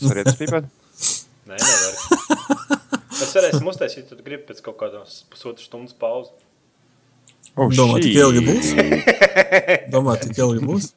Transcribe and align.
es 0.00 0.06
varētu 0.10 0.34
spīpēt? 0.36 0.70
Nē, 1.50 1.56
nevar. 1.56 1.94
Mēs 3.20 3.34
varēsim 3.36 3.68
uztaisīt, 3.72 4.08
tad 4.10 4.22
gribu 4.26 4.48
pēc 4.50 4.62
kaut 4.64 4.78
kādas 4.80 5.20
pusotras 5.32 5.66
stundas 5.68 5.96
pauzes. 5.98 6.32
Oh, 7.56 7.66
Domā, 7.74 7.98
shit. 7.98 8.06
tik 8.06 8.20
ilgi 8.22 8.42
būs? 8.46 8.66
Domā, 9.94 10.14
tik 10.22 10.38
ilgi 10.38 10.62
būs? 10.64 10.92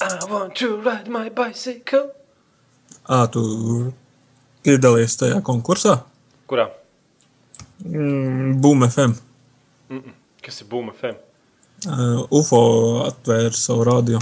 I 0.00 0.24
want 0.30 0.54
to 0.56 0.76
ride 0.80 1.08
my 1.08 1.28
bicycle. 1.28 2.10
Ā, 3.08 3.26
tu 3.30 3.42
piedalījies 4.66 5.16
tajā 5.22 5.40
konkursā? 5.46 6.00
Kurā? 6.50 6.68
Mm, 7.84 8.58
Boom 8.62 8.86
FM. 8.88 9.16
Kas 10.42 10.62
ir 10.62 10.70
Boom 10.70 10.92
FM? 10.94 11.18
Uh, 11.86 12.24
UFO 12.34 12.62
atvēra 13.04 13.54
savu 13.54 13.84
radio. 13.86 14.20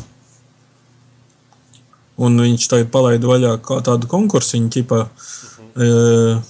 Un 2.24 2.38
viņš 2.38 2.66
tagad 2.70 2.90
palaida 2.94 3.30
vaļā 3.30 3.54
tādu 3.86 4.10
konkursu. 4.10 4.56
Viņa 4.56 4.72
ķipa 4.74 5.00
uh, 5.06 6.42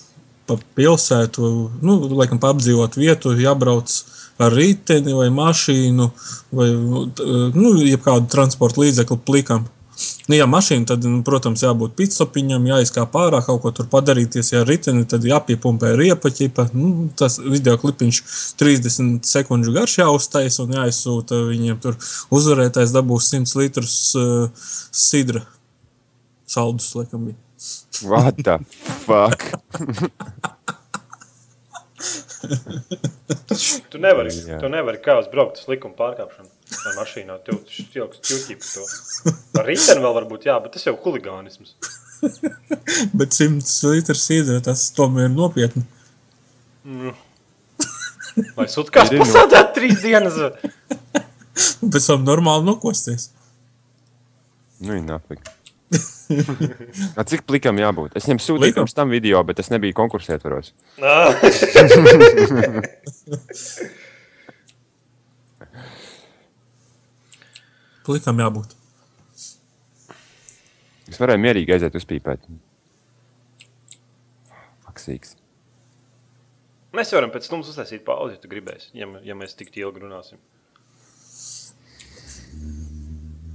pa 0.44 0.56
pilsētu, 0.76 1.52
nu, 1.84 1.96
laikam, 2.18 2.40
pa 2.40 2.52
apdzīvot 2.52 2.98
vietu, 3.00 3.32
jābrauc 3.40 3.92
ar 4.42 4.52
riteni 4.52 5.14
vai 5.14 5.28
mašīnu 5.32 6.08
vai, 6.54 6.68
nu, 7.54 7.72
jebkādu 7.80 8.28
transporta 8.32 8.82
līdzekli 8.82 9.20
plikam. 9.24 9.68
Nu, 10.24 10.36
ja 10.38 10.46
mašīna, 10.48 10.86
tad, 10.88 11.02
nu, 11.04 11.18
protams, 11.24 11.60
jābūt 11.66 11.92
pitstopiņam, 11.98 12.64
jāizkāp 12.70 13.16
ārā, 13.20 13.42
kaut 13.44 13.60
ko 13.60 13.72
tur 13.76 13.88
padarīties. 13.92 14.54
Ja 14.54 14.62
riteni, 14.64 15.04
tad 15.08 15.26
jāpiepumpē 15.28 15.90
riepa 16.00 16.32
ķipa. 16.32 16.70
Nu, 16.72 17.10
tas 17.18 17.36
video 17.42 17.76
klipiņš 17.82 18.20
30 18.60 19.28
sekundžu 19.28 19.74
garš 19.76 19.98
jāuztais 20.00 20.56
un 20.64 20.72
jāizsūta 20.78 21.42
viņiem 21.50 21.82
tur 21.84 21.98
uzvarētājs 22.32 22.96
dabūs 22.96 23.28
100 23.34 23.60
litrus 23.60 23.98
uh, 24.16 24.48
sidra. 24.88 25.44
Saldus, 26.48 26.88
laikam, 26.96 27.28
bija. 27.28 27.40
What 28.08 28.40
the 28.40 28.58
fuck? 29.04 29.44
Tu 33.92 34.00
nevari, 34.00 34.32
Jā. 34.34 34.58
tu 34.60 34.68
nevari 34.72 34.98
kā 35.04 35.20
uzbraukt 35.20 35.60
uz 35.62 35.68
likuma 35.70 35.96
pārkāpšanu 35.96 36.53
ar 36.72 36.96
mašīnā. 36.98 37.36
Tev 37.46 37.60
tilks 37.66 38.22
ķūķī 38.24 38.56
par 38.60 38.70
to. 38.70 38.82
Ar 39.60 39.68
riteni 39.68 40.04
vēl 40.04 40.16
varbūt, 40.20 40.48
jā, 40.48 40.56
bet 40.64 40.70
tas 40.76 40.86
jau 40.88 40.96
huligānisms. 41.04 41.70
Bet 43.18 43.36
100 43.36 43.92
litrus 43.92 44.22
sidra 44.24 44.62
tas 44.64 44.86
tomēr 44.96 45.28
ir 45.28 45.34
nopietni. 45.34 45.82
Vai 48.56 48.66
sutkās 48.70 49.12
pasādāt 49.12 49.74
trīs 49.76 50.00
dienas? 50.00 50.38
Un 51.84 51.92
pēc 51.92 52.08
tam 52.08 52.24
normāli 52.24 52.64
nokosties. 52.66 53.28
Nu, 54.80 54.96
ir 54.96 55.04
nafik. 55.04 55.44
A, 57.18 57.24
cik 57.28 57.44
plikam 57.48 57.78
jābūt? 57.78 58.16
Es 58.18 58.26
viņam 58.26 58.40
sūtīju 58.42 58.74
pirms 58.78 58.96
tam 58.96 59.08
video, 59.12 59.42
bet 59.46 59.60
es 59.62 59.70
nebiju 59.72 59.94
konkursā 59.96 60.30
ietvaros. 60.38 60.68
Nā. 68.04 68.08
Plikam 68.08 68.40
jābūt. 68.42 68.76
Es 71.08 71.20
varēju 71.20 71.40
mierīgi 71.40 71.72
aiziet 71.74 71.96
uzpīpēt. 71.96 72.44
Faksīgs. 74.84 75.36
Mēs 76.94 77.10
varam 77.16 77.32
pēc 77.34 77.48
tam 77.50 77.64
uztaisīt 77.64 78.04
pauzi, 78.06 78.36
ja 78.36 78.42
tu 78.42 78.48
gribēsi, 78.52 78.92
ja, 78.94 79.08
ja 79.24 79.34
mēs 79.34 79.56
tik 79.58 79.72
ilgi 79.80 80.04
runāsim. 80.04 80.38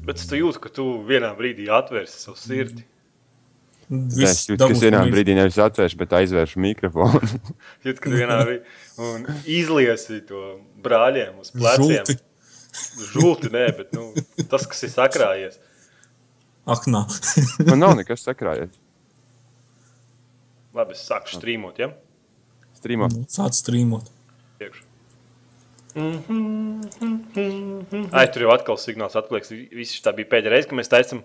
Bet 0.10 0.20
es 0.20 0.26
tu 0.28 0.40
jūtu, 0.40 0.60
ka 0.66 0.72
tu 0.74 0.86
vienā 1.08 1.30
brīdī 1.38 1.70
atvērsi 1.72 2.26
savu 2.26 2.40
sirdi. 2.42 2.84
Es 3.90 4.44
jūtu, 4.50 4.66
ka 4.66 4.74
es 4.76 4.84
vienā 4.84 5.02
brīdī 5.10 5.38
nevis 5.38 5.58
atvēršu, 5.62 5.98
bet 6.02 6.16
aizvēršu 6.20 6.62
mikrofonu. 6.62 7.22
Jūt, 7.86 8.02
ka 8.04 8.12
vienā 8.12 8.42
brīdī 8.44 9.06
un 9.06 9.30
izliesi 9.50 10.20
to 10.28 10.58
brāļiem 10.84 11.40
uz 11.42 11.54
pleciem. 11.56 12.02
Žulti. 12.02 12.20
Žulti, 13.14 13.50
nē, 13.54 13.66
bet 13.78 13.96
nu, 13.96 14.10
tas, 14.52 14.66
kas 14.70 14.84
ir 14.88 14.92
sakrājies. 14.94 15.58
Ak, 16.70 16.86
nā. 16.92 17.06
Man 17.66 17.82
nav 17.82 17.96
nekas 17.98 18.24
sakrājies. 18.28 18.76
Labi, 20.78 20.94
es 20.94 21.02
sāku 21.08 21.32
strīmot, 21.34 21.80
ja? 21.82 21.90
Streamā. 22.78 23.08
Sāc 23.32 23.58
strīmot. 23.58 24.12
Priekš. 24.60 24.84
Ai, 28.14 28.26
tur 28.30 28.46
jau 28.46 28.52
atkal 28.54 28.78
signāls 28.80 29.18
atklāts. 29.20 29.50
Viss 29.52 30.04
tā 30.06 30.14
bija 30.16 30.30
pēdējā 30.32 30.54
reize, 30.54 30.70
kad 30.70 30.78
mēs 30.80 30.92
taisām 30.92 31.24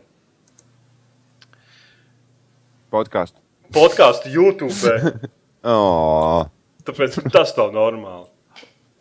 Podkāstu. 2.95 3.41
podkāstu 3.75 4.31
YouTube. 4.31 5.31
Oh, 5.67 6.47
Tāpēc 6.87 7.17
tas 7.35 7.55
nav 7.59 7.73
normāli. 7.75 8.29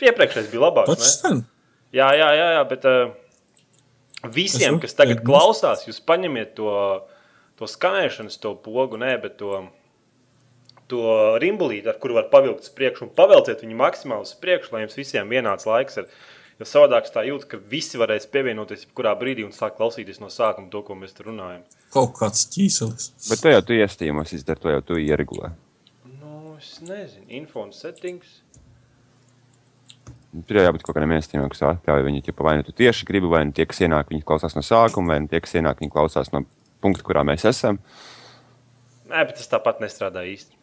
Iepriekšējais 0.03 0.50
bija 0.52 0.64
labāks. 0.66 1.12
Jā, 1.94 2.09
jā, 2.18 2.30
jā, 2.34 2.46
jā 2.58 2.64
bet 2.70 2.86
uh, 2.90 3.14
visiem, 4.34 4.80
kas 4.81 4.96
tagad 4.98 5.22
klausās, 5.26 5.86
jūs 5.88 6.00
paņemiet 6.04 6.56
to, 6.58 6.74
to 7.59 7.70
skanēšanas, 7.70 8.40
to 8.42 8.56
pogu, 8.66 8.98
nē, 9.02 9.16
bet 9.22 9.38
to, 9.42 9.59
to 10.92 11.02
rimbulīti, 11.44 11.90
ar 11.92 12.00
kuru 12.02 12.18
var 12.18 12.30
pavilkt 12.32 12.68
uz 12.68 12.74
priekšu 12.74 13.08
un 13.08 13.14
pavelciet 13.18 13.62
viņu 13.66 13.78
maksimāli 13.80 14.28
uz 14.28 14.34
priekšu, 14.40 14.74
lai 14.74 14.86
jums 14.86 14.98
visiem 15.00 15.30
vienāds 15.30 15.70
laiks 15.70 16.02
ir. 16.02 16.09
Jo 16.62 16.68
savādāk 16.70 17.08
tā 17.09 17.24
jūtu, 17.26 17.48
ka 17.50 17.58
visi 17.58 17.98
varēs 17.98 18.28
pievienoties 18.30 18.84
jebkurā 18.86 19.16
brīdī 19.18 19.42
un 19.42 19.56
sākt 19.56 19.80
klausīties 19.80 20.20
no 20.22 20.30
sākuma 20.30 20.70
to, 20.70 20.84
ko 20.86 20.94
mēs 20.94 21.16
tur 21.18 21.32
runājam. 21.32 21.64
Kaut 21.94 22.14
kāds 22.20 22.46
ķīselis. 22.53 23.09
bet 23.32 23.42
to 23.42 23.50
jau 23.50 23.64
tu 23.66 23.78
iestījumos 23.78 24.36
izdari, 24.38 24.62
to 24.62 24.70
jau 24.70 24.84
tu 24.86 25.00
ieregulē. 25.02 25.50
Nu, 26.22 26.53
es 26.59 26.76
nezinu, 26.86 27.26
info 27.42 27.66
un 27.66 27.74
settings. 27.74 28.43
Tur 30.34 30.58
jau 30.58 30.64
jābūt 30.66 30.82
kaut 30.86 30.96
kādam 30.98 31.12
iestījumam, 31.14 31.52
kas 31.54 31.62
atļauj 31.68 32.04
viņu, 32.08 32.24
ja 32.26 32.34
vai 32.42 32.56
nu 32.58 32.66
tu 32.66 32.74
tieši 32.74 33.06
gribi, 33.06 33.30
vai 33.30 33.44
nu 33.46 33.54
tie, 33.54 33.68
kas 33.70 33.84
ienāk, 33.86 34.10
viņi 34.10 34.26
klausās 34.26 34.56
no 34.58 34.64
sākuma, 34.66 35.14
vai 35.14 35.20
nu 35.22 35.30
tie, 35.30 35.42
kas 35.44 35.54
ienāk, 35.60 35.84
viņi 35.84 35.94
klausās 35.94 36.32
no 36.34 36.42
punkta, 36.82 37.06
kurā 37.06 37.22
mēs 37.28 37.46
esam. 37.46 37.78
Nē, 39.12 39.28
bet 39.30 39.38
tas 39.38 39.52
tāpat 39.52 39.84
nestrādā 39.84 40.24
īsti. 40.26 40.58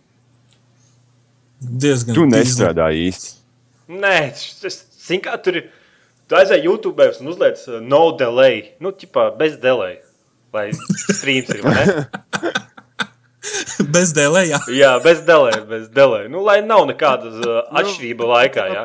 Diezgan 1.60 2.16
Tu 2.16 2.24
tīzli. 2.24 2.34
nestrādāji 2.34 3.06
īsti. 3.10 3.30
Nē, 4.00 4.16
tas 4.64 4.80
zin, 5.06 5.22
kā, 5.22 5.36
tur 5.44 5.60
ir. 5.60 5.70
Tu 6.30 6.38
aizēji 6.38 6.66
YouTube 6.66 7.06
un 7.20 7.30
uzliec 7.30 7.62
uh, 7.68 7.78
no 7.82 8.02
delay, 8.18 8.72
nu, 8.82 8.90
tipā 8.94 9.28
bez 9.38 9.58
delay. 9.62 10.00
Lai 10.54 10.70
streams 10.74 11.50
ir, 11.54 11.62
vai 11.62 11.86
ne? 11.86 12.50
Bez 13.94 14.10
dēlē, 14.12 14.42
jā. 14.50 14.58
Jā, 14.76 14.90
bez 15.02 15.22
delay, 15.24 15.54
bez 15.66 15.86
delay. 15.94 16.26
Nu, 16.28 16.42
lai 16.44 16.58
nav 16.62 16.84
nekādas 16.90 17.38
uh, 17.40 17.62
atšķirība 17.80 18.26
laikā, 18.28 18.66
jā. 18.74 18.82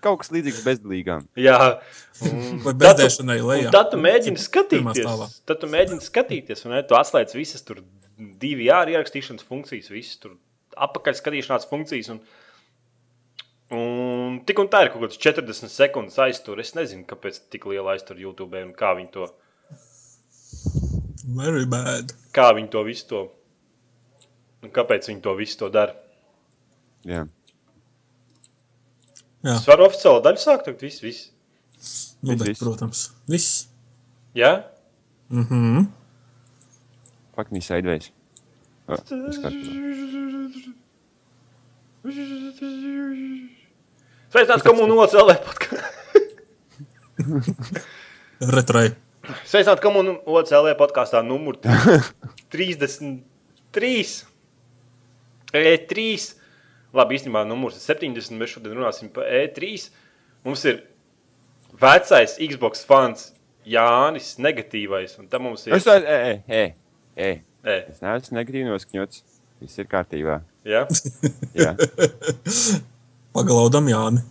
Kaut 0.00 0.18
kas 0.22 0.30
līdzīgs 0.32 0.62
bezdalīgām. 0.64 1.26
Jā. 1.36 1.58
Vai 2.22 2.72
tad 2.72 2.72
tu- 2.72 2.78
bezdēšanai 2.80 3.40
un 3.42 3.48
lejā. 3.50 3.70
tad 3.74 3.90
tu 3.92 3.98
mēģini 4.00 4.40
skatīties. 4.40 5.34
Tad 5.46 5.60
tu 5.60 5.66
mēģini 5.68 6.00
skatīties, 6.00 6.64
un 6.64 6.72
ne, 6.72 6.82
tu 6.88 6.94
atslēdz 6.96 7.34
visas 7.36 7.62
tur 7.66 7.82
divi 8.16 8.64
jāri 8.70 8.94
ierakstīšanas 8.96 9.44
funkcijas, 9.44 9.90
visas 9.92 10.16
tur 10.22 10.38
apakaļ 10.76 11.18
skatīšanās 11.18 11.68
funkcijas. 11.68 12.08
Un, 12.14 12.20
un 13.76 14.40
tik 14.48 14.58
un 14.64 14.68
tā 14.72 14.84
ir 14.86 14.92
kaut 14.94 15.02
kāds 15.04 15.18
40 15.20 15.68
sekundes 15.68 16.16
aiztur. 16.24 16.60
Es 16.60 16.72
nezinu, 16.78 17.04
kāpēc 17.08 17.40
tik 17.52 17.66
liela 17.68 17.92
aiztur 17.96 18.16
YouTube 18.16 18.62
un 18.64 18.72
kā 18.72 18.94
viņi 18.96 19.10
to, 19.12 19.28
Very 21.36 21.64
bad. 21.66 22.12
kā 22.34 22.48
viņi 22.56 22.70
to 22.72 22.82
visu 22.84 23.06
to. 23.12 23.20
Un 24.62 24.70
kāpēc 24.74 25.08
viņi 25.10 25.22
to 25.22 25.34
visu 25.38 25.58
to 25.58 25.68
dara? 25.74 25.94
Jā. 27.04 27.24
Jā, 29.42 29.56
Es 29.58 29.66
varu 29.66 29.88
oficiāli 29.88 30.22
daļu 30.22 30.38
sākt, 30.42 30.64
tad 30.68 30.82
viss, 30.84 31.00
viss. 31.02 31.30
nu, 32.22 32.36
bet, 32.36 32.46
viss. 32.52 32.60
protams. 32.62 33.00
Viss. 33.28 33.48
Jā? 34.38 34.52
Mhm. 35.32 35.88
Faktiski 37.34 37.64
saidvējs. 37.66 38.10
Sveicināts 44.32 44.64
komunu 44.64 44.96
OCLV 45.02 45.34
podkāstā. 45.46 45.88
Retrai. 48.52 48.86
Sveicināti 49.46 49.84
komunu 49.84 50.16
OCLV 50.26 50.72
podkāstā 50.80 51.20
numur 51.26 51.58
33. 52.52 53.22
E3. 55.52 56.06
Labi, 56.96 57.16
īstenībā 57.16 57.44
numurs 57.48 57.78
ir 57.78 57.84
70. 57.86 58.36
Mēs 58.40 58.56
šodien 58.56 58.76
runāsim 58.76 59.10
par 59.12 59.28
E3. 59.28 59.88
Mums 60.44 60.64
ir 60.68 60.82
vecais 61.80 62.36
Xbox 62.36 62.84
fans 62.88 63.30
Jānis, 63.68 64.34
negatīvais. 64.42 65.16
Un 65.22 65.30
tam 65.32 65.48
mums 65.48 65.66
ir. 65.66 65.76
Es 65.76 65.86
tādu, 65.88 66.08
ej, 66.10 66.42
ej, 66.48 66.74
ej. 67.16 67.38
E. 67.62 67.78
Es 67.92 68.02
neesmu 68.02 68.40
negatīvi 68.40 68.66
noskaņots. 68.66 69.22
Viss 69.62 69.78
ir 69.78 69.86
kārtībā. 69.86 70.40
Ja? 70.66 70.84
Jā. 71.58 71.76
Paglaudam 73.32 73.86
Jāni. 73.88 74.24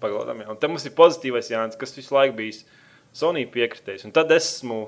Pagaidām, 0.00 0.42
jā. 0.44 0.48
Un 0.52 0.58
te 0.60 0.68
mums 0.70 0.84
ir 0.86 0.94
pozitīvais 0.96 1.48
Jānis, 1.50 1.78
kas 1.80 1.94
visu 1.96 2.14
laiku 2.14 2.36
bijis 2.38 2.62
Sonija 3.16 3.48
piekritējis. 3.52 4.04
Un 4.06 4.12
tad 4.14 4.30
es 4.34 4.48
esmu, 4.58 4.82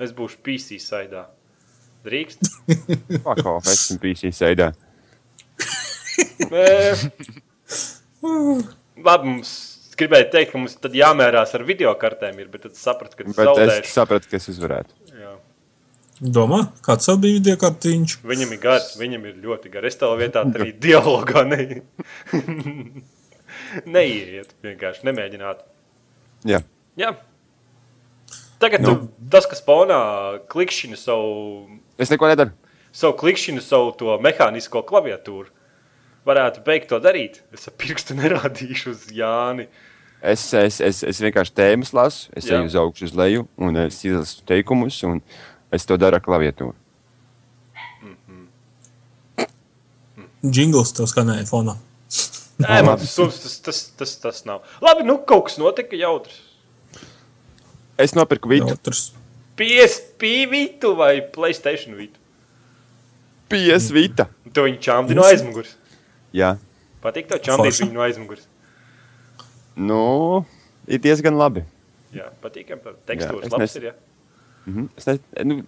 es 0.00 0.12
būšu 0.16 0.40
PC 0.44 0.76
saidā. 0.84 1.24
Drīkst? 2.04 2.46
Esmu 2.70 3.98
PC 4.00 4.30
sēdā. 4.36 4.70
Labi, 9.00 9.28
mums 9.28 9.52
gribēja 10.00 10.28
teikt, 10.32 10.52
ka 10.54 10.60
mums 10.60 10.74
tad 10.80 10.94
jāmērās 10.96 11.54
ar 11.56 11.64
video 11.68 11.92
kartēm, 12.00 12.38
ir, 12.42 12.48
bet 12.52 12.64
tad 12.66 12.76
sapratu, 12.78 13.16
ka 13.18 13.26
tas 13.26 13.36
Bet 13.36 13.44
es 13.46 13.48
zaudēšu. 13.50 13.92
sapratu, 13.94 14.30
ka 14.30 14.38
es 14.40 14.48
uzvarētu. 14.52 14.96
Jā. 15.20 15.32
Domā, 16.20 16.60
kāds 16.84 17.08
tev 17.08 17.20
bija 17.22 17.38
video 17.38 17.56
kartiņš? 17.60 18.18
Viņam 18.28 18.50
ir 18.56 18.60
gars, 18.60 18.90
viņam 19.00 19.22
ir 19.30 19.38
ļoti 19.40 19.72
gars. 19.72 19.94
Es 19.94 20.00
tev 20.00 20.12
vietā 20.20 20.42
arī 20.44 20.70
dialogā 20.76 21.46
ne... 21.48 21.60
neiet. 23.96 24.52
Vienkārši 24.64 25.06
nemēģināt. 25.08 25.62
Jā. 26.48 26.60
Jā. 27.00 27.14
Tagad 28.60 28.84
Nu. 28.84 28.92
nu. 28.92 29.08
tas, 29.32 29.46
kas 29.48 29.62
fonā 29.64 30.00
klikšķina 30.52 30.98
savu, 31.00 31.78
Es 32.00 32.12
neko 32.12 32.28
nedaru. 32.28 32.52
savu 32.92 33.16
klikšķinu, 33.22 33.62
savu 33.64 33.94
to 33.96 34.18
mehānisko 34.20 34.82
klaviatūru, 34.84 35.48
varētu 36.26 36.64
beigt 36.66 36.90
to 36.90 36.98
darīt. 37.02 37.40
Es 37.54 37.68
ar 37.70 37.74
pirkstu 37.80 38.16
nerādīšu 38.18 38.92
uz 38.94 39.06
Jāni. 39.14 39.68
Es, 40.20 40.42
es, 40.52 40.80
es, 40.84 41.00
es 41.08 41.20
vienkārši 41.24 41.54
tēmas 41.56 41.94
lasu, 41.96 42.28
es 42.36 42.44
Jā. 42.44 42.58
eju 42.58 42.68
uz 42.68 42.74
augšu, 42.76 43.06
uz 43.08 43.14
leju, 43.16 43.46
un 43.56 43.78
es 43.86 44.02
izlasu 44.04 44.42
teikumus, 44.48 44.98
un 45.08 45.22
es 45.72 45.86
to 45.88 45.96
daru 45.96 46.18
ar 46.18 46.24
klaviatūru. 46.24 46.76
Jingls 50.40 50.92
tev 50.96 51.08
skanēja 51.08 51.46
fonā. 51.48 51.76
Nē, 52.60 52.82
man 52.84 53.00
tas, 53.00 53.14
tas, 53.16 53.56
tas, 53.64 53.80
tas, 53.96 54.14
tas 54.20 54.44
nav. 54.48 54.60
Labi, 54.84 55.04
nu 55.08 55.18
kaut 55.24 55.46
kas 55.48 55.56
notika 55.60 55.96
jautrs. 55.96 56.36
Es 58.00 58.12
nopirku 58.16 58.48
vidu. 58.48 58.76
PSP 59.60 60.30
vitu 60.48 60.94
vai 60.96 61.20
Playstation 61.32 61.96
vitu. 61.96 62.16
pies 63.50 63.90
vita. 63.92 64.28
Un 64.46 64.52
Tu 64.54 64.62
viņu 64.62 64.78
čāmdi 64.84 65.16
no 65.16 65.24
aizmugures. 65.26 65.74
Jā, 66.32 66.56
Patīk 67.00 67.30
tev 67.30 67.56
Forši. 67.56 67.86
viņu 67.86 67.96
no 67.96 68.04
aizmugures. 68.04 68.46
nu, 69.76 70.00
ir 70.86 71.00
diezgan 71.00 71.36
labi. 71.38 71.64
Jā, 72.12 72.28
patīkam. 72.42 72.80
Jā, 72.84 72.96
Tekstūras 73.08 73.46
es 73.46 73.52
labs 73.52 73.62
nes- 73.62 73.76
ir, 73.76 73.82
jā. 73.82 73.94
Mhm. 74.66 74.88
Es 74.96 75.06
ne, 75.06 75.18
nu, 75.44 75.62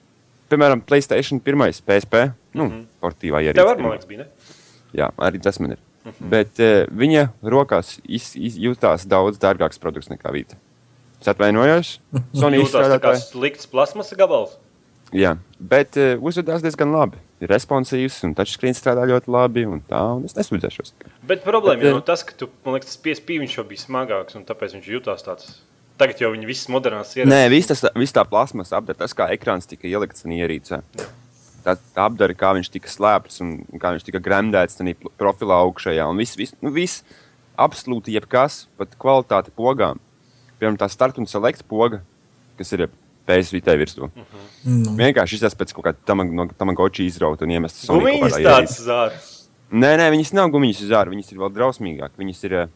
piemēram, 0.50 0.82
Playstation 0.84 1.40
1, 1.40 1.80
PSP, 1.86 2.32
nu, 2.54 2.64
mm 2.64 2.70
-hmm. 2.70 2.84
portīvā 3.00 3.40
ierīce. 3.40 3.54
Tev 3.54 3.70
arī, 3.70 3.80
man 3.80 3.92
liekas, 3.92 4.06
bija, 4.06 4.18
ne? 4.18 4.26
Jā, 4.92 5.10
arī 5.16 5.40
tas 5.40 5.60
man 5.60 5.72
ir. 5.72 5.78
Mm 6.04 6.10
-hmm. 6.10 6.28
Bet 6.28 6.58
uh, 6.58 6.86
viņa 6.98 7.28
rokās 7.42 8.00
iz, 8.04 8.36
iz, 8.36 8.58
jutās 8.58 9.06
daudz 9.06 9.38
dārgāks 9.38 9.78
produkts 9.78 10.10
nekā 10.10 10.32
vīta. 10.32 10.56
Es 11.20 11.28
atvainojos. 11.28 12.00
Tā 12.12 12.20
kā 12.34 12.62
izstrādātāji. 12.62 13.30
slikts 13.30 13.66
plasmasa 13.66 14.16
gabals. 14.16 14.58
Jā, 15.12 15.38
bet 15.60 15.96
uh, 15.96 16.22
uzvedās 16.22 16.62
diezgan 16.62 16.92
labi. 16.92 17.16
Ir 17.42 17.50
responsīvs 17.50 18.20
un 18.28 18.36
touchscreen 18.38 18.76
strādā 18.78 19.02
ļoti 19.10 19.32
labi. 19.34 19.64
Un 19.66 19.80
tā, 19.88 20.00
un 20.14 20.26
es 20.28 20.36
nesūdzēšos. 20.36 20.94
Bet 21.26 21.42
problēma 21.42 21.82
ir 21.82 21.90
eh, 21.90 21.96
no 21.96 22.02
tas, 22.06 22.22
ka 22.26 22.36
tu, 22.38 22.46
man 22.62 22.76
liekas, 22.76 22.94
tas 23.02 23.22
viņš 23.26 23.56
jau 23.58 23.64
bija 23.66 23.82
smagāks, 23.82 24.36
un 24.38 24.46
tāpēc 24.46 24.76
viņš 24.76 24.90
jutās 24.92 25.26
tāds. 25.26 25.56
Tagad 25.98 26.22
jau 26.22 26.30
viņi 26.32 26.48
visas 26.48 26.70
modernās 26.72 27.10
ierīces. 27.16 27.30
Nē, 27.30 27.50
viss 27.52 27.68
tas, 27.70 27.82
viss 27.98 28.14
tā 28.14 28.22
plasmas 28.26 28.72
apdara, 28.74 28.96
tas 29.02 29.12
kā 29.14 29.26
ekrāns 29.34 29.68
tika 29.70 29.90
ielikts 29.90 30.24
un 30.26 30.36
ierīcē. 30.38 30.80
Tā, 31.62 31.74
tā 31.76 32.06
apdara, 32.06 32.34
kā 32.34 32.54
viņš 32.56 32.70
tika 32.74 32.90
slēpts 32.90 33.42
un 33.44 33.52
kā 33.78 33.92
viņš 33.94 34.06
tika 34.08 34.22
gremdēts 34.22 34.80
profilā 35.20 35.60
augšējā. 35.66 36.08
Un 36.10 36.22
viss, 36.22 36.38
viss, 36.38 36.56
nu, 36.64 36.72
viss 36.74 37.04
absolūti 37.60 38.16
jebkas, 38.16 38.64
pat 38.78 38.96
kvalitāte 38.98 39.52
pogām. 39.54 40.00
Piemēram, 40.58 40.80
tā 40.80 40.88
start 40.90 41.18
un 41.18 41.28
select 41.30 41.66
poga, 41.70 42.00
kas 42.58 42.72
ir 42.74 42.86
PSVT 43.28 43.76
virsū. 43.80 44.08
Nu, 44.66 44.94
Vienkārši 44.98 45.38
izsaka 45.38 45.60
pēc 45.62 45.72
kaut 45.76 45.86
kāda 45.88 46.16
no 46.26 46.46
tamagoči 46.58 47.06
izrauta 47.06 47.46
un 47.46 47.54
iemesta 47.54 47.86
Sony 47.86 48.16
kādā 48.18 48.40
tāds 48.42 48.76
ierīcē. 48.76 48.86
zārs. 48.88 49.28
Nē, 49.72 49.94
nē, 50.00 50.10
viņas 50.12 50.34
nav 50.36 50.50
gumijas 50.52 50.82
uz 50.84 50.90
ārā, 50.92 51.12
viņas 51.14 51.30
ir 51.32 51.38
vēl 51.40 51.52
drausmīgākas. 51.54 52.18
Viņas 52.20 52.42
ir 52.48 52.56
uh, 52.58 52.72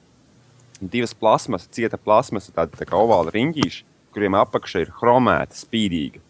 divas 0.81 1.13
plasmas, 1.17 1.67
cieta 1.69 1.99
plasmas, 2.01 2.49
tāda 2.55 2.79
tā 2.79 2.87
kā 2.89 2.97
ovāla 2.97 3.35
riņķīša, 3.35 3.83
kuriem 4.17 4.37
apakšā 4.41 4.87
ir 4.87 4.95
chromēta, 4.97 5.59
spīdīga. 5.59 6.23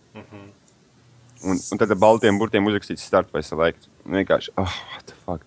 Un, 1.46 1.58
un 1.60 1.78
tad 1.78 1.92
ar 1.92 1.98
baltiem 2.00 2.38
burtiem 2.40 2.66
uzrakstīts 2.66 3.04
start 3.06 3.28
vai 3.34 3.44
select. 3.46 3.86
Un 4.06 4.16
Vienkārši, 4.18 4.50
oh, 4.58 4.72
what 4.94 5.06
the 5.06 5.14
fuck. 5.26 5.44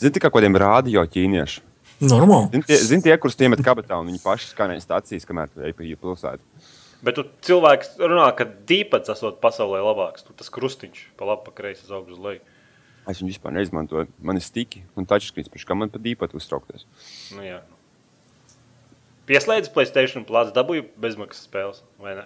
Zini, 0.00 0.22
kā 0.22 0.30
kādiem 0.32 0.56
rādio 0.56 1.02
ķīnieši. 1.04 1.60
normāli. 2.00 2.48
Zini, 2.54 2.64
tie, 2.70 2.78
zin, 2.88 3.02
tie 3.04 3.16
kurus 3.20 3.36
tiem 3.38 3.52
ir 3.52 3.62
kabatā 3.66 3.98
un 4.00 4.08
viņi 4.08 4.22
paši 4.22 4.52
skanē 4.54 4.78
stācijas, 4.82 5.26
kamēr 5.28 5.50
tu 5.52 5.60
ej 5.66 5.74
pa 5.76 5.84
pilsētu. 5.84 6.40
Bet 7.02 7.16
tu 7.18 7.24
cilvēks 7.42 7.96
runā, 7.98 8.28
ka 8.38 8.46
dīpats 8.46 9.10
esot 9.10 9.40
pasaulē 9.42 9.80
labāks. 9.82 10.22
Tu 10.26 10.34
tas 10.38 10.50
krustiņš 10.54 11.00
pa 11.18 11.26
labi, 11.32 11.42
pa 11.48 11.54
kreisi, 11.56 11.82
uz 11.88 11.94
augšu, 11.98 12.14
uz 12.14 12.22
leju. 12.22 12.42
Es 13.10 13.18
viņu 13.18 13.32
vispār 13.32 13.54
neizmantoju. 13.56 14.06
Man 14.22 14.38
ir 14.38 14.44
stiki 14.46 14.84
un 14.94 15.08
touchscreens, 15.10 15.50
pēc 15.50 15.64
kā 15.66 15.74
man 15.74 15.90
pat 15.90 16.04
dīpat 16.04 16.36
uztraukties. 16.38 16.84
Nu, 17.34 17.42
jā. 17.42 17.58
Pieslēdz 19.26 19.70
Playstation 19.74 20.24
Plus, 20.26 20.50
dabūju 20.54 20.86
bezmaksas 21.02 21.46
spēles, 21.48 21.82
vai 22.02 22.16
ne? 22.18 22.24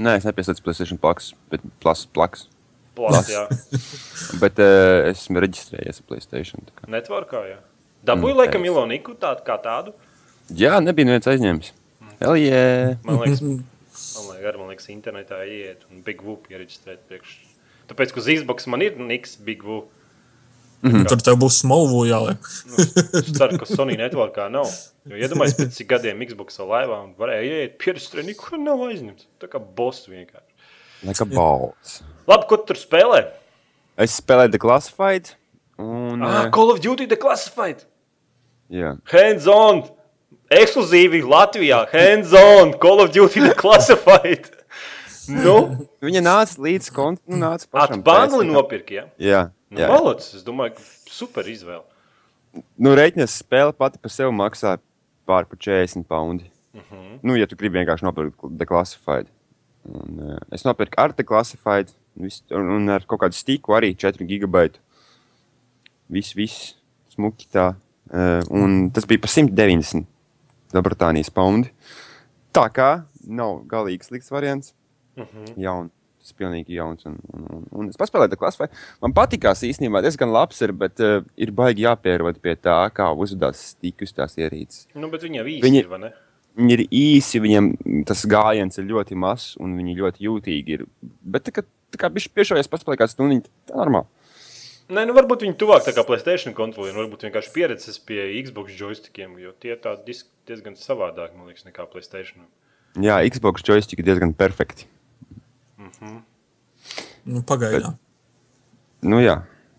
Nē, 0.00 0.14
es 0.20 0.26
nepieslēdzu 0.28 0.64
PlayStation 0.64 1.00
Plus, 1.00 1.32
bet 1.52 1.64
Plus, 1.82 2.04
plaks. 2.16 2.46
Plus, 2.96 3.28
jā. 3.32 3.42
Bet 4.42 4.58
uh, 4.60 5.08
esmu 5.10 5.40
reģistrējies 5.44 6.00
ar 6.02 6.06
Playstation. 6.08 6.64
tā 6.68 6.76
kā. 6.78 6.88
Networkā, 6.92 7.42
jā. 7.48 7.58
Dabūju 8.08 8.34
Mm, 8.34 8.40
laikam. 8.40 8.64
Iloniku 8.68 9.14
tādu 9.20 9.44
kā 9.46 9.56
tādu. 9.62 9.92
Jā, 10.56 10.78
nebija 10.84 11.06
neviens 11.08 11.28
aizņēmis. 11.30 11.72
Hell 12.20 12.36
yeah! 12.40 12.96
Man 13.06 13.20
liekas, 13.22 13.40
man 14.16 14.26
liekas, 14.34 14.48
arī, 14.50 14.58
man 14.60 14.68
liekas 14.72 14.90
internetā 14.92 15.38
iet 15.46 15.86
un 15.90 16.02
Big 16.06 16.20
Whoop 16.24 16.48
iereģistrēt 16.52 17.06
priekš. 17.10 17.36
Tāpēc, 17.90 18.12
ka 18.14 18.20
uz 18.22 18.28
Xbox 18.40 18.68
man 18.70 18.82
ir 18.86 18.98
Niks 18.98 19.36
Big 19.46 19.64
Whoop. 19.66 19.88
Tur 20.80 21.20
tev 21.20 21.36
būs 21.42 21.58
smalvu 21.60 22.06
jāliek. 22.08 22.46
Nu, 22.70 22.84
es 23.20 23.26
ceru, 23.36 23.58
ka 23.60 23.66
Sony 23.68 23.98
networkā 24.00 24.46
nav. 24.52 24.70
Jo 25.10 25.18
iedomājieties, 25.18 25.58
pēc 25.60 25.74
cik 25.76 25.90
gadiem 25.90 26.22
Xbox 26.24 26.56
laivā 26.64 27.02
un 27.04 27.10
varēja 27.18 27.58
iet 27.66 27.74
pierakstīt, 27.82 28.22
nekur 28.24 28.56
nav 28.62 28.80
aizņemts. 28.86 29.26
Tā 29.42 29.50
kā 29.52 29.60
boss 29.60 30.06
vienkārši. 30.08 30.46
Like 31.04 31.20
a 31.20 31.28
balls. 31.28 31.98
Labi, 32.28 32.48
ko 32.48 32.56
tu 32.62 32.70
tur 32.72 32.80
spēlē? 32.80 33.20
Es 34.00 34.16
spēlēju 34.22 34.54
The 34.54 34.62
Classified. 34.62 35.34
Un, 35.80 36.22
Ah, 36.24 36.48
Call 36.52 36.72
of 36.72 36.80
Duty 36.84 37.06
Declassified. 37.08 37.84
jā, 38.72 38.94
Hands 39.12 39.46
on! 39.52 39.82
Ekskluzīvi 40.50 41.20
Latvijā! 41.30 41.84
Hands 41.92 42.32
on! 42.34 42.72
Call 42.82 43.00
of 43.04 43.12
Duty 43.14 43.42
Declassified! 43.48 44.48
Nu, 45.30 45.54
viņa 46.02 46.22
nāca 46.26 46.58
līdz 46.64 46.88
kontam, 46.94 47.22
nu, 47.30 47.38
nāca 47.38 47.68
pašam. 47.70 48.00
atbāngli 48.00 48.40
pēc- 48.48 48.54
nopirki, 48.56 48.96
ja? 48.98 49.04
Jā, 49.22 49.42
Nu, 49.70 49.78
jā. 49.78 49.86
Malots, 49.86 50.32
es 50.34 50.42
domāju, 50.42 50.72
ka 50.80 50.82
super 51.06 51.46
izvēle. 51.46 51.84
Nu, 52.82 52.96
reiķies 52.98 53.36
spēle 53.44 53.70
pati 53.78 54.00
par 54.02 54.10
sevi 54.10 54.32
maksā 54.34 54.72
pār 55.30 55.46
pa 55.46 55.54
40 55.54 56.02
paundi. 56.10 56.48
Uh 56.74 56.80
Mhm. 56.80 56.96
-huh. 56.96 57.18
Nu, 57.22 57.36
ja 57.38 57.46
tu 57.46 57.54
gribi 57.56 57.78
vienkārši 57.78 58.02
nopirkt 58.02 58.34
The 58.58 58.66
Classified. 58.66 59.26
Un, 59.86 60.18
uh, 60.32 60.38
es 60.52 60.64
nopirku 60.64 60.94
ar 60.98 61.12
The 61.12 61.22
Classified 61.24 61.92
vis, 62.16 62.42
un, 62.50 62.68
un 62.70 62.88
ar 62.88 63.00
kaut 63.06 63.20
kādu 63.20 63.34
stīku 63.38 63.70
arī 63.78 63.94
4 63.96 64.26
gigabaitu. 64.26 64.78
Viss, 66.10 66.34
viss 66.34 66.74
smuki 67.14 67.46
tā. 67.54 67.74
Uh, 68.12 68.42
un 68.50 68.90
tas 68.90 69.04
bija 69.06 69.20
par 69.20 69.28
190 69.30 70.06
Lielbritānijas 70.74 71.30
paundi. 71.34 71.72
Tā 72.54 72.66
kā 72.74 72.90
nav 73.26 73.64
galīgi 73.70 74.06
slikts 74.08 74.30
variants. 74.30 74.74
Mhm. 75.16 75.26
-huh. 75.26 75.56
Jaun. 75.56 75.90
Tas 76.20 76.34
ir 76.34 76.36
pilnīgi 76.36 76.74
jauns. 76.76 77.06
Un, 77.08 77.16
un, 77.32 77.44
un, 77.50 77.62
un 77.72 77.88
es 77.88 77.96
paspēlēju 77.96 78.36
klasē. 78.36 78.68
Man 79.00 79.14
patīkās 79.16 79.62
īstenībā 79.64 80.02
diezgan 80.04 80.28
labs, 80.32 80.60
ir, 80.60 80.72
bet 80.72 81.00
uh, 81.00 81.24
ir 81.36 81.50
baigi 81.50 81.86
jāpierod 81.86 82.36
pie 82.42 82.56
tā, 82.56 82.90
kā 82.92 83.08
uzvedās 83.16 83.62
stīkus 83.72 84.12
tās 84.12 84.36
ierīces. 84.36 84.86
Nu, 84.94 85.08
bet 85.08 85.22
viņa 85.22 85.42
vīsi 85.46 85.62
Viņi- 85.64 85.78
ir, 85.80 85.88
vai 85.88 85.98
ne? 85.98 86.12
Viņi 86.58 86.72
ir 86.72 86.82
īsi, 86.90 87.40
viņiem 87.40 88.04
tas 88.04 88.26
gājiens 88.26 88.76
ir 88.78 88.84
ļoti 88.84 89.16
mazs 89.16 89.56
un 89.60 89.76
viņi 89.78 89.96
ļoti 89.96 90.26
jūtīgi 90.26 90.68
ir. 90.68 90.86
Bet 91.00 91.44
tā 91.44 91.52
kā, 91.52 91.62
tā 91.90 91.96
kā 91.96 92.10
viņš 92.12 92.28
piešāvies 92.34 92.68
pats 92.68 92.84
paliek 92.84 93.00
kāds 93.00 93.14
stundiņš, 93.16 93.46
tā 93.70 93.76
normāli. 93.78 94.06
Nē, 94.90 95.04
nu 95.06 95.14
varbūt 95.14 95.44
viņi 95.44 95.54
tuvāk 95.58 95.84
tā 95.86 95.92
kā 95.94 96.02
Playstation 96.06 96.54
kontrolē, 96.56 96.90
varbūt 96.96 97.22
vienkārši 97.28 97.52
pieredzes 97.54 98.00
pie 98.02 98.24
Xbox 98.42 98.74
joystickiem, 98.74 99.36
jo 99.38 99.52
tie 99.62 99.76
disk 100.06 100.26
diezgan 100.50 100.74
savādāk, 100.74 101.36
man 101.36 101.46
liekas, 101.46 101.66
nekā 101.68 101.86
Playstation. 101.92 102.48
Jā, 102.98 103.20
Xbox 103.30 103.62
joystick 103.62 104.02
ir 104.02 104.08
diezgan 104.08 104.34
perfekti. 104.34 104.88
Nu, 107.22 107.42
pagaidām. 107.46 107.94
Nu 109.06 109.20
jā, 109.22 109.36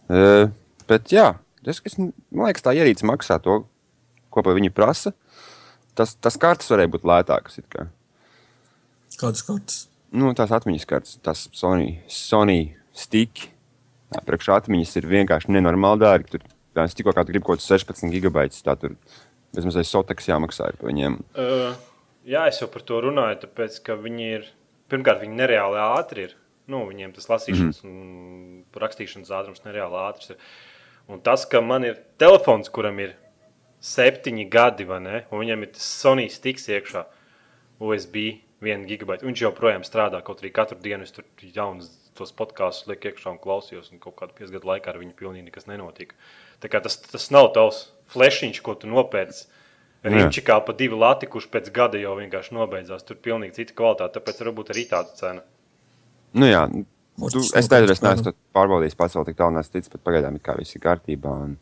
uh, 0.08 0.48
bet 0.88 1.12
jā, 1.12 1.34
tas, 1.66 1.82
kas, 1.84 1.98
man 2.00 2.48
liekas, 2.48 2.64
tā 2.64 2.74
ierīce 2.78 3.06
maksā 3.06 3.42
to, 3.44 3.66
ko 4.32 4.46
viņi 4.48 4.72
prasa. 4.74 5.12
Tas, 5.98 6.16
tas 6.16 6.40
kartes 6.40 6.72
varēja 6.72 6.94
būt 6.94 7.04
lētākas. 7.04 7.60
it 7.60 7.68
kā. 7.68 7.90
Kādas 9.20 9.44
kartes? 9.44 9.82
Nu, 10.16 10.32
tās 10.36 10.54
atmiņas 10.56 10.88
kartes, 10.88 11.18
tās 11.24 11.50
Sony, 11.52 12.00
Sony 12.08 12.78
stick. 12.96 13.52
Jā, 14.12 14.22
priekš 14.28 14.50
atmiņas 14.58 14.98
ir 15.00 15.08
vienkārši 15.08 15.54
nenormāli 15.56 16.04
dārgi. 16.04 16.34
Tur, 16.34 16.48
es 16.84 16.98
tikko 16.98 17.14
kā 17.16 17.24
gribu 17.28 17.48
kaut 17.48 17.62
kāds 17.62 17.70
16 17.72 18.12
gigabaitus, 18.12 18.64
tā 18.66 18.76
tur 18.80 18.98
bezmazliet 19.56 19.88
soteks 19.88 20.28
jāmaksā 20.28 20.72
par 20.80 20.90
viņiem. 20.90 21.18
Uh, 21.40 21.72
jā, 22.28 22.46
es 22.52 22.60
jau 22.62 22.68
par 22.72 22.84
to 22.88 23.00
runāju, 23.06 23.42
tāpēc, 23.46 23.80
ka 23.88 23.96
viņi 24.00 24.30
ir, 24.40 24.52
pirmkārt, 24.92 25.24
viņi 25.24 25.40
nereāli 25.40 25.80
ātri 25.84 26.28
ir. 26.28 26.36
Nu, 26.72 26.84
viņiem 26.88 27.16
tas 27.16 27.28
lasīšanas 27.32 27.82
mm. 27.84 27.90
un 27.90 28.84
rakstīšanas 28.84 29.32
ātrums 29.40 29.64
nereāli 29.66 29.98
ātrs 30.04 30.36
ir. 30.36 30.44
Un 31.12 31.24
tas, 31.24 31.48
ka 31.50 31.64
man 31.64 31.88
ir 31.88 31.98
telefons, 32.22 32.70
kuram 32.72 33.00
ir 33.04 33.16
septiņi 33.84 34.46
gadi, 34.52 34.86
ne, 35.02 35.24
un 35.32 35.42
viņam 35.42 35.66
ir 35.66 35.72
tas 35.74 35.88
Sony 36.04 36.28
stiks 36.32 36.70
iekšā, 36.70 37.08
USB, 37.82 38.28
1 38.62 38.86
gigabaita. 38.88 39.26
Viņš 39.26 39.48
joprojām 39.48 39.84
strādā, 39.88 40.22
kaut 40.24 40.44
arī 40.44 40.52
katru 40.54 40.78
dienu 40.84 41.08
es 41.08 41.16
tur 41.16 41.26
jaunas 41.42 41.90
tos 42.18 42.34
podkāstus 42.36 42.90
lieku 42.90 43.12
iekšā 43.12 43.34
un 43.34 43.40
klausījos, 43.42 43.92
un 43.94 44.02
kaut 44.04 44.18
kādu 44.20 44.36
piecgadu 44.38 44.68
laikā 44.68 44.92
ar 44.92 45.00
viņu 45.02 45.16
pilnīgi 45.20 45.48
nekas 45.48 45.68
nenotika. 45.70 46.18
Tā 46.62 46.72
kā 46.72 46.82
tas, 46.84 47.00
tas 47.04 47.30
nav 47.34 47.52
tavs 47.56 47.88
flešiņš, 48.14 48.62
ko 48.66 48.76
tu 48.80 48.92
nopērci. 48.92 49.48
Riņķi 50.02 50.42
kā 50.42 50.58
pa 50.66 50.74
divu 50.74 50.98
lati, 50.98 51.30
kurš 51.30 51.46
pēc 51.54 51.68
gada 51.74 52.00
jau 52.02 52.16
vienkārši 52.18 52.56
nobeidzās. 52.58 53.06
Tur 53.06 53.20
pilnīgi 53.22 53.60
cita 53.60 53.76
kvalitāte, 53.78 54.16
tāpēc 54.18 54.40
varbūt 54.42 54.72
arī 54.74 54.88
tāda 54.90 55.14
cena. 55.18 55.44
Nu 56.34 56.48
jā, 56.50 56.64
tu, 57.20 57.44
es 57.44 57.70
nezinu, 57.70 57.92
es 57.94 58.02
neesmu 58.02 58.34
pārbaudījis 58.56 58.98
pats 58.98 59.18
vēl 59.18 59.28
tik 59.30 59.38
tālu, 59.38 59.54
neesmu 59.60 59.76
ticis, 59.76 59.92
bet 59.94 60.02
pagaidām 60.08 60.40
ir 60.40 60.44
kā 60.46 60.56
viss 60.58 60.74
ir 60.74 60.82
kārtībā. 60.82 61.36
Un... 61.46 61.54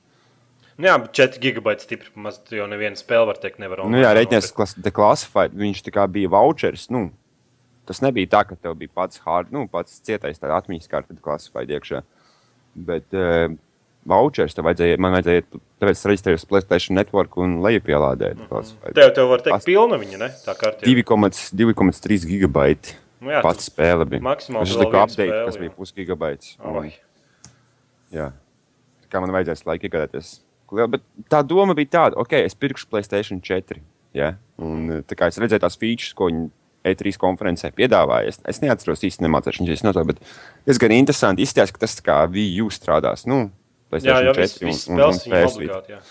Nu 0.79 0.87
jā, 0.87 0.95
4 1.19 1.43
gigabaiti 1.43 1.83
stipri, 1.83 2.13
maz 2.15 2.39
jau 2.55 2.69
neviena 2.71 2.95
spēle 2.95 3.27
var 3.27 3.41
teikt, 3.43 3.59
nevar. 3.59 3.83
Nu 3.91 3.99
jā, 3.99 4.13
reiķinies, 4.15 4.53
ka 4.55 4.69
Declassified, 4.87 5.57
viņš 5.59 5.83
tā 5.89 5.95
kā 5.97 6.07
bija 6.07 6.31
vouchers, 6.31 6.87
nu, 6.95 7.09
tas 7.89 8.03
nebija 8.05 8.29
tā, 8.37 8.43
ka 8.47 8.57
tev 8.59 8.77
bija 8.79 8.93
pats 9.01 9.21
hard, 9.25 9.51
nu, 9.55 9.65
pats 9.71 9.99
cietais 10.05 10.39
atmiņas 10.39 10.91
karte 10.91 11.17
Declassified 11.17 11.73
iekšā. 11.73 12.03
Bet, 12.89 13.09
uh, 13.17 13.49
vouchers, 14.09 14.55
tad 14.55 14.67
vajadzēja, 14.67 14.99
man 15.01 15.17
vajadzēja, 15.17 15.45
tāpēc 15.81 16.05
reģistrējos 16.11 16.47
PlayStation 16.49 16.97
Network 16.99 17.37
un 17.41 17.59
lejupielādēt. 17.65 18.39
Mm 18.39 18.47
-hmm. 18.49 18.95
Tev, 18.95 19.13
tev 19.17 19.29
var 19.29 19.43
teikt, 19.45 19.65
pilna 19.65 19.99
viņa, 20.01 20.17
ne? 20.21 20.29
Tā 20.45 20.55
kārtī. 20.55 20.85
2,3 21.53 22.25
gigabaiti. 22.29 22.95
Nu 23.19 23.33
jā, 23.33 23.41
Pats 23.43 23.67
spēle 23.67 24.05
bija. 24.07 24.23
Maksimāli. 24.23 24.63
Es 24.63 24.77
liku 24.79 24.95
update, 24.95 25.27
spēle, 25.27 25.45
kas 25.45 25.55
jā. 25.55 25.59
bija 25.59 25.71
pusgigabaits. 25.75 26.53
Un, 26.63 26.91
jā. 28.15 28.31
Tā 29.03 29.11
kā 29.11 29.21
man 29.23 29.33
vajadzēs 29.35 29.65
laika 29.67 29.89
iegādāties. 29.89 30.39
Bet 30.69 31.01
tā 31.27 31.41
doma 31.43 31.75
bija 31.75 31.89
tāda, 31.97 32.19
ok, 32.21 32.37
es 32.45 32.55
pirkšu 32.55 32.87
PlayStation 32.89 33.41
4. 33.41 33.81
Ja? 34.15 34.37
Un, 34.61 35.01
tā 35.03 35.17
kā 35.17 35.27
es 35.27 35.39
redzēju 35.41 35.65
tās 35.65 35.77
features, 35.81 36.13
ko 36.15 36.29
viņi 36.29 36.47
E3 36.91 37.15
konferencē 37.21 37.71
piedāvāja. 37.75 38.33
Es, 38.33 38.39
es 38.49 38.61
neatceros 38.63 39.05
īsti 39.07 39.25
nemācīšanos 39.25 39.85
no 39.85 39.93
tā, 39.95 40.05
bet 40.09 40.21
diezgan 40.67 40.95
interesanti 40.97 41.45
izskatās, 41.45 41.73
ka 41.75 41.83
tas 41.85 41.97
kā 42.05 42.17
VU 42.31 42.69
strādās. 42.73 43.25
Nu, 43.29 43.47
jā, 43.93 44.19
jā, 44.25 44.33
4 44.33 44.41
viss, 44.41 44.63
viss 44.63 44.89
un, 44.91 45.01
un, 45.01 45.13
un 45.13 45.21
PS4. 45.35 46.01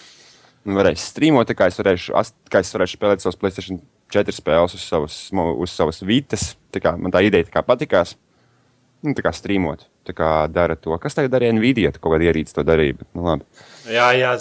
Un 0.68 0.76
varēs 0.76 1.04
streamot, 1.12 1.48
kā 1.56 1.70
es 1.70 1.78
varēšu, 1.80 2.16
kā 2.52 2.60
es 2.64 2.72
varēšu 2.74 2.98
spēlēt 2.98 3.24
savus 3.24 3.38
PlayStation 3.40 3.78
4 4.12 4.34
spēles 4.34 4.74
uz 4.76 4.84
savas, 4.84 5.18
uz 5.32 5.72
savas 5.72 6.02
vitas. 6.04 6.50
Tā 6.74 6.82
kā, 6.84 6.94
man 7.00 7.14
tā 7.14 7.22
ideja 7.24 7.48
tā 7.48 7.58
kā 7.58 7.64
patikās. 7.64 8.16
Nu, 9.04 9.14
tā 9.14 9.22
kā 9.22 9.30
streamot, 9.36 9.84
tā 10.08 10.12
kā 10.16 10.28
dara 10.50 10.74
to. 10.74 10.96
Kas 10.98 11.14
tagad 11.14 11.36
darīja 11.36 11.54
Nvidia? 11.54 11.92
Kaut 11.94 12.16
kāda 12.16 12.26
ierīce 12.26 12.56
to 12.56 12.64
darīja. 12.66 12.98
Nu, 13.14 13.22
labi. 13.28 13.46
jā, 13.94 14.08
jā, 14.18 14.32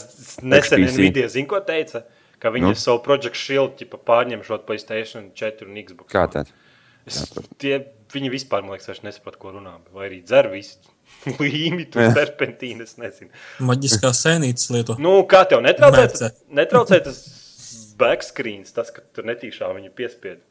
nesen 0.41 0.87
Nvidia 0.87 1.27
zina, 1.29 1.49
ko 1.51 1.61
teica. 1.67 2.01
Ka 2.43 2.51
viņi 2.53 2.69
nu? 2.69 2.77
savu 2.77 3.01
Project 3.05 3.37
Shield 3.39 3.81
pārņem 4.05 4.43
šo 4.45 4.59
PlayStation 4.67 5.31
4 5.37 5.69
un 5.69 5.79
Xbox. 5.81 6.11
Kā 6.13 6.27
tad? 6.31 6.51
Es, 7.07 7.23
tie, 7.61 7.79
viņi 8.13 8.29
vispār, 8.33 8.65
man 8.65 8.75
liekas, 8.75 9.01
nesaprot, 9.05 9.39
ko 9.41 9.55
runā. 9.55 9.77
Vai 9.95 10.09
arī 10.09 10.19
dzer 10.25 10.51
visu 10.51 10.91
līmi, 11.43 11.87
tu 11.91 12.03
serpentīnu, 12.03 12.85
es 12.85 12.99
nezinu. 13.01 13.31
Maģiskā 13.63 14.11
sēnītes 14.15 14.69
lieto. 14.75 14.97
Nu, 15.01 15.21
kā 15.29 15.45
tev 15.49 15.63
netraucē, 15.65 16.33
netraucē 16.59 17.01
tas 17.07 17.23
backscreens, 17.97 18.75
tas, 18.75 18.91
ka 18.93 19.01
tur 19.15 19.25
netīšā 19.29 19.71
viņu 19.73 19.93
piespied? 19.97 20.43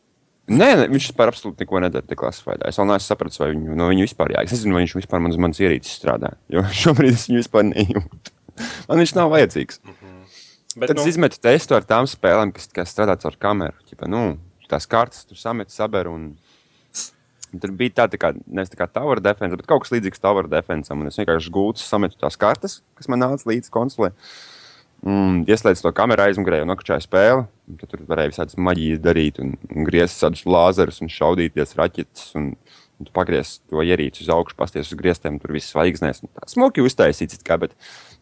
Nē, 0.47 0.69
ne, 0.79 0.87
viņš 0.91 1.09
vispār 1.11 1.31
absolūti 1.33 1.65
neko 1.65 1.81
nedara. 1.83 2.07
Es 2.07 2.79
vēl 2.79 2.87
neesmu 2.87 3.03
sapratis, 3.03 3.41
vai 3.43 3.51
viņu, 3.51 3.75
no 3.79 3.89
viņu 3.91 4.07
vispār 4.07 4.37
jā. 4.37 4.45
Es 4.47 4.55
nezinu, 4.55 4.77
vai 4.77 4.85
viņš 4.85 4.95
vispār 5.01 5.23
man 5.23 5.35
uz 5.35 5.41
manas 5.43 5.63
ierīces 5.63 5.97
strādā. 5.99 6.37
Jo 6.53 6.63
šobrīd 6.83 7.17
es 7.17 7.27
viņu 7.31 7.43
vispār 7.43 7.67
nejūtu. 7.73 8.35
Man 8.87 9.03
viņš 9.03 9.17
nav 9.19 9.33
vajadzīgs. 9.35 9.83
Mm 9.83 9.97
-hmm. 9.97 10.16
Bet, 10.77 10.91
Tad 10.91 10.99
nu... 10.99 11.05
es 11.07 11.15
izmetu 11.15 11.41
testu 11.41 11.77
ar 11.77 11.87
tām 11.89 12.09
spēlēm, 12.11 12.53
kas, 12.53 12.69
kas 12.75 12.93
strādā 12.93 13.17
ar 13.17 13.39
kameru. 13.41 13.79
Ķipa, 13.89 14.09
nu, 14.13 14.37
tās 14.69 14.85
kartes 14.91 15.25
tur 15.25 15.41
samet, 15.41 15.73
saber 15.73 16.11
un 16.13 16.35
Tur 17.57 17.73
bija 17.79 17.95
tā, 18.03 18.07
tā 18.11 18.19
kā, 18.21 18.33
nevis 18.47 18.73
tā 18.73 18.77
kā 18.77 18.89
tower 18.91 19.21
defense, 19.23 19.55
bet 19.57 19.69
kaut 19.71 19.85
kas 19.85 19.93
līdzīgs 19.95 20.21
tower 20.21 20.49
defense. 20.51 20.93
Un 20.93 21.09
es 21.09 21.19
vienkārši 21.21 21.53
gūstu, 21.55 21.87
sametu 21.87 22.19
tās 22.21 22.39
kartes, 22.41 22.81
kas 22.99 23.09
man 23.13 23.23
nāca 23.23 23.49
līdzi 23.49 23.73
konsolē. 23.73 24.11
Un 25.07 25.45
ieslēdzu 25.47 25.85
to 25.85 25.93
kameru 25.97 26.25
aizmugurē 26.25 26.63
un 26.65 26.71
nokačāju 26.73 27.05
spēli. 27.05 27.47
Tad 27.81 27.93
tur 27.93 28.03
varēja 28.09 28.33
visādas 28.33 28.59
maģijas 28.69 29.03
darīt, 29.05 29.41
un, 29.43 29.55
un 29.71 29.89
griezt 29.89 30.21
tādus 30.25 30.43
lāzerus, 30.49 31.01
un 31.05 31.13
šaudīties 31.13 31.77
raķetes. 31.79 32.29
Un, 32.41 32.53
un 32.99 33.09
tu 33.09 33.15
pagriez 33.15 33.59
to 33.71 33.85
ierīci 33.85 34.25
uz 34.27 34.33
augšu, 34.33 34.59
pasties 34.59 34.91
uz 34.91 34.99
griestiem, 34.99 35.39
tur 35.41 35.55
viss 35.55 35.73
zvaigznēs. 35.73 36.25
Smuki 36.51 36.85
uztaisīts, 36.85 37.45
kā, 37.47 37.61
bet 37.63 37.77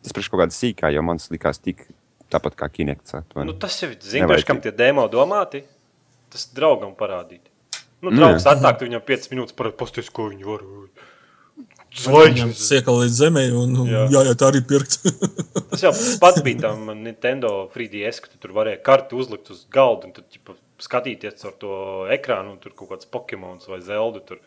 tas 0.05 0.15
priekš 0.15 0.33
kaut 0.33 0.45
kāda 0.45 0.57
sīkā, 0.57 0.93
jo 0.95 1.07
man 1.07 1.23
tas 1.23 1.33
likās 1.33 1.63
tik 1.63 1.87
tāpat 2.35 2.59
kā 2.59 2.69
kinekts. 2.73 3.17
Nu, 3.39 3.57
tas 3.61 3.79
jau 3.81 3.91
ir 3.93 3.99
zināms, 4.03 4.47
kam 4.49 4.61
tie 4.65 4.75
demo 4.75 5.07
domāti. 5.13 5.65
Tas 6.35 6.49
draugam 6.51 6.95
parādīt. 6.99 7.47
Nu, 8.05 8.13
draugs 8.13 8.45
atnāk, 8.51 8.83
viņam 8.83 9.03
5 9.07 9.31
minūtes 9.33 9.57
par 9.57 9.71
posties, 9.79 10.11
ko 10.13 10.29
viņi 10.33 10.49
var. 10.49 10.65
Zvaigznes. 11.95 12.59
Siekal 12.59 12.99
līdz 13.05 13.19
zemē, 13.21 13.45
un 13.55 13.77
jā, 13.87 14.01
jā, 14.11 14.23
jā 14.27 14.33
tā 14.39 14.49
arī 14.51 14.65
pirkt. 14.67 14.97
tas 15.71 15.85
jau 15.85 15.93
pats 16.21 16.43
bija 16.43 16.65
tam 16.67 16.91
Nintendo 17.05 17.53
3DS, 17.75 18.19
ka 18.25 18.33
tu 18.33 18.41
tur 18.43 18.55
varēja 18.57 18.81
karti 18.83 19.15
uzlikt 19.19 19.53
uz 19.55 19.63
galda, 19.73 20.11
un 20.11 20.17
tad 20.17 20.27
ķipa, 20.33 20.57
skatīties 20.83 21.47
ar 21.47 21.55
to 21.61 21.77
ekrānu, 22.17 22.57
un 22.57 22.59
tur 22.63 22.75
kaut 22.75 22.91
kāds 22.91 23.07
Pokemons 23.15 23.71
vai 23.71 23.79
Zelda, 23.87 24.25
tur, 24.27 24.43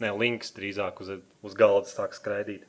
ne, 0.00 0.14
links 0.22 0.56
drīzāk 0.56 1.04
uz, 1.04 1.12
uz 1.44 1.58
galda 1.58 1.92
sāk 1.92 2.16
skraidīt. 2.16 2.64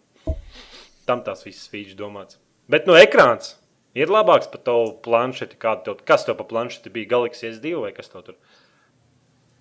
Tam 1.07 1.23
tās 1.23 1.47
visas 1.47 1.71
features 1.71 1.95
domāts. 1.97 2.35
Bet 2.71 2.91
no 2.91 2.99
ekrāns 2.99 3.55
ir 3.97 4.11
labāks 4.11 4.49
par 4.51 4.63
tavu 4.65 4.93
planšeti, 5.05 5.59
tev, 5.85 6.01
kas 6.07 6.25
tev 6.27 6.37
pa 6.39 6.47
planšeti 6.47 6.93
bija 6.93 7.09
Galaxy 7.15 7.49
S2 7.51 7.75
vai 7.83 7.91
kas 7.95 8.11
tev 8.11 8.25
tur? 8.29 8.37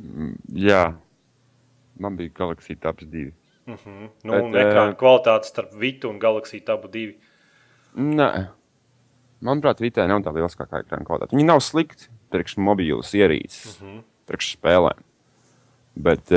Mm, 0.01 0.37
jā, 0.57 0.85
man 2.01 2.17
bija 2.17 2.35
Galaxija 2.39 2.81
Tabs 2.81 3.05
2. 3.05 3.33
Mm 3.67 3.75
-hmm. 3.75 4.09
nu, 4.25 4.33
Bet, 4.33 4.45
un 4.45 4.55
ekrāna 4.55 4.95
kvalitāte 4.97 5.47
starp 5.47 5.75
Vitu 5.75 6.09
un 6.09 6.19
Galaxija 6.19 6.65
Tabu 6.65 6.89
2. 6.89 7.15
Nē, 7.95 8.47
manuprāt, 9.41 9.81
Vitē 9.81 10.07
nav 10.09 10.23
tā 10.23 10.33
lieliskākā 10.35 10.83
ekrāna 10.83 11.05
kvalitāte. 11.05 11.37
Viņi 11.37 11.45
nav 11.45 11.61
slikti 11.61 12.09
priekš 12.31 12.57
mobīlas 12.57 13.15
ierīces, 13.15 13.81
mm 13.81 13.87
-hmm. 13.87 14.03
priekš 14.27 14.57
spēlēm. 14.57 15.03
Bet, 15.95 16.31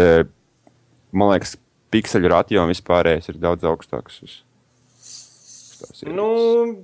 man 1.12 1.30
liekas, 1.30 1.58
pikseļu 1.92 2.28
ratio 2.30 2.66
vispārējais 2.68 3.30
ir 3.30 3.38
daudz 3.38 3.64
augstāks. 3.64 4.24
Uz 4.24 4.44
Nu, 6.10 6.28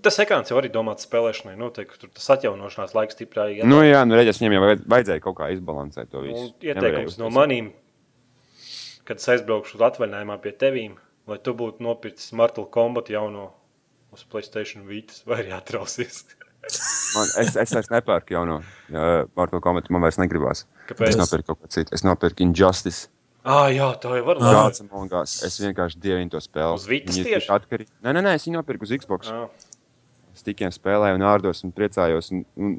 tas 0.04 0.18
ekrāns 0.22 0.52
jau 0.52 0.58
arī 0.60 0.72
domāts 0.74 1.08
spēlēšanai. 1.08 1.56
Noteikti 1.60 2.02
tur 2.02 2.12
tas 2.16 2.26
atjaunošanās 2.36 2.96
laiks 2.98 3.18
stiprāk. 3.18 3.62
Nu, 3.68 3.82
jā, 3.86 4.02
nu, 4.08 4.18
redziet, 4.20 4.40
viņam 4.42 4.56
jau 4.58 4.64
vajadzēja 4.94 5.24
kaut 5.24 5.38
kā 5.40 5.52
izbalansēt 5.56 6.12
to 6.14 6.24
visu. 6.26 6.50
Nu, 6.50 6.56
ieteikums 6.72 7.20
no 7.22 7.30
manīm, 7.34 7.72
kad 9.08 9.22
es 9.22 9.30
aizbraukšu 9.36 9.80
uz 9.80 9.86
atvaļinājumā 9.90 10.40
pie 10.44 10.54
tevīm, 10.66 10.98
lai 11.30 11.40
tu 11.46 11.56
būtu 11.58 11.86
nopircis 11.86 12.36
Mortal 12.38 12.68
Kombat 12.74 13.12
jauno 13.14 13.50
uz 14.16 14.26
Playstation 14.30 14.88
Vītas 14.90 15.24
vai 15.30 15.44
arī 15.44 15.56
atrausies. 15.58 16.26
man, 17.16 17.30
es, 17.42 17.56
es 17.56 17.74
vairs 17.76 17.92
nepērku 17.94 18.36
jauno 18.36 18.60
ja, 18.92 19.24
Mortal 19.38 19.64
Kombat, 19.64 19.90
man 19.94 20.04
vairs 20.06 20.20
negribās. 20.22 20.66
Kāpēc? 20.90 21.14
Es 21.14 21.20
nopirku 21.20 21.54
kaut 21.54 21.64
ko 21.64 21.72
citu. 21.72 21.96
Es 21.96 22.06
nopirku 22.06 22.46
Injustice. 22.46 23.08
Ah, 23.50 23.70
jā, 23.74 23.88
tā 24.02 24.12
jau 24.20 24.26
var 24.28 24.40
būt. 24.44 25.24
Es 25.48 25.58
vienkārši 25.64 25.98
dievinu 26.04 26.30
to 26.34 26.42
spēli. 26.44 26.78
Uz 26.78 26.86
Vītas 26.90 27.18
tieši? 27.18 27.50
Atkarīgi. 27.56 27.90
Nē, 28.06 28.14
nē, 28.14 28.22
nē, 28.28 28.36
es 28.38 28.46
viņu 28.46 28.60
nopirku 28.60 28.86
uz 28.86 28.94
Xbox. 29.02 29.32
Ah. 29.34 29.48
Es 30.36 30.46
tikai 30.46 30.70
spēlēju 30.76 31.18
un 31.18 31.26
ārdos 31.26 31.64
un 31.66 31.74
priecājos. 31.76 32.30
Un, 32.36 32.44
un 32.60 32.76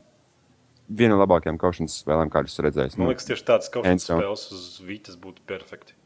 viena 0.87 1.17
no 1.17 1.21
labākajām 1.25 1.59
kaušanas 1.61 1.97
spēlēm, 2.05 2.31
kādas 2.33 2.55
esmu 2.55 2.67
redzējis. 2.69 2.99
Man 3.01 3.11
liekas, 3.11 3.27
tieši 3.29 3.47
tādas 3.49 3.73
kaušanas 3.73 3.97
Enso. 3.97 4.19
spēles 4.21 4.45
uz 4.55 4.69
Vītas 4.87 5.19
būtu 5.23 5.43
perfekti. 5.51 5.97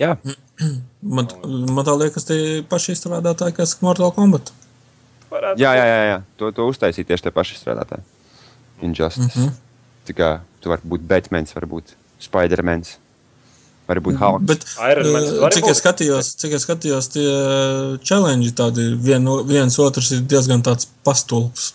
Jā. 0.00 0.16
man, 1.16 1.30
man 1.70 1.86
tā 1.86 1.94
liekas, 1.98 2.26
tie 2.26 2.40
paši 2.70 2.96
izstrādātāji, 2.96 3.56
kas 3.60 3.76
Mortal 3.84 4.10
Kombat. 4.16 4.50
Varētu 5.30 5.62
jā, 5.62 5.74
jā, 5.78 5.84
jā, 5.86 6.00
jā. 6.08 6.18
To, 6.40 6.50
to 6.56 6.66
uztaisīja 6.70 7.12
tieši 7.12 7.28
tie 7.28 7.34
paši 7.34 7.54
izstrādātāji. 7.58 8.02
Injustice. 8.82 9.30
Mm 9.36 9.46
-hmm. 9.46 9.58
Tā 10.08 10.16
kā 10.18 10.30
tu 10.60 10.72
vari 10.72 10.82
būt 10.82 11.06
Batmans, 11.06 11.54
varbūt 11.54 11.94
Spidermans 12.18 12.98
var 13.90 14.00
būt 14.04 14.20
Hulks. 14.20 14.46
Bet, 14.48 14.64
cik 15.56 15.68
es 15.72 15.82
skatījos, 15.82 16.32
cik 16.40 16.56
es 16.58 16.66
skatījos, 16.66 17.10
tie 17.16 17.26
challenge 18.06 18.54
tādi 18.58 18.90
vien, 19.02 19.28
viens 19.48 19.78
otrs 19.82 20.14
ir 20.16 20.24
diezgan 20.30 20.64
tāds 20.66 20.88
pastulps. 21.06 21.74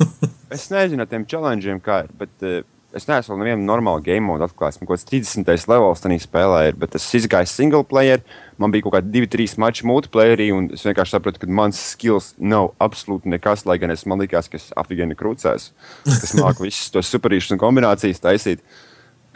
es 0.56 0.68
nezinu, 0.72 1.06
tiem 1.08 1.28
challengeiem 1.28 1.80
kā 1.84 2.04
ir, 2.06 2.12
bet 2.20 2.46
uh, 2.46 2.60
es 2.96 3.06
neesmu 3.06 3.34
vēl 3.34 3.42
nevienu 3.44 3.66
normālu 3.68 4.02
game 4.04 4.26
modu 4.26 4.46
atklājis. 4.46 4.80
Man 4.80 4.88
kaut 4.88 4.98
kāds 4.98 5.08
30. 5.10 5.46
levels 5.70 6.02
tajā 6.02 6.18
spēlē 6.24 6.60
ir, 6.70 6.78
bet 6.80 6.96
es 6.98 7.06
izgāju 7.20 7.50
single 7.50 7.84
player. 7.86 8.22
Man 8.60 8.74
bija 8.74 8.86
kaut 8.86 8.96
kādi 8.98 9.22
2-3 9.22 9.56
mači 9.62 9.86
multiplayerī, 9.88 10.50
un 10.56 10.68
es 10.74 10.84
vienkārši 10.86 11.16
sapratu, 11.16 11.42
ka 11.42 11.50
mans 11.60 11.78
skills 11.94 12.32
nav 12.38 12.72
absolūti 12.82 13.30
nekas, 13.30 13.64
lai 13.68 13.78
gan 13.82 13.94
es 13.94 14.04
man 14.10 14.22
likās, 14.22 14.50
ka 14.50 14.58
es 14.60 14.70
afigēni 14.80 15.18
krūcēs. 15.18 15.70
Es 16.16 16.34
māku 16.38 16.66
visus 16.66 16.90
tos 16.94 17.10
superīšus 17.14 17.54
un 17.56 17.62
kombinācijas 17.62 18.22
taisīt. 18.24 18.64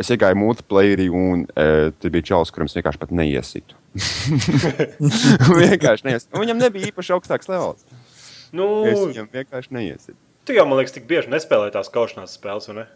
Es 0.00 0.10
iegāju 0.10 0.34
multiplayerī, 0.40 1.06
un 1.14 1.44
e, 1.54 1.66
tur 2.02 2.10
bija 2.10 2.26
čalis, 2.32 2.50
kuram 2.50 2.66
es 2.66 2.74
vienkārši 2.74 2.98
pat 2.98 3.12
neiesitu. 3.14 3.76
vienkārši 5.62 6.08
neiesitu. 6.08 6.34
Un 6.34 6.42
Viņam 6.42 6.62
nebija 6.64 6.90
īpaši 6.90 7.14
augstāks 7.14 7.50
levels. 7.52 7.84
Nu, 8.54 8.66
Es 8.90 8.98
viņam 8.98 9.28
vienkārši 9.32 9.74
neiesitu. 9.74 10.18
tu 10.44 10.56
jau, 10.56 10.66
man 10.68 10.80
liekas, 10.80 10.94
tik 10.96 11.06
bieži 11.10 11.30
nespēlēji 11.32 11.76
tās 11.76 11.90
kaušanās 11.94 12.34
spēles, 12.38 12.66
vai 12.70 12.76
ne? 12.82 12.86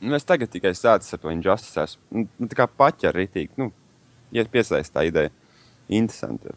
Nu, 0.00 0.16
es 0.16 0.24
tagad 0.28 0.50
tikai 0.52 0.72
sāku 0.76 1.08
ar 1.12 1.20
to 1.22 1.32
injustice. 1.32 1.96
Nu, 2.12 2.26
nu, 2.40 2.48
tā 2.50 2.58
kā 2.58 2.66
paķer 2.68 3.16
rītīgi. 3.16 3.52
Nu, 3.60 3.70
iet 4.32 4.50
piesaist 4.52 4.92
tā 4.92 5.06
ideja. 5.08 5.32
Interesanti. 5.88 6.52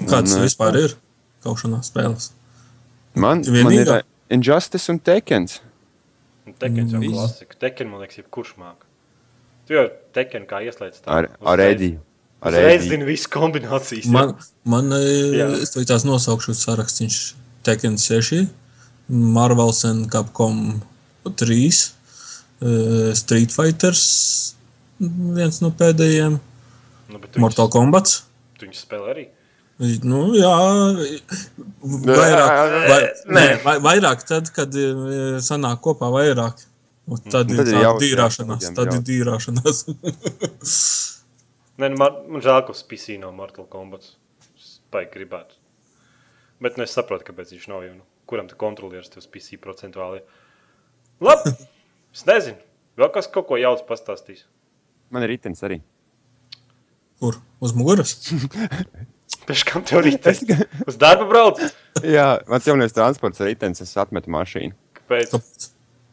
Kādas 0.00 0.34
Un, 0.34 0.40
eh, 0.40 0.46
vispār 0.46 0.78
ir 0.80 0.94
kaušanās 1.44 1.90
spēles? 1.92 2.30
Man, 3.14 3.42
man 3.46 3.74
ir 3.74 3.90
eh, 3.98 4.06
Injustice 4.30 4.90
un 4.92 4.98
Tekens. 5.02 5.60
Un 6.50 6.54
Tekens 6.58 6.92
jau 6.92 7.00
Mm. 7.00 7.12
klasika. 7.14 7.58
Tekens, 7.62 7.90
man 7.90 8.00
liekas, 8.02 8.18
jebkurš 8.20 8.54
māk. 8.58 8.86
Tu 9.68 9.74
jau 9.76 9.86
Tekens 10.16 10.48
kā 10.50 10.60
ieslēdz 10.66 11.00
tā. 11.04 11.08
Ar, 11.18 11.28
ar 11.46 11.58
Ediju. 11.62 12.00
Ar 12.42 12.52
Ediju. 12.56 12.88
zinu 12.90 13.06
visu 13.06 13.28
kombinācijas. 13.30 14.06
jā. 14.08 14.10
Man, 14.10 14.34
man 14.64 14.90
Jā. 14.90 15.46
es 15.62 15.70
tev 15.74 15.84
tās 15.86 16.04
nosaukšu 16.08 16.54
sarakstīšu. 16.58 17.34
Tekken 17.62 17.98
6, 18.00 18.48
Marvels 19.08 19.84
un 19.84 20.06
Capcom 20.08 20.80
3, 21.36 21.92
eh, 22.62 23.14
Street 23.14 23.52
Fighters, 23.52 24.54
viens 25.00 25.60
no 25.62 25.70
pēdējiem, 25.70 26.40
Nu, 27.10 27.18
Mortal 27.38 27.68
Kombat. 27.68 28.22
Tu 28.58 28.66
viņus 28.66 28.86
spēlē 28.86 29.14
arī. 29.14 29.26
Nu, 29.80 30.18
jā, 30.36 30.50
vairāk, 31.80 32.74
vai, 32.90 32.98
nē, 33.32 33.44
vai, 33.64 33.74
vairāk 33.80 34.26
tad, 34.28 34.50
kad 34.52 34.74
eh, 34.76 35.38
sanāk 35.40 35.80
kopā 35.86 36.10
vairāk. 36.12 36.60
Un 37.10 37.22
tad 37.32 37.48
Nu, 37.48 37.56
ir 37.56 37.64
tad 37.64 37.70
ir 37.72 38.02
dīrāšanās. 38.02 38.66
jā, 38.68 38.72
Tad 38.76 38.92
ir 38.92 39.00
dīrāšanās. 39.08 39.80
Nē, 41.80 41.88
nu, 41.88 41.96
man, 41.96 42.18
man 42.28 42.44
žēl, 42.44 42.60
ka 42.68 42.76
PC 42.90 43.16
nav 43.22 43.32
Mortal 43.38 43.64
Kombat. 43.72 44.04
Baigi 44.92 45.14
gribētu. 45.16 45.56
Bet 46.60 46.76
nu, 46.76 46.84
es 46.84 46.92
saprotu, 46.94 47.24
kāpēc 47.30 47.54
viņš 47.54 47.66
nav. 47.72 47.86
Nu, 47.94 48.04
kuram 48.28 48.50
tu 48.50 48.58
kontrolieris 48.60 49.08
tev 49.10 49.24
uz 49.24 49.30
PC 49.32 49.56
procentuāli? 49.64 50.20
Labi, 51.24 51.54
es 52.16 52.26
nezinu. 52.28 52.60
Vēl 53.00 53.10
kas 53.14 53.30
kaut 53.32 53.48
ko 53.48 53.56
jauts 53.56 53.86
pastāstīs. 53.88 54.44
Man 55.10 55.24
ir 55.24 55.32
ritenis 55.32 55.64
arī. 55.66 55.80
Kur? 57.22 57.40
Uz 57.64 57.72
muguras? 57.76 58.12
Pēc 59.50 59.66
kam 59.66 59.82
tev 59.86 60.04
rītdien? 60.06 60.62
Uz 60.86 60.96
darbu 61.00 61.26
brauc? 61.30 61.60
Jā, 62.06 62.28
mans 62.50 62.70
jaunais 62.70 62.94
transports 62.94 63.42
ir 63.42 63.50
ritenis. 63.50 63.82
Es 63.82 63.98
atmetu 63.98 64.30
mašīnu. 64.30 64.76
Kāpēc? 65.00 65.70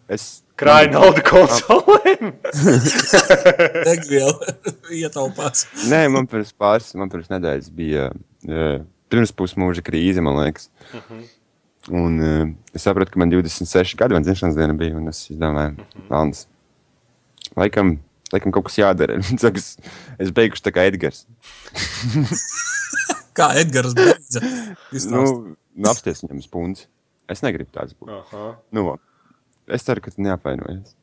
Es 0.10 0.27
Krāja 0.58 0.89
naudu 0.89 1.22
konsolēm. 1.25 2.32
Degviela 3.88 4.53
ietaupās. 5.03 5.67
Nē, 5.91 6.08
man 6.13 6.25
pirms 6.29 6.50
pāris, 6.58 6.89
man 6.98 7.12
pirms 7.13 7.29
nedēļas 7.29 7.70
bija 7.77 8.08
uh, 8.10 8.79
pirms 9.13 9.36
pusmūža 9.38 9.86
krīze, 9.86 10.24
man 10.25 10.39
liekas. 10.41 10.72
Un 11.94 12.17
uh, 12.17 12.50
es 12.74 12.88
sapratu, 12.88 13.13
ka 13.13 13.22
man 13.22 13.29
26 13.34 13.94
gadi, 14.00 14.17
man 14.17 14.25
dzimšanas 14.25 14.58
diena 14.58 14.74
bija, 14.79 14.98
un 14.98 15.13
es 15.13 15.27
domāju, 15.29 15.86
Valns, 16.10 16.48
laikam, 17.60 18.00
laikam 18.34 18.56
kaut 18.56 18.72
kas 18.72 18.82
jādara. 18.82 19.22
es, 19.53 19.70
es 20.17 20.34
beigšu 20.34 20.65
tā 20.65 20.74
kā 20.74 20.89
Edgars. 20.89 21.27
Kā 23.38 23.51
Edgars 23.62 23.94
beidza? 23.98 24.41
Nu, 25.12 25.24
nu 25.77 25.89
apsties 25.91 26.24
viņam 26.25 26.41
spunci. 26.46 26.88
Es 27.29 27.44
negribu 27.44 27.70
tāds 27.75 27.94
būt. 27.98 28.10
Aha. 28.22 28.46
Nu, 28.74 28.96
es 29.67 29.83
ceru, 29.85 30.01
ka 30.05 30.14
tu 30.16 30.24
neapvainojies. 30.25 30.96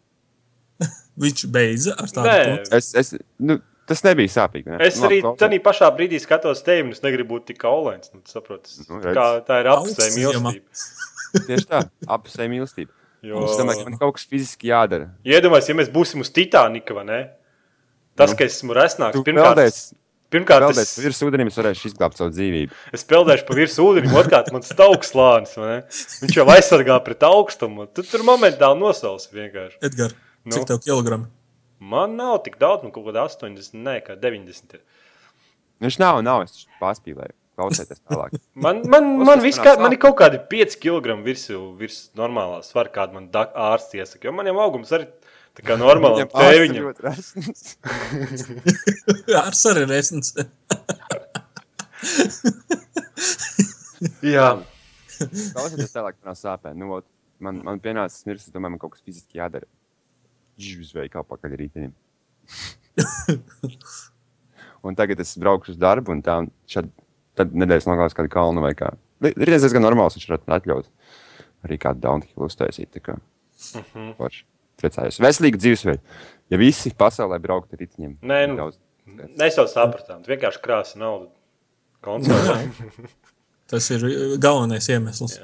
Viņš 1.22 1.44
beidza 1.54 1.94
ar 2.00 2.11
tādu 2.11 2.32
punktu. 2.48 2.72
Es, 2.78 2.88
es, 2.98 3.12
nu, 3.38 3.58
tas 3.87 4.02
nebija 4.06 4.32
sāpīgi. 4.35 4.66
Ne? 4.72 4.80
Es 4.88 4.98
Nu, 4.98 5.06
arī 5.11 5.20
tādā 5.38 5.61
pašā 5.62 5.90
brīdī 5.94 6.18
skatos 6.22 6.64
tevi, 6.66 6.87
un 6.88 6.96
es 6.96 7.04
negribu 7.04 7.37
būt 7.37 7.50
tik 7.52 7.61
kaulēns. 7.62 8.11
Nu, 8.14 8.22
tu 8.24 8.35
saproti, 8.35 8.72
Nu, 8.88 8.98
redz. 9.04 9.14
kā, 9.18 9.26
tā 9.46 9.61
ir 9.62 9.70
apziņa 9.70 10.08
Augstsziema. 10.32 10.54
mīlestība. 10.56 11.44
Tieši 11.48 11.68
tā, 11.70 11.82
apsveic 12.16 12.50
mīlestību. 12.56 12.92
Jo- 13.24 13.44
Es 13.46 13.54
domāju, 13.61 13.85
ka 13.85 13.90
man 13.92 14.00
kaut 14.00 14.16
kas 14.18 14.26
fiziski 14.28 14.68
jādara. 14.72 15.06
Iedomājieties, 15.24 15.70
ja 15.70 15.76
mēs 15.78 15.92
būsim 15.94 16.20
uz 16.24 16.28
Titanika, 16.35 16.92
vai 16.98 17.04
ne? 17.08 17.20
Tas, 18.18 18.30
Nu. 18.35 18.37
ka 18.38 18.44
es 18.48 18.58
esmu 18.58 18.74
resnāks, 18.76 19.22
pirmkārt, 19.26 19.56
peldēs, 19.56 19.78
pirmkārt 20.34 20.80
es, 20.82 20.92
virs 21.00 21.22
ūdenim, 21.26 21.48
es 21.52 21.58
varēšu 21.60 21.88
izglābt 21.92 22.18
savu 22.20 22.34
dzīvību. 22.34 22.76
es 22.98 23.06
peldēšu 23.10 23.46
pa 23.48 23.56
virsmu 23.58 23.86
ūdenim, 23.92 24.16
otrkārt, 24.20 24.50
man 24.54 24.64
tas 24.66 24.74
augstslānis, 24.86 25.54
vai 25.60 25.70
ne? 25.70 25.78
Viņš 26.24 26.38
jau 26.40 26.46
aizsargā 26.56 26.98
pret 27.06 27.24
augstumu. 27.28 27.86
Tu 27.94 28.04
tur 28.10 28.26
momentāli 28.26 28.80
nosausi 28.82 29.32
vienkārši. 29.34 29.80
Edgars, 29.90 30.18
Nu. 30.44 30.58
cik 30.58 30.66
tev 30.68 30.82
kilogrami? 30.84 31.30
Man 31.80 32.18
nav 32.18 32.42
tik 32.44 32.58
daudz, 32.60 32.84
man 32.84 32.92
kaut 32.92 33.06
kāda 33.08 33.24
80, 33.28 33.72
ne, 33.80 33.96
kā 34.04 34.16
90. 34.20 34.76
ir. 34.76 34.82
Viņš 35.84 35.96
nav, 36.02 36.20
nav, 36.24 36.44
es 36.44 36.66
pārspīlēju. 36.82 37.32
Klausieties 37.54 38.00
tālāk. 38.02 38.32
Man, 38.64 38.80
man, 38.90 39.04
man, 39.22 39.42
kā, 39.62 39.76
man 39.78 39.92
ir 39.94 40.00
kaut 40.02 40.16
kādi 40.18 40.40
5 40.50 40.74
kg 40.82 41.14
virsū, 41.22 41.60
virs 41.78 41.98
normālā 42.18 42.58
svara, 42.66 42.90
kāda 42.90 43.14
man 43.14 43.28
ārsts 43.30 43.94
iesaka. 43.94 44.26
Jo 44.26 44.32
man 44.34 44.48
jau 44.50 44.56
augums 44.64 44.90
arī 44.96 45.06
tā 45.56 45.64
kā 45.66 45.76
normāli 45.80 46.24
ir 46.24 46.30
tēviņam. 46.32 46.90
Ar 49.40 49.52
arī 49.72 49.84
resns. 49.90 50.34
Jā, 54.24 54.48
Klausieties 55.54 55.94
tālāk 55.94 56.16
par 56.20 56.36
sāpēm. 56.38 56.78
Nu, 56.80 56.90
ot, 56.98 57.06
man, 57.42 57.60
man 57.66 57.80
pienāca 57.82 58.14
smirs, 58.14 58.46
es 58.48 58.54
domāju, 58.54 58.74
man 58.74 58.82
kaut 58.82 58.94
kas 58.96 59.04
fiziski 59.04 59.40
jādara. 59.40 59.68
Živs 60.60 60.94
vai 60.96 61.06
kā 61.12 61.22
pakaļ 61.26 61.56
rītenim. 61.60 61.94
un 64.86 64.98
tagad 64.98 65.22
es 65.24 65.34
braukšu 65.40 65.74
uz 65.74 65.80
darbu, 65.80 66.14
un 66.14 66.22
tā, 66.24 66.40
šad, 66.70 66.90
tad 67.38 67.54
nedēļas 67.56 67.88
nogalās 67.90 68.16
kādu 68.16 68.32
kalnu 68.32 68.64
vai 68.64 68.74
kā. 68.78 68.92
Rītdienas 69.24 69.64
diezgan 69.66 69.86
normāls, 69.86 70.18
viņš 70.18 70.28
varētu 70.30 70.56
atļaut 70.58 70.90
arī 71.64 71.80
kādu 71.80 72.04
downhill 72.04 72.48
uztaisīt. 72.48 72.92
tā 72.94 73.02
kā. 73.02 73.18
Forši. 74.18 74.44
Priecājos. 74.84 75.18
Veselīgu 75.24 75.60
dzīvesveidu. 75.64 76.00
Ja 76.52 76.60
visi 76.60 76.92
pasaulē 76.92 77.40
brauktu 77.40 77.74
ar 77.74 77.80
riteņiem, 77.80 78.18
Nē, 78.22 78.40
nu. 78.52 78.56
daudz. 78.60 78.76
mēs 79.40 79.56
jau 79.56 79.64
sapratām. 79.70 80.20
Tu 80.24 80.34
vienkārši 80.34 80.60
krāsi 80.64 81.00
naudu 81.00 81.30
konsolē. 82.04 82.60
Tas 83.72 83.86
ir 83.94 84.02
galvenais 84.44 84.84
iemesls. 84.92 85.38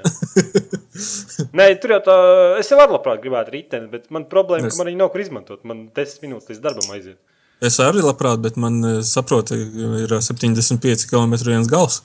Nē, 1.57 1.65
tur 1.81 1.95
jau 1.95 1.99
tā, 2.05 2.15
es 2.61 2.69
jau 2.69 2.77
varu 2.77 2.93
labprāt 2.99 3.21
gribētu 3.23 3.53
riteni, 3.55 3.89
bet 3.91 4.05
man 4.13 4.27
problēma, 4.29 4.69
Es- 4.69 4.75
ka 4.77 4.83
man 4.83 4.91
viņa 4.91 4.99
nav 5.01 5.09
kur 5.13 5.23
izmantot. 5.23 5.63
Man 5.67 5.87
10 5.97 6.21
minūtes 6.21 6.51
līdz 6.53 6.61
darbam 6.63 6.93
aiziet. 6.93 7.17
Es 7.61 7.79
arī 7.81 8.01
labprāt, 8.05 8.39
bet 8.41 8.55
man, 8.61 8.77
eh, 8.85 8.99
saproti, 9.05 9.57
ir 10.03 10.13
75 10.21 11.05
km 11.09 11.33
viens 11.49 11.67
gals. 11.69 11.99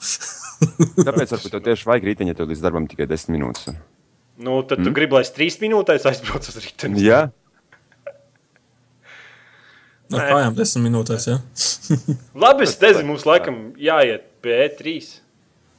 Tāpēc 0.97 1.33
varbūt 1.35 1.53
tev 1.53 1.61
tieši 1.69 1.85
vajag 1.89 2.09
riteņi, 2.09 2.33
ja 2.33 2.37
tev 2.41 2.49
līdz 2.49 2.61
darbam 2.65 2.89
tikai 2.89 3.07
10 3.09 3.29
minūtes. 3.37 3.77
Nu, 4.37 4.59
tad 4.61 4.79
mm. 4.81 4.85
tu 4.85 4.93
gribi, 4.93 5.17
lai 5.17 5.23
es 5.25 5.33
3 5.33 5.59
minūtēs 5.63 6.05
aizbraucu 6.09 6.51
uz 6.53 6.57
riteni. 6.61 7.01
Jā, 7.07 7.27
Ar 10.07 10.21
Nē. 10.21 10.27
kājām 10.31 10.53
10 10.55 10.83
minūtēs. 10.85 11.25
Ja? 11.27 11.37
Labi, 12.45 12.63
es 12.63 12.77
nezinu, 12.79 13.09
mums 13.09 13.25
laikam 13.27 13.57
jāiet 13.81 14.29
pie 14.43 14.53
E 14.55 14.67
E3. 14.69 14.93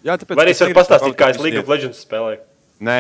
Jā 0.05 0.19
tāpēc 0.21 0.37
Vai 0.37 0.45
arī 0.45 0.53
es 0.53 0.61
varu 0.63 0.77
pastāstīt, 0.77 1.15
kā 1.19 1.31
es 1.33 1.41
League 1.41 1.63
of 1.63 1.71
Legends 1.71 2.03
spēlēju? 2.05 2.43
Nē, 2.85 2.99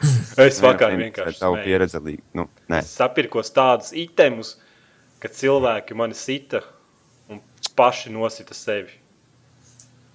Es 0.40 0.60
vakar 0.64 0.94
vienkārši 0.96 1.38
smējos. 1.38 1.64
pieredzi 1.64 2.00
līdzi. 2.00 2.22
Nu, 2.36 2.46
nē, 2.70 2.82
Es 2.84 2.92
sapirkos 2.96 3.52
tādus 3.52 3.90
itemus, 3.96 4.54
ka 5.20 5.28
cilvēki 5.28 5.96
mani 5.98 6.16
sita 6.16 6.62
un 7.28 7.42
paši 7.76 8.12
nosita 8.14 8.56
sevi. 8.56 8.96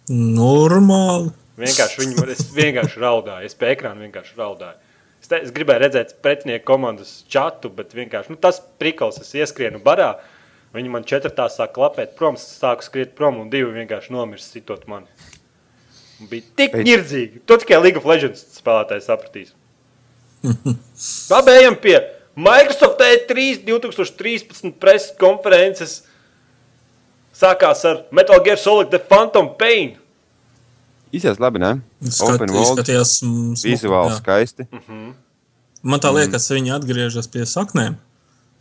Normāli. 0.09 1.33
Vienkārši 1.59 2.01
viņi 2.01 2.17
man, 2.19 2.31
es 2.33 2.43
vienkārši 2.51 2.99
raudāju. 2.99 3.47
Es 3.47 3.55
pie 3.55 3.69
ekrāna 3.71 4.03
vienkārši 4.03 4.35
raudāju. 4.39 4.79
Es, 5.21 5.29
te, 5.31 5.39
es 5.39 5.53
gribēju 5.55 5.81
redzēt 5.85 6.17
pretinieku 6.25 6.67
komandas 6.67 7.21
čatu, 7.31 7.71
bet 7.73 7.95
vienkārši 7.95 8.33
nu, 8.33 8.39
tas 8.41 8.59
prikals, 8.81 9.21
es 9.23 9.31
ieskrienu 9.39 9.79
barā. 9.83 10.15
Viņi 10.75 10.91
man 10.91 11.07
četrtā 11.07 11.47
sāk 11.49 11.71
klapēt 11.77 12.17
prom, 12.19 12.35
sāku 12.39 12.83
skriet 12.83 13.15
prom 13.15 13.39
un 13.39 13.51
divi 13.53 13.71
vienkārši 13.77 14.11
nomirst 14.11 14.51
sitot 14.51 14.83
mani. 14.91 15.07
Un 16.19 16.27
bija 16.31 16.43
tik 16.59 16.75
nirdzīgi. 16.83 17.41
To 17.47 17.57
tikai 17.61 17.79
League 17.79 17.99
of 17.99 18.07
Legends 18.07 18.43
spēlētājs 18.59 19.07
sapratīs. 19.07 19.55
Labi, 21.31 21.55
ejam 21.55 21.79
pie 21.79 21.95
Microsoft 22.35 22.99
E 23.01 23.13
E3 23.15 23.63
2013 23.63 24.75
preses 24.79 25.15
konferences. 25.19 26.01
Sākās 27.35 27.83
ar 27.87 28.03
Metal 28.15 28.43
Gear 28.43 28.59
Solid 28.59 28.91
The 28.91 28.99
Phantom 28.99 29.53
Pain. 29.59 29.95
Izsēs 31.17 31.39
labi, 31.41 31.61
ne? 31.63 31.71
Skat, 32.07 32.35
Open 32.35 32.51
world, 32.53 32.65
izskatījās 32.65 33.13
mm, 33.23 33.53
smuki, 33.59 33.75
vizuāli 33.75 34.11
jā. 34.13 34.17
skaisti. 34.19 34.67
Man 35.85 36.01
tā 36.03 36.11
liekas, 36.15 36.49
mm. 36.49 36.57
viņi 36.59 36.73
atgriežas 36.79 37.29
pie 37.31 37.45
saknēm. 37.49 37.99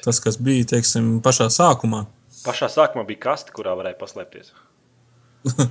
Tas, 0.04 0.20
kas 0.20 0.36
bija 0.36 0.66
teiksim, 0.74 1.18
pašā 1.24 1.48
sākumā. 1.52 2.04
Pašā 2.44 2.68
sākumā 2.72 3.06
bija 3.08 3.22
kaste, 3.28 3.54
kurā 3.56 3.72
varēja 3.78 3.96
paslēpties. 4.00 4.52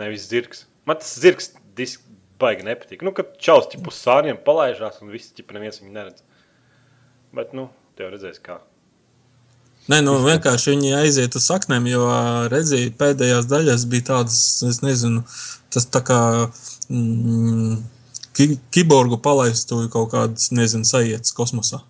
Nevis 0.00 0.26
zirgs. 0.30 0.64
Man 0.88 0.98
tas 1.02 1.12
zirgs 1.22 1.52
disk 1.78 2.02
baigi 2.40 2.66
nepatīk. 2.66 3.04
Nu, 3.06 3.12
kad 3.16 3.36
čaus 3.42 3.68
uz 3.76 3.98
sāniem 4.00 4.38
palaižās 4.42 5.00
un 5.02 5.12
viss 5.14 5.34
ķip 5.36 5.54
neviens 5.56 5.80
viņu 5.82 5.94
neredz. 5.94 6.24
Bet, 7.36 7.54
nu, 7.56 7.68
tev 7.98 8.12
redzēs 8.14 8.42
kā. 8.42 8.58
Nē, 9.86 10.00
nu 10.02 10.16
vienkārši 10.24 10.72
viņi 10.72 10.94
aiziet 10.98 11.36
uz 11.38 11.44
saknēm, 11.46 11.84
jo 11.86 12.06
redzēja, 12.50 12.94
pēdējās 12.98 13.46
daļās 13.50 13.84
bija 13.90 14.08
tādas, 14.08 14.38
es 14.66 14.80
nezinu, 14.82 15.22
tas 15.70 15.86
tā 15.94 16.02
kā 16.06 16.20
mm, 16.90 17.76
ki 18.36 18.48
kiborgu 18.74 19.20
palaistu 19.22 19.84
kaut 19.92 20.10
kādas, 20.14 20.50
nezinu, 20.54 20.88
sajietas 20.88 21.34
kosmosā. 21.36 21.84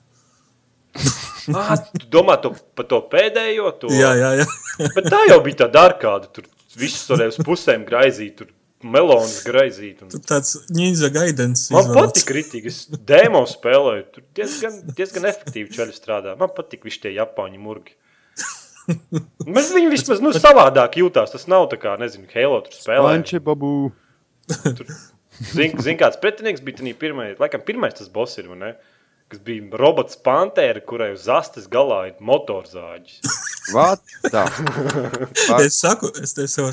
ah, 1.56 1.72
tu 1.92 2.08
domā 2.12 2.36
to, 2.42 2.52
par 2.76 2.88
to 2.90 3.00
pēdējo? 3.12 3.72
To? 3.80 3.92
Jā, 3.92 4.12
jā, 4.20 4.34
jā. 4.42 4.46
Bet 4.96 5.08
tā 5.12 5.22
jau 5.30 5.40
bija 5.44 5.64
tāda 5.64 5.88
arkāda, 5.90 6.30
tur 6.32 6.48
visus 6.76 7.08
varēja 7.10 7.32
uz 7.32 7.40
pusēm 7.48 7.84
graizīt, 7.88 8.36
tur 8.42 8.52
melons 8.92 9.40
graizīt. 9.46 10.02
Un... 10.04 10.10
Tur 10.12 10.22
tāds 10.26 10.54
ninja 10.72 11.10
gaidens. 11.12 11.66
Man 11.74 11.90
patīk 11.94 12.26
kritīgi, 12.30 12.72
es 12.72 13.00
dēmo 13.08 13.42
spēlēju, 13.50 14.06
tur 14.14 14.26
diezgan, 14.38 14.80
diezgan 14.96 15.28
efektīvi 15.32 15.74
čaļi 15.76 15.96
strādā. 15.96 16.36
Man 16.40 16.52
patīk 16.56 16.86
visi 16.88 17.04
tie 17.06 17.14
japāņu 17.16 17.62
murgi. 17.62 17.96
Bet 18.86 19.70
viņi 19.74 19.90
vismaz 19.90 20.22
nu, 20.22 20.32
savādāk 20.36 20.98
jūtās. 21.00 21.32
Tas 21.34 21.46
nav 21.50 21.68
tā 21.72 21.78
kā, 21.82 21.96
nezinu, 22.00 22.28
Halo 22.34 22.60
tur 22.66 22.76
spēlē. 22.76 23.14
Panči, 23.16 23.40
babu. 23.42 23.70
Tur, 24.46 24.84
zin, 25.40 25.74
zin, 25.82 25.96
kāds 25.98 26.20
pretinieks 26.22 26.62
bija 26.64 26.80
tajā 26.82 26.94
pirmajā, 27.00 27.34
laikam 27.42 27.64
pirmais 27.66 27.96
tas 27.98 28.12
boss 28.12 28.38
ir, 28.38 28.52
ne? 28.54 28.76
Kas 29.26 29.40
bija 29.42 29.74
robots 29.80 30.14
Pantēra, 30.22 30.78
kurai 30.86 31.10
uz 31.16 31.26
astes 31.26 31.66
galā 31.70 32.04
ir 32.12 32.22
motorzāģis. 32.22 33.18
What? 33.74 34.06
Tā. 34.30 34.46
Es 35.66 35.80
saku, 35.82 36.12
es 36.22 36.36
te 36.36 36.46
sev 36.50 36.70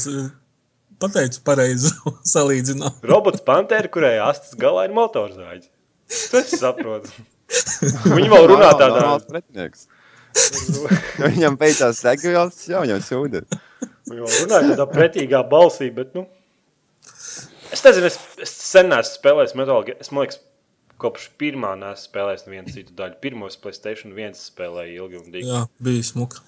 pateicu 1.03 1.43
pareizi 1.47 1.91
salīdzināt. 2.33 3.03
Robots 3.09 3.43
Pantēra, 3.45 3.91
kurai 3.91 4.15
astes 4.23 4.55
galā 4.59 4.87
ir 4.87 4.95
motorzāģis. 4.95 5.69
Tas 6.31 6.53
saprotu. 6.59 7.11
Viņi 8.07 8.29
vēl 8.31 8.47
runā 8.51 8.71
tādā. 8.79 9.03
Pretinieks. 9.29 9.87
Viņam 11.21 11.57
beidzās 11.59 12.01
segvijas, 12.01 12.63
jau 12.69 12.81
viņam 12.85 13.03
sūda. 13.05 13.43
Viņi 14.09 14.23
vēl 14.23 14.39
runā 14.43 14.61
tādā 14.71 14.87
pretīgā 14.89 15.43
balsī, 15.49 15.91
bet, 15.93 16.15
nu. 16.17 16.25
Es 17.73 17.81
nezinu, 17.85 18.09
es, 18.09 18.17
es 18.41 18.53
sen 18.53 18.89
neesmu 18.91 19.17
spēlējis 19.17 19.55
Metal 19.57 19.85
Gear. 19.85 19.99
Es, 20.01 20.11
man 20.13 20.25
liekas, 20.25 20.39
kopš 21.01 21.29
pirmā 21.41 21.73
neesmu 21.79 22.09
spēlējis 22.09 22.47
nevienu 22.47 22.73
citu 22.73 22.97
daļu. 22.97 23.19
Pirmos 23.23 23.57
Playstation 23.61 24.13
1 24.13 24.37
spēlēju 24.39 24.97
ilgi 24.99 25.21
un 25.21 25.29
dīgi. 25.33 25.47
Jā, 25.49 25.63
bija 25.83 26.09
smuka. 26.09 26.43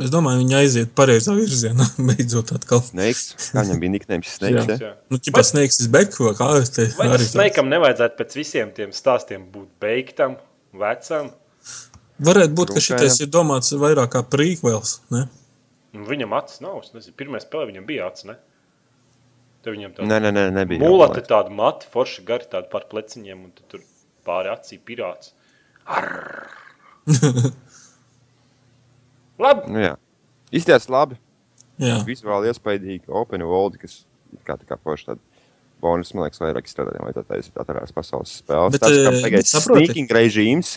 Es 0.00 0.10
domāju, 0.12 0.40
viņi 0.42 0.54
aiziet 0.58 0.92
pareizā 0.96 1.34
virzienā, 1.36 1.86
beidzot 2.08 2.52
atkal. 2.56 2.80
Snakes. 2.86 3.26
Kā 3.52 3.64
viņam 3.66 3.80
bija 3.82 3.94
niknējums 3.96 4.34
Snakes? 4.38 4.70
Jā. 4.70 4.76
Jā. 4.80 4.92
Nu, 5.12 5.18
ķipa 5.20 5.42
snakes 5.44 5.80
is 5.84 5.90
back, 5.92 6.16
vai 6.22 6.32
kā 6.38 6.48
es 6.62 6.72
te 6.76 6.86
Vai 6.98 7.08
arī 7.16 7.26
Snakeam 7.28 7.68
nevajadzētu 7.72 8.16
pēc 8.20 8.36
visiem 8.40 8.70
tiem 8.76 8.94
stāstiem 8.96 9.44
būt 9.52 9.68
beigtam, 9.82 10.38
vecam? 10.72 11.32
Varētu 12.20 12.52
būt, 12.56 12.72
ka 12.74 12.80
Rūpējam. 12.80 12.86
šitais 13.00 13.20
ir 13.24 13.30
domāts 13.32 13.72
vairāk 13.80 14.10
kā 14.12 14.20
prequels, 14.28 14.98
ne? 15.12 15.26
Un 15.96 16.04
Viņam 16.06 16.34
acis 16.38 16.60
nav. 16.62 16.80
es 16.84 16.92
Nezinu, 16.94 17.16
pirmā 17.18 17.40
spēlē 17.42 17.70
viņam 17.72 17.86
bija 17.88 18.10
acis. 18.10 18.28
Ne? 18.28 18.36
Tev 19.64 19.74
viņam 19.74 19.94
tāda 19.96 20.08
Nē, 20.08 20.18
nē, 20.26 20.30
nē, 20.36 20.44
nebija. 20.60 20.80
mūlete, 20.84 21.24
tāda 21.28 21.50
mati, 21.52 21.88
forša 21.92 22.22
gari, 22.28 22.46
tāda 22.52 22.70
par 22.72 22.84
pleciņiem, 22.92 23.40
un 23.48 23.50
tad 23.56 23.66
tur 23.72 23.82
pāri 24.28 24.52
acī 24.52 24.78
pirāts. 24.80 25.32
Arr! 25.90 26.46
Labi, 29.40 29.72
Nu, 29.72 29.82
jā. 29.82 29.96
Izties 30.52 30.88
labi. 30.90 31.18
Jā, 31.80 32.00
Vizuāli 32.04 32.50
iespaidīgi. 32.50 33.08
Open 33.08 33.44
world, 33.48 33.78
kas 33.80 34.02
ir 34.34 34.42
kā 34.44 34.58
tā 34.60 34.68
kā 34.68 34.76
forši 34.80 35.12
tāda. 35.12 35.22
Bonus, 35.80 36.10
man 36.12 36.26
liekas, 36.26 36.42
vairāk 36.42 36.66
izstrādājām, 36.68 37.06
vai 37.08 37.14
tā 37.16 37.22
taisa 37.24 37.52
atvērās 37.62 37.94
pasaules 37.96 38.34
spēles. 38.42 38.74
Bet, 38.74 38.82
eh, 38.84 38.98
kā 39.06 39.12
tagad 39.24 39.46
saproti? 39.48 39.86
sneaking 39.86 40.10
režīms, 40.12 40.74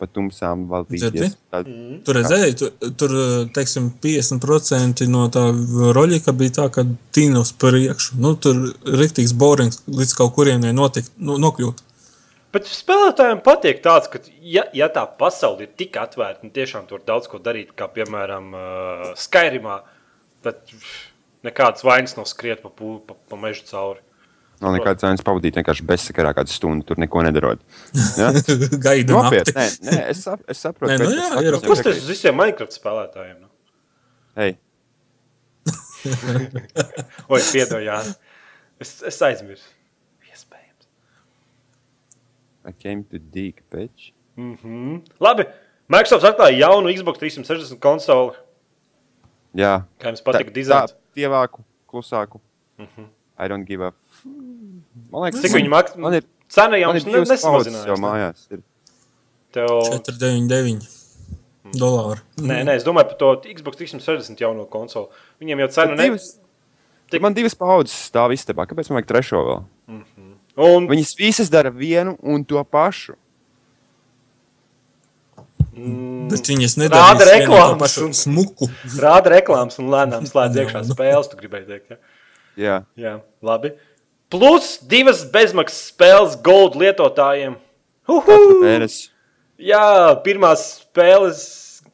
pa 0.00 0.06
tumsām 0.08 0.62
valdīties. 0.70 1.34
Tad, 1.52 1.68
tur 2.06 2.16
redzēji, 2.16 2.54
tur, 2.56 2.70
tur 2.96 3.14
teiksim, 3.52 3.90
50% 4.00 5.04
no 5.12 5.26
tā 5.34 5.42
roļika 5.98 6.32
bija 6.32 6.54
tā, 6.62 6.66
ka 6.72 6.86
tīna 7.12 7.42
uz 7.44 7.52
priekšu. 7.52 8.16
Nu, 8.22 8.32
tur 8.40 8.72
riktīgs 8.86 9.36
borings 9.36 9.82
līdz 9.84 10.16
kaut 10.16 10.32
kurienai 10.38 10.72
notikt, 10.72 11.12
nu, 11.18 11.36
nokļūt. 11.44 11.84
Bet 12.54 12.68
spēlētājiem 12.70 13.42
patīk 13.44 13.82
tāds, 13.84 14.08
ka, 14.12 14.20
ja, 14.40 14.64
ja 14.76 14.88
tā 14.92 15.04
pasaule 15.20 15.66
ir 15.66 15.72
tik 15.78 15.96
atvērta, 16.00 16.44
un 16.46 16.52
tiešām 16.54 16.88
tur 16.90 17.02
daudz 17.06 17.28
ko 17.30 17.40
darīt, 17.42 17.74
kā 17.78 17.88
piemēram 17.92 18.50
uh, 18.56 19.06
Skyrimā, 19.18 19.80
tad 20.46 20.60
nekādas 21.46 21.84
vainas 21.86 22.16
nav 22.18 22.26
skriet 22.30 22.62
pa, 22.64 22.70
pū- 22.74 23.00
pa, 23.06 23.16
pa 23.30 23.38
mežu 23.40 23.66
cauri. 23.68 24.00
nav 24.62 24.74
nekāds 24.74 25.04
cēns 25.04 25.22
pavadīt 25.26 25.54
vienkārši 25.60 25.84
bezsakarā 25.86 26.32
kādu 26.34 26.50
stundu, 26.50 26.86
tur 26.88 26.98
neko 26.98 27.22
nedarot. 27.22 27.60
Ja? 28.18 28.32
Gaida 28.86 29.14
Nopietni, 29.14 29.54
nakti. 29.54 29.84
nē, 29.86 29.92
nē, 29.92 30.00
es, 30.14 30.24
sap, 30.26 30.40
es 30.50 30.58
saprotu, 30.64 30.90
Nē, 30.92 30.98
ka 30.98 31.04
nu 31.04 31.12
tas 31.14 31.20
jā, 31.20 31.42
ir 31.44 31.52
jau 31.52 31.60
ok. 31.60 31.68
Kas 31.70 31.84
tas 31.86 32.00
uz 32.00 32.08
visiem 32.10 32.34
Minecraft 32.40 32.74
spēlētājiem? 32.80 33.36
Nu? 33.44 33.52
Hei, 34.38 34.56
Oi, 37.28 37.40
piedod, 37.52 37.80
jā. 37.84 37.98
Es, 38.80 38.92
es 39.06 39.18
aizmirsu. 39.26 39.66
I 42.68 42.72
came 42.72 43.04
to 43.10 43.18
dig, 43.18 43.62
bitch. 43.72 44.12
Mm 44.36 44.56
-hmm. 44.56 45.02
Labi, 45.20 45.44
Microsoft 45.88 46.24
atklāja 46.24 46.58
jaunu 46.58 46.92
Xbox 46.92 47.18
360 47.18 47.78
konsoli. 47.80 48.36
Jā, 49.54 49.82
Kā 49.98 50.12
jums 50.12 50.22
patīk 50.22 50.50
tā, 50.50 50.52
dizains? 50.52 50.94
tievāku, 51.16 51.64
klusāku. 51.88 52.40
I 53.38 53.48
don't 53.48 53.64
give 53.64 53.86
f- 53.86 54.24
Man 55.10 55.22
liekas, 55.22 55.40
Cik 55.40 55.54
viņi 55.56 55.68
maksā? 55.68 55.96
Man 55.96 56.14
ir, 56.14 56.24
Cena 56.48 56.76
jau 56.76 56.92
nesamazinājās. 56.92 57.86
jau 57.86 57.96
ne? 57.96 58.02
mājās. 58.02 58.46
Ir. 58.50 58.62
Tev... 59.52 59.66
499 59.66 60.86
dolāri. 61.78 62.20
Nē, 62.40 62.64
nē, 62.64 62.74
es 62.76 62.84
domāju 62.84 63.08
par 63.12 63.16
to 63.20 63.32
Xbox 63.54 63.76
360 63.76 64.40
jauno 64.40 64.66
konsoli. 64.66 65.08
Viņiem 65.40 65.58
jau 65.64 65.68
cenu 65.68 65.94
ne... 65.96 66.02
Divas, 66.02 66.40
Tik- 67.10 67.22
Man 67.24 67.34
divas 67.34 67.54
paudzes 67.56 68.10
stāv 68.10 68.34
istabā. 68.36 68.66
Kāpēc 68.68 68.90
man 68.90 68.98
vajag 69.00 69.08
trešo 69.08 69.40
vēl? 69.46 69.62
Un 70.58 70.88
Viņas 70.90 71.12
visas 71.18 71.50
dara 71.52 71.70
vienu 71.70 72.16
un 72.22 72.42
to 72.44 72.58
pašu. 72.66 73.14
Bet 75.78 76.48
viņas 76.50 76.74
nedarīs 76.80 77.20
vienu 77.20 77.28
reklāmas 77.30 77.92
un- 78.02 78.14
smuku. 78.16 78.66
rāda 78.98 79.30
reklāmas 79.36 79.78
un 79.78 79.86
lēnām 79.92 80.26
slēdz 80.26 80.56
iekšā 80.64 80.82
spēles, 80.88 81.28
tu 81.30 81.36
gribēji 81.38 81.68
teikt. 81.68 81.90
Ja? 81.92 81.98
Jā, 82.58 82.78
Jā, 82.98 83.12
labi. 83.42 83.70
Plus 84.28 84.78
divas 84.82 85.22
bezmaksas 85.30 85.92
spēles 85.92 86.34
gold 86.42 86.74
lietotājiem. 86.74 87.54
Jā, 89.58 90.20
pirmās 90.24 90.66
spēles 90.82 91.44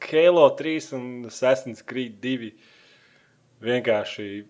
Halo 0.05 0.49
3 0.57 0.91
un 0.93 1.05
Assassin's 1.29 1.81
Creed 1.85 2.19
2. 2.21 2.51
Vienkārši 3.61 4.45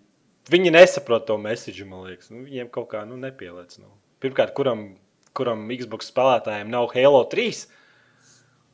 viņi 0.50 0.72
nesaprot 0.72 1.26
to 1.26 1.36
mēsīju, 1.40 1.86
man 1.88 2.04
liekas. 2.08 2.30
Nu, 2.30 2.42
viņiem 2.44 2.70
kaut 2.70 2.88
kā 2.90 3.06
nu, 3.06 3.16
nepieliec. 3.16 3.78
Nu. 3.78 3.88
Pirmkārt, 4.22 4.54
kuram, 4.56 4.88
kuram 5.36 5.66
Xbox 5.76 6.10
spēlētājiem 6.12 6.70
nav 6.72 6.90
Halo 6.94 7.24
3, 7.32 7.66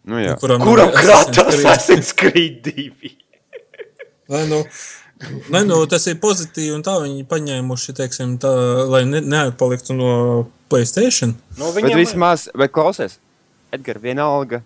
Nu, 0.08 0.18
jā. 0.18 0.34
Kuram, 0.40 0.62
kuram 0.62 0.90
krāta 0.98 1.44
Assassin's 1.46 1.62
Creed. 1.62 1.68
Assassin's 1.70 2.12
Creed 2.18 2.66
2. 2.66 3.12
Lai 4.32 4.42
nu, 4.50 4.62
lai 5.52 5.62
nu, 5.66 5.78
tas 5.90 6.06
ir 6.10 6.18
pozitīvi, 6.22 6.72
un 6.74 6.82
tā 6.86 6.96
viņi 7.02 7.26
paņēmuši, 7.30 7.94
teiksim, 8.00 8.36
tā, 8.42 8.50
lai 8.90 9.04
ne, 9.06 9.20
neatpaliktu 9.22 9.94
no 9.98 10.12
Playstation. 10.72 11.36
Nu, 11.58 11.68
Bet 11.70 11.84
viņiem, 11.84 12.00
vismaz, 12.00 12.48
bet 12.58 12.72
klausies, 12.74 13.18
Edgars, 13.72 14.02
vienalga, 14.02 14.62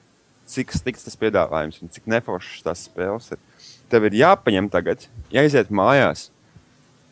cik 0.50 0.72
slikts 0.76 1.04
tas 1.06 1.18
piedāvājums 1.18 1.82
un 1.82 1.90
cik 1.92 2.06
neforšas 2.10 2.64
tās 2.64 2.86
spēles 2.86 3.32
ir. 3.34 3.42
Tev 3.90 4.06
ir 4.08 4.16
jāpaņem 4.22 4.70
tagad, 4.70 5.04
jāiziet 5.34 5.68
mājās, 5.74 6.28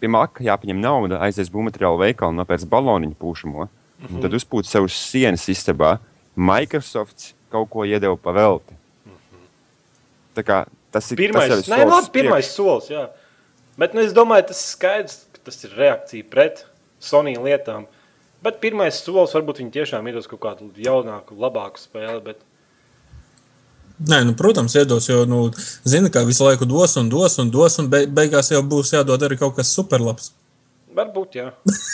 pie 0.01 0.11
maka 0.11 0.45
jāpaņem 0.45 0.81
nauda, 0.81 1.21
aizies 1.25 1.51
būvmateriālu 1.53 2.01
veikalu 2.03 2.35
un 2.35 2.43
nopērts 2.43 2.69
baloniņu 2.71 3.17
pūšamo. 3.21 3.67
Mm 3.67 4.07
-hmm. 4.07 4.23
Tad 4.23 4.35
uzpūt 4.35 4.69
sev 4.69 4.89
uz 4.89 4.93
sienas 4.93 5.49
istabā. 5.49 5.99
Microsoft 6.37 7.35
kaut 7.51 7.71
ko 7.71 7.85
iedeva 7.85 8.17
pa 8.17 8.33
velti. 8.33 8.75
Tā 10.35 10.43
kā 10.43 10.65
tas 10.91 11.11
ir 11.13 11.17
Pirmais, 11.17 11.49
tas 11.49 11.69
nē, 11.69 11.85
labi, 11.87 12.11
pirmais 12.11 12.51
solis, 12.51 12.91
jā. 12.91 13.09
Bet 13.79 13.95
nu, 13.95 14.01
es 14.01 14.13
domāju, 14.13 14.49
tas 14.49 14.61
ir 14.61 14.71
skaidrs, 14.77 15.27
ka 15.33 15.39
tas 15.45 15.65
ir 15.65 15.71
reakcija 15.79 16.25
pret 16.31 16.67
Sony 17.01 17.37
lietām. 17.39 17.87
Bet 18.43 18.61
pirmais 18.61 18.95
solis 18.95 19.35
varbūt 19.35 19.63
viņi 19.63 19.71
tiešām 19.71 20.07
iedos 20.07 20.27
kaut 20.27 20.41
kādu 20.41 20.71
jaunāku, 20.77 21.39
labāku 21.39 21.79
spēli. 21.79 22.21
Bet... 22.25 22.43
Nē, 23.95 24.25
nu, 24.27 24.35
protams, 24.35 24.75
iedos, 24.75 25.07
jo, 25.07 25.21
nu, 25.31 25.45
zina, 25.87 26.11
ka 26.11 26.25
visu 26.27 26.49
laiku 26.49 26.67
dos 26.67 26.97
un 26.99 27.11
dos 27.13 27.39
un 27.39 27.51
dos, 27.55 27.79
un 27.79 27.91
be, 27.93 28.05
beigās 28.11 28.51
jau 28.51 28.63
būs 28.67 28.91
jādod 28.97 29.23
arī 29.23 29.39
kaut 29.39 29.55
kas 29.59 29.71
superlabs. 29.77 30.33
Varbūt, 30.95 31.39
jā. 31.39 31.49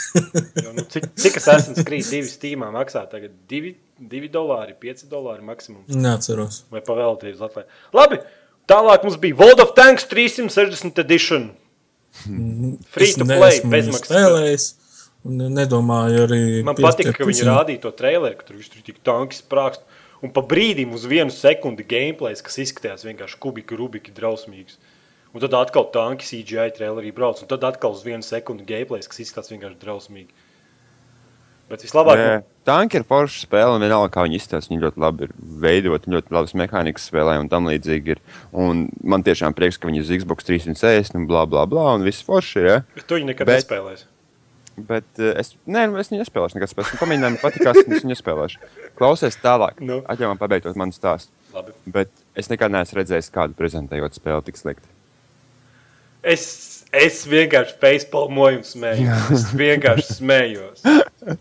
jo, 0.64 0.72
nu, 0.76 0.84
cik, 0.88 1.10
cik 1.20 1.38
es 1.40 1.48
esmu 1.54 1.76
skrījis 1.76 2.10
divi 2.12 2.28
stīmā 2.28 2.68
maksā 2.72 3.04
tagad? 3.08 3.32
Divi, 3.48 3.74
2 4.00 4.28
dolāri, 4.32 4.74
5 4.80 5.06
dolāri 5.12 5.44
maksimums. 5.44 5.92
Neatceros. 5.92 6.62
Vai 6.72 6.82
pavēlties 6.84 7.36
uz 7.36 7.44
Latviju? 7.44 7.68
Labi, 7.96 8.20
tālāk 8.68 9.04
mums 9.04 9.20
bija 9.20 9.36
World 9.40 9.64
of 9.64 9.72
Tanks 9.76 10.08
360 10.08 11.00
edition. 11.04 11.50
Free 12.90 13.08
Es 13.12 13.16
to 13.16 13.28
play, 13.28 13.60
bezmaksas. 13.64 14.74
nedomāju 15.24 16.24
arī. 16.26 16.42
Man 16.66 16.76
patīk, 16.78 17.12
ka 17.16 17.28
viņi 17.28 17.46
rādīja 17.48 17.84
to 17.84 17.92
traileru, 17.96 18.36
ka 18.38 18.48
tur 18.48 18.60
viss 18.60 18.72
tur 18.72 18.84
tik 18.84 19.00
tanki 19.06 19.36
sprākst. 19.36 19.84
Un 20.20 20.32
pa 20.36 20.42
brīdim 20.44 20.92
uz 20.92 21.06
vienu 21.08 21.32
sekundi 21.32 21.86
gameplays, 21.88 22.42
kas 22.44 22.58
izskatījās 22.60 23.06
vienkārši 23.08 23.38
kubiki, 23.40 23.78
rubiki, 23.78 24.12
drausmīgs. 24.12 24.76
Un 25.32 25.40
tad 25.44 25.54
atkal 25.56 25.86
tanki 25.94 26.26
CGI 26.26 26.72
trailerī 26.76 27.12
brauc, 27.14 27.40
un 27.40 27.48
tad 27.48 27.64
atkal 27.64 27.94
uz 27.94 28.02
vienu 28.04 28.26
sekundi 28.26 28.66
gameplays, 28.68 29.08
kas 29.08 29.22
izskatās 29.22 29.52
vienkārši 29.54 29.78
drausmīgi. 29.80 30.32
Bet 31.70 31.84
vislabāk, 31.86 32.18
Nē, 32.18 32.38
Tanki 32.66 32.98
ir 32.98 33.04
forša 33.06 33.44
spēle, 33.46 33.76
un 33.78 33.84
vienalga, 33.84 34.10
kā 34.12 34.24
viņi 34.26 34.40
izstāsta. 34.40 34.72
Viņi 34.72 34.82
ļoti 34.82 35.00
labi 35.00 35.28
ir 35.28 35.34
veidoti, 35.62 36.10
ļoti 36.12 36.34
labas 36.34 36.52
mehānikas 36.58 37.06
spēlē, 37.08 37.36
un 37.40 37.48
tam 37.52 37.70
līdzīgi 37.70 38.16
ir. 38.16 38.20
Un 38.50 38.88
man 39.06 39.22
tiešām 39.26 39.54
prieks, 39.56 39.78
ka 39.78 39.88
viņi 39.88 40.02
uz 40.02 40.10
Xbox 40.20 40.48
360 40.48 41.16
un 41.20 41.28
bla 41.30 41.46
bla 41.48 41.62
bla, 41.70 41.92
un 41.94 42.04
viss 42.04 42.26
forši 42.26 42.58
ir. 42.60 42.66
Ja? 42.66 42.80
bet 42.98 43.06
tu 43.06 43.16
viņu 43.16 43.30
nekad 43.30 43.48
bet- 43.48 43.62
nespēlēsi. 43.62 44.09
Bet 44.76 45.18
uh, 45.18 45.32
es, 45.40 45.54
nē, 45.66 45.86
nu, 45.90 45.98
es 46.00 46.12
viņu 46.12 46.22
nespēlēšu. 46.22 46.56
Nekad 46.56 46.72
spēlēšu. 46.72 47.00
Pamēģināju, 47.00 47.36
man 47.36 47.42
patīk, 47.42 47.66
es 47.66 47.90
viņu 47.90 48.12
nespēlēšu. 48.12 48.70
Klausies 48.98 49.38
tālāk. 49.42 49.82
Nu. 49.84 50.00
Atļauj 50.08 50.32
man 50.32 50.40
pabeigot 50.40 50.78
manu 50.78 50.96
stāstu. 50.96 51.34
Labi. 51.54 51.74
Bet 51.90 52.12
es 52.38 52.48
nekad 52.52 52.72
neesmu 52.72 53.00
redzējis 53.00 53.32
kādu 53.34 53.56
prezentējot 53.58 54.16
spēli 54.16 54.46
tik 54.46 54.60
slikti. 54.60 54.86
Es, 56.22 56.44
es 56.92 57.22
vienkārši 57.30 57.76
facepalmoju 57.80 58.60
un 58.60 58.66
smējos. 58.66 59.30
Es 59.36 59.48
vienkārši 59.56 60.06
smējos. 60.18 60.84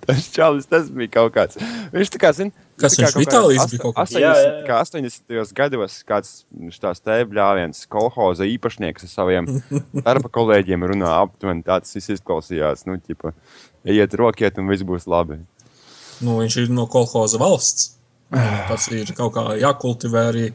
Tas 0.06 0.26
čalis, 0.34 0.68
tas 0.70 0.90
bija 0.94 1.12
kaut 1.14 1.34
kāds. 1.36 1.60
Viņš 1.94 2.12
tā 2.16 2.22
kā, 2.22 2.32
zin, 2.36 2.52
Kas 2.80 2.96
kā 2.96 3.06
viņš 3.06 3.14
kaut 3.16 3.24
Vitālijs 3.24 3.62
kāds 3.62 3.74
bija 3.74 3.84
kaut 3.84 3.96
kāds? 3.98 4.14
80, 4.16 4.24
Jā, 4.24 4.32
jā, 4.36 4.50
jā. 4.50 4.64
kā 4.68 4.80
80. 4.86 5.54
gados 5.58 5.98
kāds 6.08 6.34
tās 6.84 7.04
tēbļāviens, 7.04 7.84
kolhoza 7.92 8.48
īpašnieks 8.48 9.08
ar 9.08 9.14
saviem 9.14 9.48
darba 10.08 10.32
kolēģiem 10.36 10.88
runā 10.94 11.14
aptuveni 11.26 11.66
tāds 11.68 11.96
izklausījās. 12.00 12.86
Nu, 12.88 13.00
ķipa, 13.00 13.34
ejiet 13.88 14.16
rokiet 14.20 14.60
un 14.62 14.70
viss 14.72 14.86
būs 14.88 15.08
labi. 15.12 15.42
Nu, 16.20 16.40
viņš 16.42 16.60
ir 16.66 16.76
no 16.76 16.88
kolhoza 16.92 17.40
valsts. 17.40 17.96
Tas 18.30 18.86
ir 18.94 19.10
kaut 19.18 19.34
kā 19.34 19.44
jākultivē 19.58 20.28
arī 20.30 20.50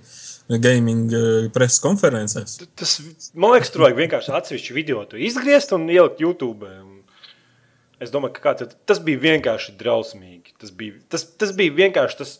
gaming 0.48 1.12
eh, 1.14 1.46
preses 1.54 1.80
konferencēs. 1.84 2.58
Tas, 2.76 2.98
man 3.32 3.54
liekas, 3.54 3.72
tur 3.72 3.86
vajag 3.86 4.02
vienkārši 4.02 4.34
atsevišķu 4.40 4.76
video 4.76 5.06
izgriezt 5.16 5.72
un 5.76 5.88
ielikt 5.88 6.20
YouTube. 6.24 6.68
Un 6.68 6.94
Es 8.02 8.10
domāju, 8.12 8.40
ka 8.42 8.54
tad, 8.58 8.74
tas 8.88 9.00
bija 9.02 9.20
vienkārši 9.22 9.76
drausmīgi. 9.78 10.56
Tas 10.60 10.72
bija, 10.74 10.98
tas, 11.12 11.24
tas 11.40 11.54
bija 11.56 11.72
vienkārši 11.76 12.18
tas, 12.20 12.32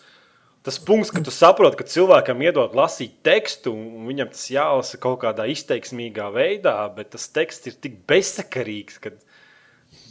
tas 0.67 0.81
punkts, 0.83 1.13
ka 1.15 1.23
tu 1.25 1.33
saproti, 1.35 1.79
ka 1.79 1.87
cilvēkam 1.89 2.43
iedod 2.45 2.75
lasīt 2.77 3.21
tekstu, 3.27 3.73
un 3.73 4.09
viņam 4.09 4.33
tas 4.35 4.49
jālasa 4.53 5.01
kaut 5.01 5.21
kādā 5.23 5.47
izteiksmīgā 5.53 6.27
veidā, 6.35 6.77
bet 6.97 7.13
tas 7.15 7.29
teksts 7.33 7.71
ir 7.71 7.79
tik 7.87 8.01
bezsakarīgs, 8.11 8.99
ka 9.05 9.15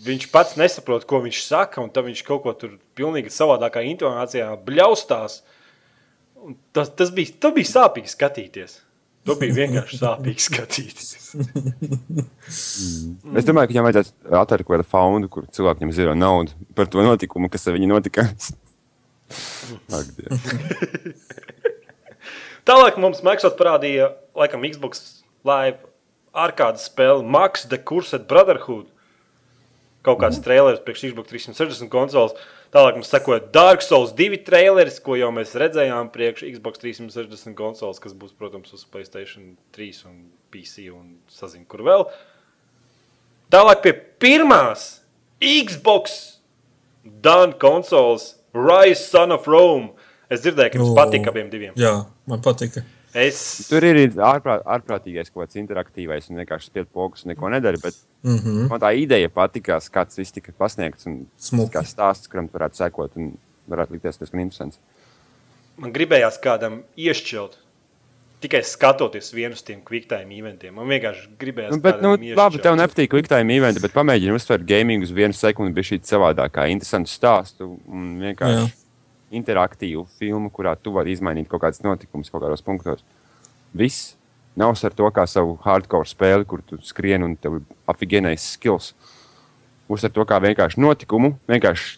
viņš 0.07 0.29
pats 0.31 0.55
nesaprot, 0.59 1.05
ko 1.09 1.21
viņš 1.25 1.43
saka, 1.45 1.83
un 1.83 1.91
tad 1.93 2.07
viņš 2.07 2.23
kaut 2.27 2.45
ko 2.47 2.55
tur 2.57 2.77
pilnīgi 2.97 3.33
savādākā 3.33 3.83
intonācijā 3.91 4.49
bļaustās. 4.65 5.41
Tas, 6.75 6.89
tas, 6.97 7.11
bija, 7.15 7.35
tas 7.39 7.53
bija 7.55 7.69
sāpīgi 7.69 8.11
skatīties. 8.11 8.79
To 9.23 9.37
bija 9.39 9.55
vienkārši 9.55 9.99
sāpīgi 10.01 10.43
skatīties. 10.49 11.29
Mm. 11.39 12.23
Es 13.39 13.47
domāju, 13.47 13.69
ka 13.69 13.71
viņam 13.71 13.85
vajadzētu 13.87 14.35
atvērt 14.35 14.65
kaut 14.67 14.75
kādu 14.75 14.85
fondu, 14.91 15.29
kur 15.31 15.47
cilvēkiem 15.55 15.93
zina 15.95 16.15
naudu 16.17 16.51
par 16.75 16.89
to 16.91 17.05
notikumu, 17.05 17.47
kas 17.51 17.65
ar 17.69 17.77
viņu 17.77 17.87
notika. 17.93 18.27
Ak. 19.97 20.05
Tālāk 22.67 22.99
mums 23.01 23.23
Microsoft 23.25 23.57
parādīja, 23.59 24.11
laikam, 24.37 24.63
Xbox 24.67 25.23
Live 25.47 25.79
ārkārtas 26.33 26.87
spēli 26.89 27.25
Max 27.25 27.65
the 27.69 27.79
Cursed 27.79 28.27
Brotherhood. 28.29 28.87
Kaut 30.03 30.19
kāds 30.19 30.39
mm. 30.39 30.43
trailers 30.43 30.81
priekš 30.83 31.05
Xbox 31.13 31.31
360 31.31 31.91
konsoles. 31.91 32.35
Tālāk 32.73 32.97
mums 32.97 33.11
sekoja 33.13 33.39
Dark 33.53 33.83
Souls 33.85 34.11
2 34.17 34.41
traileris, 34.43 34.99
ko 35.03 35.15
jau 35.15 35.29
mēs 35.35 35.53
redzējām 35.59 36.09
priekš 36.11 36.43
Xbox 36.57 36.81
360 36.81 37.55
konsoles, 37.55 38.01
kas 38.03 38.15
būs, 38.17 38.33
protams, 38.35 38.73
uz 38.75 38.83
Playstation 38.89 39.53
3 39.77 40.03
un 40.09 40.17
PC 40.51 40.89
un 40.91 41.15
sazinu, 41.31 41.67
kur 41.69 41.85
vēl. 41.87 42.07
Tālāk 43.53 43.83
pie 43.85 43.93
pirmās 44.23 44.87
Xbox 45.39 46.39
Done 47.03 47.55
konsoles 47.61 48.33
Rise 48.53 49.05
Son 49.05 49.31
of 49.35 49.47
Rome. 49.47 49.93
Es 50.31 50.41
dzirdēju, 50.41 50.73
ka 50.73 50.79
jums 50.79 50.91
O. 50.91 50.97
patīk 50.97 51.27
abiem 51.29 51.49
diviem. 51.51 51.73
Jā, 51.79 51.95
man 52.29 52.41
patika. 52.43 52.83
Es 53.13 53.67
Tur 53.69 53.85
ir 53.85 53.99
ārprāt, 54.17 54.63
ārprātīgais 54.65 55.29
kaut 55.29 55.45
kāds 55.45 55.59
interaktīvais 55.61 56.31
un 56.31 56.41
vienkārši 56.41 56.71
spēļ 56.71 56.87
pogas 56.93 57.25
un 57.25 57.33
neko 57.33 57.51
nedara. 57.53 57.77
Bet 57.83 57.99
Mm 58.23 58.37
-hmm. 58.37 58.69
man 58.69 58.79
tā 58.79 58.93
ideja 58.95 59.29
patikās, 59.29 59.89
kāds 59.91 60.17
viss 60.17 60.31
tika 60.31 60.51
pasniegts 60.57 61.05
un 61.05 61.25
Smuki. 61.37 61.75
kā 61.75 61.83
stāsts, 61.83 62.29
kuram 62.31 62.47
tu 62.47 62.57
varētu 62.57 62.75
sekot 62.75 63.11
un 63.17 63.33
varētu 63.69 63.91
likties 63.91 64.17
diezgan 64.17 64.39
interesants. 64.39 64.79
Man 65.77 65.91
gribējās 65.93 66.39
kādam 66.39 66.83
iešķilt. 66.97 67.57
Tikai 68.39 68.63
skatoties 68.63 69.33
vienu 69.33 69.55
no 69.55 69.61
tiem 69.65 69.81
quicktime 69.81 70.37
eventiem. 70.37 70.73
Man 70.75 70.87
vienkārši 70.87 71.27
gribējās. 71.39 71.71
Nu, 71.71 71.81
bet, 71.81 72.01
nu, 72.01 72.15
kādam 72.15 72.35
labi, 72.35 72.57
tev 72.57 72.73
iešķilt. 72.73 72.81
nepatīk 72.81 73.09
klikšķi 73.09 73.57
eventi, 73.57 73.81
bet 73.81 73.93
pamēģini 73.93 74.35
uztvert 74.35 74.65
gaming 74.67 75.03
uz 75.03 75.11
vienu 75.11 75.33
sekundi, 75.33 75.73
bija 75.73 75.83
šī 75.83 75.99
savādākā, 75.99 76.69
interesanta 76.69 77.09
stāstu 77.09 77.79
un 77.87 78.19
vienkārši 78.19 78.59
Jā. 78.59 78.82
Interaktīvu 79.39 80.05
filmu, 80.19 80.51
kurā 80.53 80.75
tu 80.79 80.93
vari 80.95 81.15
izmainīt 81.15 81.49
kaut 81.51 81.63
kādas 81.65 81.83
notikumus 81.85 82.31
kaut 82.33 82.45
kādos 82.45 82.63
punktos. 82.65 83.03
Viss 83.73 84.13
nav 84.59 84.75
ar 84.75 84.93
to 84.93 85.09
kā 85.13 85.25
savu 85.29 85.57
hardcore 85.63 86.09
spēli, 86.09 86.45
kur 86.45 86.61
tu 86.65 86.77
skrieni 86.85 87.25
un 87.25 87.35
tev 87.35 87.59
ir 87.59 87.65
afigenais 87.89 88.53
skills. 88.55 88.93
Uztver 89.91 90.13
to 90.13 90.25
kā 90.29 90.39
vienkārši 90.43 90.81
notikumu, 90.81 91.33
vienkārši 91.49 91.97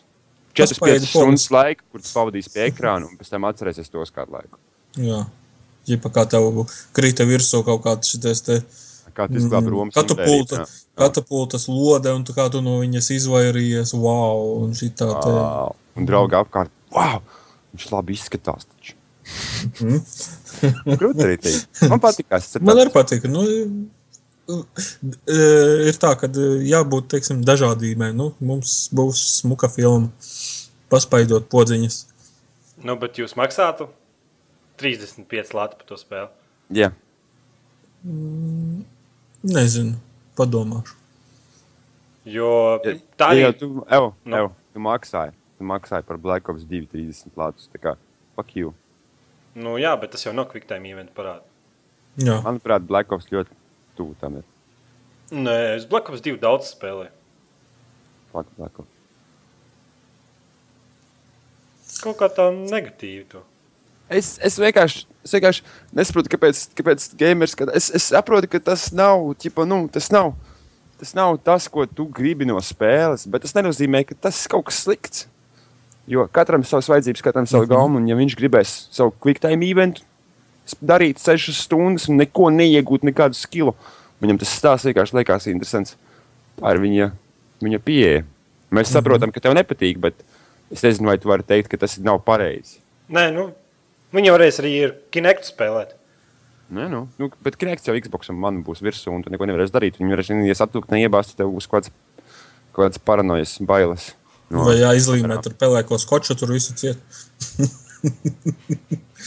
4-5 0.56 0.72
Paspaidi 0.72 1.10
stundas 1.10 1.50
laika, 1.52 1.84
kur 1.92 2.02
tu 2.02 2.10
pavadīsi 2.16 2.54
pie 2.54 2.70
ekrāna 2.70 3.10
un 3.10 3.20
pēc 3.20 3.34
tam 3.34 3.48
atcerēsies 3.50 3.92
tos 3.92 4.14
kādu 4.16 4.38
laiku. 4.38 4.60
Jā. 4.96 5.26
Ģipa 5.86 6.10
kā 6.16 6.24
tev 6.32 6.64
krita 6.96 7.28
virsū 7.28 7.62
kaut 7.68 7.84
kāds 7.84 8.16
šitais 8.16 8.42
te 8.42 8.62
Kā 9.16 9.30
tu 9.32 9.40
izglābi 9.40 9.72
Romas 9.72 9.96
katapulta, 9.96 10.66
katapultas 11.00 11.70
lode, 11.72 12.12
un 12.12 12.26
tu 12.28 12.34
kā 12.36 12.50
tu 12.52 12.60
no 12.64 12.82
viņas 12.82 13.14
izvairījies, 13.16 13.94
wow, 13.96 14.42
un 14.66 14.74
šitā 14.76 15.08
te. 15.22 15.32
Wow. 15.32 15.76
Un 15.96 16.08
draugi 16.10 16.36
apkārt, 16.36 16.74
wow, 16.96 17.20
viņš 17.76 17.86
labi 17.92 18.16
izskatās. 18.18 18.66
Taču. 18.72 18.96
Grūti 21.02 21.26
arī 21.26 21.38
teikt. 21.42 21.84
Man 21.92 22.02
patīk, 22.04 22.28
kas 22.32 22.52
tas 22.54 22.64
Man 22.66 22.82
arī 22.84 22.92
patika. 22.94 23.30
Nu, 23.32 23.44
e, 24.48 25.40
ir 25.90 25.98
tā, 26.02 26.14
ka 26.22 26.30
e, 26.30 26.50
jābūt 26.70 27.10
teiksim, 27.16 27.42
dažādībai. 27.48 28.12
Nu, 28.18 28.32
mums 28.40 28.78
būs 28.96 29.24
smuka 29.42 29.70
filma, 29.74 30.12
paspaidot 30.94 31.50
podziņas. 31.52 32.02
Nu, 32.86 32.98
bet 33.02 33.18
jūs 33.22 33.34
maksātu 33.40 33.90
35 34.82 35.56
lati 35.58 35.80
par 35.82 35.90
to 35.90 35.98
spēli. 36.00 36.30
Jā, 36.76 36.92
Nezinu, 39.46 39.96
padomāšu. 40.38 40.94
Jo 42.26 42.50
tā 43.18 43.32
ir. 43.38 43.42
jau 43.44 43.52
tu, 43.58 43.68
ev, 43.90 44.08
Nu. 44.26 44.38
ev, 44.38 44.48
tu 44.74 44.82
maksāji. 44.82 45.34
Tu 45.56 45.68
maksāji 45.68 46.08
par 46.08 46.20
Black 46.22 46.50
Ops 46.52 46.66
2, 46.68 46.88
30 46.92 47.38
lātus. 47.40 47.70
Tā 47.72 47.82
kā, 47.82 47.96
fuck 48.36 48.56
you. 48.58 48.74
Nu, 49.56 49.78
jā, 49.80 49.94
bet 50.00 50.12
tas 50.16 50.26
jau 50.26 50.34
nav 50.36 50.50
quicktime 50.52 50.92
event 50.92 51.14
parāda. 51.16 51.46
Jā, 52.20 52.42
Manuprāt, 52.44 52.84
Black 52.88 53.12
Ops 53.16 53.32
ļoti 53.32 53.56
tuvu 53.96 54.16
tam 54.20 54.42
ir. 54.42 54.50
Nē, 55.32 55.56
es 55.78 55.88
Black 55.90 56.12
Ops 56.12 56.24
2 56.24 56.38
daudz 56.44 56.74
spēlēju. 56.76 57.12
Fuck 58.34 58.52
Black 58.60 58.84
Ops. 58.84 58.92
Kaut 62.04 62.20
kā 62.20 62.28
tā 62.36 62.50
negatīvi. 62.52 63.24
To. 63.32 63.42
Es, 64.12 64.36
es, 64.44 64.58
vienkārši, 64.62 65.06
es 65.26 65.34
vienkārši 65.34 65.64
nesaprotu, 65.96 66.30
kāpēc, 66.36 66.66
kāpēc 66.78 67.08
gamers. 67.18 67.56
Ka 67.58 67.70
es, 67.74 67.88
es 67.96 68.10
saprotu, 68.12 68.50
ka 68.52 68.62
tas 68.62 68.90
nav, 68.96 69.24
ķipa, 69.42 69.66
nu, 69.70 69.86
tas 69.92 70.12
nav. 70.14 70.34
Tas 71.00 71.12
nav 71.16 71.40
tas, 71.44 71.66
ko 71.72 71.84
tu 71.88 72.06
gribi 72.08 72.48
no 72.48 72.60
spēles, 72.64 73.26
bet 73.28 73.44
tas 73.44 73.56
nenozīmē, 73.58 74.06
ka 74.08 74.16
tas 74.28 74.38
ir 74.44 74.52
kaut 74.54 74.68
kas 74.70 74.84
slikts. 74.86 75.26
Jo 76.08 76.28
katram 76.30 76.62
ir 76.62 76.70
savas 76.70 76.88
vajadzības, 76.92 77.24
katram 77.26 77.48
ir 77.48 77.50
sava 77.50 77.66
gauma, 77.70 77.98
un 77.98 78.06
ja 78.08 78.16
viņš 78.18 78.36
gribēs 78.38 78.74
savu 78.94 79.14
quicktime 79.24 79.66
eventu 79.66 80.04
s- 80.66 80.76
darīt 80.78 81.18
6 81.18 81.54
stundas 81.58 82.06
un 82.10 82.18
neko 82.22 82.52
neiegūt, 82.54 83.02
nekādu 83.10 83.34
skilu, 83.40 83.74
viņam 84.22 84.38
tas 84.40 84.54
stāsts 84.54 84.86
vienkārši 84.86 85.18
liekas 85.18 85.48
interesants. 85.50 85.96
Ir 86.62 86.78
viņa, 86.80 87.12
viņa 87.66 87.80
pieeja. 87.84 88.24
Mēs 88.72 88.92
saprotam, 88.94 89.32
ka 89.34 89.40
tev 89.42 89.54
nepatīk, 89.58 89.98
bet 90.00 90.14
es 90.72 90.82
nezinu, 90.86 91.10
vai 91.10 91.18
tu 91.18 91.28
vari 91.30 91.44
teikt, 91.44 91.70
ka 91.74 91.78
tas 91.78 91.98
nav 91.98 92.22
pareizi. 92.26 92.78
Nē, 93.10 93.32
nu, 93.34 93.50
viņi 94.14 94.32
varēs 94.34 94.62
arī 94.62 94.72
ar 94.86 94.94
Kinect 95.12 95.50
spēlēt. 95.50 95.94
Nē, 96.74 96.88
nu, 96.90 97.08
nu, 97.22 97.30
bet 97.46 97.58
Kinects 97.62 97.86
jau 97.86 97.94
Xbox 97.98 98.30
man 98.34 98.64
būs 98.66 98.82
virsū, 98.82 99.12
un 99.14 99.22
tu 99.26 99.30
neko 99.34 99.46
nevarēsi 99.46 99.74
darīt. 99.74 99.98
Viņi 100.02 100.16
varēs 100.16 100.32
ies 100.50 100.62
aptūkt, 100.66 100.90
neiebāzt, 100.94 101.36
tev 101.38 101.52
būs 101.54 101.68
kaut 101.70 101.84
kāds, 101.86 101.92
kaut 102.74 102.88
kāds 102.88 103.02
paranojas 103.06 103.58
bailes. 103.62 104.14
No, 104.54 104.66
Vai 104.68 104.76
jāizlīmē 104.78 105.40
ar 105.40 105.56
pelēko 105.58 105.98
skoču, 106.02 106.36
tur 106.38 106.52
visu 106.54 106.76
ciet. 106.78 107.00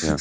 jā. 0.05 0.15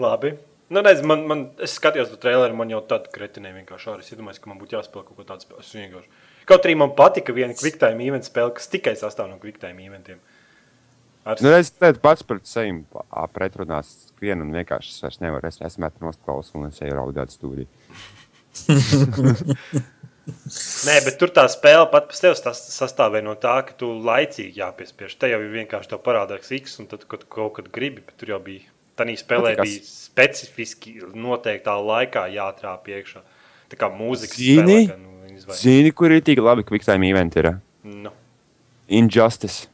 Labi. 0.00 0.36
Nu, 0.70 0.82
redz, 0.86 1.00
man, 1.02 1.24
man, 1.26 1.40
es 1.58 1.72
skatījos 1.80 2.12
to 2.12 2.18
traileru, 2.22 2.54
man 2.54 2.70
jau 2.70 2.78
tāda 2.86 3.10
kretinē 3.10 3.50
vienkārši 3.56 3.88
arī. 3.90 4.04
Es 4.06 4.12
iedomājos, 4.14 4.38
ka 4.38 4.50
man 4.52 4.60
būtu 4.60 4.76
jāspēlē 4.76 5.02
kaut 5.08 5.16
ko 5.18 5.24
tādu 5.26 5.42
spēku. 5.42 5.64
Es 5.64 5.72
vienkārši- 5.74 6.26
Kaut 6.46 6.66
arī 6.66 6.76
man 6.78 6.92
patika 6.98 7.34
viena 7.34 7.54
quicktime 7.58 8.06
event 8.06 8.24
spēle, 8.26 8.54
kas 8.54 8.68
tikai 8.70 8.94
sastāv 8.98 9.28
no 9.28 9.38
quicktime 9.42 9.82
eventiem. 9.86 10.18
Ar 11.26 11.36
Nu, 11.42 11.50
es 11.58 11.70
teicu, 11.74 11.98
pats 12.00 12.22
pret 12.22 12.46
sevi 12.48 12.84
pretrunās 13.34 13.90
skrienu 14.08 14.46
un 14.46 14.54
vienkārši 14.54 14.94
es 14.94 15.02
vairs 15.02 15.18
nevaru. 15.20 15.46
Es 15.50 15.58
esmu 15.60 15.84
metu 15.84 16.06
nosklausu 16.06 16.54
un 16.54 16.68
es 16.70 16.78
eju 16.80 16.94
raudāt 16.96 17.34
stūrī. 17.34 17.66
Nē, 20.28 20.96
bet 21.06 21.16
tur 21.20 21.30
tā 21.34 21.46
spēle 21.50 21.86
pat 21.90 22.08
pēc 22.10 22.20
tevis 22.22 22.42
tas 22.44 22.58
sastāvēja 22.74 23.24
no 23.24 23.34
tā, 23.40 23.54
ka 23.66 23.72
tu 23.80 23.88
laicīgi 24.04 24.60
jāpiespiež. 24.60 25.16
Te 25.18 25.30
jau 25.32 25.40
ir 25.42 25.50
vienkārši 25.54 25.90
tā 25.94 25.98
parādās 26.02 26.50
X, 26.54 26.78
un 26.82 26.86
tad, 26.90 27.06
kad 27.08 27.24
tu 27.24 27.30
kaut 27.32 27.54
kad 27.56 27.70
gribi, 27.72 28.04
bet 28.06 28.18
tur 28.20 28.34
jau 28.34 28.40
bija. 28.44 28.66
Tā 29.00 29.06
spēlē 29.16 29.54
Nu, 29.56 29.62
kas- 29.62 29.68
bija 29.68 29.82
specifiski 29.88 30.94
noteiktā 31.16 31.72
laikā 31.80 32.26
jātrāp 32.34 32.84
iekšā. 32.92 33.22
Tā 33.70 33.76
kā 33.80 33.88
mūzikas 33.88 34.36
Zini? 34.36 34.86
spēlē, 34.86 34.98
nu, 34.98 35.54
Zini, 35.56 35.90
kur 35.92 36.12
ir 36.12 36.20
tik 36.20 36.38
labi 36.38 36.62
quicktime 36.68 37.08
event 37.08 37.36
ir? 37.36 37.60
Nu, 37.84 38.10
Injustice. 38.88 39.68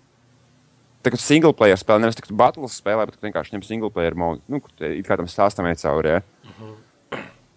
Tā 1.03 1.11
kā 1.11 1.19
single 1.19 1.53
player 1.53 1.77
spēle, 1.77 2.01
nevis 2.03 2.17
tikai 2.19 2.35
battles 2.37 2.81
spēlē, 2.81 3.07
bet 3.07 3.21
vienkārši 3.23 3.55
ņem 3.55 3.65
single 3.65 3.91
player 3.91 4.15
modu. 4.15 4.41
Nu, 4.49 4.61
kur 4.61 4.71
te 4.79 4.91
it 4.99 5.07
kā 5.07 5.17
tam 5.17 5.27
stāstam 5.27 5.67
iet 5.71 5.79
cauri. 5.79 6.17
Ja? 6.17 6.23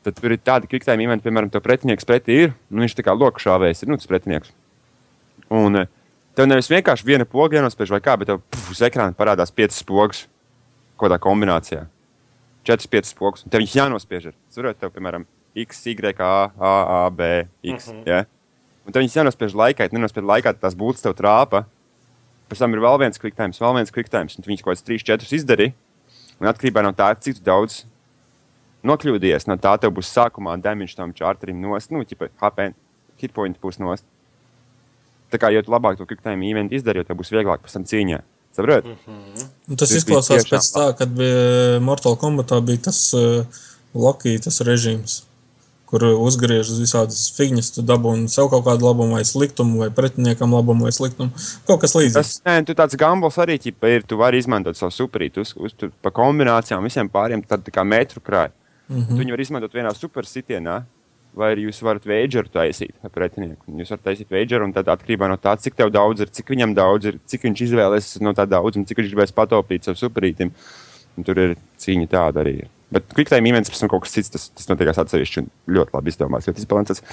Tad 0.06 0.16
tur 0.16 0.32
ir 0.32 0.40
tādi 0.40 0.70
quicktime 0.72 1.04
eventi, 1.04 1.26
piemēram, 1.26 1.50
to 1.52 1.60
pretinieks 1.64 2.08
pretī 2.08 2.46
ir. 2.46 2.52
Nu, 2.72 2.84
viņš 2.86 2.96
tā 2.96 3.04
kā 3.04 3.16
loku 3.16 3.42
šāvējs 3.44 3.84
ir, 3.84 3.92
nu, 3.92 3.98
tas 4.00 4.08
pretinieks. 4.08 4.54
Un 5.52 5.82
eh, 5.82 5.90
tev 6.38 6.48
nevis 6.48 6.70
vienkārši 6.72 7.08
viena 7.08 7.28
poga 7.28 7.60
jānospiež 7.60 7.92
vai 7.92 8.00
kā, 8.06 8.16
bet 8.20 8.32
tev 8.32 8.40
puf, 8.48 8.70
uz 8.72 8.84
ekrāna 8.86 9.18
parādās 9.18 9.52
piecas 9.52 9.82
pogas 9.84 10.24
kaut 10.96 11.10
kādā 11.10 11.20
kombinācijā. 11.24 11.84
Četras, 12.68 12.88
piecas 12.92 13.12
pogas, 13.18 13.44
tev 13.48 13.64
viņas 13.64 13.76
jānospiež. 13.76 14.32
ir. 14.32 14.40
Tur 14.56 14.72
tev, 14.72 14.94
piemēram, 14.96 15.28
X, 15.66 15.86
Y, 15.92 16.16
A, 16.20 16.52
A, 16.56 16.74
A 17.00 17.10
B, 17.10 17.48
X. 17.64 17.92
Mm 17.92 18.00
-hmm. 18.00 18.08
ja? 18.08 18.26
Un 18.86 18.94
tev 18.94 19.04
viņas 19.04 19.20
jānospiež 19.20 19.54
laikā, 19.54 19.84
ja 19.84 19.90
nenospiež 19.92 20.26
laikā, 20.26 20.54
tad 20.56 20.62
tās 20.62 20.76
būtas 20.76 21.04
tev 21.04 21.14
trāpa. 21.14 21.66
Pēc 22.50 22.60
tam 22.60 22.74
ir 22.74 22.80
vēl 22.80 23.00
viens 23.00 23.20
quicktime, 23.20 23.54
vēl 23.54 23.76
viens 23.76 23.92
quicktime, 23.92 24.30
un 24.38 24.44
viņus 24.48 24.64
kaut 24.64 24.74
kāds 24.74 24.86
3, 24.88 25.04
4 25.06 25.36
izdarīji. 25.38 25.74
Un 26.40 26.48
atkarībā 26.48 26.82
no 26.82 26.92
tā, 26.92 27.14
cik 27.20 27.44
daudz 27.44 27.86
nokļūdījies, 28.88 29.48
no 29.50 29.58
tā 29.62 29.76
tev 29.82 29.94
būs 29.98 30.12
sākumā 30.16 30.56
damage 30.62 30.96
tam 30.98 31.14
čārterim 31.16 31.60
nost, 31.62 31.92
nu, 31.92 32.06
ķipa 32.08 32.32
HP 32.42 32.72
hitpoint 33.20 33.60
būs 33.62 33.80
nost. 33.84 34.08
Tā 35.30 35.38
kā, 35.42 35.52
jo 35.54 35.62
tu 35.66 35.74
labāk 35.74 36.00
to 36.00 36.08
quicktime 36.10 36.48
event 36.50 36.74
izdarīji, 36.74 37.04
jo 37.04 37.10
tev 37.10 37.20
būs 37.20 37.34
vieglāk 37.36 37.64
pēc 37.66 37.78
tam 37.78 37.86
cīņā. 37.90 38.22
Saprot? 38.56 38.86
Mm. 38.86 39.48
Un 39.70 39.78
Tas 39.78 39.84
Tas 39.84 39.92
bija 39.94 40.02
izklausās 40.02 40.48
pēc 40.50 40.70
tā, 40.74 40.86
kad 40.98 41.12
bija 41.14 41.80
Mortal 41.86 42.18
Kombatā 42.20 42.58
bija 42.66 42.88
tas 42.90 43.04
uh, 43.18 43.60
Loki, 43.94 44.34
tas 44.42 44.58
režīms, 44.66 45.20
kur 45.90 46.06
uzgriež 46.10 46.72
uz 46.74 46.82
visādas 46.82 47.28
figņas, 47.38 47.72
tu 47.76 47.84
dabūni 47.86 48.30
sev 48.30 48.50
kaut 48.50 48.66
kādu 48.66 48.86
labumu 48.90 49.18
vai 49.18 49.24
sliktumu, 49.26 49.84
vai 49.84 49.90
pretiniekam 49.94 50.54
labumu 50.54 50.86
vai 50.86 50.94
sliktumu. 50.94 51.30
Kaut 51.70 51.82
kas 51.82 51.96
līdzīgs. 51.98 52.18
Tas 52.18 52.46
nē, 52.46 52.58
tu 52.66 52.78
tāds 52.78 52.98
gambls 53.00 53.38
arī 53.42 53.60
ķipa, 53.62 53.94
ir. 53.94 54.06
Tu 54.06 54.18
vari 54.18 54.42
izmantot 54.42 54.78
savu 54.78 54.94
superītu, 54.94 55.46
uz, 55.46 55.54
uz, 55.58 55.78
tu, 55.78 55.90
pa 56.02 56.14
kombinācijām 56.14 56.86
visiem 56.86 57.10
pāriem, 57.10 57.46
tad 57.46 57.66
tā 57.66 57.74
kā 57.74 57.86
metru 57.86 58.22
krāj. 58.26 58.50
Mm 58.90 59.04
-hmm. 59.04 59.20
Viņu 59.22 59.36
var 59.36 59.40
izmantot 59.40 59.74
vienā 59.74 59.94
super 59.96 60.26
sitienā. 60.26 60.84
Vai 61.34 61.54
arī 61.54 61.68
jūs 61.68 61.84
varat 61.86 62.06
vēdžeru 62.10 62.50
taisīt 62.50 62.96
ar 63.04 63.12
pretinieku. 63.14 63.62
Jūs 63.68 63.92
varat 63.94 64.04
taisīt 64.04 64.32
vēdžeru, 64.34 64.66
un 64.66 64.74
tad 64.74 64.88
atkarībā 64.90 65.28
no 65.30 65.38
tā, 65.38 65.54
cik 65.62 65.76
tev 65.76 65.92
daudz 65.94 66.22
ir, 66.22 66.30
cik 66.30 66.50
viņam 66.50 66.74
daudz 66.74 67.06
ir, 67.06 67.20
cik 67.26 67.44
viņš 67.44 67.62
izvēlēsies 67.62 68.22
no 68.22 68.34
tā 68.34 68.48
daudz, 68.50 68.78
un 68.78 68.86
cik 68.86 68.98
viņš 68.98 69.12
gribēs 69.14 69.32
pataupīt 69.32 69.84
savu 69.84 69.96
superītim. 69.96 70.52
Un 71.18 71.24
tur 71.24 71.38
ir 71.38 71.56
cīņa 71.78 72.08
tāda 72.08 72.42
arī. 72.42 72.66
Bet 72.90 73.14
quicktime 73.14 73.50
events 73.50 73.70
pēc 73.70 73.80
tam 73.80 73.90
kaut 73.90 74.08
kas 74.08 74.16
cits, 74.18 74.30
tas, 74.34 74.50
tas 74.50 74.70
notiekās 74.72 74.98
atsevišķi 74.98 75.40
un 75.44 75.52
ļoti 75.78 75.94
labi 75.94 76.10
izdomāts. 76.10 76.48
ļoti 76.50 76.64
izbalansēts. 76.64 77.04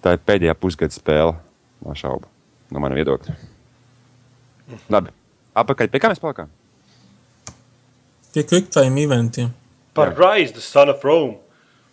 Tā 0.00 0.14
ir 0.16 0.24
pēdējā 0.24 0.54
pusgada 0.54 0.94
spēle, 0.94 1.34
no 1.84 1.94
šaubu, 1.94 2.24
no 2.70 2.80
mana 2.80 2.96
viedokļa. 2.96 3.36
Labi, 4.88 5.12
apakaļ 5.54 5.90
pie 5.92 6.00
kā 6.00 6.08
mēs 6.12 6.22
palikām? 6.22 6.48
Pie 8.32 8.44
quicktime 8.44 9.02
eventiem. 9.04 9.52
Par 9.98 10.12
Jā. 10.14 10.18
Rise, 10.22 10.54
the 10.56 10.64
Son 10.64 10.88
of 10.92 11.02
Rome. 11.04 11.36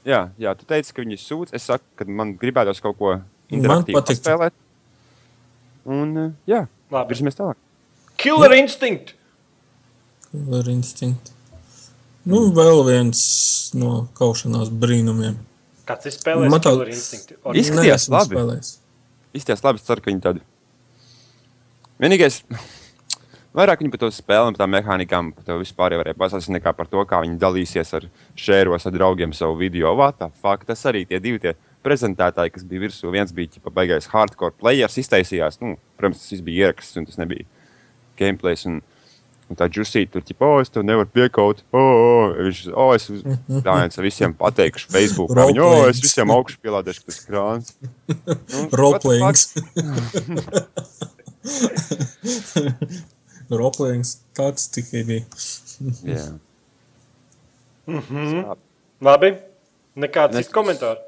Jā, 0.05 0.21
jā, 0.37 0.53
tu 0.57 0.67
teici, 0.69 0.93
ka 0.93 1.01
viņi 1.01 1.17
sūdz. 1.17 1.53
Es 1.57 1.65
saku, 1.65 1.83
ka 1.97 2.05
man 2.05 2.35
gribētos 2.37 2.81
kaut 2.83 2.97
ko 2.99 3.15
Man 3.15 3.25
interaktīvu 3.57 4.15
spēlēt. 4.19 4.53
Un, 5.85 6.11
eh, 6.17 6.31
jā, 6.49 6.67
Labi. 6.93 7.13
virzamies 7.13 7.37
tālāk. 7.37 7.57
Killer 8.21 8.53
Instinct. 8.57 9.13
Ar 10.35 10.67
instinktu. 10.67 11.31
Nu, 12.25 12.49
vēl 12.51 12.81
viens 12.87 13.19
no 13.77 14.07
kaušanās 14.17 14.69
brīnumiem. 14.69 15.35
Kāds 15.87 16.07
ir 16.09 16.11
spēlējis 16.15 16.51
Man 16.51 16.59
tā- 16.59 16.71
Killer 16.73 16.89
Instinct? 16.89 17.33
Or- 17.43 17.53
Iz- 17.55 17.69
Izskatījās 17.69 18.09
labi. 18.09 18.35
spēlējis. 18.35 18.71
Izties 19.35 19.61
labi, 19.63 19.75
es 19.79 19.85
ceru, 19.87 20.01
ka 20.01 20.11
viņi 20.11 20.21
tādi. 20.21 20.41
Vienīgais, 22.01 22.41
vairāk 23.55 23.81
viņi 23.81 23.93
par 23.93 24.01
to 24.03 24.09
spēlēm, 24.13 24.55
par 24.55 24.63
tām 24.63 24.73
mehānikām, 24.75 25.31
par 25.35 25.47
to 25.47 25.59
vispār 25.61 25.95
jau 25.95 26.01
varēja 26.01 26.19
pastāstīt 26.19 26.55
nekā 26.57 26.73
par 26.77 26.89
to, 26.91 27.03
kā 27.09 27.21
viņi 27.23 27.39
dalīsies 27.41 27.93
ar 27.97 28.07
šēros 28.39 28.87
ar 28.87 28.95
draugiem 28.95 29.35
savu 29.35 29.57
video. 29.59 29.93
Vātā, 29.99 30.29
fakt, 30.43 30.67
tas 30.71 30.83
arī 30.89 31.05
tie 31.09 31.19
divi 31.23 31.41
tie 31.43 31.55
prezentētāji, 31.85 32.55
kas 32.55 32.65
bija 32.67 32.85
virsū. 32.87 33.11
Viens 33.13 33.31
bija 33.35 33.55
ķipa, 33.55 33.73
baigais 33.73 34.09
hardcore 34.11 34.55
players, 34.57 34.97
iztaisījās. 35.01 35.61
Nu, 35.61 35.77
protams, 35.99 36.25
tas 36.31 36.43
bija 36.45 36.67
ieraksts 36.67 36.99
un 36.99 37.07
tas 37.09 37.19
nebija 37.21 37.45
gameplay. 38.19 38.57
Un, 38.69 38.81
un 39.51 39.59
tā 39.59 39.65
džusīta 39.69 40.15
tur, 40.15 40.25
ķipa, 40.25 40.49
oh, 40.49 40.59
es 40.63 40.73
tev 40.73 40.85
nevaru 40.87 41.09
piekaut. 41.13 41.61
Oh, 41.69 41.79
oh. 41.81 42.35
Viņš, 42.47 42.61
oh, 42.73 42.93
es 42.97 43.03
tā 43.65 43.71
viens 43.81 44.01
visiem 44.07 44.31
pateikšu 44.37 44.89
Facebook. 44.89 45.29
Viņa, 45.51 45.61
oh, 45.65 45.85
es 45.91 46.01
visiem 46.03 46.33
augšu 46.33 46.57
pielādēšu, 46.65 47.05
tas 47.09 47.21
krāns. 47.27 47.67
Nu, 48.55 48.69
Roleplayings. 48.73 49.41
Roleplayings 53.51 54.15
tāds 54.37 54.69
tikai 54.73 55.03
bija. 55.07 55.25
Jā. 56.15 56.27
Mhm. 57.87 58.55
Labi. 59.05 59.35
Nekāds 59.95 60.33
Nes- 60.35 60.45
cits 60.47 60.53
komentārs. 60.55 61.01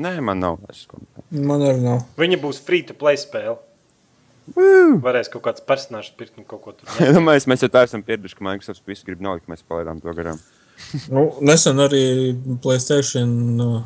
Nē, 0.00 0.16
man 0.22 0.38
nav 0.38 0.58
vairs 0.62 0.84
komentāru. 0.90 1.26
Man 1.46 1.62
arī 1.66 1.82
nav. 1.82 2.04
Viņa 2.18 2.38
būs 2.42 2.60
free 2.62 2.82
to 2.86 2.94
play 2.94 3.18
spēle. 3.18 3.58
Woo! 4.56 4.96
Varēs 5.02 5.28
kaut 5.30 5.44
kāds 5.44 5.62
personāžs 5.62 6.10
pirkt 6.16 6.38
un 6.38 6.46
kaut 6.48 6.62
ko 6.64 6.72
tur. 6.74 6.88
Es 7.06 7.14
domāju, 7.14 7.44
mēs 7.50 7.62
jau 7.62 7.70
tā 7.70 7.84
esam 7.86 8.02
pieraduši, 8.06 8.38
ka 8.38 8.46
Microsoft 8.46 8.86
visu 8.88 9.06
grib 9.06 9.20
nolikt, 9.22 9.46
mēs 9.50 9.62
palaidām 9.66 10.00
to 10.02 10.14
garām. 10.16 10.40
Nu, 11.12 11.26
nesen 11.44 11.76
arī 11.82 12.02
Playstation, 12.64 13.34
uh, 13.60 13.82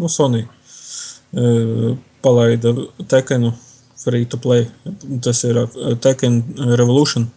nu, 0.00 0.08
Sony 0.08 0.46
uh, 0.46 1.92
palaida 2.24 2.72
Tekenu 3.12 3.52
free 4.02 4.26
to 4.26 4.40
play. 4.40 4.66
Tas 5.24 5.44
ir 5.48 5.58
uh, 5.62 5.92
Tekken 6.02 6.42
Revolution. 6.76 7.28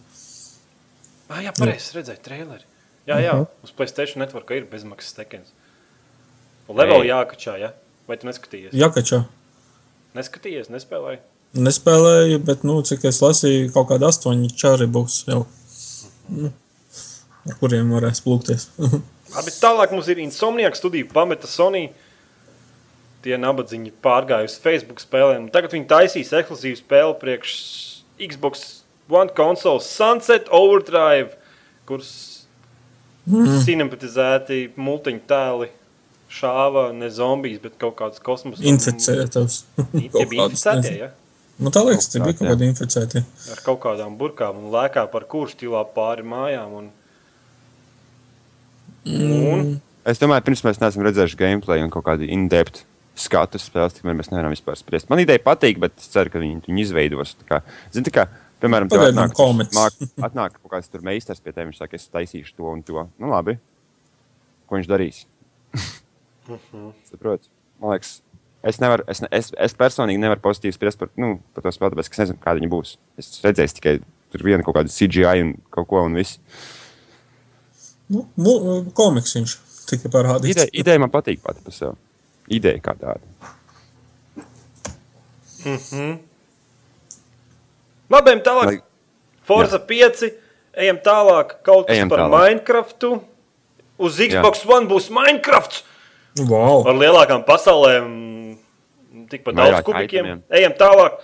Ah, 1.30 1.42
jā, 1.42 1.52
pareizi 1.56 1.96
redzēju 1.98 2.22
traileri. 2.22 2.66
Jā, 3.06 3.20
jā, 3.22 3.32
uz 3.62 3.72
Playstation 3.74 4.22
network 4.22 4.50
ir 4.54 4.66
bezmaksas 4.70 5.14
tekens. 5.14 5.54
Un 6.66 6.78
level 6.80 7.06
jākačā, 7.06 7.54
ja? 7.60 7.72
Vai 8.10 8.18
tu 8.18 8.26
neskatījies? 8.26 8.74
Jakačā. 8.74 9.22
Neskatījies, 10.16 10.70
nespēlēji. 10.74 11.20
Nespēlēju, 11.56 12.40
bet, 12.46 12.64
nu, 12.66 12.80
cik 12.86 13.06
es 13.08 13.20
lasīju, 13.22 13.70
kaut 13.74 13.90
kāda 13.92 14.10
astoņi 14.10 14.50
čāri 14.58 14.88
būs 14.90 15.20
jau. 15.28 15.44
Nu, 16.32 16.50
ar 17.46 17.58
kuriem 17.60 17.92
varēs 17.94 18.22
plūkties. 18.24 18.68
Labi, 19.36 19.54
tālāk 19.54 19.94
mums 19.94 20.10
ir 20.10 20.22
Insomniac 20.22 20.78
studija, 20.78 21.06
pameta 21.12 21.50
Sony. 21.50 21.88
Tie 23.26 23.34
nabadzīgi 23.42 23.90
pārgāja 24.04 24.46
uz 24.46 24.54
Facebook 24.62 25.00
spēlēm. 25.02 25.48
Tagad 25.50 25.72
viņi 25.74 25.88
taisīs 25.90 26.30
ekskluzīvu 26.36 26.78
spēli 26.78 27.16
priekš 27.18 27.54
Xbox 28.22 28.66
One 29.10 29.34
konsole 29.34 29.82
Sunset 29.82 30.46
Overdrive, 30.54 31.34
kuras 31.86 32.12
mm. 33.26 33.60
cinematizēti 33.66 34.60
multiņu 34.78 35.22
tēli 35.30 35.68
šāva 36.36 36.88
ne 36.94 37.10
zombijas, 37.10 37.60
bet 37.62 37.76
kaut 37.82 37.96
kāds 38.00 38.22
kosmosa. 38.22 38.64
Inficētos. 38.66 39.62
Tie 39.94 40.08
Kaut 40.10 40.30
bija 40.30 40.46
kādas, 40.46 40.58
inficētie, 40.58 40.96
ja? 41.04 41.12
Nu, 41.56 41.70
tā 41.72 41.80
liekas, 41.86 42.10
tie 42.12 42.20
bija 42.20 42.36
kaut 42.36 42.50
kādi 42.50 42.66
inficēti. 42.68 43.22
ar 43.54 43.60
kaut 43.64 43.78
kādām 43.86 44.18
burkām 44.20 44.58
un 44.60 44.66
lēkā 44.74 45.06
par 45.12 45.24
kuršķilā 45.30 45.86
pāri 45.94 46.26
mājām. 46.26 46.74
Un... 46.82 46.90
Un... 49.06 49.70
Es 50.06 50.20
domāju, 50.20 50.44
pirms 50.50 50.66
mēs 50.66 50.82
neesam 50.82 51.06
redzējuši 51.06 51.38
gameplay 51.40 51.80
un 51.82 51.94
kaut 51.94 52.04
kādu 52.10 52.28
in-depth 52.28 52.84
skatu 53.20 53.60
spēles, 53.60 53.96
tikmēr 53.96 54.18
mēs 54.18 54.30
nevaram 54.32 54.52
vispār 54.54 54.78
spriest. 54.78 55.08
Man 55.12 55.22
ideja 55.22 55.42
patīk, 55.44 55.80
bet 55.82 55.96
es 56.00 56.10
ceru, 56.12 56.32
ka 56.32 56.42
viņi 56.42 56.62
viņu 56.66 56.82
izveidos. 56.82 57.36
Tā 57.40 57.48
kā, 57.48 57.60
zini, 57.94 58.06
tā 58.08 58.14
kā, 58.14 58.26
piemēram, 58.62 58.90
Pagaidām 58.92 59.24
atnāk, 59.30 59.72
māk, 59.76 59.96
atnāk 60.28 60.58
kaut 60.60 60.74
kāds 60.76 60.92
tur 60.92 61.04
meistars 61.06 61.40
pie 61.42 61.52
tevis, 61.52 61.74
viņš 61.74 61.82
saka, 61.82 62.00
es 62.00 62.12
taisīšu 62.12 62.56
to 62.58 62.68
un 62.72 62.84
to. 62.86 63.08
Nu, 63.22 63.32
labi. 63.32 63.56
Ko 64.66 64.78
viņš 64.78 64.90
darīs? 64.90 65.24
Saprot? 67.10 67.50
Man 67.80 67.96
liekas, 67.96 68.20
Es, 68.66 68.80
nevaru, 68.82 69.04
es, 69.06 69.20
ne- 69.22 69.28
es, 69.30 69.52
es 69.62 69.74
personīgi 69.78 70.18
nevaru 70.18 70.42
pozitīvi 70.42 70.74
spriest 70.74 70.98
par, 70.98 71.10
nu, 71.22 71.36
par 71.54 71.62
to 71.62 71.70
spēli, 71.70 71.92
tāpēc, 71.92 72.08
ka 72.10 72.16
es 72.16 72.20
nezinu, 72.24 72.38
kāda 72.42 72.58
viņa 72.58 72.70
būs. 72.72 72.96
Es 73.20 73.28
redzēju 73.44 73.76
tikai 73.76 73.92
tur 74.34 74.42
vienu 74.42 74.66
kaut 74.66 74.74
kādu 74.80 74.90
CGI 74.90 75.44
un 75.44 75.52
kaut 75.70 75.86
ko 75.92 76.00
un 76.02 76.16
viss. 76.18 76.40
Nu, 78.10 78.24
komiks 78.96 79.36
viņš 79.38 79.54
tika 79.92 80.10
parādīts. 80.10 80.56
Ideja, 80.56 80.72
ideja 80.82 81.02
man 81.02 81.12
patīk 81.14 81.44
pati 81.44 81.62
par 81.62 81.76
sevi. 81.76 81.94
Ideja 82.48 82.78
kā 82.80 82.94
tāda. 82.94 83.20
Labi, 88.10 88.30
ejam 88.30 88.42
tālāk. 88.46 88.66
Lai- 88.70 88.82
Forza 89.46 89.78
5, 89.78 90.30
ejam 90.76 90.98
tālāk. 91.02 91.56
Kaut 91.66 91.86
kas 91.86 91.96
Ejam 91.96 92.08
par 92.10 92.18
tālāk. 92.18 92.34
Minecraftu. 92.34 93.22
Uz 93.98 94.18
Xbox 94.20 94.66
One 94.66 94.86
būs 94.86 95.08
Minecraft 95.10 95.82
Wow. 96.46 96.84
ar 96.86 96.94
lielākām 96.94 97.44
pasaulēm. 97.46 98.58
Tikpat 99.30 99.54
daudz 99.56 99.82
kubikiem. 99.82 100.24
itemiem. 100.26 100.42
Ejam 100.50 100.72
tālāk. 100.72 101.18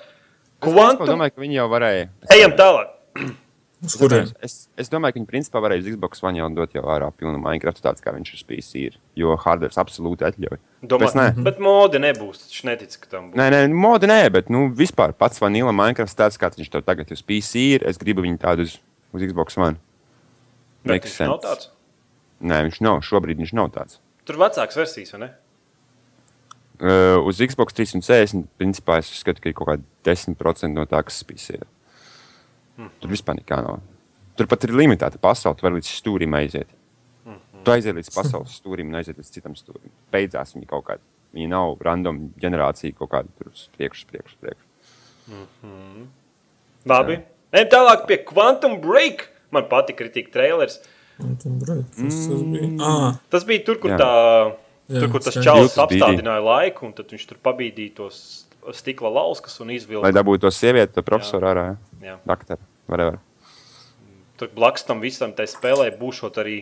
Es 0.63 0.73
Quantum. 0.73 1.07
domāju, 1.07 1.35
ka 1.35 1.41
viņi 1.43 1.55
jau 1.59 1.69
varēja. 1.69 2.09
Ejam 2.31 2.53
tālāk. 2.53 2.89
Uz 3.83 3.97
kuriem? 3.99 4.29
Es, 4.47 4.69
es 4.79 4.91
domāju, 4.93 5.17
ka 5.17 5.19
viņi 5.19 5.27
principā 5.27 5.59
varēja 5.63 5.83
uz 5.83 5.87
Xbox 5.91 6.21
One 6.23 6.39
jau 6.39 6.47
dot 6.55 6.75
jau 6.77 6.85
ārā 6.87 7.09
pilnu 7.19 7.41
Minecraft 7.43 7.81
tāds, 7.83 8.03
kā 8.05 8.13
viņš 8.15 8.31
uz 8.37 8.43
PC 8.47 8.83
ir. 8.87 8.99
Jo 9.19 9.35
hardware 9.43 9.75
absolūti 9.83 10.23
atļauj. 10.29 10.61
Domā, 10.87 11.09
Tāpēc 11.09 11.17
nē. 11.19 11.25
bet 11.49 11.59
mode 11.63 11.99
nebūs. 12.03 12.45
Viņš 12.47 12.61
netic, 12.69 12.95
ka 13.03 13.11
tam 13.17 13.33
būs. 13.33 13.41
Nē, 13.41 13.49
nē, 13.51 13.63
moda 13.75 14.07
nē, 14.07 14.21
bet 14.37 14.53
nu, 14.55 14.69
vispār 14.79 15.17
pats 15.19 15.43
vanila 15.43 15.75
Minecraft 15.75 16.15
tāds, 16.15 16.39
kāds 16.39 16.61
viņš 16.63 16.71
tur 16.71 16.87
tagad 16.87 17.11
uz 17.11 17.25
PC 17.27 17.67
ir. 17.75 17.89
Es 17.91 17.99
gribu 17.99 18.23
viņu 18.23 18.39
tādu 18.45 18.69
uz, 18.69 18.79
uz 19.11 19.27
Xbox 19.27 19.59
One. 19.59 19.83
Bet 20.87 21.01
Makes 21.03 21.11
viņš 21.11 21.19
nav 21.27 21.35
sense. 21.35 21.47
tāds. 21.49 21.71
Nē, 22.39 22.63
viņš 22.71 22.81
nav. 22.87 23.03
Šobrīd 23.03 23.43
viņš 23.43 23.57
nav 23.59 23.75
tāds. 23.75 23.99
Tur 24.31 24.39
vecāks 24.39 24.79
versijas, 24.79 25.11
vai 25.17 25.25
ne? 25.27 25.33
Uh, 26.83 27.19
uz 27.27 27.39
Xbox 27.43 27.75
360, 27.75 28.47
principā, 28.59 29.03
es 29.03 29.11
uzskatu, 29.11 29.43
ka 29.43 29.51
ir 29.51 29.55
kaut 29.59 29.69
kāda 29.75 29.85
10% 30.07 30.71
no 30.75 30.87
tā, 30.91 31.03
kas 31.07 31.21
PC 31.27 31.59
ir. 32.77 32.83
Hmm. 32.83 32.91
Tur 33.01 33.11
vispār 33.13 33.39
nekā 33.39 33.59
nav. 33.65 33.81
Tur 34.37 34.49
pat 34.49 34.65
ir 34.65 34.73
limitēta 34.77 35.19
pasaule. 35.21 35.57
Tu 35.59 35.67
vari 35.67 35.79
līdz 35.81 35.91
stūrim 35.93 36.35
aiziet. 36.39 36.69
Hmm. 37.25 37.41
Tu 37.65 37.75
aiziet 37.75 37.97
līdz 37.99 38.11
pasaules 38.15 38.55
stūrim 38.61 38.89
un 38.89 39.01
aiziet 39.01 39.19
līdz 39.21 39.31
citam 39.35 39.55
stūrim. 39.59 39.93
Beidzās 40.15 40.55
viņi 40.57 40.67
kaut 40.71 40.87
kādā. 40.89 41.05
Viņi 41.33 41.49
nav 41.49 41.79
random 41.81 42.27
ģenerācija 42.41 42.97
kaut 42.97 43.11
kāda 43.15 43.29
tur 43.39 43.53
uz 43.53 43.69
priekšu, 43.77 44.05
uz 44.05 44.11
priekšu, 44.11 44.35
uz 44.35 44.41
priekšu. 44.45 46.09
Labi. 46.89 47.21
Ejam 47.53 47.69
tālāk 47.73 48.07
pie 48.09 48.19
Quantum 48.29 48.79
Break. 48.83 49.29
Man 49.53 49.67
patīk 49.69 49.99
kritika 50.01 50.33
trailers. 50.39 50.79
Quantum 51.21 51.59
Break, 51.61 51.89
tas 51.97 52.27
bija? 52.29 52.69
Ah, 52.81 53.19
Tas 53.33 53.45
bija 53.49 53.65
tur, 53.67 53.79
kur, 53.81 53.93
Jā. 53.93 53.99
tā, 54.01 54.13
tur, 54.93 55.09
kur 55.13 55.25
tas 55.25 55.37
čalis 55.37 55.77
apstādināja 55.81 56.41
laiku, 56.45 56.87
un 56.89 56.95
tad 56.97 57.13
viņš 57.13 57.27
tur 57.29 57.39
pabīdīja 57.45 57.95
tos 58.01 58.19
stikla 58.71 59.11
lauskas 59.11 59.59
un 59.63 59.73
izvilka. 59.75 60.07
Lai 60.07 60.15
dabūtu 60.15 60.47
to 60.47 60.53
sievieti, 60.55 60.95
to 60.95 61.05
profesoru 61.07 61.51
ārā. 61.51 61.67
Jā. 62.03 62.19
Dakteru. 62.29 62.63
Whatever. 62.91 63.19
Tur 64.39 64.51
blakus 64.55 64.87
tam 64.87 65.03
visam 65.03 65.35
tai 65.37 65.47
spēlē 65.51 65.91
būšot 65.99 66.39
arī 66.43 66.57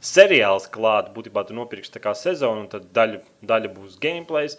seriāls 0.00 0.68
klāt. 0.72 1.10
Būtībā 1.14 1.44
tu 1.46 1.56
nopirksi 1.56 1.94
tā 1.96 2.02
kā 2.02 2.14
sezonu, 2.18 2.64
un 2.64 2.70
tad 2.72 2.88
daļa, 2.96 3.20
daļa 3.46 3.72
būs 3.74 3.98
gameplay, 4.02 4.50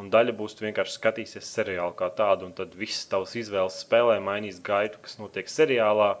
un 0.00 0.10
daļa 0.12 0.34
būs 0.38 0.56
tu 0.58 0.66
vienkārši 0.66 0.96
skatīsies 0.98 1.52
seriālu 1.58 1.94
kā 1.98 2.10
tādu, 2.14 2.48
un 2.48 2.54
tad 2.56 2.74
viss 2.78 3.06
tavs 3.10 3.36
izvēles 3.38 3.80
spēlē 3.84 4.18
mainīs 4.24 4.60
gaitu, 4.64 5.00
kas 5.04 5.18
notiek 5.20 5.50
seriālā 5.50 6.16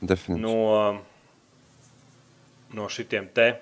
Definitīvi. 0.00 0.40
no, 0.44 1.00
no 2.74 2.88
šitiem 2.92 3.28
te. 3.34 3.54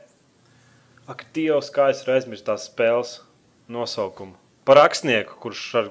Ak, 1.07 1.23
Dievs, 1.35 1.71
kā 1.71 1.93
es 1.93 2.03
aizmirsu 2.11 2.49
tās 2.49 2.67
spēles 2.67 3.21
nosaukumu. 3.71 4.35
Par 4.67 4.81
rakstnieku, 4.81 5.39
kurš 5.43 5.63
ar 5.81 5.91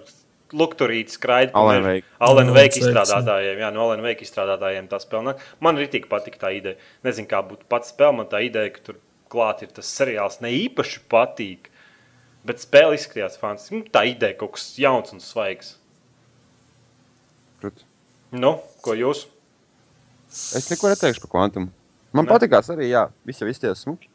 lukturīti 0.56 1.16
skraida 1.16 1.54
pa 1.54 1.62
Alan 1.64 1.82
mežu. 1.82 1.92
Wake. 2.04 2.14
Alan 2.20 2.44
Alan 2.44 2.52
Wake 2.56 2.68
Wake, 2.68 2.82
izstrādātājiem. 2.84 3.62
Jā, 3.64 3.72
no 3.74 3.86
Alan 3.86 4.04
Wake 4.06 4.26
izstrādātājiem 4.26 4.90
tā 4.92 5.00
spēle 5.04 5.30
nāk. 5.30 5.46
Man 5.64 5.80
arī 5.80 5.88
tik 5.96 6.10
patīk 6.12 6.38
tā 6.42 6.52
ideja. 6.56 6.80
Nezinu, 7.08 7.30
kā 7.32 7.42
būtu 7.48 7.68
pats 7.72 7.94
spēle. 7.94 8.18
Man 8.20 8.30
tā 8.32 8.44
ideja, 8.46 8.74
ka 8.76 8.84
tur 8.90 9.00
klāt 9.32 9.64
ir 9.66 9.72
tas 9.76 9.90
seriāls, 9.90 10.42
ne 10.44 10.52
īpaši 10.56 11.02
patīk. 11.12 11.72
Bet 12.46 12.62
spēle 12.62 12.98
izskatījās 13.00 13.40
fantastiski. 13.42 13.82
Nu, 13.82 13.90
tā 13.92 14.06
ideja 14.12 14.38
kaut 14.38 14.56
kas 14.58 14.68
jauns 14.78 15.16
un 15.16 15.24
svaigs. 15.24 15.76
Krut. 17.64 17.86
Nu, 18.36 18.58
ko 18.86 18.94
jūs? 18.98 19.26
Es 20.30 20.68
neko 20.70 20.92
neteikšu 20.92 21.24
par 21.26 21.32
kvantumu. 21.32 21.72
Man 22.16 22.28
patīkās 22.30 22.70
arī, 22.72 22.92
jā, 22.92 23.08
visi 23.28 23.44
jau 23.44 23.50
izties 23.52 23.82
smuki. 23.84 24.12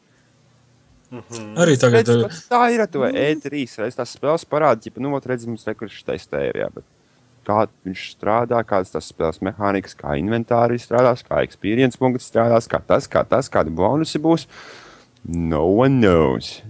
Arī 1.59 1.75
tagad. 1.79 2.07
Redz, 2.07 2.25
eh, 2.25 2.39
tā 2.51 2.61
ir 2.73 2.85
to 2.91 3.03
E3. 3.07 3.65
Redz, 3.83 3.97
tās 3.99 4.15
spēles 4.15 4.47
parāda, 4.47 4.85
ja 4.85 5.03
nu, 5.03 5.13
redz, 5.19 5.47
mums 5.49 5.67
rekurss 5.67 6.05
taisnē 6.07 6.47
ir, 6.49 6.61
jā, 6.63 6.69
bet 6.73 6.87
kā 7.47 7.65
viņš 7.85 8.05
strādā, 8.15 8.61
kādas 8.67 8.93
tas 8.93 9.09
spēles 9.11 9.41
mehānikas, 9.43 9.97
kā 9.97 10.15
inventāri 10.19 10.79
strādās, 10.81 11.25
kā 11.25 11.41
experience 11.45 11.99
punkts 11.99 12.29
strādās, 12.29 12.69
kā 12.69 12.81
tas, 12.85 13.09
kā 13.11 13.25
tas, 13.27 13.49
kādi 13.51 13.73
bonusi 13.73 14.21
būs. 14.21 14.47
No 15.25 15.65
one 15.67 15.99
knows. 16.01 16.61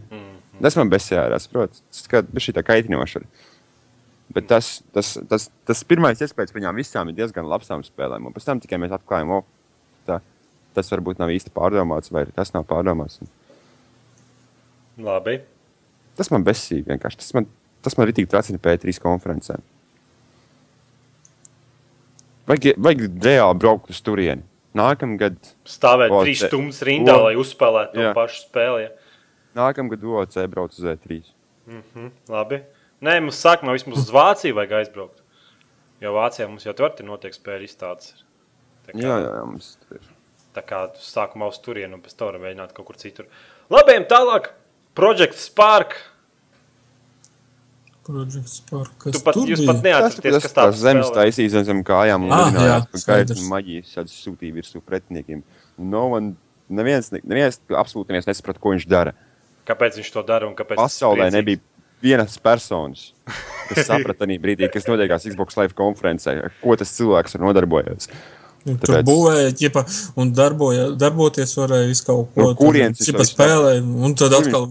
Tas 0.62 0.76
man 0.78 0.92
besjārās, 0.92 1.48
protams, 1.50 1.82
tas 1.90 2.52
tā 2.54 2.64
kaitinoša. 2.64 3.24
Bet 4.32 4.48
tas, 4.48 4.82
tas, 4.96 5.18
tas, 5.28 5.50
tas 5.68 5.84
pirmais 5.84 6.22
iespējas 6.22 6.54
viņām 6.56 6.78
visām 6.80 7.10
ir 7.10 7.18
diezgan 7.18 7.50
labs 7.50 7.68
tām 7.68 7.82
spēlēm. 7.84 8.30
Un 8.30 8.36
pēc 8.36 8.46
tam 8.48 8.62
tikai 8.64 8.80
mēs 8.80 8.94
atklājam, 8.96 9.34
o, 9.36 9.40
tā, 10.08 10.22
tas 10.78 10.92
varbūt 10.94 11.20
nav 11.20 11.34
īsti 11.34 11.52
pārdomāts, 11.56 12.14
vai 12.14 12.24
tas 12.32 12.54
nav 12.56 12.68
pārdomāts. 12.70 13.20
Labi. 15.02 15.40
Tas 16.20 16.30
man 16.34 16.44
besīgi 16.46 16.86
vienkārši. 16.92 17.18
Tas 17.24 17.34
man, 17.38 17.48
tas 17.82 17.98
man 17.98 18.08
arī 18.08 18.26
tracina 18.30 18.60
P3 18.62 19.00
konferencē. 19.02 19.60
Vajag, 22.50 22.76
vajag 22.82 23.06
reāli 23.24 23.60
braukt 23.62 23.92
uz 23.94 24.02
turieni. 24.04 24.44
Nākamgad, 24.76 25.36
Stāvēt 25.68 26.14
O, 26.16 26.22
trīs 26.24 26.42
stundas 26.48 26.80
rindā, 26.88 27.18
o- 27.20 27.26
lai 27.26 27.34
uzspēlētu 27.40 27.94
to 27.98 28.06
Jā. 28.06 28.14
pašu 28.16 28.46
spēli. 28.46 28.84
Ja? 28.86 28.90
nākamgad 29.56 30.04
OC 30.04 30.48
brauc 30.48 30.72
uz 30.72 30.84
E 30.86 30.96
E3. 30.96 31.24
Labi. 32.32 32.62
Nē, 33.02 33.18
mums 33.22 33.40
sākumā 33.44 33.74
vismaz 33.76 33.98
uz 34.06 34.12
Vāciju 34.14 34.56
vajag 34.56 34.72
aizbraukt. 34.80 35.22
Jo 36.02 36.14
Vācijā 36.16 36.48
mums 36.48 36.64
jau 36.66 36.74
tur 36.74 36.90
notiek 37.06 37.34
spēļu 37.36 37.68
izstādes. 37.68 38.14
Tā 38.88 38.94
kā, 38.94 39.02
Jā, 39.02 39.18
jā, 39.22 39.34
jā, 39.36 39.44
mums 39.46 39.78
tur 39.84 39.98
ir. 40.00 40.08
tā 40.56 40.64
kā 40.66 40.80
sākumā 40.98 41.48
uz 41.52 41.60
turieni 41.60 41.94
un 41.94 42.02
pēc 42.02 42.16
tam 42.18 42.34
mēģināt 42.42 42.74
kaut 42.74 42.86
kur 42.88 42.96
citur. 42.96 43.28
Labi, 43.70 43.94
tālāk. 44.10 44.50
Project 44.98 45.38
Spark. 45.40 45.96
Project 48.04 48.48
Spark. 48.50 48.92
Kas 49.00 49.14
Tu 49.16 49.22
pat, 49.24 49.36
jūs 49.38 49.62
bija? 49.62 49.72
pat 49.72 49.84
neatceraties, 49.86 50.34
tas 50.36 50.44
kas 50.48 50.56
tāds 50.58 50.80
zemes 50.82 51.12
taisīs 51.16 51.54
zem, 51.54 51.84
kājām 51.86 52.26
un 52.28 52.32
Ah, 52.34 52.48
lidinājās, 52.50 52.86
jā, 52.90 53.02
skaidrs. 53.04 53.36
kaitni 53.38 53.50
maģijas 53.52 53.92
tādas 53.96 54.16
sūtīja 54.26 54.56
virsū 54.58 54.82
pretiniekiem. 54.82 55.44
No 55.78 56.10
man, 56.10 56.32
neviens, 56.70 57.12
ne- 57.14 57.22
neviens 57.24 57.60
absolūti 57.70 58.10
neviens 58.12 58.28
nesaprata, 58.28 58.60
ko 58.60 58.74
viņš 58.74 58.88
dara. 58.90 59.14
Kāpēc 59.70 60.00
viņš 60.02 60.12
to 60.12 60.24
dara 60.28 60.48
un 60.50 60.56
kāpēc? 60.56 60.76
ir 60.80 60.82
Pasaulē 60.82 61.32
nebija 61.32 61.60
vienas 62.02 62.38
personas, 62.42 63.14
kas 63.70 63.86
saprata 63.86 64.26
tajā 64.26 64.42
brīdī, 64.42 64.72
kas 64.74 64.90
notiekās 64.90 65.30
Xbox 65.30 65.56
Live 65.62 65.74
konferencē, 65.78 66.44
ar 66.50 66.52
ko 66.62 66.76
tas 66.76 66.90
cilvēks 66.98 67.36
ir 67.38 67.42
nodarbojies. 67.46 68.10
Un 68.66 68.78
Tur 68.78 68.92
Tāpēc- 68.94 69.08
būvēja, 69.08 69.52
ģipa, 69.58 69.82
un 70.22 70.32
darboja, 70.38 70.92
darboties 71.02 71.56
varēja 71.58 71.88
visu 71.90 72.06
kaut 72.06 72.30
ko 72.36 72.42
No 72.52 72.56
kurienes 72.60 73.00
viņš 73.00 73.08
tādu, 73.08 73.18
to 73.18 73.24
ģipa, 73.24 73.32
spēlē, 73.32 73.72
un 74.06 74.14
tad 74.20 74.36
atkal, 74.38 74.68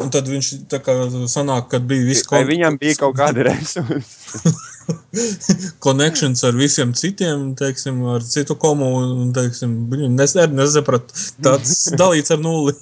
un 0.00 0.10
tad 0.10 0.26
viņš 0.32 0.48
tā 0.72 0.80
kā 0.82 0.96
sanāk, 1.30 1.68
kad 1.70 1.86
bija 1.86 2.08
viss 2.08 2.26
Vai 2.30 2.42
viņam 2.48 2.78
bija 2.80 2.98
kaut 2.98 3.14
kāda 3.20 3.46
resursa? 3.46 4.54
connections 5.86 6.42
ar 6.44 6.56
visiem 6.58 6.92
citiem, 6.98 7.54
teiksim, 7.58 8.00
ar 8.10 8.24
citu 8.26 8.56
komu, 8.58 8.88
un, 8.98 9.32
teiksim, 9.36 9.76
nes, 10.16 10.34
nezaprat, 10.34 11.12
tāds 11.42 11.76
dalīts 12.00 12.34
ar 12.34 12.42
nulli. 12.42 12.74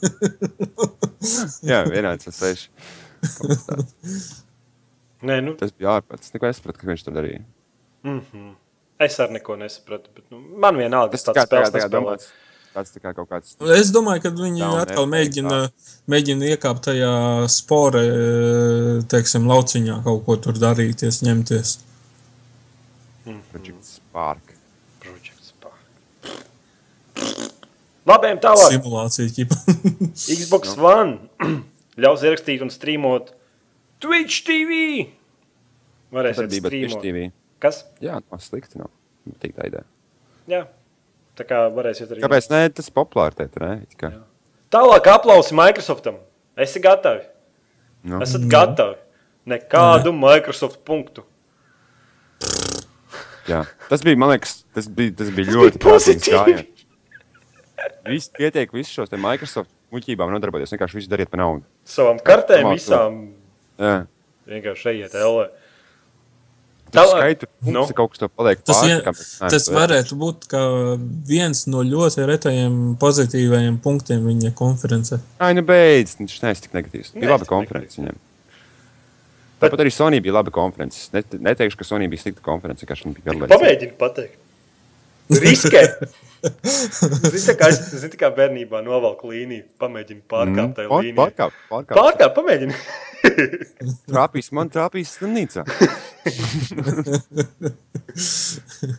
Jā, 1.68 1.82
vienāds 1.90 2.30
ar 2.30 2.36
sešu. 2.36 2.70
Kaut 3.36 3.50
kas 3.52 3.66
tāds. 3.68 4.32
Nē, 5.28 5.40
nu, 5.42 5.56
Tas 5.58 5.72
bija. 5.74 5.98
Es 6.14 6.32
neko 6.32 6.46
nesapratu, 6.46 6.78
ka 6.80 6.88
viņš 6.92 7.04
to 7.08 7.14
darīja. 7.16 7.44
Es 9.06 9.16
arī 9.22 9.38
neko 9.38 9.56
nesapratu. 9.60 10.10
Bet, 10.14 10.24
nu, 10.34 10.40
man 10.64 10.76
vienalga, 10.80 11.14
Tas 11.16 11.24
tāds 11.28 11.46
spēles 11.48 11.70
tā 11.72 11.78
kā 11.80 11.86
nespēlē. 11.86 11.94
domāts. 11.94 12.30
Tāds 12.74 12.92
tā 12.94 13.00
kā 13.02 13.12
kaut 13.16 13.28
kāds. 13.32 13.54
Es 13.78 13.88
domāju, 13.94 14.22
ka 14.26 14.30
viņi 14.36 14.60
Down 14.60 14.80
atkal 14.82 15.06
effect, 15.06 15.12
mēģina, 15.14 15.58
mēģina 16.12 16.50
iekāpt 16.52 16.84
tajā 16.90 17.12
spore, 17.50 18.02
teiksim, 19.10 19.46
lauciņā 19.50 20.00
kaut 20.04 20.24
ko 20.26 20.36
tur 20.44 20.58
darīties, 20.60 21.22
ņemties. 21.26 21.78
Project 23.52 23.84
Spark. 23.84 24.52
Project 25.02 25.42
Spark. 25.48 25.80
Labi, 28.08 28.30
tālāk. 28.40 28.70
Simulācija, 28.76 29.32
ķipa. 29.36 29.58
Xbox 30.38 30.76
One 30.80 31.18
ļaus 32.04 32.22
ierakstīt 32.24 32.62
un 32.64 32.70
streamot 32.72 33.32
Twitch 34.00 34.44
TV. 34.46 35.08
Arī 36.14 36.32
bija 36.48 36.70
Twitch. 36.70 36.96
TV. 37.02 37.26
Kas? 37.62 37.82
Jā, 38.04 38.20
tas 38.30 38.48
slikti 38.50 38.80
nav. 38.80 38.90
Tik 39.42 39.54
tā 39.56 39.66
ideja. 39.68 39.84
Jā. 40.48 40.64
Tā 41.38 41.46
kā 41.46 41.64
varēsiet 41.74 42.10
arī. 42.10 42.22
Kāpēc 42.24 42.48
ne? 42.52 42.62
Tas 42.74 42.88
populāri 42.94 43.38
te, 43.38 43.48
ne? 43.62 43.72
Kā. 43.98 44.12
Tālāk 44.74 45.10
aplausi 45.12 45.56
Microsoftam. 45.56 46.18
Esi 46.58 46.80
gatavi? 46.82 47.22
Nu. 48.08 48.22
Esat 48.24 48.46
gatavi? 48.50 48.98
Nekādu 49.48 50.12
Microsoft 50.12 50.82
punktu. 50.86 51.24
Jā. 53.48 53.62
Tas 53.88 54.02
bija, 54.04 54.18
man 54.20 54.34
liekas, 54.34 54.58
tas 54.76 54.88
bija, 54.92 55.14
tas 55.22 55.30
bija 55.32 55.48
Tas 55.48 55.56
ļoti 55.56 55.80
pozitīvi. 55.82 56.66
Viss 58.08 58.32
pietiek, 58.34 58.72
visus 58.74 58.92
šos 58.92 59.14
Microsoft 59.14 59.70
muļķībām 59.94 60.34
nodarboties. 60.34 60.74
Vienkārši 60.74 61.00
visu 61.00 61.10
dariet 61.12 61.30
par 61.32 61.40
naudu. 61.40 61.64
Savām 61.88 62.20
kartēm 62.24 62.66
Domā, 62.66 62.74
visām 62.76 63.18
Jā. 63.80 63.94
vienkārši 64.50 64.92
ejiet 64.92 65.16
LE. 65.16 65.48
Tas 66.88 67.10
Tālāk. 67.10 67.18
skaita 67.20 67.46
Nu. 67.68 67.82
kaut 67.94 68.10
kas 68.14 68.18
to 68.22 68.28
paliek 68.32 68.60
Tas, 68.64 68.78
pāri, 68.80 68.94
neesmu 68.96 69.50
tas 69.52 69.64
to 69.68 69.74
varētu 69.74 70.16
būt 70.20 70.46
kā 70.48 70.62
viens 71.28 71.66
no 71.68 71.82
ļoti 71.84 72.24
retajiem 72.30 72.78
pozitīvajiem 73.02 73.76
punktiem 73.84 74.24
viņa 74.24 74.54
konferencē. 74.56 75.18
Ai, 75.38 75.52
nu 75.58 75.62
beidz, 75.68 76.16
viņš 76.20 76.38
neesmu 76.46 76.64
tik 76.64 76.76
negatīvs. 76.78 77.12
Bija 77.18 77.34
laba 77.34 77.44
konference 77.48 78.00
viņam. 78.00 78.16
Tāpat 79.58 79.80
arī 79.82 79.90
Sony 79.90 80.20
bija 80.22 80.36
laba 80.38 80.52
konference. 80.54 80.96
Es 81.08 81.12
Net, 81.12 81.32
neteikšu, 81.34 81.80
ka 81.80 81.84
Sony 81.84 82.08
bija 82.08 82.22
slikta 82.24 82.40
konference, 82.46 82.84
vienkārši 82.86 83.08
viņa 83.08 83.16
bija 83.18 83.26
garlaicīga. 83.32 83.58
Pamēģini 83.58 83.96
pateikt. 83.98 84.38
Riskē. 85.28 85.82
Zini, 86.38 87.40
tā 87.42 87.54
kā, 87.58 87.66
zini, 87.74 88.08
tā 88.12 88.18
kā 88.20 88.28
bērnībā 88.30 88.78
novelku 88.86 89.32
līniju, 89.32 89.64
pamēģini 89.82 90.20
pārkāpt 90.30 90.76
tajā 90.78 90.88
Pār- 90.92 91.02
līnijā. 91.02 91.16
Pārkāp, 91.18 91.56
pārkāp. 91.68 91.98
Pārkāpt, 91.98 92.34
pamēģini. 92.38 92.76
Trāpīs, 94.06 94.52
man 94.54 94.70
trāpīs 94.70 95.16
slimnīcā. 95.18 95.64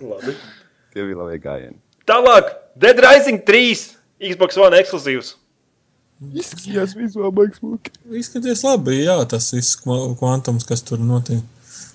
Labi. 0.02 0.34
Tie 0.94 1.04
bija 1.06 1.18
labi 1.20 1.40
gājieni. 1.44 1.78
Tālāk, 2.10 2.50
Dead 2.80 2.98
Rising 3.04 3.44
3, 3.46 3.84
Xbox 4.32 4.58
One 4.60 4.80
ekskluzīvs. 4.82 5.36
Izskatījās 6.36 6.96
vizuāli 7.00 7.32
baigs 7.38 7.62
smuki. 7.62 7.94
Izskaties 8.20 8.64
labi, 8.66 8.98
jā, 9.06 9.16
tas 9.32 9.46
viss 9.56 9.78
kva- 9.80 10.10
kvantums, 10.20 10.66
kas 10.68 10.82
tur 10.84 11.00
notiek. 11.00 11.44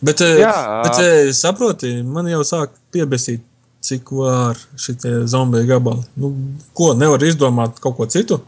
Bet, 0.05 0.22
jā. 0.24 0.39
Jā. 0.47 0.55
bet 0.87 1.01
eh, 1.03 1.32
saproti, 1.37 1.91
man 2.07 2.28
jau 2.30 2.41
sāk 2.47 2.72
piebesīt, 2.95 3.43
cik 3.85 4.09
var 4.16 4.57
šitie 4.80 5.26
zombiju 5.28 5.68
gabali. 5.68 6.07
Nu, 6.16 6.30
ko, 6.76 6.93
nevar 6.97 7.20
izdomāt 7.26 7.80
kaut 7.85 7.99
ko 7.99 8.07
citu? 8.09 8.41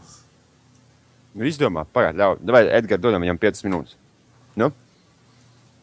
Nu, 1.37 1.45
izdomā, 1.45 1.83
pagaidi, 1.93 2.17
ļauj. 2.23 2.39
Vai 2.55 2.63
Edgars 2.79 3.03
dodam 3.03 3.21
viņam 3.21 3.37
5 3.43 3.61
minūtes? 3.67 3.93
Nu, 4.57 4.71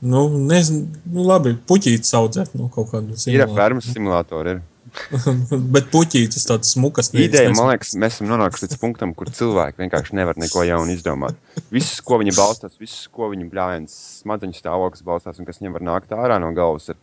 Nu, 0.04 0.26
nezinu, 0.50 0.86
nu, 1.14 1.24
labi, 1.24 1.54
puķītis 1.68 2.12
audzēt, 2.18 2.52
nu, 2.58 2.68
kaut 2.72 2.90
kādu 2.92 3.14
ir 3.14 3.20
simulāciju. 3.20 3.56
fermas 3.56 3.86
simulātori. 3.88 4.56
Ir. 4.58 4.62
Bet 5.74 5.88
puķītis 5.90 6.44
tāds 6.46 6.74
smukas. 6.74 7.08
Ideja, 7.16 7.50
man 7.56 7.70
liekas, 7.72 7.94
mēs 7.98 8.18
esam 8.18 8.28
nonākuši 8.30 8.66
līdz 8.66 8.78
punktam, 8.82 9.14
kur 9.16 9.30
cilvēki 9.34 9.80
vienkārši 9.80 10.18
nevar 10.18 10.38
neko 10.38 10.62
jaunu 10.68 10.92
izdomāt. 10.94 11.38
Viss, 11.74 12.02
ko 12.04 12.20
viņi 12.20 12.34
balstās, 12.36 12.76
viss, 12.80 13.06
ko 13.10 13.30
viņi 13.32 13.48
bļāviens, 13.50 13.94
smadzeņu 14.22 14.58
stāvoklis 14.60 15.06
balstās 15.06 15.40
un 15.40 15.48
kas 15.48 15.58
viņiem 15.62 15.78
var 15.78 15.86
nākt 15.88 16.14
ārā 16.14 16.36
no 16.42 16.52
galvas, 16.54 16.90
ir, 16.92 17.00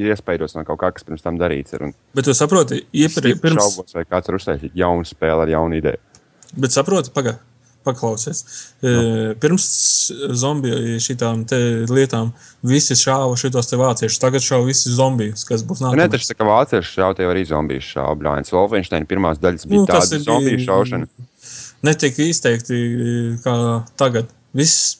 ir 0.00 0.10
iespējams 0.12 0.58
no 0.58 0.66
kaut 0.68 0.82
kā, 0.82 0.90
kas 0.96 1.06
pirms 1.06 1.24
tam 1.24 1.38
darīts. 1.40 1.76
Ir, 1.78 1.86
un 1.88 1.94
Bet 2.18 2.26
tu 2.28 2.34
saproti, 2.36 2.82
iepriekš, 2.92 3.40
pirms, 3.46 3.62
šaubos, 3.62 3.94
vai 3.96 4.04
kāds 4.10 4.28
var 4.32 4.40
uztaisīt 4.40 4.76
jaunu 4.82 5.06
spēli 5.08 5.46
ar 5.46 5.54
jaunu 5.54 5.78
ideju. 5.80 6.02
bet 6.60 6.74
saproti, 6.76 7.14
paga, 7.14 7.38
paklausies. 7.86 8.42
E, 8.82 8.92
pirms 9.40 9.66
zombiju 10.40 10.98
šitām 11.02 11.44
lietām 11.90 12.32
visi 12.66 12.96
šāva 12.98 13.36
šitos 13.40 13.70
te 13.70 13.78
vāciešus, 13.80 14.20
tagad 14.22 14.44
šāva 14.44 14.66
visi 14.68 14.92
zombijus, 14.94 15.44
kas 15.48 15.64
būs 15.64 15.80
Nu, 15.80 15.90
Ne, 15.94 16.04
nākamais. 16.04 16.12
taču 16.18 16.30
tā 16.32 16.36
kā 16.38 16.48
vācieši 16.48 16.92
šauja, 16.98 17.22
jau 17.24 17.30
arī 17.32 17.44
zombiju 17.48 17.80
šauja. 17.86 18.18
Bļāviens 18.20 18.52
Wolfenstein 18.54 19.06
pirmās 19.10 19.40
daļas 19.42 19.66
bija 19.66 19.80
Nu, 19.80 19.86
nu, 19.86 19.90
tas 19.92 20.10
tāda 20.10 20.18
ir 20.20 20.26
zombiju 20.28 20.62
šaušana. 20.66 21.10
Netika 21.88 22.22
izteikti 22.28 22.76
e, 22.76 23.16
kā 23.44 23.56
tagad. 23.96 24.28
Viss 24.52 24.98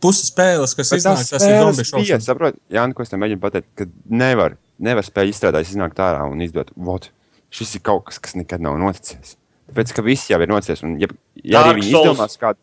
puses 0.00 0.30
spēles, 0.30 0.72
kas 0.76 0.92
Bet 0.92 1.00
iznāk, 1.02 1.24
tas 1.28 1.42
ir 1.44 1.58
zombiju 1.60 1.88
šaušana. 1.90 2.24
saprot, 2.24 2.60
Jāni, 2.72 2.94
ko 2.96 3.02
es 3.04 3.10
tam 3.12 3.20
mēģinu 3.24 3.40
pateikt, 3.42 3.68
ka 3.76 3.88
nevar, 4.08 4.54
nevar 4.78 5.04
spēļu 5.04 5.34
izstrādāt, 5.34 5.68
iznākt 5.68 5.98
ārā 6.00 6.22
un 6.30 6.40
izdot, 6.44 6.70
vot, 6.76 7.10
šis 7.50 7.74
ir 7.76 7.82
kaut 7.84 8.06
kas, 8.08 8.20
kas 8.22 8.36
nekad 8.38 8.62
nav 8.64 8.78
noticis. 8.80 9.36
Tāpēc, 9.70 9.94
ka 9.94 10.02
viss 10.02 10.26
jau 10.30 10.40
ir 10.42 10.50
noticis, 10.50 10.82
un 10.86 10.96
ja, 11.00 11.08
ja 11.38 11.60
Dark 11.60 11.70
arī 11.70 11.80
viņi 11.80 11.92
Souls. 11.94 12.08
izdomās 12.10 12.36
kādu, 12.42 12.58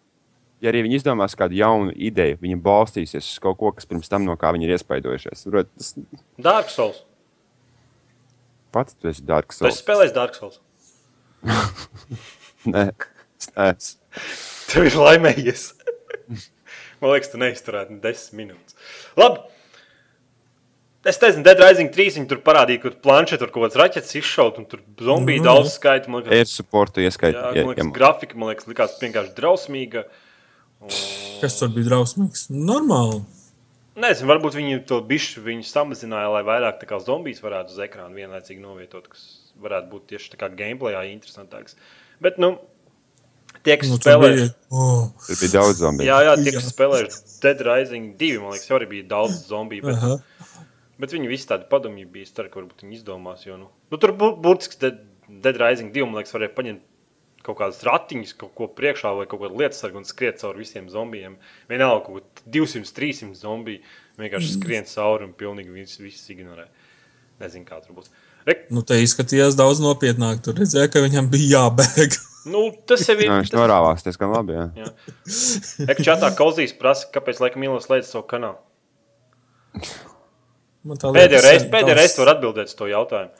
ja 0.64 0.72
arī 0.72 0.84
viņi 0.86 0.99
izdomās 0.99 1.36
kādu 1.39 1.55
jaunu 1.55 1.93
ideju, 1.95 2.39
viņi 2.43 2.60
balstīsies 2.66 3.24
uz 3.24 3.41
kaut 3.43 3.58
ko, 3.62 3.72
kas 3.78 3.88
pirms 3.88 4.12
tam 4.12 4.26
no 4.28 4.36
kā 4.39 4.51
viņi 4.55 4.68
ir 4.68 4.76
iespaidojušies. 4.76 5.45
Tas 5.47 5.93
Dark 6.49 6.74
Souls. 6.74 7.03
pats 8.76 8.97
tu 8.99 9.08
esi 9.10 9.24
dārgs. 9.26 9.62
Tu 9.62 9.70
esi 9.70 9.82
spēlējis 9.82 10.16
Dark 10.18 10.36
Souls. 10.38 10.60
Nē, 12.74 12.89
es. 13.70 13.93
Tev 14.68 14.89
ir 14.89 14.97
laimējies. 14.99 15.70
Man 16.99 17.14
liekas, 17.14 17.32
tu 17.32 17.39
neizturēji 17.39 17.95
ne 17.95 18.01
desmit 18.03 18.41
minūtes. 18.41 18.76
Labi. 19.20 19.45
Es 21.08 21.16
teicu, 21.22 21.39
Dead 21.45 21.60
Rising 21.64 21.91
3 21.95 22.18
viņi 22.18 22.28
tur 22.28 22.41
parādīja, 22.43 22.82
ka 22.84 22.91
planšetē 23.05 23.39
tur 23.45 23.51
kaut 23.55 23.64
kāds 23.68 23.78
raķetes 23.80 24.16
izšaut, 24.20 24.58
un 24.60 24.66
tur 24.68 24.82
zombiju 24.99 25.39
Nu, 25.39 25.45
daudz 25.47 25.72
skaita. 25.78 26.10
Man 26.12 26.26
liekas, 26.26 26.41
Ir 26.43 26.51
supportu 26.51 26.99
jā, 26.99 27.08
ieskaitīt. 27.12 27.62
man 27.64 27.72
liekas 27.72 27.91
grafika, 27.95 28.36
man 28.41 28.51
liekas, 28.51 28.68
likās 28.68 28.97
vienkārši 28.99 29.32
drausmīga. 29.38 30.03
Kas 31.41 31.55
tur 31.62 31.72
bija 31.74 31.88
drausmīgs? 31.93 32.47
Normāli. 32.53 33.22
Nezinu, 33.97 34.30
varbūt 34.30 34.53
viņi 34.60 34.82
to 34.86 34.99
bišķi 35.10 35.41
viņu 35.47 35.66
samazināja, 35.66 36.30
lai 36.36 36.43
vairāk 36.45 36.76
tā 36.84 36.86
kā 36.89 36.99
zombijas 37.01 37.39
varētu 37.41 37.74
uz 37.74 37.80
ekrāna 37.88 38.14
vienlaicīgi 38.14 38.62
novietot, 38.62 39.08
kas 39.10 39.24
varētu 39.64 39.89
būt 39.89 40.03
tieši 40.12 40.34
tā 40.36 40.38
kā 40.43 40.51
gameplayā 40.53 41.01
interesantāks. 41.10 41.74
Bet, 42.22 42.38
nu, 42.38 42.60
tie, 43.66 43.74
kas 43.82 43.89
Nu, 43.89 43.97
tur 43.97 44.12
spēlē, 44.12 44.30
bija, 44.36 44.51
oh, 44.70 45.08
Tur 45.26 45.39
bija 45.41 45.53
daudz 45.55 45.82
zombiju. 45.82 46.12
jā, 46.12 46.20
jā, 46.28 46.36
tie, 46.43 46.51
Jā. 46.51 46.60
kas 46.60 46.70
spēlē 46.76 46.99
Dead 47.41 47.64
Rising 47.66 48.12
2, 48.22 48.38
man 48.43 48.53
liekas, 48.53 48.70
jau 48.70 48.78
arī 48.78 48.89
bija 48.91 49.08
daudz 49.16 49.39
zombiju. 49.49 49.88
Bet, 49.89 49.97
aha. 49.97 50.20
Bet 51.00 51.14
viņi 51.14 51.30
visi 51.32 51.48
tādi 51.50 51.68
padomīgi 51.72 52.10
bija. 52.12 52.28
Es 52.30 52.34
ceru, 52.38 52.50
ka 52.54 52.60
varbūt 52.62 52.84
viņi 52.86 53.00
izdomās. 53.02 53.45
Jo, 53.48 53.58
nu, 53.62 53.70
nu, 53.91 53.98
tur 54.02 54.14
bū- 54.18 54.36
burtiski 54.41 54.80
Dead, 54.82 55.02
Dead 55.28 55.58
Rising 55.62 55.91
2, 55.95 56.06
man 56.08 56.22
liekas, 56.22 56.34
varēja 56.36 56.56
paņemt 56.58 56.86
kaut 57.48 57.60
kādas 57.62 57.80
ratiņas, 57.88 58.34
kaut 58.41 58.52
ko 58.58 58.66
priekšā 58.76 59.14
vai 59.16 59.26
kaut 59.30 59.39
kādu 59.45 59.56
lietu 59.62 59.78
sargu 59.78 60.02
un 60.02 60.08
skriet 60.08 60.39
cauri 60.41 60.66
visiem 60.66 60.89
zombijiem. 60.91 61.38
Vienalga, 61.70 62.02
kaut 62.10 62.26
ko 62.43 62.50
200, 62.58 62.91
300 62.98 63.38
zombiju 63.39 63.80
vienkārši 64.20 64.56
skrien 64.58 64.88
cauri 64.89 65.28
un 65.30 65.34
pilnīgi 65.38 65.72
visus, 65.72 66.02
visus 66.04 66.28
ignorē. 66.34 66.66
Nezinu, 67.39 67.64
kā 67.70 67.78
tur 67.86 67.95
būs. 68.00 68.10
Re, 68.48 68.56
Nu, 68.74 68.82
te 68.82 68.98
izskatījās 69.04 69.56
daudz 69.60 69.80
nopietnāk. 69.84 70.41
Tur 70.43 70.58
redzēja, 70.60 70.89
ka 70.91 71.04
viņam 71.06 71.30
bija 71.32 71.62
jābēg. 71.62 72.18
nu, 72.54 72.66
tas 72.89 73.06
jau 73.08 73.16
ir. 73.20 73.28
Jā, 73.30 73.38
viņš 73.43 73.52
tas- 73.54 73.62
norāvās 73.62 74.04
diezgan 74.08 74.34
labi. 74.34 74.58
Jā. 74.58 74.66
Jā. 74.82 74.91
Ekčātā 75.93 76.34
Kauzīs 76.36 76.74
prasa, 76.80 77.08
kāpēc 77.14 77.39
laikam 77.43 77.62
Mīlos 77.64 77.88
slēdz 77.88 78.10
savu 78.16 78.26
kanālu. 78.28 78.58
Reizi, 81.46 81.68
pēdējo 81.74 81.88
daudz- 81.94 82.00
reizi 82.02 82.20
var 82.22 82.32
atbildēt 82.36 82.72
uz 82.72 82.76
to 82.80 82.88
jautājumu. 82.92 83.32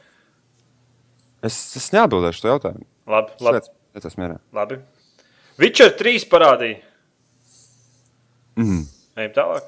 Es, 1.48 1.56
es 1.80 1.90
neatbildēšu 1.94 2.42
šo 2.44 2.52
jautājumu. 2.54 2.86
Labi, 3.08 3.32
labi. 3.46 3.62
Es 3.96 4.06
esmu 4.10 4.24
mierā. 4.26 4.38
labi. 4.54 4.80
Witcher 5.62 5.90
3 5.98 6.26
parādīja. 6.30 6.82
Mm. 8.58 8.84
Ejam 9.18 9.34
tālāk. 9.38 9.64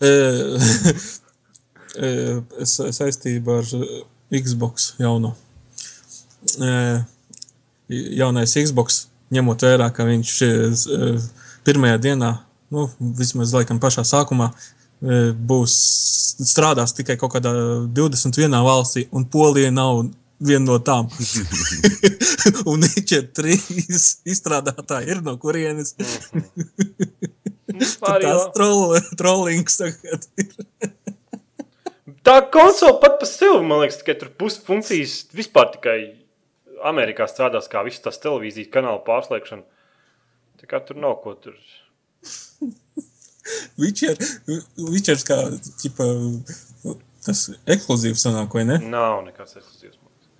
E, 1.96 2.08
e, 2.60 2.64
sa- 2.68 2.90
saistībā 2.92 3.54
ar 3.62 3.68
e, 3.72 4.02
Xbox 4.44 4.90
jauno. 5.00 5.30
Jaunais 7.88 8.52
Xbox, 8.58 9.06
ņemot 9.32 9.64
vērā, 9.64 9.86
ka 9.96 10.04
viņš 10.04 10.32
pirmajā 11.64 11.98
dienā, 12.02 12.30
nu, 12.74 12.84
vismaz 13.00 13.54
laikam 13.56 13.80
pašā 13.82 14.04
sākumā, 14.06 14.50
būs 15.00 15.74
strādās 16.46 16.94
tikai 16.96 17.16
kaut 17.20 17.34
kādā 17.36 17.52
21 17.96 18.62
valstī, 18.64 19.06
un 19.12 19.26
Polija 19.28 19.70
nav 19.74 20.06
viena 20.40 20.64
no 20.66 20.78
tām. 20.84 21.08
un 22.70 22.84
viņš 22.84 23.14
ir 23.16 23.26
trīs 23.36 24.06
izstrādātāji, 24.28 25.10
ir 25.14 25.22
no 25.24 25.36
kurienes. 25.40 25.94
Tas 27.66 28.46
troll, 28.56 28.96
trollings 29.18 29.80
tagad 29.80 30.28
ir. 30.40 30.52
Tā 32.26 32.40
konsole 32.50 32.98
pat 33.02 33.20
par 33.20 33.28
sevi, 33.30 33.60
man 33.62 33.84
liekas, 33.84 34.00
tikai 34.00 34.16
tur 34.18 34.32
pusi 34.34 34.58
funkcijas 34.66 35.28
vispār 35.36 35.68
tikai 35.76 35.98
Amerikā 36.86 37.28
strādās 37.30 37.70
kā 37.70 37.84
visas 37.86 38.02
tās 38.02 38.18
televīzijas 38.22 38.72
kanāla 38.72 38.98
pārslēgšana. 39.06 39.62
Tā 40.58 40.66
kā 40.70 40.80
tur 40.82 40.98
nav 40.98 41.20
ko 41.22 41.36
tur. 41.38 41.54
Viņš 43.80 45.12
ir 45.12 45.22
kā, 45.28 45.38
ķipa, 45.82 46.06
tas 47.26 47.44
ekskluzīvs 47.76 48.26
sanāk, 48.26 48.54
vai 48.56 48.64
ne? 48.68 48.80
Nav 48.90 49.22
nekāds 49.26 49.58
ekskluzīvs. 49.58 49.96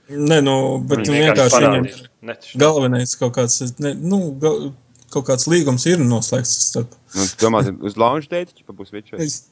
Nē, 0.07 0.39
nu, 0.47 0.53
bet 0.87 1.01
Viņi 1.03 1.23
vienkārši 1.25 1.63
viņam 1.65 1.87
taču 1.91 2.53
nav. 2.55 2.61
galvenais 2.63 3.15
kaut 3.19 3.33
kāds, 3.35 3.57
ne, 3.83 3.91
nu, 3.99 4.21
gal, 4.43 4.69
kaut 5.11 5.27
kāds 5.27 5.49
līgums 5.51 5.87
ir 5.91 5.99
noslēgts 5.99 6.53
starp. 6.69 6.93
Nu, 7.17 7.27
tu 7.27 7.41
domā, 7.43 7.65
uz 7.83 7.97
launch 7.99 8.29
date, 8.31 8.55
ja 8.61 8.77
būs 8.77 8.95
Witcher? 8.95 9.19
Es, 9.25 9.49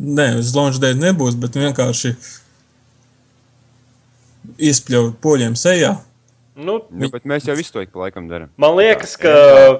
nē, 0.00 0.30
uz 0.40 0.54
launch 0.56 0.80
dēļ 0.80 0.96
nebūs, 1.02 1.36
bet 1.42 1.58
vienkārši 1.60 2.14
iespļaut 4.70 5.20
poļiem 5.22 5.54
sejā 5.58 5.92
Nu, 6.52 6.74
Nu, 6.92 7.08
bet 7.08 7.24
mēs 7.24 7.46
jau 7.48 7.54
visu 7.56 7.72
to 7.72 7.80
ik 7.80 7.92
pa 7.94 8.02
laikam 8.04 8.26
darām. 8.28 8.50
Man 8.60 8.74
liekas, 8.76 9.14
ka 9.20 9.30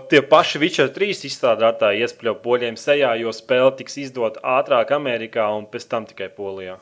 tie 0.08 0.22
paši 0.24 0.60
Witcher 0.62 0.88
3 0.94 1.26
izstrādātāji 1.28 2.00
iespļauj 2.06 2.38
poļiem 2.44 2.78
sejā, 2.80 3.10
jo 3.20 3.32
spēle 3.36 3.74
tiks 3.76 3.98
izdota 4.00 4.40
ātrāk 4.54 4.94
Amerikā 4.96 5.44
un 5.52 5.66
pēc 5.68 5.84
tam 5.90 6.06
tikai 6.08 6.30
Polijā. 6.32 6.78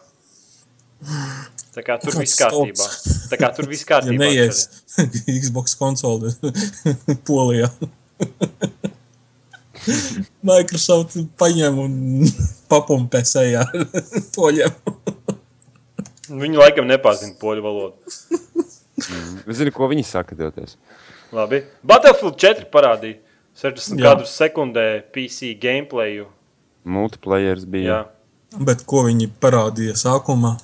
Tā 1.74 1.82
kā 1.86 1.96
tur 2.02 2.14
viss 2.20 2.38
kārtībā. 2.38 2.86
Tā 3.32 3.38
kā 3.40 3.50
tur 3.56 3.66
viss 3.70 3.82
Ja 3.86 3.96
kārtībā. 3.96 4.20
neies 4.20 4.62
Xbox 5.42 5.74
konsoli 5.80 6.30
Polijā. 7.28 7.70
Microsoft 10.46 11.16
paņem 11.40 11.78
un 11.80 11.92
papumpē 12.70 13.22
sejā 13.26 13.64
poļiem. 14.36 14.74
Viņi 16.30 16.60
laikam 16.60 16.86
nepazina 16.86 17.34
poļu 17.40 17.64
valodu. 17.64 18.14
Es 19.48 19.56
zinu, 19.60 19.72
ko 19.74 19.88
viņi 19.90 20.04
saka 20.06 20.36
doties. 20.38 20.76
Labi. 21.34 21.62
Battlefield 21.86 22.38
4 22.42 22.66
parādīja 22.72 23.18
60 23.60 23.98
Jā. 24.00 24.10
kadrus 24.10 24.32
sekundē 24.38 24.86
PC 25.14 25.54
gameplayu. 25.60 26.26
Multiplayers 26.84 27.66
Jā. 27.66 27.70
bija. 27.70 27.98
Bet 28.58 28.82
ko 28.88 29.04
viņi 29.06 29.28
parādīja 29.42 29.94
sākumā? 30.00 30.56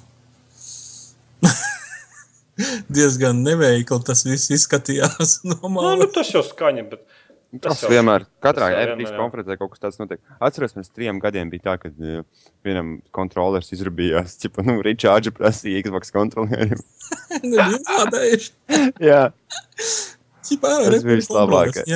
Diezgan 2.97 3.43
neveikli 3.45 3.99
tas 4.07 4.24
viss 4.26 4.51
izskatījās. 4.55 5.41
Nu, 5.47 5.59
Normāli. 5.61 6.01
nu, 6.03 6.09
tas 6.12 6.30
jau 6.32 6.43
skaņa, 6.47 6.87
bet 6.91 7.03
Tas 7.63 7.79
jau- 7.81 7.89
vienmēr, 7.93 8.25
katrā 8.43 8.67
tas 8.69 8.75
jau 8.75 8.81
F3 8.83 8.97
vienmēr, 8.99 9.13
jā. 9.15 9.19
konferencē 9.21 9.57
kaut 9.61 9.71
kas 9.73 9.81
tāds 9.85 10.01
notiek. 10.01 10.21
Atceros, 10.43 10.75
pirms 10.77 10.91
trim 10.93 11.21
gadiem 11.23 11.49
bija 11.53 11.63
tā, 11.69 11.75
ka 11.81 11.89
uh, 11.95 12.25
vienam 12.67 12.97
kontrolieris 13.17 13.71
izrabījās, 13.77 14.35
cipa, 14.43 14.65
nu, 14.67 14.75
Richards 14.85 15.31
prasīja 15.37 15.85
Xbox 15.87 16.11
kontrolierim. 16.13 16.83
Nebija 17.47 17.79
tādēļ. 17.87 18.49
Jā, 19.11 19.21
Ķipā, 20.47 20.73
Tas 20.91 21.07
bija 21.07 21.21
vislabākais. 21.23 21.87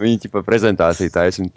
viņi, 0.00 0.22
tipa, 0.26 0.42
prezentācija 0.44 1.12
taisa 1.14 1.44
un 1.44 1.52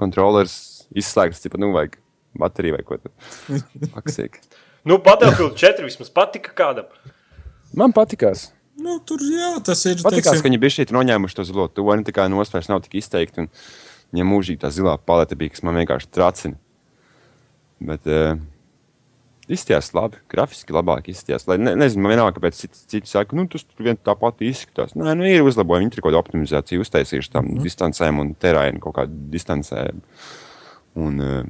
kontrolieris 0.00 0.56
izslēgts, 0.96 1.42
tipa, 1.44 1.58
nu, 1.60 1.72
vajag 1.76 1.98
bateriju 2.40 2.78
vai 2.78 2.84
ko 2.86 2.98
tādu. 3.02 3.12
Maksīgi. 3.98 4.42
nu, 4.86 4.96
Battlefield 5.02 5.58
4 5.60 5.86
vismaz 5.86 6.10
patika 6.14 6.54
kādam. 6.56 6.88
Man 7.76 7.92
patikās. 7.94 8.48
Nu, 8.80 8.96
tur 9.04 9.22
jā, 9.24 9.52
tas 9.66 9.82
ir. 9.88 9.98
Patikās, 10.00 10.30
teiksim, 10.30 10.40
ka 10.40 10.48
viņi 10.48 10.60
bija 10.62 10.76
šeit 10.78 10.94
noņēmuši 10.96 11.36
to 11.36 11.46
zilo 11.48 11.66
toni, 11.72 12.06
tā 12.06 12.14
kā 12.16 12.26
nospērs 12.32 12.70
nav 12.70 12.82
tik 12.84 12.98
izteikti. 13.02 13.44
Un 13.44 13.50
viņam 14.14 14.32
mūžīgi 14.32 14.62
tā 14.62 14.70
zilā 14.74 14.96
palete 15.06 15.38
bija, 15.38 15.54
kas 15.54 15.64
man 15.66 15.78
vienkārši 15.80 16.10
tracina. 16.14 16.58
Bet 17.90 18.08
uh, 18.10 18.40
izskatījās 19.50 19.92
labi, 19.96 20.20
grafiski 20.30 20.74
labāk 20.74 21.10
izskatījās. 21.12 21.46
Lai, 21.50 21.58
ne, 21.60 21.74
nezinu, 21.78 22.04
man 22.04 22.14
vienalga, 22.14 22.36
kāpēc 22.38 22.58
citi, 22.58 22.82
citi 22.94 23.10
saka, 23.10 23.36
nu 23.38 23.46
tas 23.50 23.64
tur 23.66 23.86
vien 23.86 23.98
tāpat 23.98 24.44
izskatās. 24.46 24.94
Nē, 24.98 25.14
nu 25.18 25.26
ir 25.28 25.46
uzlabojumi, 25.46 25.86
viņi 25.86 25.94
tur 25.96 26.04
kaut 26.04 26.10
kādu 26.12 26.20
optimizāciju 26.22 26.84
uztaisījuši 26.84 27.32
tam 27.34 27.48
mm. 27.48 27.64
distancēm 27.66 28.22
un 28.22 28.34
terēnu 28.40 28.82
kaut 28.84 28.98
kādu 29.00 29.16
distancēm. 29.32 30.02
Un 31.00 31.24
uh, 31.24 31.42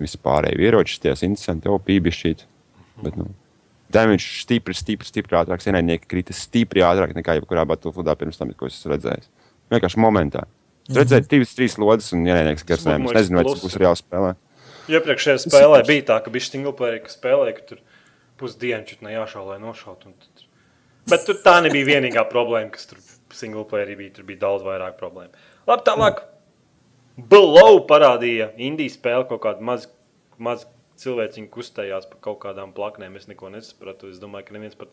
visi 0.00 0.20
pārējie 0.22 0.68
ieroči, 0.68 1.00
tie 1.02 1.14
interesanti, 1.14 1.68
jau 1.70 1.80
pībišķīt. 1.86 2.46
Bet, 3.04 3.16
nu, 3.16 3.30
Damage 3.90 4.42
stipri, 4.42 4.74
stipri, 4.74 5.06
stipri 5.08 5.36
ātrāk. 5.38 5.64
Ienaidnieki 5.66 6.06
krita 6.10 6.34
stipri 6.36 6.84
ātrāk 6.86 7.14
nekā 7.16 7.38
jebkurā 7.40 7.64
Battlefieldā 7.66 8.14
pirms 8.18 8.38
tam, 8.38 8.52
ko 8.54 8.66
esmu 8.70 8.92
redzējis. 8.94 9.30
Vienkārši 9.72 9.98
momentā. 10.02 10.44
Mm 10.46 10.94
-hmm. 10.94 11.00
Redzēt, 11.00 11.28
divas, 11.30 11.54
trīs 11.54 11.78
lodes 11.78 12.12
un 12.12 12.26
ienaidnieks 12.26 12.64
garsējums. 12.66 13.10
Es 13.10 13.14
nezinu, 13.14 13.36
vai 13.36 13.44
tas 13.44 13.64
būs 13.64 13.78
reāli 13.78 14.00
spēlē. 14.02 14.34
Iepriekšējā 14.88 15.38
spēlē 15.46 15.86
bija 15.86 16.02
tā, 16.02 16.24
ka 16.24 16.30
bija 16.30 16.44
single 16.44 16.72
player, 16.72 16.98
kas 17.00 17.18
spēlēja, 17.18 17.54
ka 17.56 17.62
tur 17.62 17.78
pusdienu 18.38 18.84
čut 18.86 19.02
ne 19.02 19.10
jāšauj, 19.12 19.46
lai 19.46 19.58
nošautu. 19.58 20.06
un 20.06 20.14
tad- 20.18 20.44
Bet 21.08 21.26
tur 21.26 21.34
tā 21.34 21.62
nebija 21.62 21.86
vienīgā 21.86 22.24
problēma, 22.30 22.70
kas 22.70 22.86
tur 22.86 22.98
single 23.32 23.64
player 23.64 23.96
bija. 23.96 24.14
Tur 24.14 24.24
bija 24.24 24.38
daudz 24.38 24.62
vairāk 24.64 24.98
problēmu. 24.98 25.30
Labi, 25.66 25.82
tālāk. 25.82 26.22
Below 27.16 27.86
parādīja 27.86 28.50
Indijas 28.56 28.96
spēli 28.96 29.28
kaut 29.28 29.42
kādu 29.42 29.60
mazu 29.60 29.88
maz 30.38 30.64
cilvēciņu 31.02 31.50
kustējās 31.54 32.06
pa 32.10 32.20
kaut 32.28 32.40
kādām 32.44 32.74
plaknēm. 32.76 33.16
Es 33.20 33.26
neko 33.30 33.50
nesapratu. 33.54 34.10
Es 34.12 34.20
domāju, 34.22 34.48
ka 34.48 34.56
neviens 34.58 34.78
pat, 34.78 34.92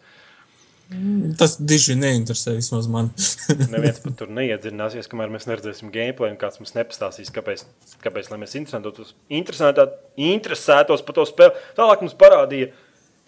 Tas 1.40 1.58
diži 1.60 1.98
neinteresē 2.00 2.54
vismaz 2.56 2.86
man. 2.88 3.10
neviens 3.74 3.98
pat 4.00 4.14
tur 4.22 4.30
neiedziļināsies, 4.32 5.10
kamēr 5.12 5.34
mēs 5.34 5.48
neredzēsim 5.50 5.92
gameplay 5.92 6.32
un 6.32 6.38
kāds 6.40 6.62
mums 6.62 6.72
nepastāstīs, 6.78 7.32
kāpēc, 7.36 7.66
kāpēc 8.06 8.30
lai 8.32 8.38
mēs 8.40 8.56
interesētos, 8.56 9.12
interesētā- 9.28 9.90
interesētos 10.30 11.04
par 11.04 11.18
to 11.18 11.26
spēli. 11.28 11.66
Tālāk 11.76 12.06
mums 12.06 12.16
parādīja 12.16 12.72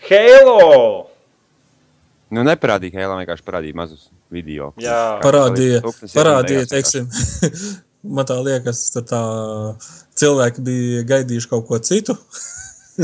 Halo! 0.08 1.10
Nu, 2.32 2.46
neparādīja, 2.48 2.94
Hēlā 3.02 3.18
vienkārši 3.24 3.44
parādīja 3.44 3.76
mazus 3.76 4.06
video. 4.32 4.70
Jā. 4.80 5.18
parādīja, 5.24 5.82
parādīja 6.14 6.68
teiksim, 6.70 7.10
man 8.16 8.28
tā 8.30 8.38
liekas, 8.46 8.86
tā 8.96 9.22
cilvēki 10.22 10.64
bija 10.64 11.04
gaidījuši 11.10 11.52
kaut 11.52 11.68
ko 11.68 11.82
citu. 11.84 12.16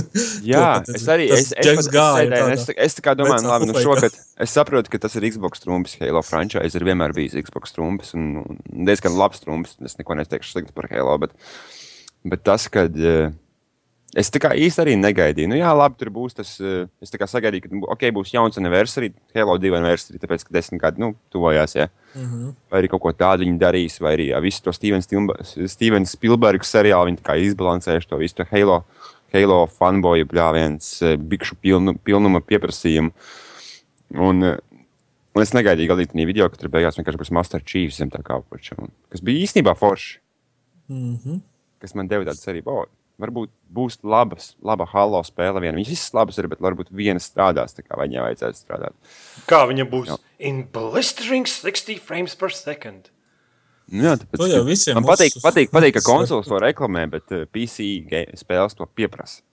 Jā, 0.51 0.63
Tas- 0.85 0.97
es 0.99 1.05
arī 1.11 1.27
es, 1.31 1.51
es, 1.53 1.69
es, 1.71 1.89
gāja 1.93 2.25
sēdēju, 2.25 2.49
es, 2.55 2.65
es 2.87 2.97
tā 2.97 3.05
kā 3.05 3.13
domāju, 3.17 3.45
nu, 3.45 3.51
labi, 3.53 3.69
nu 3.69 3.77
šogad 3.79 4.11
es 4.45 4.55
saprotu, 4.55 4.91
ka 4.93 5.01
tas 5.05 5.15
ir 5.19 5.27
Xbox 5.31 5.63
trumpis. 5.63 5.95
Halo 6.01 6.23
franchise 6.25 6.75
ir 6.77 6.85
vienmēr 6.87 7.15
bijis 7.15 7.37
Xbox 7.47 7.75
trumpis 7.75 8.13
un, 8.17 8.43
un 8.43 8.85
diezgan 8.89 9.15
labs 9.19 9.41
trumpis. 9.43 9.77
Es 9.85 9.97
neko 10.01 10.17
neteikšu 10.19 10.55
slikti 10.57 10.75
par 10.75 10.89
Halo, 10.91 11.17
bet, 11.25 11.33
bet 12.27 12.43
tas, 12.47 12.67
ka 12.71 12.87
es 14.15 14.31
tā 14.31 14.39
kā 14.39 14.53
īsti 14.55 14.81
arī 14.83 14.93
negaidīju. 14.99 15.49
Nu, 15.51 15.57
jā, 15.59 15.71
labi, 15.75 15.97
tur 15.99 16.11
būs 16.15 16.37
tas. 16.37 16.55
eh, 16.63 16.85
Es 17.03 17.11
tā 17.11 17.19
kā 17.19 17.27
sagaidīju, 17.29 17.65
ka 17.65 17.93
okay, 17.95 18.13
būs 18.15 18.31
jauns 18.33 18.57
anniversary, 18.61 19.11
Halo 19.35 19.57
2 19.61 19.75
anniversary, 19.75 20.19
tāpēc, 20.21 20.45
ka 20.47 20.55
desmit 20.55 20.81
gadi 20.81 21.03
nu, 21.03 21.13
tuvojās. 21.33 21.75
Ja? 21.75 21.89
Mhm. 22.15 22.53
Vai 22.71 22.81
arī 22.81 22.91
kaut 22.93 23.03
ko 23.03 23.11
tādu 23.11 23.43
viņi 23.45 23.59
darīs, 23.61 23.99
vai 24.01 24.15
arī 24.15 24.29
jā, 24.31 24.39
visu 24.43 24.63
to 24.63 24.71
Stevens 24.75 26.15
Spielberga 26.15 26.63
seriālu 26.63 27.11
viņi 27.11 27.51
izbalansējuši 27.51 28.09
to 28.09 28.21
visu 28.21 28.39
to 28.39 28.47
Halo. 28.51 28.83
Halo 29.36 29.65
fanboju 29.67 30.29
bļāviens, 30.31 30.86
eh, 31.03 31.17
bikšu 31.19 31.57
pilnu, 31.59 31.97
pilnuma 32.07 32.39
pieprasījumu. 32.39 33.11
Un, 34.15 34.43
eh, 34.43 34.57
un 35.36 35.41
es 35.41 35.51
negaidīju 35.51 35.91
galīgi 35.91 36.13
tajā 36.13 36.27
video, 36.29 36.49
ka 36.49 36.55
tur 36.55 36.69
beigās 36.69 36.95
vienkārši 36.95 37.19
būs 37.19 37.31
Master 37.31 37.59
Chiefs 37.59 37.97
zem 37.97 38.09
tā 38.09 38.23
kā 38.23 38.41
un- 38.79 38.91
Kas 39.09 39.19
bija 39.19 39.43
īstenībā 39.43 39.75
forši, 39.75 40.17
Mhm. 40.89 41.41
kas 41.81 41.95
man 41.95 42.07
deva 42.07 42.23
tādu 42.23 42.39
cerību. 42.45 42.67
O, 42.67 42.86
varbūt 43.19 43.49
būs 43.73 43.97
labas, 44.03 44.55
laba 44.63 44.86
Halo 44.86 45.21
spēle. 45.21 45.59
Viena. 45.59 45.75
Viņas 45.75 45.89
visas 45.89 46.13
labas 46.13 46.38
ir, 46.38 46.47
bet 46.47 46.59
varbūt 46.59 46.91
viena 46.91 47.19
strādās 47.19 47.75
tā, 47.75 47.83
kā 47.83 47.97
viņai 47.97 48.23
vajadzētu 48.23 48.63
strādāt. 48.63 48.93
Kā 49.47 49.67
viņa 49.67 49.89
būs? 49.89 50.07
Jā. 50.07 50.17
In 50.39 50.63
blistering 50.63 51.45
60 51.45 51.99
frames 51.99 52.36
per 52.36 52.49
second. 52.49 53.09
Nu, 53.91 54.07
jā, 54.07 54.15
tāpēc, 54.21 54.39
To 54.41 54.47
jau 54.49 54.63
visiem 54.65 54.97
man 54.97 55.05
patīk, 55.07 55.36
patīk, 55.43 55.69
patīk, 55.73 55.97
ka 55.99 56.05
konsoles 56.11 56.49
to 56.49 56.61
reklamē, 56.61 57.05
bet 57.11 57.36
uh, 57.36 57.45
PC 57.51 58.07
spēles 58.39 58.77
to 58.77 58.88
pieprasa. 58.97 59.43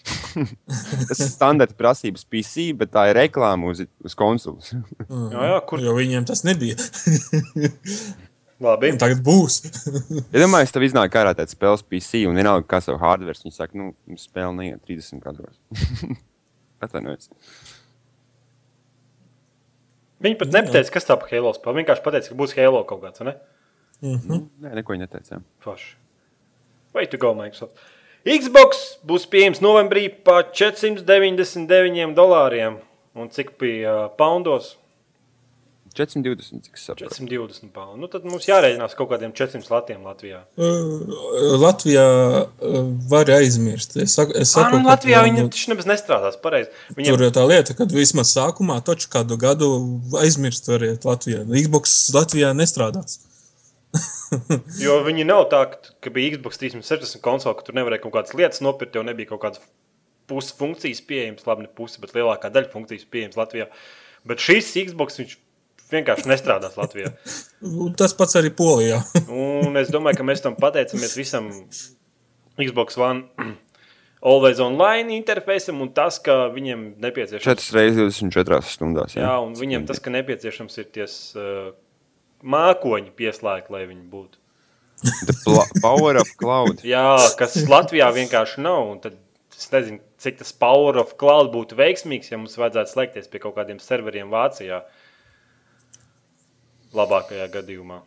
Tas 1.10 1.18
ir 1.20 1.28
standarta 1.28 1.76
prasības 1.76 2.24
PC, 2.24 2.70
bet 2.78 2.94
tā 2.94 3.10
ir 3.10 3.18
reklāma 3.18 3.68
uz, 3.74 3.82
uz 4.06 4.16
konsoles. 4.16 4.72
Mhm. 4.72 5.30
Jā, 5.34 5.46
jā, 5.52 5.60
kur 5.68 5.82
Jo 5.84 5.96
viņiem 5.98 6.26
tas 6.28 6.46
nebija. 6.46 6.78
labi? 8.64 8.92
Un 8.94 9.00
Tagad 9.00 9.20
būs. 9.24 9.60
Ja 10.30 10.44
domāju, 10.44 10.70
tev 10.74 10.86
iznāk 10.86 11.16
ārā 11.20 11.34
tāds 11.36 11.56
spēles 11.56 11.84
PC 11.86 12.24
un 12.28 12.38
vienalga, 12.38 12.66
kas 12.68 12.88
ir 12.90 13.00
hardware, 13.00 13.38
viņi 13.42 13.56
saka, 13.56 13.76
nu, 13.78 13.92
spēle 14.20 14.54
neiet 14.56 14.82
30 14.88 15.22
kadros. 15.24 15.56
Atvainojiet. 16.84 17.30
Viņi 20.20 20.36
pat 20.36 20.52
nepateica, 20.52 20.92
kas 20.92 21.08
tā 21.08 21.16
par 21.16 21.32
Halo. 21.32 21.54
Viņi 21.56 21.80
vienkārši 21.80 22.04
pateica, 22.04 22.32
ka 22.32 22.38
būs 22.40 22.56
Halo 22.58 22.84
kaut 22.88 23.02
kāds, 23.04 23.22
vai 24.02 24.10
ne? 24.10 24.18
Mhm. 24.18 24.44
Nē, 24.64 24.74
neko 24.80 24.98
neteica. 25.00 25.40
Forši. 25.64 25.96
Vai 26.94 27.06
tu 27.06 27.18
go, 27.22 27.34
Microsoft? 27.38 27.78
Xbox 28.26 28.98
būs 29.06 29.24
pieejams 29.30 29.62
novembrī 29.64 30.08
par 30.24 30.50
499 30.52 32.12
dolāriem. 32.16 32.80
Un 33.16 33.30
cik 33.32 33.56
bija 33.58 33.94
uh, 34.04 34.10
poundos? 34.16 34.74
420, 35.94 36.60
cik 36.62 36.76
saprotu. 36.78 37.14
420 37.16 37.72
poundu. 37.74 37.96
Nu, 38.04 38.08
tad 38.12 38.26
mums 38.28 38.44
jārēķinās 38.46 38.92
kaut 38.98 39.08
kādiem 39.10 39.32
400 39.34 39.72
latiem 39.72 40.04
Latvijā. 40.06 40.42
Uh, 40.54 41.56
Latvijā 41.58 42.04
uh, 42.44 42.76
var 43.10 43.32
aizmirst. 43.34 43.96
Es 43.98 44.14
saku, 44.18 44.36
es 44.38 44.52
saku, 44.54 44.78
nu, 44.78 44.84
ka, 44.84 44.94
Latvijā 44.94 45.24
viņi 45.26 45.48
taču 45.48 45.72
nemaz 45.72 45.88
nestrādās 45.90 46.38
pareizi. 46.44 46.70
Viņiem 46.94 47.16
Tur 47.16 47.26
ir 47.26 47.34
tā 47.34 47.46
lieta, 47.48 47.74
ka 47.78 47.88
vismaz 47.90 48.30
sākumā, 48.36 48.78
taču 48.86 49.10
kādu 49.10 49.40
gadu 49.40 49.72
aizmirst 50.20 50.70
variet 50.70 51.08
Latvijā. 51.08 51.42
Xbox 51.48 51.96
Latvijā 52.14 52.52
nestrādās. 52.54 53.18
Jo 54.84 55.00
viņi 55.06 55.26
nav 55.28 55.46
tā, 55.52 55.64
ka, 55.74 56.12
bija 56.14 56.36
Xbox 56.36 56.60
360 56.62 57.22
konsole, 57.24 57.56
ka 57.58 57.66
tur 57.66 57.78
nevarēja 57.78 58.04
kaut 58.04 58.16
kādas 58.16 58.36
lietas 58.38 58.62
nopirkt, 58.64 58.96
jo 58.98 59.04
nebija 59.06 59.32
kaut 59.32 59.42
kādas 59.44 59.62
puses 60.30 60.54
funkcijas 60.58 61.02
pieejamas, 61.06 61.46
labi, 61.48 61.66
ne 61.66 61.72
puses, 61.74 61.98
bet 62.02 62.14
lielākā 62.14 62.52
daļa 62.54 62.70
funkcijas 62.72 63.08
pieejamas 63.10 63.38
Latvijā. 63.40 63.70
Bet 64.30 64.42
šīs 64.44 64.74
Xbox 64.90 65.18
viņš 65.20 65.38
vienkārši 65.90 66.30
nestrādās 66.30 66.76
Latvijā. 66.78 67.14
Un 67.66 67.94
Tas 68.00 68.14
pats 68.16 68.38
arī 68.38 68.52
Polijā. 68.54 69.00
Un 69.30 69.80
es 69.80 69.90
domāju, 69.92 70.20
ka 70.20 70.28
mēs 70.28 70.44
tam 70.44 70.58
pateicamies 70.60 71.16
visam 71.18 71.50
Xbox 72.60 73.00
One 73.00 73.26
Always 74.20 74.58
online 74.60 75.14
interfejsam 75.16 75.78
un 75.80 75.94
tas, 75.96 76.18
ka 76.20 76.50
viņiem 76.52 76.82
nepieciešams. 77.00 77.46
4 77.46 77.76
reizes 77.78 78.18
24 78.20 78.68
stundās. 78.68 79.14
Jā, 79.16 79.38
un 79.40 79.54
viņiem 79.56 79.86
tas, 79.88 79.96
ka 80.04 80.12
nepieciešams 80.12 80.76
ir 80.82 80.90
ties 80.92 81.14
uh, 81.40 81.70
mākoņi 82.42 83.12
pieslēgti, 83.16 83.72
lai 83.74 83.86
viņi 83.88 84.06
būtu. 84.10 84.38
The 85.00 85.36
power 85.80 86.20
of 86.20 86.28
cloud. 86.40 86.82
Jā, 86.94 87.16
kas 87.40 87.56
Latvijā 87.68 88.10
vienkārši 88.16 88.64
nav. 88.64 88.90
un 88.92 89.00
Tad 89.04 89.16
es 89.60 89.68
nezinu, 89.72 90.00
cik 90.20 90.40
tas 90.40 90.52
Power 90.56 90.98
of 91.02 91.16
Cloud 91.20 91.50
būtu 91.52 91.76
veiksmīgs, 91.78 92.30
ja 92.32 92.38
mums 92.40 92.56
vajadzētu 92.60 92.94
slēgties 92.94 93.28
pie 93.32 93.40
kaut 93.42 93.56
kādiem 93.58 93.80
serveriem 93.82 94.32
Vācijā. 94.32 94.82
Labākajā 96.96 97.46
gadījumā. 97.52 98.00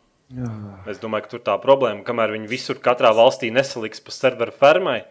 Es 0.90 0.98
domāju, 1.02 1.26
ka 1.26 1.34
tur 1.36 1.44
tā 1.46 1.56
problēma, 1.62 2.02
kamēr 2.08 2.34
viņi 2.34 2.50
visur, 2.50 2.80
katrā 2.84 3.12
valstī 3.16 3.52
nesaliks 3.54 4.02
pa 4.04 4.14
serveru 4.16 4.54
fermai, 4.56 5.04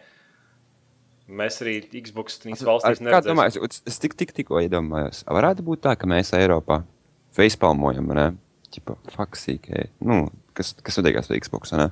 mēs 1.31 1.61
arī 1.63 1.77
Xbox 1.87 2.41
trīs 2.43 2.63
valstīs 2.67 2.99
domāju, 3.23 3.63
es, 3.69 3.79
es 3.87 4.01
tik, 4.03 4.17
tik, 4.19 4.33
tikko 4.35 4.59
iedomājos, 4.65 5.23
varētu 5.31 5.65
būt 5.65 5.85
tā, 5.87 5.95
ka 5.97 6.09
mēs 6.11 6.33
Eiropā 6.35 6.81
facepalmojam, 7.37 8.11
ne? 8.17 8.27
Čipa, 8.73 8.95
faksīkie, 9.13 9.87
nu, 10.01 10.25
kas, 10.57 10.73
kas 10.81 10.97
notiekās 10.97 11.29
ar 11.29 11.41
Xbox, 11.43 11.75
ne? 11.77 11.91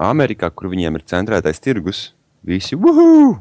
Amerikā, 0.00 0.48
kur 0.54 0.70
viņiem 0.72 0.96
ir 0.96 1.04
centrētais 1.10 1.60
tirgus, 1.60 2.06
visi, 2.46 2.78
wuhu! 2.80 3.34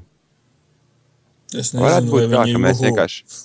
Es 1.55 1.72
Varētu 1.74 2.09
nezinu, 2.09 2.17
vai 2.17 2.26
būt 2.28 2.34
tā, 2.34 2.43
viņi 2.43 2.57
ka 2.57 2.63
mēs 2.65 2.84
vienkārši, 2.84 3.24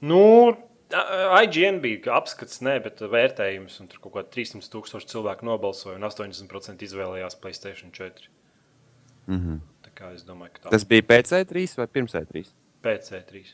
Nu, 0.00 0.56
IGN 0.90 1.78
bija 1.84 2.14
apskats, 2.16 2.62
ne, 2.64 2.78
bet 2.82 3.02
vērtējums, 3.04 3.76
un 3.82 3.90
tur 3.90 4.00
kaut 4.02 4.14
kā 4.16 4.24
300 4.38 4.72
tūkstoši 4.72 5.10
cilvēku 5.12 5.46
nobalsoja, 5.46 5.98
un 6.00 6.06
80% 6.08 6.86
izvēlējās 6.86 7.36
Playstation 7.42 7.92
4. 7.94 8.30
mhm. 9.30 9.60
Tā 9.84 9.92
kā 9.96 10.14
es 10.16 10.24
domāju, 10.24 10.56
ka 10.56 10.64
tā 10.64 10.74
tas 10.74 10.88
bija 10.88 11.04
pēc 11.12 11.34
E3 11.42 11.68
vai 11.78 11.86
pirms 11.92 12.16
E3? 12.16 12.48
pēc 12.84 13.12
E3. 13.18 13.44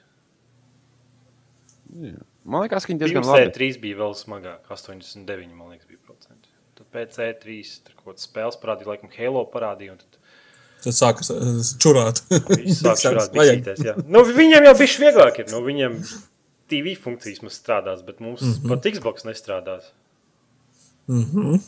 Jā. 2.07 2.23
Man 2.47 2.63
liekas, 2.63 2.87
ka 2.87 2.93
viņi 2.93 3.03
diezgan 3.03 3.27
labi. 3.27 3.49
E3 3.51 3.81
bija 3.83 3.99
vēl 4.03 4.15
smagāk, 4.19 4.61
89, 4.71 5.57
man 5.57 5.75
liekas, 5.75 5.89
bija 5.91 5.99
procenti. 6.07 6.53
Tad 6.79 6.87
pēc 6.95 7.19
E3 7.25 7.59
tur 7.83 7.97
kaut 7.97 8.13
kādas 8.13 8.29
spēles 8.29 8.61
parādīja, 8.63 8.93
laikam, 8.93 9.11
Halo 9.17 9.43
parādīja, 9.51 9.97
un 9.97 10.03
tad 10.05 10.23
Tad 10.85 10.95
sākas 10.95 11.33
uh, 11.33 11.61
čurāt. 11.83 12.21
sāk 12.79 13.33
biksīties. 13.35 13.81
jā. 13.83 13.97
Nu, 14.07 14.23
viņiem 14.27 14.69
jau 14.69 14.75
bišķi 14.79 15.03
vieglāk 15.03 15.41
ir, 15.43 15.49
nu, 15.51 15.63
viņiem 15.65 15.97
TV 16.71 16.97
funkcijas 17.01 17.43
mums 17.43 17.57
strādās, 17.59 18.05
bet 18.07 18.21
mums 18.23 18.45
mm. 18.45 18.59
-hmm. 18.59 18.75
pat 18.75 18.91
Xbox 18.95 19.27
nestrādās. 19.27 19.89
Mhm. 21.07 21.59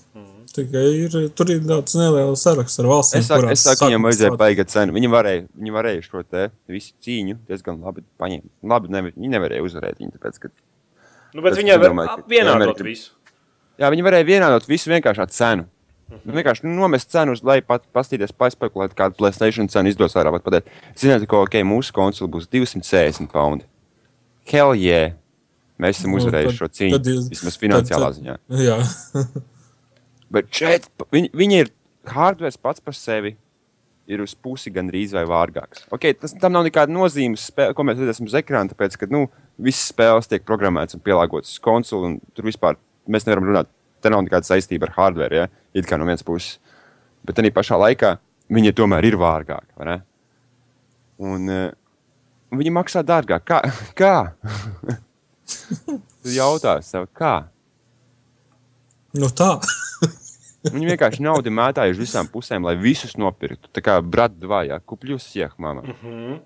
Tikai 0.50 0.84
ir, 0.98 1.12
tur 1.38 1.50
ir 1.52 1.60
daudz 1.62 1.94
nelielu 1.94 2.34
sarakstu 2.36 2.82
ar 2.82 2.88
valstīm. 2.90 3.20
Es 3.22 3.28
saku, 3.30 3.44
kurās 3.44 3.58
es 3.58 3.66
saku 3.68 3.86
viņam 3.86 4.06
vajadzēja 4.08 4.38
paigāt 4.40 4.72
cenu. 4.72 4.94
Viņi 4.96 5.10
varēja, 5.12 5.44
viņi 5.54 5.74
varēja 5.76 6.06
šo 6.06 6.22
te 6.26 6.48
visu 6.66 6.96
cīņu 7.04 7.36
diezgan 7.46 7.78
labi 7.84 8.02
paņemt. 8.18 8.48
Labi, 8.72 8.90
ne, 8.90 9.04
viņi 9.12 9.30
nevarēja 9.36 9.66
uzvarēt 9.66 10.00
viņu, 10.02 10.16
tāpēc, 10.16 10.40
ka 10.42 10.50
Nu, 11.34 11.42
bet 11.44 11.54
domāju, 11.58 12.06
ka 12.08 12.22
vienādot 12.30 12.80
visu. 12.84 13.10
Jā, 13.78 13.90
viņi 13.92 14.02
varēja 14.06 14.26
vienādot 14.26 14.66
visu 14.68 14.90
vienkārši 14.90 15.22
ar 15.22 15.30
cenu. 15.34 15.66
Nu, 16.24 16.32
vienkārši 16.32 16.64
nu, 16.64 16.72
nomest 16.80 17.10
cenu 17.12 17.34
uz 17.36 17.42
leju, 17.44 17.62
pat 17.68 17.82
paskatīties, 17.92 18.32
paspekulēt, 18.32 18.94
kādu 18.96 19.18
Playstation 19.20 19.68
cenu 19.68 19.90
izdos 19.92 20.16
ārā. 20.16 20.32
pat 20.32 20.42
Pateikt, 20.46 20.70
ziniet, 20.96 21.26
ka 21.28 21.42
ok, 21.44 21.58
mūsu 21.68 21.92
konsole 21.92 22.30
būs 22.32 22.48
260 22.48 23.28
poundi. 23.30 23.64
Hell 24.48 24.72
yeah! 24.74 25.12
Mēs 25.78 26.00
esam 26.00 26.10
Nu, 26.10 26.18
uzvarējuši 26.18 26.56
tad- 26.56 26.58
šo 26.58 26.68
cīņu. 26.78 26.96
tad 26.96 27.04
jūs- 27.12 27.28
Vismaz 27.30 27.58
finansiālā 27.60 28.08
tad- 28.08 28.16
ziņā. 28.18 28.38
Jā, 28.64 28.78
Bet 30.32 30.48
šeit 30.52 30.88
viņi, 31.12 31.30
viņi 31.32 31.60
ir 31.62 31.70
hardware 32.06 32.56
pats 32.62 32.80
par 32.80 32.94
sevi. 32.96 33.36
Ir 34.08 34.22
uz 34.24 34.32
pusi 34.34 34.70
gandrīz 34.72 35.12
vai 35.12 35.26
vārgāks. 35.28 35.82
Okay, 35.92 36.14
tas 36.16 36.32
tam 36.32 36.54
nav 36.56 36.64
nekāda 36.64 36.88
nozīme, 36.88 37.36
ko 37.76 37.84
mēs 37.84 37.98
redzēsim 38.00 38.24
uz 38.30 38.32
ekrāna, 38.40 38.70
tāpēc, 38.72 38.96
ka 38.96 39.04
nu, 39.12 39.26
visas 39.58 39.90
spēles 39.92 40.30
tiek 40.30 40.44
programmētas 40.46 40.98
un 40.98 41.02
pielāgotas 41.04 41.56
uz 41.56 41.62
konsoli, 41.62 42.12
un 42.12 42.36
tur 42.36 42.46
vispār 42.48 42.78
mēs 43.10 43.26
nevaram 43.26 43.50
runāt. 43.50 43.72
Te 43.98 44.12
nav 44.14 44.22
nekāda 44.22 44.46
saistība 44.46 44.86
ar 44.86 44.94
hardware, 44.94 45.34
ja? 45.34 45.48
it 45.74 45.86
kā 45.88 45.98
no 45.98 46.06
vienas 46.06 46.22
puses. 46.22 46.60
Bet 47.26 47.40
arī 47.42 47.50
pašā 47.50 47.78
laikā 47.80 48.14
viņi 48.54 48.74
tomēr 48.78 49.08
ir 49.08 49.18
vārgāki. 49.18 49.72
vai 49.76 49.88
ne? 49.88 49.96
Un 51.18 51.50
uh, 51.50 51.70
viņi 52.54 52.74
maksā 52.76 53.02
dārgāk. 53.02 53.42
Kā? 53.42 53.58
kā? 54.00 54.14
tu 56.22 56.34
jautā 56.36 56.78
sev, 56.86 57.08
kā? 57.10 57.48
nu 59.18 59.30
tā. 59.32 59.56
Viņi 60.72 60.90
vienkārši 60.90 61.22
naudu 61.24 61.52
mētāja 61.54 61.94
uz 61.94 62.00
visām 62.02 62.28
pusēm, 62.30 62.66
lai 62.66 62.74
visus 62.80 63.14
nopirktu. 63.16 63.70
Tā 63.72 63.82
kā 63.84 63.94
brata 64.02 64.36
dvājā, 64.42 64.78
kupļus 64.84 65.28
iek, 65.38 65.54
mamma. 65.56 65.84
Mm 65.86 65.94
-hmm. 66.02 66.40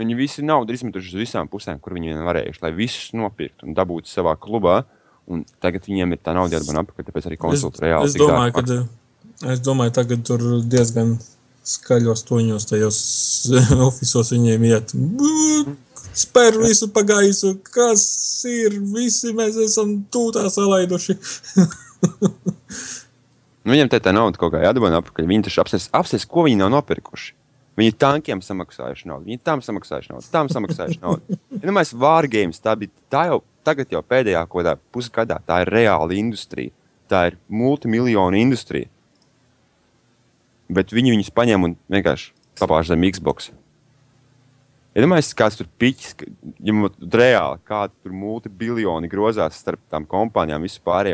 Viņi 0.00 0.16
visi 0.16 0.44
naudu 0.46 0.72
izmetuši 0.76 1.12
uz 1.12 1.18
visām 1.20 1.48
pusēm, 1.52 1.80
kur 1.82 1.94
viņi 1.96 2.14
vien 2.14 2.22
varējuši, 2.24 2.62
lai 2.64 2.70
visus 2.76 3.10
nopirktu 3.16 3.68
un 3.68 3.76
dabūtu 3.76 4.08
savā 4.08 4.32
klubā. 4.40 4.80
Un 5.30 5.44
tagad 5.62 5.84
viņiem 5.86 6.16
ir 6.16 6.22
tā 6.24 6.32
nauda 6.34 6.56
jāatbalsta 6.56 6.82
atpakaļ, 6.86 7.06
tāpēc 7.10 7.28
arī 7.28 7.36
Es, 7.36 7.42
konsultācija 7.44 7.86
reāli. 7.86 8.08
es 8.08 8.16
domāju, 8.18 8.54
ka 8.56 9.52
es 9.52 9.60
domāju, 9.62 9.92
tagad 10.00 10.24
tur 10.26 10.42
diezgan 10.72 11.12
skaļos 11.70 12.24
toņos 12.26 12.66
tajos 12.70 12.98
oficiālos 13.90 14.32
viņiem 14.34 14.66
iet. 14.72 14.96
"Bū, 14.96 15.76
Spēr 16.20 16.56
visu 16.58 16.88
pagaisu, 16.90 17.52
kas 17.62 18.02
ir, 18.48 18.80
visi 18.96 19.30
mēs 19.36 19.54
esam 19.62 20.00
tūtā 20.10 20.48
salaiduši. 20.50 21.14
Nu, 23.60 23.74
viņiem 23.74 23.90
te 23.92 23.98
tā 24.00 24.12
nauda 24.16 24.40
kaut 24.40 24.54
kā 24.54 24.62
jāatbalsta 24.64 25.02
atpakaļ. 25.02 25.26
Viņi 25.28 25.44
taču 25.46 25.60
apsies, 25.60 25.88
apsies, 25.92 26.24
ko 26.24 26.46
viņi 26.46 26.56
nav 26.62 26.70
nopirkuši. 26.72 27.34
Viņi 27.80 27.94
tankiem 27.96 28.42
samaksājuši 28.44 29.08
naudu, 29.08 29.30
viņi 29.30 29.40
tam 29.46 29.62
samaksājuši 29.64 30.12
naudu, 30.12 30.26
tam 30.32 30.50
samaksājuši 30.52 31.00
naudu. 31.00 31.38
Ja 31.62 31.72
mēs 31.72 31.94
vārgājām, 31.96 32.52
tā 32.60 32.74
bija 32.76 32.92
tā 33.12 33.22
jau 33.30 33.38
tagad, 33.64 33.88
jau 33.92 34.02
pēdējā 34.04 34.42
kādā 34.52 34.74
pusgadā, 34.92 35.38
tā 35.46 35.62
ir 35.64 35.72
reāla 35.72 36.16
industrija. 36.18 36.74
Tā 37.10 37.24
ir 37.30 37.38
multimiljonu 37.50 38.38
industrija. 38.38 38.86
Bet 40.70 40.92
viņi 40.94 41.16
viņus 41.16 41.32
paņem 41.34 41.66
un 41.66 41.72
vienkārši 41.90 42.30
papāž 42.60 42.92
zem 42.92 43.06
Xbox. 43.08 43.50
Ja 44.94 45.04
domājat, 45.04 45.32
kāds 45.38 45.58
tur 45.58 45.68
piķis, 45.80 46.14
ņemot 46.66 47.00
reāli, 47.14 47.62
kāda 47.66 47.94
tur 47.94 48.14
multibiljoni 48.14 49.10
grozās 49.10 49.58
starp 49.62 49.82
tām 49.90 50.06
kompānijām 50.10 50.66
vispār. 50.66 51.12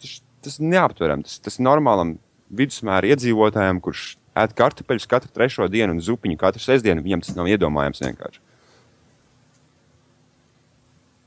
Tas, 0.00 0.18
tas 0.44 0.58
ir 0.60 0.68
neaptverami. 0.72 1.28
Tas, 1.28 1.38
tas 1.44 1.60
normālam 1.60 2.16
vidusmēra 2.52 3.12
iedzīvotājam, 3.12 3.80
kurš 3.84 4.14
ēd 4.38 4.54
kartupeļus 4.56 5.08
katru 5.10 5.32
trešo 5.34 5.66
dienu 5.72 5.96
un 5.96 6.00
zupiņu 6.04 6.38
katru 6.40 6.62
sestdienu, 6.62 7.04
viņam 7.04 7.24
tas 7.24 7.36
nav 7.36 7.48
iedomājams 7.52 8.02
vienkārši. 8.04 8.40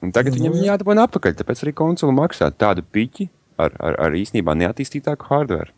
Un 0.06 0.12
tagad 0.14 0.36
Nu, 0.36 0.42
viņam 0.42 0.58
jā. 0.60 0.66
jādabūna 0.72 1.06
atpakaļ, 1.08 1.34
tāpēc 1.40 1.64
arī 1.66 1.74
konsoli 1.78 2.14
maksā 2.14 2.52
tādu 2.54 2.84
piķi 2.86 3.28
ar, 3.58 3.74
ar, 3.80 3.98
ar 4.08 4.18
īstenībā 4.18 4.54
neattīstītāku 4.58 5.30
hardware. 5.32 5.72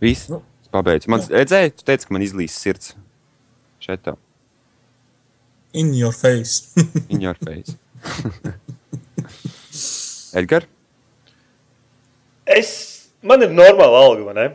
Viss. 0.00 0.28
Nu, 0.32 0.42
Es 0.64 0.70
pabeidzu. 0.72 1.10
Man 1.12 1.20
redzēja, 1.28 1.74
tu 1.76 1.84
teici, 1.84 2.06
ka 2.08 2.14
man 2.16 2.22
izlīs 2.24 2.54
sirds. 2.56 2.94
Šeit 3.84 4.00
tā. 4.06 4.14
In 5.74 5.92
your 5.94 6.12
face. 6.16 6.72
In 7.12 7.20
your 7.20 7.36
face. 7.36 7.76
Edgars? 10.40 10.66
Es, 12.46 12.70
man 13.26 13.44
ir 13.44 13.52
normāla 13.54 14.04
alga, 14.06 14.28
vai 14.28 14.36
ne? 14.38 14.46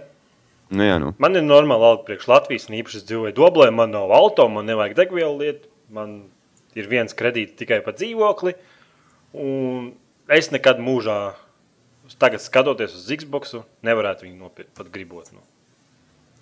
Nu, 0.70 0.86
jā, 0.86 0.98
nu. 1.02 1.14
Man 1.22 1.38
ir 1.38 1.46
normāla 1.46 1.94
alga 1.94 2.06
priekš 2.08 2.28
Latvijas, 2.30 2.68
un 2.70 2.78
īpaši 2.80 3.02
es 3.02 3.08
dzīvoju 3.10 3.36
Doblē, 3.38 3.70
man 3.74 3.94
nav 3.96 4.14
auto, 4.14 4.46
man 4.54 4.70
nevajag 4.70 4.98
degvielu 5.00 5.38
lietu, 5.42 5.70
man 5.94 6.20
ir 6.78 6.90
viens 6.92 7.16
kredīts 7.18 7.58
tikai 7.58 7.82
par 7.86 7.98
dzīvokli, 7.98 8.54
un 9.34 9.94
es 10.30 10.52
nekad 10.54 10.82
mūžā, 10.86 11.20
tagad 12.22 12.44
skatoties 12.44 12.94
uz 12.98 13.10
Xbox, 13.10 13.58
nevarētu 13.86 14.28
viņu 14.28 14.38
nopirkt 14.38 14.76
pat 14.78 14.92
gribot. 14.94 15.32
Nu. 15.34 15.42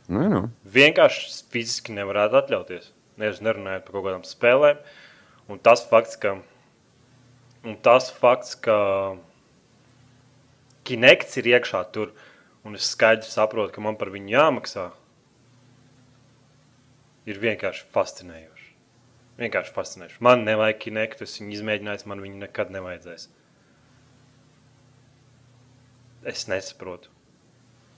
Nu, 0.07 0.27
nu. 0.31 0.41
Vienkārši 0.71 1.47
fiziski 1.51 1.95
nevarētu 1.95 2.39
atļauties. 2.39 2.91
Nevis 3.19 3.41
nerunājot 3.43 3.87
par 3.87 3.95
kaut 3.95 4.05
kādām 4.05 4.27
spēlēm. 4.27 4.79
Un 5.51 5.59
tas 5.63 5.83
fakts, 5.87 6.15
ka, 6.19 6.37
un 7.67 7.75
tas 7.83 8.07
fakts, 8.13 8.55
ka 8.59 8.77
Kinekts 10.87 11.37
ir 11.41 11.49
iekšā 11.51 11.81
tur, 11.95 12.13
un 12.67 12.77
es 12.79 12.87
skaidri 12.93 13.27
saprotu, 13.27 13.73
ka 13.75 13.83
man 13.83 13.97
par 13.99 14.11
viņu 14.13 14.31
jāmaksā, 14.35 14.85
ir 17.27 17.39
vienkārši 17.43 17.83
fascinējoši. 17.95 18.69
Vienkārši 19.41 19.73
fascinējoši. 19.75 20.21
Man 20.23 20.45
nevajag 20.47 20.79
Kinektu, 20.85 21.27
es 21.27 21.35
viņu 21.41 21.57
izmēģināju, 21.59 22.07
man 22.09 22.23
viņu 22.23 22.39
nekad 22.45 22.71
nevajadzēs. 22.73 23.27
Es 26.27 26.47
nesaprotu. 26.49 27.11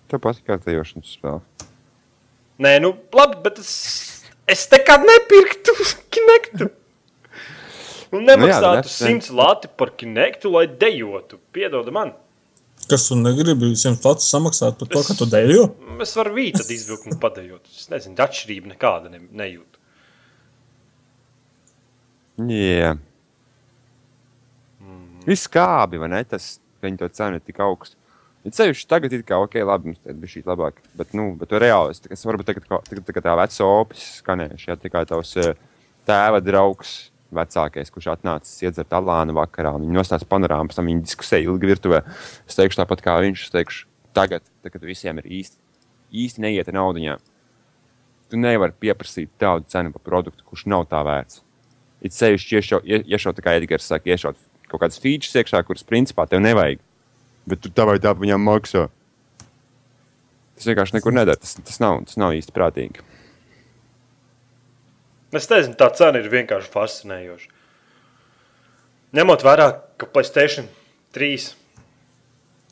Tev 0.09 0.21
patīk 0.23 0.45
kārtējošanas 0.49 1.13
spēle. 1.17 1.41
Nē, 2.59 2.73
nu, 2.83 2.91
labi, 3.15 3.37
bet 3.45 3.61
es, 3.61 3.71
es 4.49 4.65
nekad 4.73 5.05
nepirktu 5.07 5.75
kinektu. 6.13 6.67
Un 8.09 8.23
Nu 8.25 8.25
jā, 8.25 8.31
nemaksātu 8.33 8.81
that's- 8.81 8.97
simts 8.97 9.29
lati 9.29 9.69
par 9.77 9.91
kinektu, 9.97 10.49
lai 10.55 10.65
dejotu. 10.67 11.37
Piedod 11.53 11.91
man. 11.93 12.15
Kas 12.89 13.05
tu 13.07 13.15
negribi 13.19 13.69
visiem 13.69 13.97
pats 14.01 14.29
samaksāt 14.31 14.79
par 14.79 14.87
to, 14.89 14.99
Es- 14.99 15.07
ka 15.07 15.13
tu 15.19 15.25
dejo? 15.29 15.67
Es 16.01 16.15
varu 16.17 16.33
vītu 16.37 16.63
izvilkt 16.73 17.05
un 17.11 17.19
padējot. 17.21 17.67
Es 17.69 17.89
nezinu, 17.91 18.15
atšķirība 18.25 18.73
nekāda 18.73 19.11
ne, 19.11 19.19
nejūt. 19.41 19.77
Jā. 22.39 22.93
Mm. 24.79 25.25
Viss 25.27 25.49
kābi, 25.51 25.99
vai 25.99 26.07
ne? 26.13 26.23
Tas, 26.23 26.59
ka 26.79 26.87
viņi 26.87 27.01
to 27.01 27.09
cenu 27.19 27.39
ir 27.39 27.45
tik 27.45 27.59
augstu. 27.65 27.97
Ir 28.47 28.55
sevišķi 28.55 28.87
tagad, 28.87 29.13
ir 29.13 29.25
kā, 29.27 29.35
ok, 29.43 29.57
labi, 29.67 29.91
mums 29.91 29.99
te 29.99 30.15
bija 30.15 30.31
šī 30.37 30.45
labāk. 30.47 30.79
Bet, 30.95 31.11
nu, 31.17 31.33
bet 31.37 31.51
reāli, 31.59 31.91
es, 31.91 31.99
es 32.15 32.23
varbūt 32.25 32.47
tagad, 32.47 32.69
tagad, 32.87 33.03
tagad 33.09 33.25
tā 33.27 33.33
veca 33.35 33.67
opis 33.67 34.05
skanējuši, 34.21 34.69
ja 34.71 34.77
tā 34.79 34.91
kā 34.93 35.03
tavs 35.09 35.35
eh, 35.43 35.57
tēva 36.07 36.39
draugs 36.41 36.93
vecākais, 37.35 37.91
kurš 37.93 38.11
atnācis 38.15 38.63
iedzert 38.65 38.93
alānu 38.95 39.35
vakarā, 39.37 39.73
un 39.77 39.85
viņi 39.85 39.97
nostās 39.97 40.25
panorāmas, 40.27 40.77
tam 40.77 40.89
viņi 40.89 41.05
diskusēja 41.05 41.49
ilgi 41.49 41.69
virtuvē. 41.69 42.03
Es 42.49 42.57
teikšu 42.57 42.81
tāpat 42.81 43.03
kā 43.05 43.17
viņš, 43.23 43.45
es 43.47 43.53
teikšu, 43.53 43.85
tagad, 44.17 44.45
tad, 44.63 44.73
kad 44.73 44.87
visiem 44.87 45.21
ir 45.21 45.29
īsti, 45.39 45.59
īsti 46.25 46.45
neiet 46.45 46.71
naudiņā, 46.73 47.17
tu 48.29 48.37
nevari 48.37 48.75
pieprasīt 48.81 49.31
tādu 49.41 49.65
cenu 49.69 49.93
par 49.95 50.05
produktu, 50.05 50.45
kurš 50.45 50.67
nav 50.69 50.85
tā 50.89 51.01
vērts. 51.05 51.41
It 52.01 52.15
sevišķi 52.15 52.59
iešaut, 52.59 52.85
ie- 52.87 53.03
iešaut 53.11 53.37
tā 53.37 53.43
kā 53.43 53.57
Edgars 53.59 53.89
saka, 53.89 54.07
iešaut 54.09 54.37
kaut 54.69 54.83
kādas 54.83 55.01
features 55.01 55.35
iekšā, 55.35 55.63
kuras 55.67 55.83
principā 55.83 56.27
tev 56.29 56.43
nevajag. 56.45 56.79
Bet 57.49 57.61
tu 57.63 57.71
tā 57.73 57.85
vai 57.89 57.97
tā 58.01 58.13
viņam 58.15 58.45
maksā. 58.45 58.87
Tas 60.55 60.67
vienkārši 60.69 60.97
nekur 60.99 61.15
neder. 61.15 61.39
Tas, 61.39 61.55
tas, 61.57 61.79
nav, 61.81 62.03
tas 62.05 62.19
nav 62.19 62.35
īsti 62.37 62.53
prātīgi. 62.55 63.03
Es 65.29 65.45
nezinu, 65.51 65.75
tā 65.77 65.91
cena 65.93 66.17
ir 66.17 66.29
vienkārši 66.31 66.71
fascinējoša. 66.73 67.49
Ņemot 69.17 69.43
vērā, 69.45 69.67
ka 70.01 70.07
Placēta 70.09 70.65
3, 71.17 71.49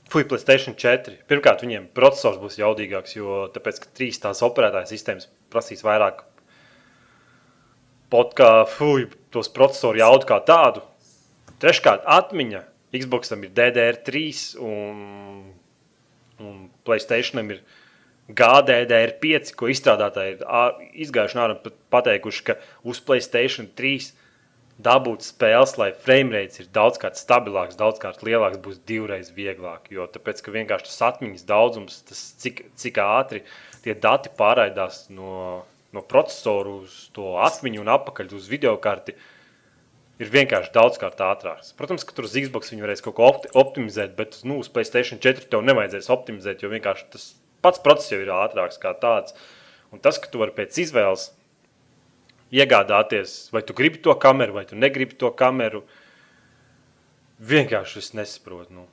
Fui, 0.08 0.24
Placēta 0.24 0.74
4, 0.74 1.18
pirmkārt, 1.30 1.62
viņiem 1.66 1.90
processors 1.98 2.40
būs 2.42 2.58
jaudīgāks, 2.62 3.18
jo 3.18 3.44
tāpēc, 3.54 3.82
ka 3.84 3.94
trīs 3.98 4.22
tās 4.24 4.42
operētājas 4.46 4.94
sistēmas 4.94 5.30
prasīs 5.54 5.84
vairāk 5.86 6.24
pot 8.14 8.34
kā 8.38 8.52
fui, 8.72 9.08
tos 9.34 9.50
procesoru 9.54 10.02
jaudu 10.02 10.30
kā 10.30 10.40
tādu. 10.48 10.84
Treškārt, 11.62 12.06
atmiņa. 12.06 12.64
Xboxam 12.98 13.42
ir 13.44 13.52
DDR3 13.52 14.22
un, 14.64 15.00
un 16.40 16.54
Placētaam 16.88 17.52
ir 17.52 17.60
GDDR5, 18.28 19.54
ko 19.56 19.70
izstrādātāji 19.72 20.36
ir 20.36 20.48
izgājuši 21.06 21.38
ārā 21.40 21.56
un 21.56 21.76
pateikuši, 21.94 22.42
ka 22.50 22.58
uz 22.84 23.00
Placēta 23.08 23.68
3 23.80 24.10
dabūt 24.84 25.24
spēles, 25.26 25.74
lai 25.80 25.90
framerate 26.06 26.62
ir 26.62 26.68
daudzkārt 26.74 27.18
stabilāks, 27.18 27.78
daudzkārt 27.80 28.22
lielāks, 28.26 28.60
būs 28.62 28.82
divreiz 28.86 29.32
vieglāk. 29.34 29.88
Jo 29.94 30.06
tāpēc, 30.12 30.44
ka 30.44 30.54
vienkārši 30.54 30.90
tas 30.90 31.00
atmiņas 31.14 31.48
daudzums, 31.50 32.04
tas 32.10 32.22
cik, 32.44 32.68
cik 32.78 33.00
ātri 33.02 33.42
tie 33.86 33.96
dati 33.98 34.30
pārraidās 34.38 35.08
no, 35.10 35.64
no 35.96 36.06
procesoru 36.06 36.82
uz 36.84 37.08
to 37.16 37.38
atmiņu 37.48 37.82
un 37.82 37.96
atpakaļ 37.96 38.38
uz 38.38 38.52
video 38.52 38.76
karti. 38.84 39.18
Ir 40.18 40.32
vienkārši 40.34 40.74
daudzkārt 40.74 41.20
ātrāks. 41.22 41.76
Protams, 41.78 42.06
ka 42.06 42.16
tur 42.18 42.26
uz 42.26 42.34
Xbox 42.34 42.72
viņi 42.74 42.84
varēs 42.84 43.04
kaut 43.06 43.20
ko 43.20 43.28
opti 43.30 43.52
optimizēt, 43.54 44.16
bet 44.18 44.40
nu, 44.50 44.58
uz 44.64 44.70
Playstation 44.74 45.22
4 45.22 45.46
tev 45.52 45.62
nevajadzēs 45.66 46.10
optimizēt, 46.14 46.64
jo 46.66 46.72
vienkārši 46.74 47.06
tas 47.14 47.28
pats 47.66 47.82
process 47.84 48.14
jau 48.14 48.22
ir 48.24 48.34
ātrāks 48.34 48.82
kā 48.82 48.94
tāds. 48.98 49.36
Un 49.94 50.04
tas, 50.04 50.20
ka 50.20 50.30
tu 50.32 50.42
vari 50.42 50.56
pēc 50.56 50.82
izvēles 50.84 51.30
iegādāties, 52.52 53.50
vai 53.52 53.64
tu 53.64 53.76
gribi 53.78 54.02
to 54.04 54.16
kameru, 54.20 54.58
vai 54.60 54.66
tu 54.68 54.76
negribi 54.80 55.18
to 55.20 55.32
kameru. 55.36 55.84
Vienkārši 57.38 58.00
es 58.02 58.14
nesaprotu. 58.18 58.74
Nu. 58.74 58.88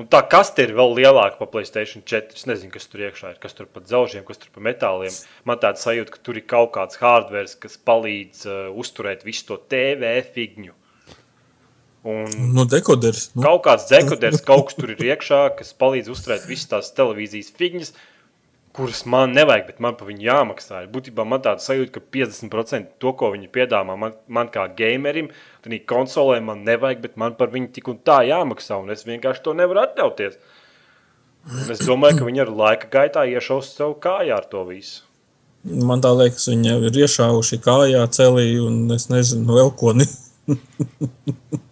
Un 0.00 0.08
tā 0.08 0.22
kaste 0.24 0.64
ir 0.64 0.72
vēl 0.74 0.94
lielāka 0.96 1.36
par 1.38 1.50
Playstation 1.52 2.02
4. 2.08 2.32
Es 2.34 2.46
nezinu, 2.48 2.72
kas 2.72 2.88
tur 2.88 3.04
iekšā 3.04 3.34
ir, 3.34 3.40
kas 3.42 3.54
tur 3.54 3.68
par 3.68 3.84
dzelžiem, 3.84 4.24
kas 4.26 4.40
tur 4.40 4.52
par 4.54 4.64
metāliem. 4.64 5.12
Man 5.48 5.60
tāda 5.62 5.80
sajūta, 5.80 6.14
ka 6.14 6.22
tur 6.24 6.40
ir 6.40 6.46
kaut 6.48 6.72
kāds 6.74 6.98
hardware, 7.02 7.50
kas 7.60 7.76
palīdz 7.76 8.46
uh, 8.48 8.62
uzturēt 8.82 9.26
visu 9.28 9.50
to 9.50 9.60
TV 9.70 10.14
figņu. 10.32 10.72
Un 12.02 12.30
Nu, 12.54 12.64
dekoderis. 12.66 13.28
Nu, 13.36 13.44
kaut 13.44 13.62
kāds 13.66 13.84
dekoders, 13.90 14.40
kaut 14.42 14.70
kas 14.70 14.78
tur 14.78 14.90
ir 14.90 15.04
iekšā, 15.12 15.42
kas 15.58 15.70
palīdz 15.78 16.10
uzturēt 16.10 16.48
visas 16.48 16.66
tās 16.72 16.90
televīzijas 16.96 17.52
figņas, 17.54 17.92
kuras 18.74 19.04
man 19.06 19.36
nevajag, 19.36 19.68
bet 19.68 19.78
man 19.84 19.94
par 19.98 20.08
viņu 20.10 20.26
jāmaksā. 20.26 20.80
Būtībā 20.90 21.26
man 21.28 21.44
tāda 21.44 21.62
sajūta, 21.62 21.92
ka 21.94 22.02
50% 22.16 22.96
to, 23.02 23.12
ko 23.20 23.30
viņi 23.36 23.52
piedāvā 23.54 23.94
man, 24.00 24.16
man 24.26 24.50
kā 24.50 24.66
gamerim, 24.78 25.30
tad 25.62 25.76
konsolē 25.86 26.40
man 26.42 26.64
nevajag, 26.66 27.04
bet 27.04 27.16
man 27.20 27.38
par 27.38 27.52
viņu 27.54 27.70
tik 27.76 27.92
un 27.92 28.02
tā 28.02 28.22
jāmaksā, 28.26 28.80
un 28.82 28.90
es 28.94 29.06
vienkārši 29.06 29.46
to 29.46 29.54
nevaru 29.58 29.84
atļauties. 29.84 30.40
Un 31.52 31.72
es 31.74 31.86
domāju, 31.86 32.18
ka 32.18 32.26
viņi 32.26 32.44
ar 32.44 32.54
laika 32.62 32.90
gaitā 32.90 33.26
iešaus 33.30 33.72
sev 33.76 33.96
kājā 34.02 34.42
ar 34.42 34.46
to 34.50 34.66
visu. 34.66 35.02
man 35.62 36.02
tā 36.02 36.10
liekas, 36.18 36.48
viņi 36.50 36.72
jau 36.72 36.78
ir 36.88 37.02
iešāvuši 37.04 37.62
kājā 37.62 38.06
celī 38.14 38.48
un 38.62 38.88
es 38.94 39.06
nezinu, 39.10 39.54
vēl 39.54 39.70
ko. 39.78 39.94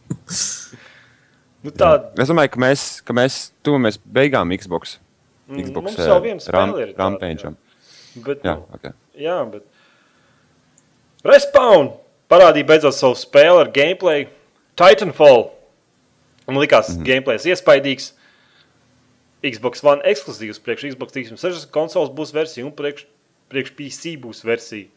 Nu, 1.60 1.72
tā, 1.76 1.90
Es 2.16 2.30
domāju, 2.30 2.54
ka 2.54 2.60
mēs, 2.62 2.84
ka 3.04 3.16
mēs 3.16 3.38
tuvamies 3.66 3.98
beigām 4.00 4.52
Xbox. 4.56 4.96
Mm, 5.50 5.66
Xbox 5.66 5.90
mums 5.90 5.98
vēl 6.00 6.22
viena 6.24 6.54
ram, 6.54 6.70
spēle 6.70 6.84
ir 6.86 6.92
tāda, 6.94 7.02
rampēģam. 7.02 7.56
bet, 8.24 8.46
Jā, 8.46 8.54
nu, 8.56 8.78
okay. 8.78 8.94
Jā, 9.20 9.36
bet. 9.50 9.66
Respawn 11.26 11.90
parādīja 12.32 12.68
beidzot 12.70 12.96
savu 12.96 13.18
spēli 13.18 13.64
ar 13.64 13.72
gameplay. 13.74 14.28
Titanfall. 14.80 15.50
Man 16.46 16.62
likās, 16.62 16.88
mm 16.88 17.02
-hmm. 17.02 17.06
gameplays 17.10 17.46
iespaidīgs. 17.46 18.14
Xbox 19.40 19.84
One 19.84 20.02
ekskluzīvs, 20.04 20.60
priekš 20.60 20.92
Xbox 20.94 21.12
360 21.12 21.70
konsoles 21.72 22.10
būs 22.12 22.32
versija 22.34 22.66
un 22.66 22.72
priekš, 22.76 23.06
priekš 23.48 23.70
PC 23.76 24.16
būs 24.20 24.44
versija. 24.44 24.88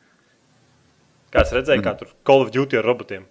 Kā 1.31 1.41
es 1.41 1.51
redzēju, 1.51 1.79
mm 1.79 1.85
kā 1.85 1.97
tur 1.97 2.07
Call 2.23 2.41
of 2.41 2.51
Duty 2.51 2.77
ar 2.77 2.85
robotiem. 2.85 3.25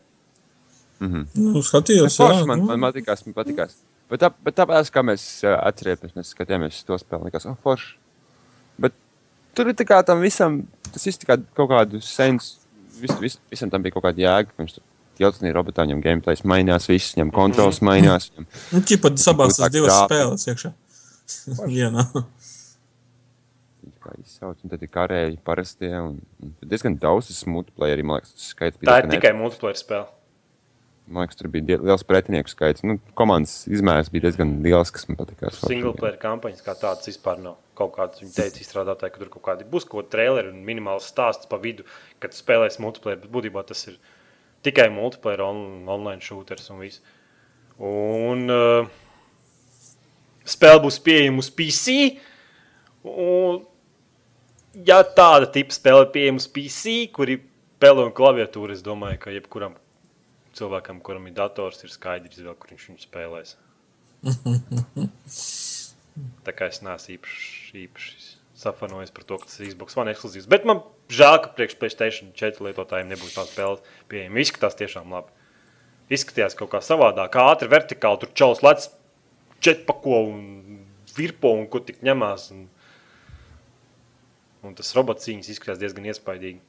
Nu, 1.03 1.63
skatījos, 1.67 2.19
Forši, 2.21 2.43
jā, 2.45 2.49
man, 2.49 2.63
nu, 2.63 2.71
man 2.71 2.87
patīkās, 2.91 3.25
man 3.27 3.37
patīkās. 3.37 3.81
Bet, 4.13 4.21
tā, 4.23 4.29
bet 4.45 4.57
tāpēc, 4.59 4.91
kā 4.93 5.03
mēs 5.07 5.25
uh, 5.47 5.57
atcerēmies, 5.71 6.15
mēs 6.19 6.33
skatījāmies 6.35 6.79
uz 6.79 6.87
to 6.89 6.99
spēli, 7.01 7.31
likās, 7.31 7.47
oh, 7.49 7.57
forši. 7.65 7.95
Bet 8.83 8.95
tur 9.57 9.73
ir 9.73 9.77
tā 9.79 9.87
kā 9.89 10.03
tam 10.07 10.23
visam, 10.23 10.61
tas 10.93 11.07
viss 11.09 11.23
kā 11.27 11.39
kaut 11.57 11.71
kādu 11.73 12.03
sens, 12.05 12.55
vis, 13.01 13.15
vis, 13.23 13.39
visam 13.51 13.73
tam 13.73 13.85
bija 13.85 13.97
kaut 13.97 14.07
kāda 14.07 14.27
jēga, 14.27 14.55
viņš 14.61 14.77
tur 14.77 14.89
Jelcinī 15.21 15.53
robotā 15.53 15.85
viņam 15.87 16.01
gameplays 16.05 16.45
mainījās, 16.49 16.89
viss 16.91 17.17
viņam 17.17 17.33
kontrols 17.35 17.83
mainījās. 17.85 18.31
Viņam, 18.33 18.49
nu, 18.73 18.85
ķipa 18.89 19.13
sabās 19.21 19.59
tas 19.59 19.73
divas 19.73 19.93
grāfi. 19.93 20.09
spēles 20.09 20.49
iekšā. 20.53 20.73
Vienā. 21.69 22.07
viņš 23.83 23.99
kā 24.03 24.17
izsauc, 24.23 24.57
un 24.63 24.73
tad 24.73 24.83
ir 24.83 24.91
karēji 24.93 25.39
parastie, 25.45 25.93
un, 25.99 26.17
un 26.43 26.57
diezgan 26.65 26.97
daudz 27.01 27.29
tas 27.31 27.45
multiplayeri, 27.49 28.07
man 28.07 28.21
liekas, 28.21 28.35
tas 28.37 28.51
skaits 28.55 28.81
bija. 28.81 28.91
Tā 28.91 29.05
ir 29.05 29.13
tikai 29.13 29.35
multiplayer 29.37 29.79
spēle. 29.79 30.09
Man 31.13 31.27
liekas, 31.27 31.37
tur 31.37 31.51
bija 31.53 31.77
liels 31.77 32.05
pretinieku 32.09 32.49
skaits. 32.49 32.85
Nu, 32.89 32.97
komandas 33.19 33.67
izmērs 33.69 34.09
bija 34.13 34.27
diezgan 34.27 34.55
liels, 34.65 34.93
kas 34.95 35.05
man 35.11 35.19
patīk. 35.21 35.43
Single 35.59 35.93
player 35.99 36.17
kampaņas 36.21 36.65
kā 36.65 36.75
tādas 36.79 37.11
vispār 37.11 37.43
nav. 37.43 37.59
Kaut 37.77 37.93
kādas 37.99 38.23
viņa 38.23 38.33
teica, 38.39 38.63
izstrādātāji, 38.65 39.13
ka 39.13 39.21
tur 39.21 39.33
kaut 39.35 39.45
kādi 39.51 39.67
būs 39.69 39.85
kaut 39.85 40.07
kādi 40.07 40.15
traileri 40.15 40.53
un 40.53 40.63
minimāls 40.65 41.11
stāsts 41.13 41.51
pa 41.51 41.59
vidu, 41.61 41.85
kad 42.23 42.33
spēlēs 42.37 42.81
multiplayer. 42.81 43.21
Bet 43.21 43.33
būtībā 43.35 43.65
tas 43.69 43.85
ir 43.91 43.99
tikai 44.65 44.89
multiplayer, 44.95 45.45
on, 45.45 45.85
online 45.93 46.25
shooters 46.25 46.73
un 46.73 46.81
viss. 46.81 47.05
Un 47.77 48.49
uh, 48.53 48.89
spēle 50.49 50.81
būs 50.87 51.01
pieejama 51.05 51.45
uz 51.45 51.53
PC. 51.53 51.99
Un, 53.05 53.63
ja 54.89 55.03
tāda 55.05 55.53
tipa 55.53 55.77
spēle 55.77 56.07
ir 56.07 56.13
pieejama 56.17 56.41
uz 56.41 56.49
PC, 56.49 56.99
kur 57.13 57.37
ir 57.37 57.45
pele 57.83 58.07
un 58.07 58.17
klaviatūra, 58.17 58.73
es 58.73 58.85
domāju, 58.87 59.21
ka 59.27 59.35
jebkuram 59.35 59.77
cilvēkam, 60.59 61.01
kuram 61.05 61.29
ir 61.29 61.37
dators, 61.37 61.83
ir 61.85 61.93
skaidrs, 61.93 62.39
izvēle, 62.39 62.59
kur 62.61 62.75
viņš 62.75 62.85
viņu 62.91 63.07
spēlēs. 63.07 63.51
Tā 66.47 66.53
kā 66.53 66.69
es 66.69 66.83
neesmu 66.85 67.17
īpaši, 67.17 67.85
īpaši 67.87 68.13
safanojis 68.63 69.13
par 69.15 69.27
to, 69.27 69.39
ka 69.41 69.49
tas 69.49 69.61
ir 69.61 69.71
Xbox 69.73 69.97
One 69.99 70.13
ekskluzīvs. 70.13 70.49
Bet 70.51 70.67
man 70.69 70.83
žēl, 71.13 71.39
ka 71.43 71.53
priekš 71.57 71.79
PlayStation 71.81 72.33
4 72.39 72.67
lietotājiem 72.67 73.13
nebūs 73.13 73.37
tā 73.37 73.47
spēle 73.49 73.81
pieejama. 74.13 74.43
Izskatās 74.43 74.79
tiešām 74.79 75.15
labi. 75.15 75.33
Izskatījās 76.13 76.57
kaut 76.59 76.73
kā 76.75 76.83
savādāk, 76.85 77.39
ātri, 77.41 77.71
vertikāli. 77.73 78.21
Tur 78.23 78.35
čels 78.37 78.63
lec 78.67 78.87
četpako 79.65 80.21
un 80.29 80.43
virpo 81.17 81.55
un 81.57 81.67
ko 81.73 81.81
tik 81.85 82.03
ņemās. 82.05 82.51
Un, 82.55 82.67
un 84.69 84.77
tas 84.79 84.93
robots 84.99 85.31
izskatās 85.33 85.81
diezgan 85.81 86.11
iespaidīgi. 86.13 86.61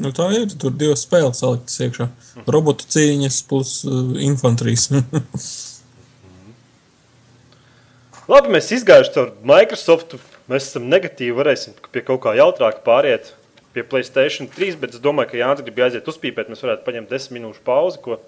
Nu, 0.00 0.08
tā 0.16 0.30
ir. 0.32 0.46
Tur 0.56 0.72
divas 0.72 1.02
spēles 1.04 1.42
saliktas 1.42 1.76
iekšā. 1.84 2.08
Robotu 2.48 2.86
cīņas 2.94 3.42
plus 3.48 3.74
uh, 3.84 4.14
infantrijas. 4.24 4.88
Labi, 8.32 8.52
mēs 8.54 8.70
izgājuši 8.78 9.12
caur 9.16 9.32
Microsoft. 9.44 10.16
Mēs 10.50 10.70
esam 10.70 10.88
negatīvi, 10.90 11.34
varēsim 11.36 11.76
pie 11.92 12.02
kaut 12.06 12.22
kā 12.24 12.32
jautrāka 12.38 12.80
pāriet 12.86 13.34
pie 13.76 13.84
Playstation 13.88 14.48
3. 14.52 14.78
Bet 14.80 14.96
es 14.96 15.02
domāju, 15.02 15.32
ka 15.32 15.40
Jānis 15.42 15.64
grib 15.66 15.82
aiziet 15.84 16.08
uzpīpēt. 16.08 16.48
Mēs 16.52 16.64
varētu 16.64 16.86
paņemt 16.86 17.12
desmit 17.12 17.40
minūšu 17.40 17.60
pauzi. 17.66 18.00
Ko? 18.04 18.18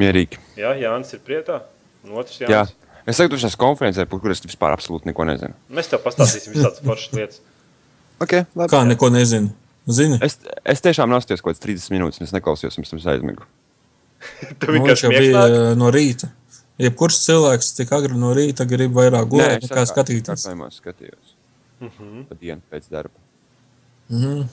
Mierīgi. 0.00 0.40
Jā, 0.60 0.72
Jānis 0.80 1.12
ir 1.16 1.20
prietā. 1.26 1.60
Un 2.06 2.16
otrs 2.22 2.40
Jā, 2.40 2.48
Jānis. 2.48 2.72
Es 3.04 3.18
saku, 3.20 3.34
tu 3.34 3.42
šajās 3.42 3.58
konferencē, 3.60 4.06
par 4.08 4.22
kuras 4.22 4.40
vispār 4.40 4.72
absolūti 4.72 5.10
neko 5.10 5.26
nezinu. 5.28 5.52
Mēs 5.76 5.90
tev 5.92 6.00
pastāstīsim 6.06 6.54
visādas 6.56 6.80
foršas 6.88 7.12
lietas. 7.18 7.42
Okay, 8.24 8.46
labi. 8.56 8.70
Kā 8.72 8.80
neko 8.88 9.10
nezinu. 9.12 9.52
Zini, 9.90 10.16
Es, 10.24 10.38
es 10.64 10.80
tiešām 10.80 11.10
nostājos 11.12 11.42
kaut 11.44 11.52
kādas 11.52 11.64
30 11.64 11.92
minūtes, 11.92 12.20
un 12.20 12.24
es 12.28 12.32
neklausījos, 12.32 12.78
pirms 12.78 12.90
tam 12.94 12.98
es 13.02 13.06
aizmigu. 13.12 13.44
Tu 14.58 14.66
nu, 14.70 14.78
vienkārši 14.78 15.04
jau 15.04 15.10
bija 15.12 15.44
bija. 15.44 15.60
eh, 15.60 15.74
no 15.76 15.90
rīta. 15.92 16.30
Jebkurš 16.80 17.18
cilvēks 17.26 17.74
tik 17.76 17.92
agri 17.94 18.16
no 18.18 18.32
rīta 18.34 18.64
grib 18.66 18.96
vairāk 18.96 19.28
gulēt, 19.30 19.62
nekā 19.68 19.84
skatīties. 19.86 20.46
Kā 20.48 20.66
es 20.66 20.80
skatījos? 20.80 21.34
Uh 21.80 21.90
-huh. 21.98 22.24
Pa 22.28 22.34
dienu 22.40 22.62
pēc 22.70 22.88
darba. 22.90 23.14
Mhm. 24.08 24.48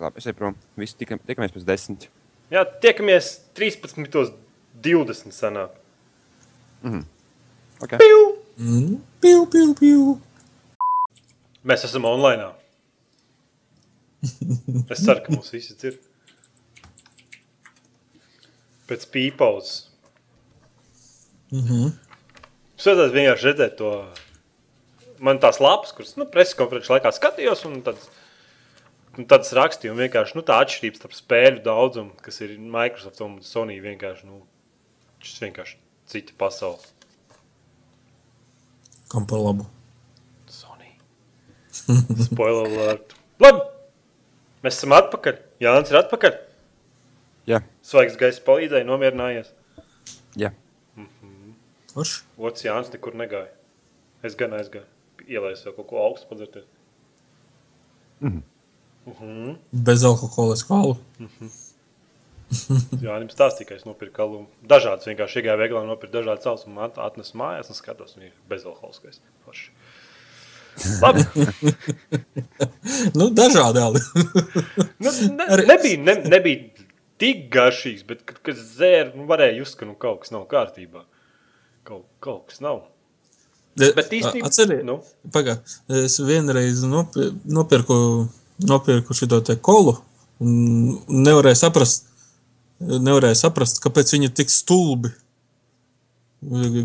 Labi, 0.00 0.18
es 0.18 0.26
eju 0.26 0.34
prom. 0.34 0.54
Visi 0.76 0.96
tikam, 0.96 1.18
tikamies 1.26 1.52
pēc 1.52 1.64
desmit. 1.64 2.08
Jā, 2.50 2.64
tiekamies 2.80 3.40
13.20. 3.54 5.30
sanāk. 5.32 5.70
Okay. 7.80 7.98
Piu! 7.98 8.36
Mm. 8.58 8.96
Piu, 9.20 9.46
piu, 9.46 9.74
piu. 9.74 10.20
Mēs 11.64 11.84
esam 11.84 12.04
online. 12.04 12.50
Es 14.20 15.00
ceru, 15.00 15.22
ka 15.24 15.32
mūs 15.32 15.52
visi 15.54 15.76
dzird. 15.80 16.00
Pēc 18.90 19.06
pīpauzes. 19.14 19.76
Mhm. 21.54 21.92
Es 22.76 22.88
redzēju, 22.88 23.14
vienkārši 23.16 23.48
redzēju 23.50 23.76
to. 23.78 23.92
Man 25.20 25.40
tās 25.42 25.58
lapas, 25.60 25.92
kuras 25.96 26.14
nu, 26.16 26.24
preses 26.32 26.56
konferences 26.56 26.92
laikā 26.92 27.12
skatījos, 27.12 27.66
un 27.68 27.82
tad, 27.84 27.98
un 29.20 29.26
tad 29.28 29.44
es 29.44 29.52
rakstīju, 29.56 29.92
un 29.92 30.00
vienkārši 30.00 30.38
nu, 30.38 30.44
tā 30.48 30.56
atšķirība 30.64 31.00
starp 31.00 31.16
spēļu 31.16 31.60
daudzumu, 31.66 32.14
kas 32.24 32.40
ir 32.40 32.54
Microsoft 32.56 33.20
un 33.26 33.36
Sony, 33.44 33.76
vienkārši, 33.84 34.30
nu, 34.30 34.40
šis 35.20 35.42
vienkārši 35.44 35.76
cita 36.08 36.36
pasaule. 36.40 36.80
Kam 39.12 39.26
par 39.28 39.44
labu? 39.44 39.66
Sony. 40.48 40.94
Spoiler 42.30 42.70
alert. 42.70 43.12
Labi! 43.42 43.79
Mēs 44.64 44.76
esam 44.78 44.92
atpakaļ. 44.96 45.38
Jānis 45.64 45.90
ir 45.92 45.98
atpakaļ. 46.02 46.34
Jā, 47.48 47.62
Svaigs 47.86 48.18
gaisa 48.20 48.42
palīdzēja, 48.46 48.84
nomierinājies. 48.88 49.48
jā. 50.38 50.50
Forši. 51.94 52.20
Otrs 52.38 52.62
Jānis 52.66 52.92
nekur 52.92 53.16
negāja. 53.18 53.48
Es 54.22 54.36
gan 54.38 54.52
aizgāju. 54.54 54.84
Ielaisu 55.26 55.66
vēl 55.70 55.74
kaut 55.80 55.88
ko 55.90 55.98
augstu 56.04 56.28
padzerties. 56.30 56.68
Bezalkoholisku 59.72 60.74
alu. 60.76 60.94
Jā, 62.50 63.14
viņam 63.14 63.28
stāstīja, 63.30 63.66
ka 63.68 63.76
es 63.78 63.84
nopirku 63.86 64.14
kalu. 64.16 64.40
Dažādas 64.66 65.06
vienkārši 65.06 65.38
iegāju 65.40 65.60
veikalā, 65.62 65.84
nopirku 65.86 66.16
dažādas 66.18 66.42
savas 66.46 66.64
un 66.66 66.78
at- 66.82 66.98
atnesu 66.98 67.38
mājās 67.38 67.70
un 67.70 67.78
skatos, 67.78 68.16
viņa 68.18 68.26
ir 68.26 68.32
bezalkoholiskais. 68.50 69.20
Forši. 69.46 69.70
Labi. 71.02 71.24
Nu, 73.14 73.28
dažādi. 73.30 73.80
Nu, 74.98 75.10
ne, 75.36 75.46
nebija, 75.70 75.98
ne, 76.02 76.14
nebija 76.32 76.86
tik 77.20 77.48
garšīgs, 77.52 78.04
bet, 78.08 78.22
kad, 78.28 78.40
kad 78.46 78.58
zēra, 78.58 79.12
nu, 79.14 79.26
varēja 79.28 79.58
just, 79.60 79.76
ka 79.78 79.88
nu, 79.88 79.94
kaut 80.00 80.22
kas 80.24 80.32
nav 80.34 80.46
kārtībā. 80.50 81.04
Kaut, 81.86 82.06
kaut 82.24 82.48
kas 82.50 82.62
nav. 82.64 82.82
Bet 83.80 84.12
īstenībā, 84.12 84.48
Atceries, 84.48 84.82
nu, 84.86 84.98
Pagā, 85.32 85.58
es 86.00 86.18
vienreiz 86.24 86.82
nopi- 86.88 87.30
nopirku, 87.48 87.96
nopirku 88.66 89.16
šo 89.16 89.40
te 89.46 89.56
kolu 89.56 89.94
un 90.42 90.98
nevarēju 91.08 91.60
saprast, 91.60 92.08
nevarēju 92.80 93.38
saprast, 93.38 93.80
kāpēc 93.84 94.14
viņi 94.16 94.32
tik 94.40 94.52
stulbi 94.52 95.12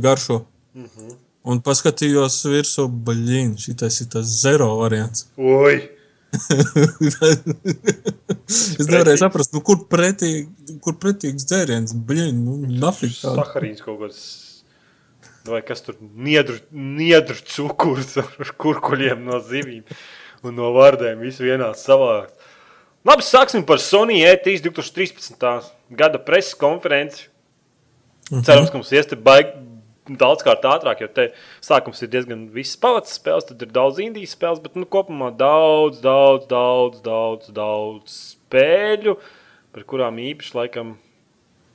garšo. 0.04 0.46
Mm. 0.76 0.86
-hmm. 0.86 1.16
Un 1.46 1.60
paskatījos 1.66 2.40
virsū, 2.50 2.88
baļķīn, 3.06 3.52
šis 3.62 4.02
ir 4.02 4.08
tas 4.16 4.32
zero 4.42 4.72
variants. 4.80 5.28
oi, 5.38 5.76
es 8.50 8.88
nevarēju 8.90 9.20
saprast, 9.22 9.54
nu, 9.54 9.62
kur, 9.66 9.78
pretī, 9.92 10.32
kur 10.84 10.98
pretīgs 11.02 11.46
dzēriens, 11.48 11.94
baļķīn, 12.08 12.42
nu, 12.48 12.58
nafīgi 12.82 13.20
saharīns 13.22 13.86
kaut 13.86 14.02
kāds. 14.02 14.26
Vai 15.46 15.62
kas 15.62 15.84
tur 15.86 15.96
niedru, 16.02 16.56
niedru 16.74 17.38
cukurs 17.54 18.16
ar 18.18 18.50
kurkuļiem 18.58 19.20
no 19.28 19.38
zivīm 19.46 19.84
un 20.42 20.58
no 20.58 20.72
vārdiem 20.74 21.22
visu 21.22 21.46
vienā 21.46 21.70
savākt. 21.78 22.34
Labi, 23.06 23.22
sāksim 23.22 23.62
par 23.68 23.78
Sony 23.78 24.24
E 24.24 24.32
E3 24.34 24.64
2013. 24.66 25.70
gada 25.94 26.18
preses 26.18 26.58
konferenci. 26.58 27.28
Cerams, 28.32 28.72
ka 28.74 28.80
mums 28.80 28.90
ies 28.90 29.06
te 29.06 29.16
baigi 29.22 29.54
daudzkārt 30.06 30.66
ātrāk, 30.70 31.02
jo 31.02 31.10
te 31.10 31.30
sākums 31.66 32.04
ir 32.06 32.12
diezgan 32.14 32.46
viss 32.54 32.78
pavats 32.78 33.16
spēles, 33.18 33.48
tad 33.50 33.64
ir 33.66 33.72
daudz 33.74 34.02
indijas 34.04 34.36
spēles, 34.36 34.62
bet 34.62 34.78
nu, 34.78 34.86
kopumā 34.90 35.32
daudz, 35.36 36.02
daudz, 36.04 36.46
daudz, 36.52 37.02
daudz, 37.06 37.50
daudz 37.56 38.20
spēļu, 38.36 39.18
par 39.76 39.88
kurām 39.90 40.22
īpaši 40.22 40.56
laikam 40.60 40.96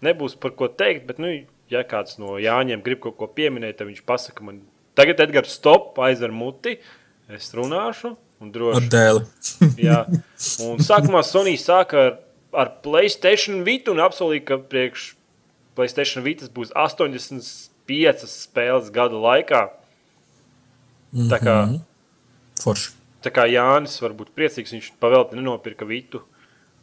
nebūs 0.07 0.39
par 0.41 0.55
ko 0.57 0.71
teikt. 0.71 1.09
Bet, 1.11 1.21
nu, 1.23 1.33
ja 1.73 1.85
kāds 1.87 2.21
no 2.23 2.39
Jāņiem 2.41 2.85
grib 2.87 3.03
kaut 3.05 3.19
ko 3.19 3.31
pieminēt, 3.35 3.81
tad 3.81 3.91
viņš 3.91 4.03
pasaka 4.09 4.47
man, 4.47 4.63
tagad 4.99 5.23
Edgars, 5.27 5.55
stop, 5.59 5.99
aizver 6.07 6.35
muti, 6.35 6.79
es 7.31 7.51
runāšu 7.57 8.15
un 8.41 8.55
droši. 8.55 8.87
dēli. 8.95 9.25
Jā, 9.89 10.05
un 10.67 10.83
sākumā 10.85 11.23
Sony 11.27 11.57
sāka 11.61 12.05
ar, 12.07 12.21
ar 12.55 12.77
Playstation 12.85 13.65
Vita 13.67 13.93
un 13.95 14.03
apsolīja, 14.07 14.47
ka 14.53 14.63
priekš 14.71 15.13
Playstation 15.79 16.25
Vita 16.27 16.49
būs 16.55 16.73
85 17.91 18.31
spēles 18.31 18.91
gada 18.95 19.19
laikā. 19.21 19.69
Tā 21.31 21.39
kā, 21.43 21.55
Mhm. 21.67 21.81
Forši. 22.63 22.91
tā 23.23 23.31
kā 23.35 23.47
Jānis 23.51 24.01
var 24.03 24.13
būt 24.13 24.31
priecīgs, 24.37 24.73
viņš 24.73 24.91
pavēlti 25.01 25.35
nenopirka 25.39 25.85
Vitu. 25.89 26.21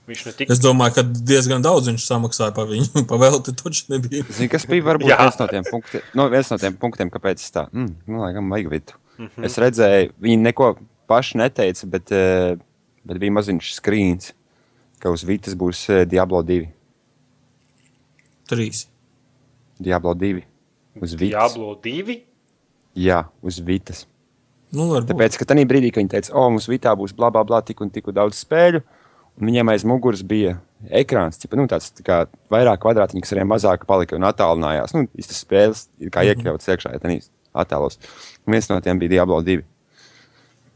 Viņš 0.07 0.25
ne 0.25 0.31
tikai 0.31 0.53
Es 0.55 0.59
domāju, 0.63 0.93
ka 0.95 1.03
diezgan 1.03 1.61
daudz 1.61 1.87
viņš 1.89 2.03
samaksāja 2.07 2.53
par 2.55 2.67
viņu. 2.67 3.03
Pavēlti 3.11 3.51
taču 3.55 3.83
nebija. 3.91 4.23
Zini, 4.31 4.47
kas 4.49 4.65
bija 4.65 4.83
varbūt 4.83 5.11
viens 5.11 5.39
no 5.39 5.47
tiem 5.47 5.63
punktiem, 5.67 6.01
no, 6.15 6.29
viens 6.29 6.49
no 6.49 6.57
tiem 6.57 6.77
punktiem 6.79 7.09
kāpēc 7.11 7.43
es 7.43 7.51
tā, 7.51 7.65
mm, 7.73 7.95
nu, 8.07 8.21
laikam, 8.23 8.49
vajag 8.49 8.69
vidu. 8.71 8.93
Mm 9.17 9.27
-hmm. 9.27 9.45
Es 9.45 9.57
redzēju, 9.57 10.11
viņi 10.21 10.37
neko 10.37 10.77
paši 11.07 11.37
neteica, 11.37 11.85
bet, 11.85 12.11
eh, 12.11 12.55
bet 13.05 13.17
bija 13.19 13.31
maziņš 13.31 13.73
skrīns, 13.81 14.31
ka 14.99 15.09
uz 15.11 15.23
Vitas 15.23 15.55
būs 15.55 15.89
eh, 15.89 16.05
Diablo 16.05 16.41
2. 16.43 16.67
Trīs. 18.49 18.87
Diablo 19.79 20.13
2. 20.13 20.43
Uz 21.01 21.15
Vitas. 21.15 21.55
Diablo 21.55 21.73
2. 21.83 22.17
Jā, 22.97 23.23
uz 23.45 23.59
Vitas. 23.63 24.05
Nu, 24.73 24.89
varbūt. 24.91 25.11
Tāpēc, 25.13 25.37
ka 25.39 25.47
tajā 25.47 25.65
brīdī, 25.69 25.93
kad 25.93 26.03
viņi 26.03 26.13
teica, 26.15 26.33
o, 26.35 26.47
mums 26.51 26.67
Vitā 26.67 26.93
būs 26.97 27.13
bla, 27.15 27.29
bla, 27.31 27.45
bla, 27.47 27.61
tik 27.63 27.81
un 27.83 27.91
tik 27.93 28.09
daudz 28.15 28.41
spēļu, 28.43 28.81
un 29.37 29.49
viņiem 29.49 29.71
aiz 29.71 29.85
muguras 29.87 30.25
bija 30.27 30.57
ekrāns, 30.91 31.39
tipa, 31.39 31.57
nu, 31.59 31.67
tāds 31.71 31.89
tā 31.95 32.03
kā 32.05 32.19
vairāk 32.53 32.81
kvadrātiņš, 32.83 33.23
kas 33.23 33.33
arī 33.35 33.47
mazāk 33.47 33.87
palika 33.89 34.17
un 34.17 34.27
attālinājās. 34.27 34.93
Nu, 34.97 35.07
tas 35.15 35.41
spēles 35.45 35.87
ir 36.03 36.11
kā 36.13 36.25
iekļauts 36.27 36.73
iekšā, 36.73 36.93
ja 36.97 37.01
tādā 37.03 37.21
attēlos. 37.57 37.99
Un 38.45 38.57
viens 38.57 38.69
no 38.69 38.79
tiem 38.83 38.99
bija 39.01 39.17
Diablo 39.17 39.39
2. 39.45 39.63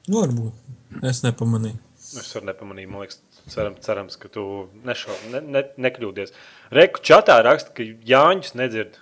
Nu, 0.07 0.22
varbūt. 0.22 0.72
Es 1.07 1.22
nepamanīju. 1.26 1.78
Es 2.11 2.34
arī 2.36 2.49
nepamanīju, 2.49 2.89
man 2.91 3.05
liekas, 3.05 3.22
ceram, 3.51 3.78
cerams, 3.84 4.17
ka 4.19 4.28
tu 4.32 4.43
nešau, 4.88 5.15
ne, 5.32 5.39
ne, 5.55 5.61
nekļūdies. 5.80 6.34
Reku 6.76 7.03
čatā 7.07 7.38
raksta, 7.45 7.72
ka 7.78 7.86
Jāņus 7.86 8.55
nedzird. 8.59 8.97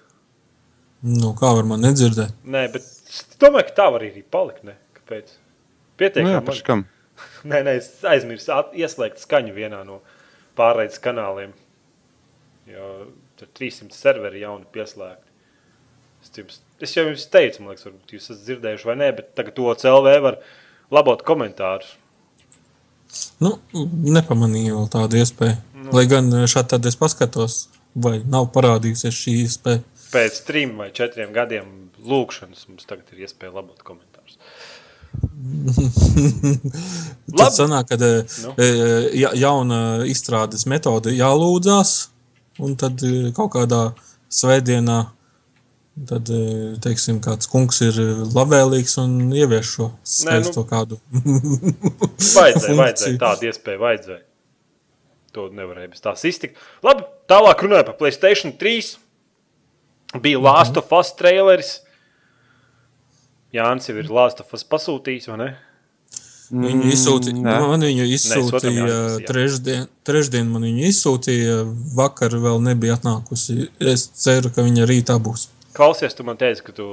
Nu, 1.06 1.32
kā 1.38 1.54
var 1.56 1.64
man 1.68 1.84
nedzirdēt? 1.86 2.34
Nē, 2.44 2.66
bet 2.74 2.84
es 2.84 3.22
domāju, 3.40 3.70
ka 3.70 3.76
tā 3.78 3.86
var 3.94 4.04
arī 4.04 4.24
palikt. 4.32 4.66
Ne? 4.68 4.76
Kāpēc? 4.98 5.32
Pietiek, 6.00 6.26
Nu, 6.26 6.34
jā, 6.36 6.42
man-? 6.44 6.86
Nē, 7.52 7.62
nē, 7.68 7.78
es 7.80 7.90
aizmirsu 8.08 8.52
at- 8.56 8.76
ieslēgt 8.76 9.20
skaņu 9.24 9.56
vienā 9.56 9.82
no 9.88 10.02
pārraides 10.60 11.00
kanāliem. 11.04 11.54
Jo 12.70 13.08
tur 13.40 13.48
300 13.56 13.96
serveri 13.96 14.44
jauni 14.44 14.68
pieslēgti. 14.74 15.26
Es, 16.20 16.32
jums, 16.36 16.60
es 16.84 16.94
jau 16.98 17.06
jums 17.08 17.24
teicu, 17.32 17.64
man 17.64 17.72
liekas, 17.72 17.86
varbūt 17.88 18.12
jūs 18.18 18.26
esat 18.28 18.44
dzirdējuši 18.44 18.88
vai 18.90 18.96
nē, 19.00 19.08
bet 19.16 19.30
tagad 19.40 19.56
to 19.56 19.72
CLV 19.80 20.16
var 20.26 20.38
labot 20.92 21.24
komentārus. 21.28 21.94
Nu, 23.40 23.56
nepamanīju 23.74 24.76
vēl 24.76 24.90
tādu 24.92 25.22
iespēju. 25.22 25.56
Nu. 25.80 25.94
Lai 25.96 26.04
gan 26.12 26.28
šādi 26.44 26.74
tad 26.76 26.86
es 26.92 27.00
paskatos, 27.00 27.62
vai 27.96 28.20
nav 28.28 28.50
parādījusies 28.54 29.16
šī 29.16 29.38
iespēja. 29.46 29.82
Pēc 30.10 30.40
trim 30.48 30.78
vai 30.80 30.90
četriem 30.96 31.34
gadiem 31.36 31.68
lūkšanas 32.06 32.68
mums 32.70 32.88
tagad 32.90 33.12
ir 33.14 33.26
iespēja 33.28 33.54
labot 33.60 33.82
komentārus. 33.86 34.40
Tad 37.38 37.54
sanāk, 37.56 37.88
ka 37.90 37.96
Nu. 38.00 38.10
nu. 38.46 38.54
ja, 39.18 39.32
jauna 39.34 39.80
izstrādes 40.06 40.66
metode 40.70 41.10
jālūdzās, 41.16 42.10
un 42.62 42.76
tad 42.80 43.02
e, 43.06 43.32
kaut 43.36 43.52
kādā 43.56 43.82
svētdienā 44.30 45.00
tad, 46.10 46.30
e, 46.30 46.32
teiksim, 46.84 47.20
kāds 47.26 47.50
kungs 47.50 47.82
ir 47.86 47.94
labvēlīgs 48.36 48.98
un 49.02 49.12
ievieš 49.34 49.68
šo 49.76 49.88
skaisto 50.04 50.62
nu. 50.64 50.68
kādu. 50.70 51.00
Vajadzēja, 52.38 52.78
vajadzēja 52.78 53.18
tādu 53.22 53.42
iespēju, 53.50 53.80
vajadzēja. 53.84 54.24
To 55.38 55.42
nevarēja 55.54 55.90
bez 55.94 56.02
tās 56.02 56.24
iztikt. 56.26 56.58
Labi, 56.86 57.02
tālāk 57.30 57.58
runājot 57.66 57.88
par 57.92 57.98
Playstation 58.00 58.52
3. 58.62 58.96
Bija 60.18 60.40
Last 60.42 60.78
of 60.78 60.90
Us 60.98 61.12
traileris. 61.14 61.80
Jānis 63.54 63.90
jau 63.90 63.98
ir 64.02 64.10
Last 64.14 64.42
of 64.42 64.54
Us 64.54 64.64
pasūtījis, 64.66 65.28
vai 65.32 65.38
ne? 65.44 65.50
Viņu 66.50 66.88
izsūtīja, 66.90 67.36
Mm, 67.38 67.46
man 67.70 67.84
viņu 67.86 68.06
izsūtīja 68.10 68.86
jāatlasīja. 68.88 69.26
trešdien, 69.30 69.84
trešdien 70.04 70.48
man 70.50 70.64
viņu 70.66 70.88
izsūtīja, 70.90 71.58
vakar 71.94 72.34
vēl 72.42 72.58
nebija 72.66 72.96
atnākusi. 72.98 73.68
Es 73.80 74.08
ceru, 74.18 74.50
ka 74.50 74.66
viņa 74.66 74.88
rītā 74.90 75.20
būs. 75.22 75.48
Klausies, 75.78 76.16
tu 76.18 76.24
man 76.26 76.38
teici, 76.42 76.64
ka 76.66 76.74
tu. 76.74 76.88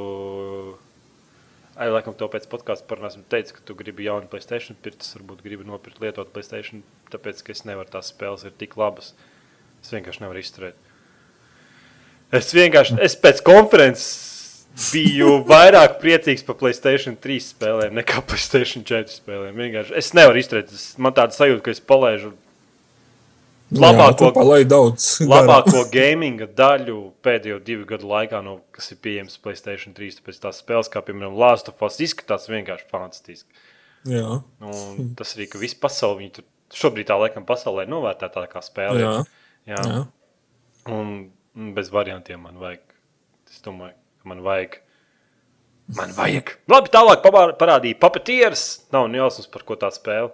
Ai, 1.76 1.88
laikam, 1.88 2.12
to 2.16 2.28
pēc 2.28 2.44
podkāstu 2.52 2.84
parunāsim. 2.88 3.24
Teici, 3.32 3.52
ka 3.56 3.60
tu 3.64 3.74
gribi 3.74 4.04
jaunu 4.04 4.28
Playstation 4.28 4.76
pirkt. 4.82 5.00
Es 5.04 5.16
varbūt 5.16 5.40
gribu 5.44 5.64
nopirkt 5.64 6.00
lietot 6.04 6.28
Playstation, 6.32 6.82
tāpēc, 7.12 7.40
ka 7.44 7.52
es 7.52 7.64
nevaru 7.64 7.88
tās 7.92 8.12
spēles, 8.12 8.44
ir 8.44 8.52
tik 8.60 8.76
labas. 8.76 9.14
Es 9.82 9.88
vienkārši 9.92 10.20
nevaru 10.24 10.40
izturēt. 10.44 10.76
Es 12.34 12.50
vienkārši, 12.54 12.98
es 13.06 13.14
pēc 13.22 13.42
konferences 13.46 14.64
biju 14.92 15.38
vairāk 15.48 16.00
priecīgs 16.02 16.42
par 16.44 16.56
Playstation 16.60 17.14
3 17.16 17.38
spēlēm 17.54 17.94
nekā 18.00 18.22
Playstation 18.26 18.82
4 18.84 19.06
spēlēm. 19.14 19.54
Vienkārši 19.56 19.94
es 19.96 20.10
nevaru 20.16 20.42
izturēt. 20.42 20.72
Man 20.98 21.14
tāda 21.16 21.32
sajūta, 21.36 21.62
ka 21.62 21.70
es 21.70 21.80
palaidu 21.80 22.34
Labāko- 23.72 24.28
Jā, 24.30 24.64
daudz. 24.70 25.06
labāko 25.26 25.80
gaminga 25.90 26.46
daļu 26.46 27.12
pēdējo 27.24 27.56
divu 27.66 27.84
gadu 27.84 28.06
laikā, 28.06 28.38
no, 28.44 28.60
kas 28.70 28.92
ir 28.92 28.98
pieejams 29.02 29.38
Playstation 29.42 29.92
3. 29.94 30.20
Tāpēc 30.20 30.38
tās 30.38 30.60
spēles, 30.62 30.88
kā 30.92 31.02
piemēram 31.02 31.34
Last 31.34 31.68
of 31.68 31.82
Us, 31.82 31.96
izskatās 31.98 32.46
vienkārši 32.46 32.86
fantastiski. 32.92 33.48
Jā, 34.06 34.40
Un 34.62 35.14
tas 35.18 35.34
arī, 35.34 35.48
ka 35.50 35.58
visa 35.58 35.74
pasaule, 35.82 36.20
viņi 36.20 36.32
tur 36.36 36.44
šobrīd 36.70 37.08
tā 37.10 37.18
laikam 37.18 37.44
pasaulē 37.44 37.88
novērtē 37.90 38.30
tā 38.30 38.46
kā 38.46 38.62
spēle. 38.62 39.00
jā, 39.02 39.24
jā. 39.66 39.82
jā. 39.82 40.06
Un 40.86 41.30
bez 41.56 41.92
variantiem 41.92 42.42
man 42.42 42.58
vajag. 42.60 42.82
Es 43.50 43.62
domāju, 43.64 43.96
ka 44.20 44.32
man 44.32 44.42
vajag. 44.44 44.80
Man 45.96 46.12
vajag. 46.18 46.56
Labi, 46.70 46.92
tālāk 46.92 47.22
parādīja 47.60 48.00
papetieris. 48.02 48.66
Nav 48.94 49.08
nejausmas, 49.12 49.48
par 49.50 49.64
ko 49.68 49.78
tā 49.80 49.90
spēle. 49.94 50.32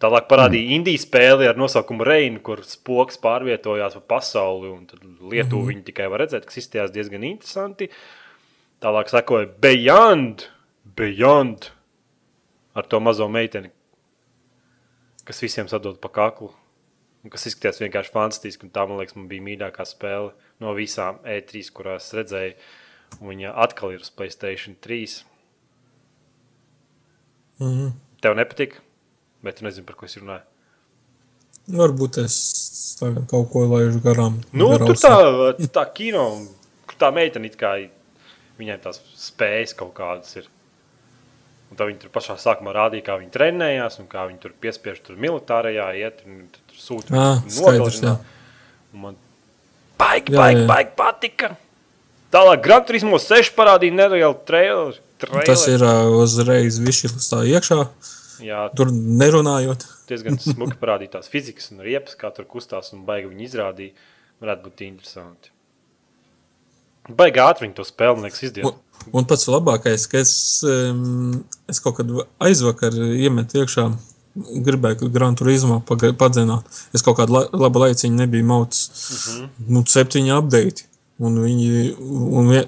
Tālāk 0.00 0.30
parādīja 0.30 0.64
mm. 0.64 0.76
indijas 0.78 1.04
spēli 1.04 1.48
ar 1.50 1.58
nosaukumu 1.60 2.06
Reina, 2.08 2.40
kur 2.40 2.62
spoks 2.64 3.20
pārvietojās 3.20 3.98
pa 3.98 4.16
pasauli. 4.16 4.72
Lietuvu 5.20 5.60
mm. 5.60 5.66
viņi 5.74 5.84
tikai 5.90 6.06
var 6.08 6.24
redzēt, 6.24 6.46
kas 6.48 6.62
izskatījās 6.62 6.94
diezgan 6.94 7.26
interesanti. 7.28 7.90
Tālāk 8.80 9.12
sekoja 9.12 9.50
Beyond, 9.60 10.46
Beyond 10.96 11.68
ar 12.72 12.88
to 12.88 13.00
mazo 13.04 13.28
meiteni, 13.28 13.68
kas 15.28 15.42
visiem 15.44 15.68
sadod 15.68 16.00
pa 16.00 16.08
kaklu. 16.08 16.48
Kas 17.28 17.44
izskatījās 17.50 17.82
vienkārši 17.82 18.12
fantastiski. 18.14 18.64
un 18.64 18.72
Tā, 18.72 18.86
man 18.88 19.00
liekas, 19.00 19.16
man 19.18 19.26
bija 19.28 19.44
mīļākā 19.44 19.84
spēle 19.84 20.30
no 20.62 20.72
visām 20.76 21.18
E3, 21.28 21.66
kurās 21.76 22.12
redzēju. 22.16 22.54
Un 23.20 23.32
Viņa 23.32 23.52
atkal 23.60 23.92
ir 23.92 24.04
uz 24.04 24.12
Playstation 24.14 24.78
3. 24.80 25.18
Mhm. 27.60 27.90
Tev 28.24 28.36
nepatika, 28.36 28.80
bet 29.44 29.58
tu 29.58 29.66
nezini, 29.66 29.84
par 29.88 29.98
ko 30.00 30.08
es 30.08 30.16
runāju. 30.16 30.46
Varbūt 31.70 32.18
es 32.24 32.36
kaut 33.00 33.50
ko 33.52 33.66
laižu 33.68 34.00
garām. 34.04 34.40
Nu, 34.52 34.70
gar 34.72 34.86
tur 34.88 34.98
tā, 34.98 35.68
tā 35.72 35.84
kino, 35.94 36.24
kur 36.88 36.98
tā 37.00 37.10
meitene 37.14 37.50
it 37.50 37.58
kā 37.60 37.74
viņai 38.60 38.78
tās 38.84 39.00
spējas 39.20 39.76
kaut 39.76 39.92
kādas 39.96 40.34
ir. 40.40 40.48
Un 41.70 41.78
tā 41.78 41.86
viņi 41.86 42.02
tur 42.02 42.12
pašā 42.12 42.34
sākumā 42.40 42.74
rādīja, 42.74 43.06
kā 43.06 43.18
viņi 43.20 43.30
trenējās 43.34 44.00
un 44.02 44.08
kā 44.10 44.24
viņi 44.26 44.40
tur 44.42 44.56
piespiež 44.62 45.04
tur 45.06 45.20
militārajā 45.20 45.86
iet 46.00 46.24
tur 46.24 46.69
sūta 46.80 47.12
nogalināt. 47.46 48.24
Un 48.90 49.04
Man 49.04 49.18
baigi, 50.00 50.34
baigi, 50.34 50.64
baigi 50.70 50.96
patika. 50.98 51.52
Tālāk 52.30 52.62
Gran 52.62 52.84
Turismo 52.86 53.18
6 53.18 53.52
parādīja 53.56 53.96
nereālu 53.98 54.38
traileru. 54.46 54.98
Tas 55.44 55.66
ir 55.68 55.82
uh, 55.84 56.08
uzreiz 56.22 56.78
višķis 56.80 57.28
tā 57.28 57.42
iekšā, 57.50 57.80
Jā, 58.40 58.64
tur 58.76 58.88
nerunājot. 58.94 59.84
diezgan 60.08 60.38
smuki 60.44 60.78
parādīja 60.80 61.18
tās 61.18 61.28
fizikas 61.32 61.72
un 61.74 61.82
riepas, 61.84 62.16
kā 62.16 62.30
tur 62.34 62.46
kustās 62.48 62.94
un 62.96 63.02
baigi 63.08 63.28
viņi 63.32 63.48
izrādīja. 63.50 64.06
Varētu 64.40 64.64
būt 64.68 64.84
interesanti. 64.86 65.50
Baigi 67.10 67.42
ātri 67.42 67.66
viņi 67.66 67.76
to 67.76 67.84
spēli, 67.84 68.24
liekas, 68.24 68.40
izdarīt. 68.46 68.70
Un, 68.70 69.10
un 69.20 69.26
pats 69.28 69.48
labākais, 69.50 70.06
ka 70.08 70.22
es, 70.22 70.32
um, 70.64 71.42
es 71.68 71.82
kaut 71.82 71.98
kad 71.98 72.14
aizvakar 72.46 72.96
iemetu 72.96 73.60
iekšā, 73.60 73.90
gribēju 74.36 75.10
Gran 75.12 75.34
Turismo 75.36 75.80
padzināt. 75.86 76.62
Es 76.94 77.02
kaut 77.02 77.16
kādu 77.18 77.30
la, 77.32 77.44
labu 77.52 77.78
laiciņu 77.82 78.14
nebiju 78.16 78.44
maucis. 78.44 78.88
Uh 78.90 79.10
Mhm. 79.10 79.44
-huh. 79.44 79.68
Nu, 79.68 79.80
septiņi 79.84 80.38
update. 80.38 80.82
Un 81.18 81.34
viņi, 81.38 81.96
un 82.32 82.48
vie- 82.48 82.66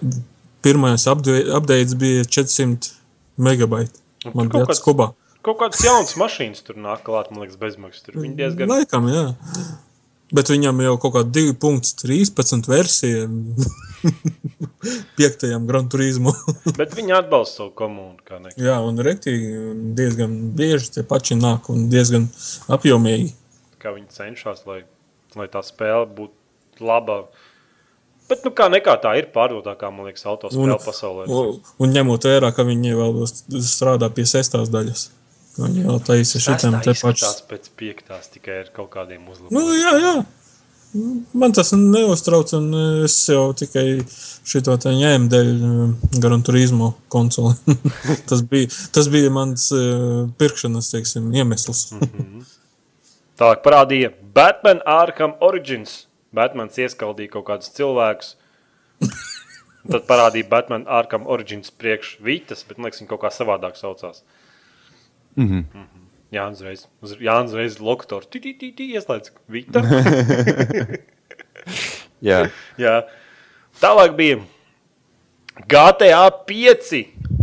pirmais 0.62 1.06
update 1.06 1.94
bija 1.96 2.24
400 2.24 2.90
megabaiti. 3.38 3.98
Un 4.24 4.32
Man 4.34 4.48
bija 4.48 4.66
tas 4.66 4.80
kubā. 4.80 5.12
Kaut 5.42 5.58
kādas 5.58 5.82
jaunas 5.84 6.14
mašīnas 6.14 6.62
tur 6.62 6.76
nāk 6.76 7.02
klāt, 7.02 7.30
man 7.30 7.40
liekas, 7.40 7.56
bezmaksas. 7.56 8.02
Tur 8.02 8.14
viņi 8.14 8.36
diezgan. 8.36 8.68
Laikam, 8.68 9.06
jā. 9.08 9.34
Bet 10.32 10.48
viņam 10.48 10.80
jau 10.80 10.94
kaut 11.00 11.14
kāda 11.18 11.42
2.13 11.52 12.68
versija 12.70 13.26
piektajam 15.18 15.66
Gran 15.68 15.90
Turismo. 15.92 16.32
Bet 16.80 16.96
viņi 16.96 17.16
atbalsta 17.18 17.62
savu 17.62 17.74
komunu. 17.76 18.16
jā, 18.56 18.78
un 18.80 19.00
rektīgi 19.04 19.92
diezgan 19.98 20.34
bieži 20.56 20.94
tie 20.96 21.06
paši 21.06 21.36
nāk 21.40 21.68
un 21.72 21.88
diezgan 21.92 22.28
apjomīgi. 22.72 23.32
Kā 23.82 23.92
viņi 23.94 24.08
cenšas, 24.14 24.64
lai, 24.68 24.82
lai 25.36 25.48
tā 25.52 25.62
spēle 25.66 26.06
būtu 26.16 26.86
laba. 26.86 27.26
Bet, 28.30 28.44
nu, 28.46 28.52
kā 28.56 28.70
nekā 28.72 28.94
tā 29.02 29.16
ir 29.20 29.28
pārdotākā, 29.34 29.90
man 29.92 30.08
liekas, 30.08 30.24
autospēle 30.30 30.78
pasaulē. 30.80 31.26
Un, 31.28 31.58
un 31.82 31.92
ņemot 31.92 32.24
vērā, 32.30 32.52
ka 32.56 32.64
viņi 32.64 32.94
vēl 32.96 33.26
strādā 33.28 34.08
pie 34.14 34.24
sestās 34.30 34.72
daļas. 34.72 35.10
Viņi 35.58 35.82
jau 35.84 35.98
taisa 36.00 36.40
šitiem 36.40 36.78
te 36.80 36.92
Tas 36.94 37.02
pašiem. 37.04 37.40
pēc 37.50 37.66
piektās 37.76 38.30
tikai 38.32 38.62
ar 38.62 38.70
kaut 38.72 38.88
kādiem 38.94 39.20
Nu, 39.26 39.32
uzlabojumiem. 39.34 39.82
jā, 39.82 39.92
jā. 40.00 40.14
Man 41.32 41.52
tas 41.56 41.70
neuztrauc, 41.72 42.50
un 42.56 42.66
es 43.04 43.14
jau 43.28 43.52
tikai 43.56 44.02
šito 44.44 44.74
te 44.80 44.92
ņēmu 44.92 45.28
dēļ 45.32 45.48
eh, 45.52 46.18
Gran 46.20 46.42
Turismo 46.44 46.90
konsoli. 47.12 47.54
tas, 48.28 48.42
bija, 48.44 48.68
tas 48.92 49.08
bija 49.12 49.30
mans 49.32 49.70
eh, 49.72 50.28
pirkšanas, 50.40 50.90
teiksim, 50.92 51.30
iemesls. 51.36 51.86
Tālāk 53.40 53.62
parādīja 53.64 54.12
Batman 54.36 54.82
Arkham 54.88 55.32
Origins. 55.40 56.06
Batmans 56.32 56.76
ieskaldīja 56.80 57.32
kaut 57.34 57.46
kādus 57.48 57.72
cilvēkus. 57.76 58.34
Tad 59.82 60.04
parādīja 60.08 60.46
Batman 60.48 60.84
Arkham 60.86 61.24
Origins 61.26 61.72
priekš 61.74 62.18
Vītas, 62.24 62.62
bet 62.68 62.78
man 62.78 62.88
liekas, 62.88 63.00
viņi 63.02 63.10
kaut 63.10 63.24
kā 63.24 63.32
savādāk 63.34 63.76
saucās. 63.80 64.22
Mhm. 65.36 65.88
Jā, 66.32 66.46
uzreiz, 66.48 66.86
uz, 67.04 67.12
jā, 67.20 67.34
uzreiz. 67.44 67.76
Tī, 67.76 68.40
tī, 68.40 68.54
tī, 68.56 68.70
tī, 68.72 68.86
ieslēdz 68.96 69.34
Vīta. 69.52 69.82
Jā, 72.22 72.46
Jā. 72.80 72.94
Tālāk 73.82 74.14
bija 74.16 74.38
GTA 75.68 76.22
5 76.48 77.02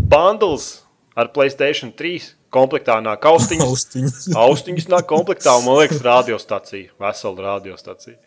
bundles 0.10 0.70
ar 1.14 1.30
Playstation 1.36 1.92
3 1.94 2.32
komplektā 2.54 2.98
nāk 3.04 3.26
austiņas. 3.30 3.68
Austiņas. 3.68 4.28
Austiņas 4.46 4.90
nāk 4.90 5.08
komplektā, 5.10 5.54
un 5.60 5.68
man 5.68 5.82
liekas, 5.84 6.02
radiostacija. 6.06 6.94
Vesela 7.02 7.46
radiostacija. 7.52 8.18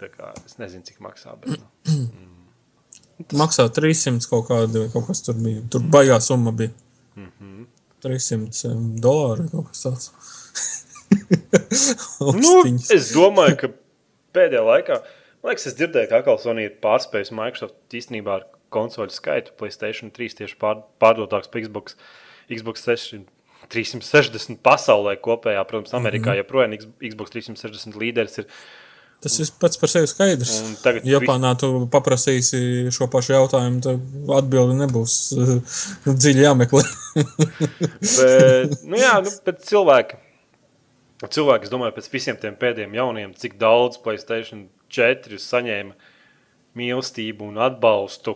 Tā 0.00 0.08
kā 0.08 0.32
es 0.46 0.56
nezinu, 0.58 0.86
cik 0.88 1.02
maksā. 1.04 1.36
Bet, 1.42 1.60
nu. 1.90 2.08
Maksā 3.38 3.68
300 3.70 4.24
kaut 4.30 4.48
kāda, 4.48 4.86
vai 4.86 4.88
kaut 4.94 5.10
kas 5.10 5.20
tur 5.26 5.36
bija. 5.38 5.62
Tur 5.70 5.84
baigā 5.92 6.16
summa 6.24 6.54
bija. 6.56 6.72
Mhm. 7.18 7.66
300 8.02 8.72
dolāri 9.04 9.48
kaut 9.52 9.70
kas 9.72 9.84
tāds. 9.86 10.10
Nu, 12.22 12.52
es 12.92 13.10
domāju, 13.12 13.56
ka 13.60 13.68
pēdējā 14.36 14.62
laikā, 14.64 14.96
man 15.42 15.52
liekas, 15.52 15.66
es 15.70 15.76
dzirdēju, 15.76 16.08
ka 16.10 16.20
atkal 16.22 16.38
Sony 16.40 16.66
ir 16.68 16.74
pārspējis 16.84 17.32
Microsoft 17.36 17.96
īstenībā 17.98 18.38
ar 18.38 18.46
konsoļu 18.72 19.12
skaitu. 19.12 19.52
Playstation 19.60 20.12
3 20.14 20.38
tieši 20.40 20.56
pār, 20.60 20.80
pārdotāks 21.02 21.50
par 21.52 21.64
Xbox, 21.64 21.98
Xbox 22.52 22.86
600. 22.88 23.26
360 23.72 24.58
pasaulē 24.66 25.14
kopējā, 25.22 25.60
protams, 25.70 25.92
Amerikā 25.96 26.34
joprojām 26.40 26.72
X- 26.76 26.88
Xbox 27.12 27.30
360 27.36 27.94
līderis 28.00 28.40
ir. 28.42 28.48
Tas 29.22 29.36
ir 29.38 29.50
pats 29.62 29.78
par 29.78 29.90
sevi 29.90 30.08
skaidrs. 30.10 30.52
Un 30.66 30.74
tagad 30.82 31.04
Japānā 31.06 31.52
tu 31.60 31.68
paprasīsi 31.92 32.90
šo 32.94 33.06
pašu 33.10 33.36
jautājumu, 33.36 33.78
tad 33.84 34.30
atbildi 34.38 34.78
nebūs 34.80 35.16
dziļi 36.24 36.42
jāmeklē. 36.42 36.82
Bet, 38.18 38.74
nu 38.88 38.98
jā, 38.98 39.12
nu, 39.22 39.30
bet 39.46 39.60
cilvēki, 39.68 40.16
cilvēki, 41.22 41.68
es 41.68 41.72
domāju, 41.72 41.94
pēc 41.98 42.08
visiem 42.14 42.38
tiem 42.40 42.56
pēdējiem 42.58 42.96
jauniem, 42.96 43.34
cik 43.38 43.58
daudz 43.60 44.00
Playstation 44.02 44.64
4 44.92 45.38
saņēma 45.44 45.92
mīlestību 46.80 47.50
un 47.52 47.60
atbalstu. 47.62 48.34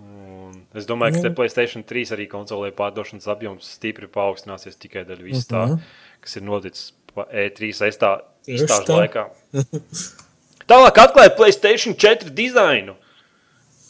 Un 0.00 0.56
es 0.74 0.88
domāju, 0.88 1.18
ka 1.18 1.28
te 1.28 1.34
Playstation 1.36 1.84
3 1.86 2.16
arī 2.16 2.26
konsolē 2.32 2.72
pārdošanas 2.74 3.28
apjoms 3.30 3.68
stipri 3.76 4.08
paaugstināsies 4.10 4.80
tikai 4.80 5.04
dēļ 5.08 5.22
vis 5.28 5.46
tā, 5.50 5.66
kas 6.24 6.40
ir 6.40 6.48
noticis 6.48 6.94
pa 7.12 7.28
E3 7.28 7.70
aizstā, 7.86 8.16
Tā. 8.46 8.82
laikā. 8.88 9.28
Tālāk 10.70 11.00
atklāja 11.02 11.32
Playstation 11.36 11.96
4 11.98 12.30
dizainu. 12.34 12.94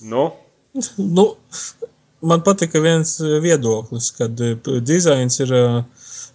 Nu, 0.01 0.31
Nu, 0.97 1.35
man 2.20 2.43
patika 2.43 2.81
viens 2.81 3.18
viedoklis, 3.43 4.10
kad 4.10 4.40
eh, 4.40 4.56
dizains 4.81 5.40
ir 5.40 5.55
eh, 5.55 5.81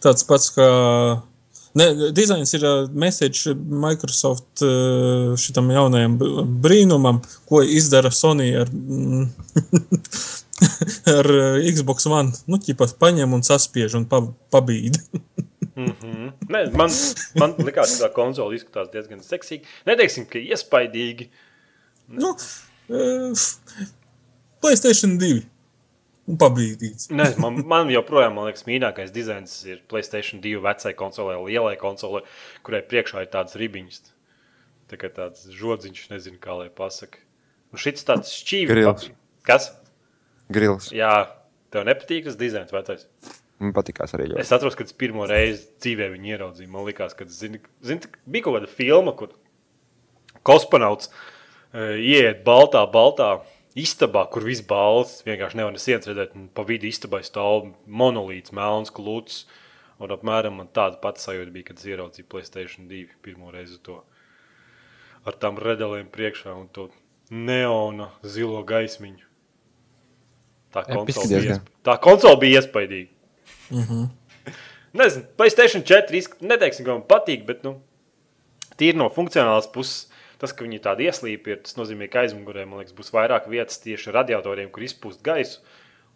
tāds 0.04 0.28
pats 0.28 0.52
kā. 0.56 0.68
Ne, 1.76 1.88
dizains 2.16 2.54
ir 2.56 2.66
eh, 2.68 2.90
message 2.92 3.54
Microsoft 3.56 4.64
šitam 5.40 5.72
jaunajam 5.72 6.18
brīnumam, 6.64 7.22
ko 7.48 7.64
izdara 7.64 8.12
Sony 8.12 8.52
ar, 8.60 8.72
mm, 8.72 9.26
ar 11.16 11.32
Xbox 11.72 12.10
One. 12.12 12.36
Nu, 12.48 12.60
ķipas 12.60 12.96
paņem 13.00 13.40
un 13.40 13.44
saspiež 13.48 13.96
un 14.00 14.08
pa, 14.12 14.24
pabīd. 14.52 15.00
ne, 16.52 16.62
man, 16.78 16.94
man 17.40 17.58
likās, 17.62 17.98
ka 17.98 18.08
tā 18.08 18.12
konzole 18.16 18.58
izskatās 18.58 18.92
diezgan 18.94 19.24
seksīgi. 19.26 19.68
Neteiksim, 19.90 20.28
ka 20.30 20.42
iespaidīgi. 20.42 21.30
nu, 22.22 22.36
eh, 22.90 23.46
Playstation 24.62 25.20
2 25.22 25.44
un 26.26 26.40
pabīdīts. 26.42 27.10
Ne, 27.14 27.28
man, 27.42 27.62
man 27.70 27.92
joprojām, 27.94 28.36
man 28.38 28.50
liekas, 28.50 28.66
mīļākais 28.70 29.14
dizains 29.14 29.54
ir 29.70 29.82
Playstation 29.92 30.42
2 30.44 30.62
vecai 30.64 30.94
konsolē, 30.98 31.38
lielai 31.46 31.76
konsolē, 31.82 32.24
kurai 32.66 32.82
priekšā 32.86 33.26
ir 33.26 33.32
tādas 33.34 33.58
ribiņas. 33.62 34.02
Tā 34.90 35.00
kā 35.02 35.10
tāds 35.14 35.48
žodziņš, 35.54 36.10
nezinu, 36.12 36.42
kā 36.42 36.58
lai 36.58 36.70
pasakā. 36.74 37.22
Un 37.74 37.82
šis 37.82 38.06
tāds 38.08 38.34
šķīvis. 38.42 39.10
Kas? 39.46 39.72
Grils. 40.54 40.92
Jā, 40.94 41.14
tev 41.74 41.88
nepatīk 41.90 42.28
tas 42.30 42.38
dizains 42.40 42.74
vecais. 42.74 43.08
Man 43.64 43.72
patīkās 43.76 44.16
arī 44.18 44.30
ļoti. 44.32 44.42
Es 44.44 44.52
atceros, 44.52 44.76
kad 44.76 44.90
es 44.90 44.96
pirmo 44.98 45.26
reizi 45.30 45.70
dzīvē 45.84 46.10
viņu 46.14 46.32
ieraudzīju. 46.34 46.72
Man 46.72 46.88
liekas, 46.90 47.16
ka 47.16 47.28
zini, 47.32 47.62
zini, 47.86 48.12
bija 48.28 48.48
kaut 48.48 48.58
kāda 48.58 48.72
filma, 48.72 49.14
kur 49.16 49.32
kosmonauts 50.46 51.12
uh, 51.12 51.96
ieiet 51.96 52.44
baltā, 52.48 52.84
baltā 52.92 53.30
istabā, 53.80 54.26
kur 54.32 54.44
viss 54.48 54.66
balts. 54.66 55.22
Vienkārši 55.28 55.62
nevar 55.62 55.76
nesienas 55.76 56.10
redzēt, 56.10 56.36
un 56.36 56.50
pa 56.52 56.66
vidu 56.68 56.90
istabai 56.90 57.24
stāv 57.28 57.72
monolīts, 57.88 58.56
melns 58.56 58.92
klūts. 58.96 59.46
Un 60.04 60.12
apmēram 60.12 60.60
tāda 60.76 61.00
pati 61.00 61.24
sajūta 61.24 61.56
bija, 61.56 61.70
kad 61.70 61.80
es 61.80 61.88
ieraudzīju 61.88 62.28
Playstation 62.28 62.90
2 62.92 63.16
pirmo 63.24 63.54
reizi 63.56 63.80
to 63.84 64.02
ar 65.26 65.38
tām 65.42 65.58
redalēm 65.62 66.10
priekšā 66.14 66.54
un 66.54 66.68
to 66.76 66.90
neona 67.32 68.12
zilo 68.22 68.62
gaismiņu. 68.68 69.24
Tā 70.76 70.84
konsole 70.90 71.30
bija, 71.30 71.40
diezgan. 71.40 71.62
iesp... 71.62 71.70
tā 71.88 71.96
konsole 72.04 72.40
bija 72.42 72.62
iespaidīga. 72.62 73.15
Nezinu, 74.96 75.26
Playstation 75.36 75.84
4 75.84 76.20
izskatās, 76.20 76.48
neteiksim, 76.48 76.86
ka 76.88 76.94
man 76.96 77.08
patīk, 77.10 77.44
bet, 77.48 77.66
nu, 77.68 77.78
tīri 78.80 79.00
no 79.00 79.10
funkcionālas 79.12 79.68
puses, 79.72 80.06
tas, 80.42 80.54
ka 80.56 80.64
viņi 80.64 80.82
tādi 80.84 81.08
ieslīpi, 81.10 81.52
ir, 81.52 81.64
tas 81.66 81.78
nozīmē, 81.80 82.08
ka 82.12 82.24
aizmugurē, 82.24 82.64
man 82.70 82.82
liekas, 82.82 82.96
būs 82.96 83.12
vairāk 83.16 83.50
vietas 83.52 83.82
tieši 83.84 84.14
radiatoriem, 84.16 84.72
kur 84.74 84.86
izpūst 84.86 85.24
gaisu, 85.26 85.64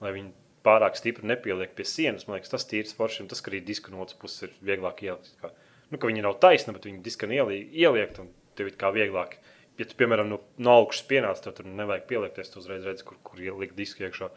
lai 0.03 0.13
viņi 0.15 0.31
pārāk 0.65 0.97
stipri 0.99 1.27
nepieliek 1.29 1.71
pie 1.75 1.85
sienas. 1.87 2.27
Man 2.27 2.37
liekas, 2.37 2.51
tas 2.53 2.67
tīrs 2.69 2.95
forši, 2.97 3.23
un 3.23 3.29
tas, 3.31 3.43
arī 3.47 3.61
diska 3.65 3.93
no 3.93 4.03
otras 4.03 4.19
puses 4.19 4.47
ir 4.47 4.55
vieglāk 4.71 5.03
ielikt. 5.05 5.31
Kā, 5.41 5.51
nu, 5.89 5.99
ka 5.99 6.09
viņi 6.09 6.25
nav 6.25 6.39
taisni, 6.43 6.75
bet 6.75 6.87
viņi 6.87 7.03
diska 7.05 7.29
ieliek, 7.31 8.17
un 8.21 8.31
tev 8.59 8.71
ir 8.71 8.79
kā 8.79 8.91
vieglāk. 8.95 9.37
Ja 9.79 9.87
tu, 9.87 9.95
piemēram, 9.99 10.27
no, 10.27 10.41
no 10.59 10.73
augšas 10.81 11.05
pienāc, 11.07 11.39
tad 11.43 11.55
tur 11.55 11.67
nevajag 11.67 12.03
pieliekties, 12.09 12.51
tu 12.51 12.59
uzreiz 12.59 12.83
redzi, 12.83 13.05
kur, 13.07 13.15
kur 13.23 13.39
ielikt 13.39 13.77
disku 13.79 14.03
iekšā. 14.03 14.27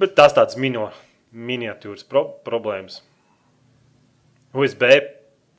Bet 0.00 0.12
tās 0.18 0.36
tādas 0.36 0.58
mino, 0.60 0.90
miniatūras 1.32 2.04
pro, 2.08 2.26
problēmas. 2.46 3.00
USB 4.52 4.84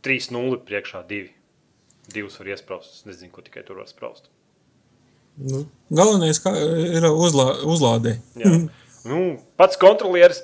3.0 0.05 0.61
priekšā 0.67 1.01
divi. 1.09 1.31
Divus 2.13 2.37
var 2.39 2.53
iesprāst. 2.53 2.99
Es 2.99 3.07
nezinu, 3.07 3.31
ko 3.33 3.43
tikai 3.45 3.63
tur 3.65 3.79
var 3.81 3.89
spraust. 3.89 4.29
Nu, 5.39 5.63
galvenais 5.89 6.39
ir 6.93 7.09
uzlā, 7.09 7.49
uzlādē. 7.65 8.17
Nu, 9.03 9.17
pats 9.59 9.75
kontrolieris 9.75 10.37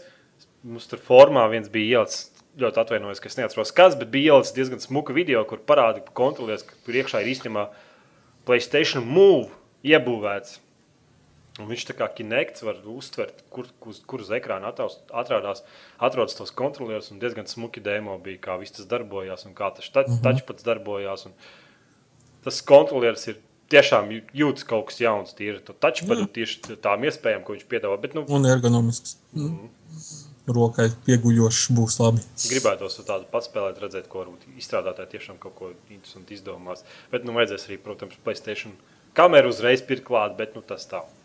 mums 0.67 0.89
tur 0.91 0.99
formā 0.99 1.45
viens 1.51 1.69
bija 1.71 2.01
ielicis. 2.01 2.25
Ļoti 2.59 2.81
atvainojos, 2.81 3.21
ka 3.23 3.29
es 3.29 3.37
neatceros, 3.37 3.69
kas, 3.71 3.93
bet 3.95 4.09
bija 4.11 4.33
ielicis 4.33 4.55
diezgan 4.57 4.81
smuka 4.83 5.13
video, 5.15 5.45
kur 5.47 5.61
parādīja, 5.63 6.09
ka 6.09 6.15
kontrolieris, 6.17 6.65
ka 6.67 6.75
tur 6.83 6.97
iekšā 6.99 7.21
ir 7.23 7.29
īstenībā 7.31 7.69
Playstation 8.49 9.05
Move 9.07 9.53
iebūvēts. 9.87 10.57
Un 11.59 11.67
viņš 11.67 11.83
tā 11.89 11.93
kā 11.99 12.07
kinekts 12.15 12.63
var 12.63 12.77
uztvert, 12.87 13.41
kur, 13.51 13.67
kur, 13.83 13.97
kur 14.07 14.21
uz 14.23 14.29
ekrāna 14.31 14.69
atrādās, 14.71 15.63
atrodas 15.99 16.37
tos 16.37 16.53
kontrolierus. 16.55 17.11
un 17.11 17.19
Diezgan 17.19 17.49
smuki 17.51 17.83
demo 17.83 18.15
bija, 18.23 18.39
kā 18.45 18.55
viss 18.61 18.71
tas 18.77 18.87
darbojās 18.87 19.43
un 19.45 19.53
kā 19.57 19.67
tas 19.75 19.89
touchpads 19.91 20.63
darbojās. 20.63 21.25
Un 21.27 21.35
tas 22.45 22.61
kontrolieris 22.63 23.27
ir 23.27 23.41
tiešām 23.69 24.07
jū- 24.15 24.23
jūtas 24.33 24.65
kaut 24.65 24.87
kas 24.87 25.01
jauns. 25.03 25.35
Tīri 25.35 25.59
to 25.65 25.73
touchpadu 25.73 26.25
tieši 26.31 26.79
tām 26.81 27.03
iespējām, 27.03 27.43
ko 27.43 27.53
viņš 27.53 27.67
piedāvā. 27.67 27.99
Bet, 28.01 28.15
nu, 28.15 28.23
Un 28.29 28.47
ergonomisks. 28.49 29.17
Mm. 29.35 29.69
Rokai 30.49 30.87
pieguļošs 31.05 31.67
būs 31.77 31.99
labi. 32.01 32.23
gribētos 32.49 32.97
tādu 33.05 33.27
paspēlēt, 33.29 33.77
redzēt, 33.83 34.07
ko 34.09 34.23
varbūt 34.23 34.47
izstrādātāji 34.57 35.11
tiešām 35.19 35.37
kaut 35.37 35.55
ko 35.59 35.69
interesantu 35.91 36.33
izdomās. 36.33 36.81
Bet, 37.11 37.23
nu, 37.27 37.35
vajadzēs 37.37 37.67
arī, 37.67 37.77
protams, 37.77 38.15
Playstation 38.23 38.73
kameru 39.13 39.51
uzreiz 39.53 39.83
pirkt 39.85 40.07
klāt, 40.07 40.35
bet, 40.39 40.55
nu, 40.55 40.61
tas 40.65 40.87
tā. 40.89 41.03
Nu, 41.03 41.18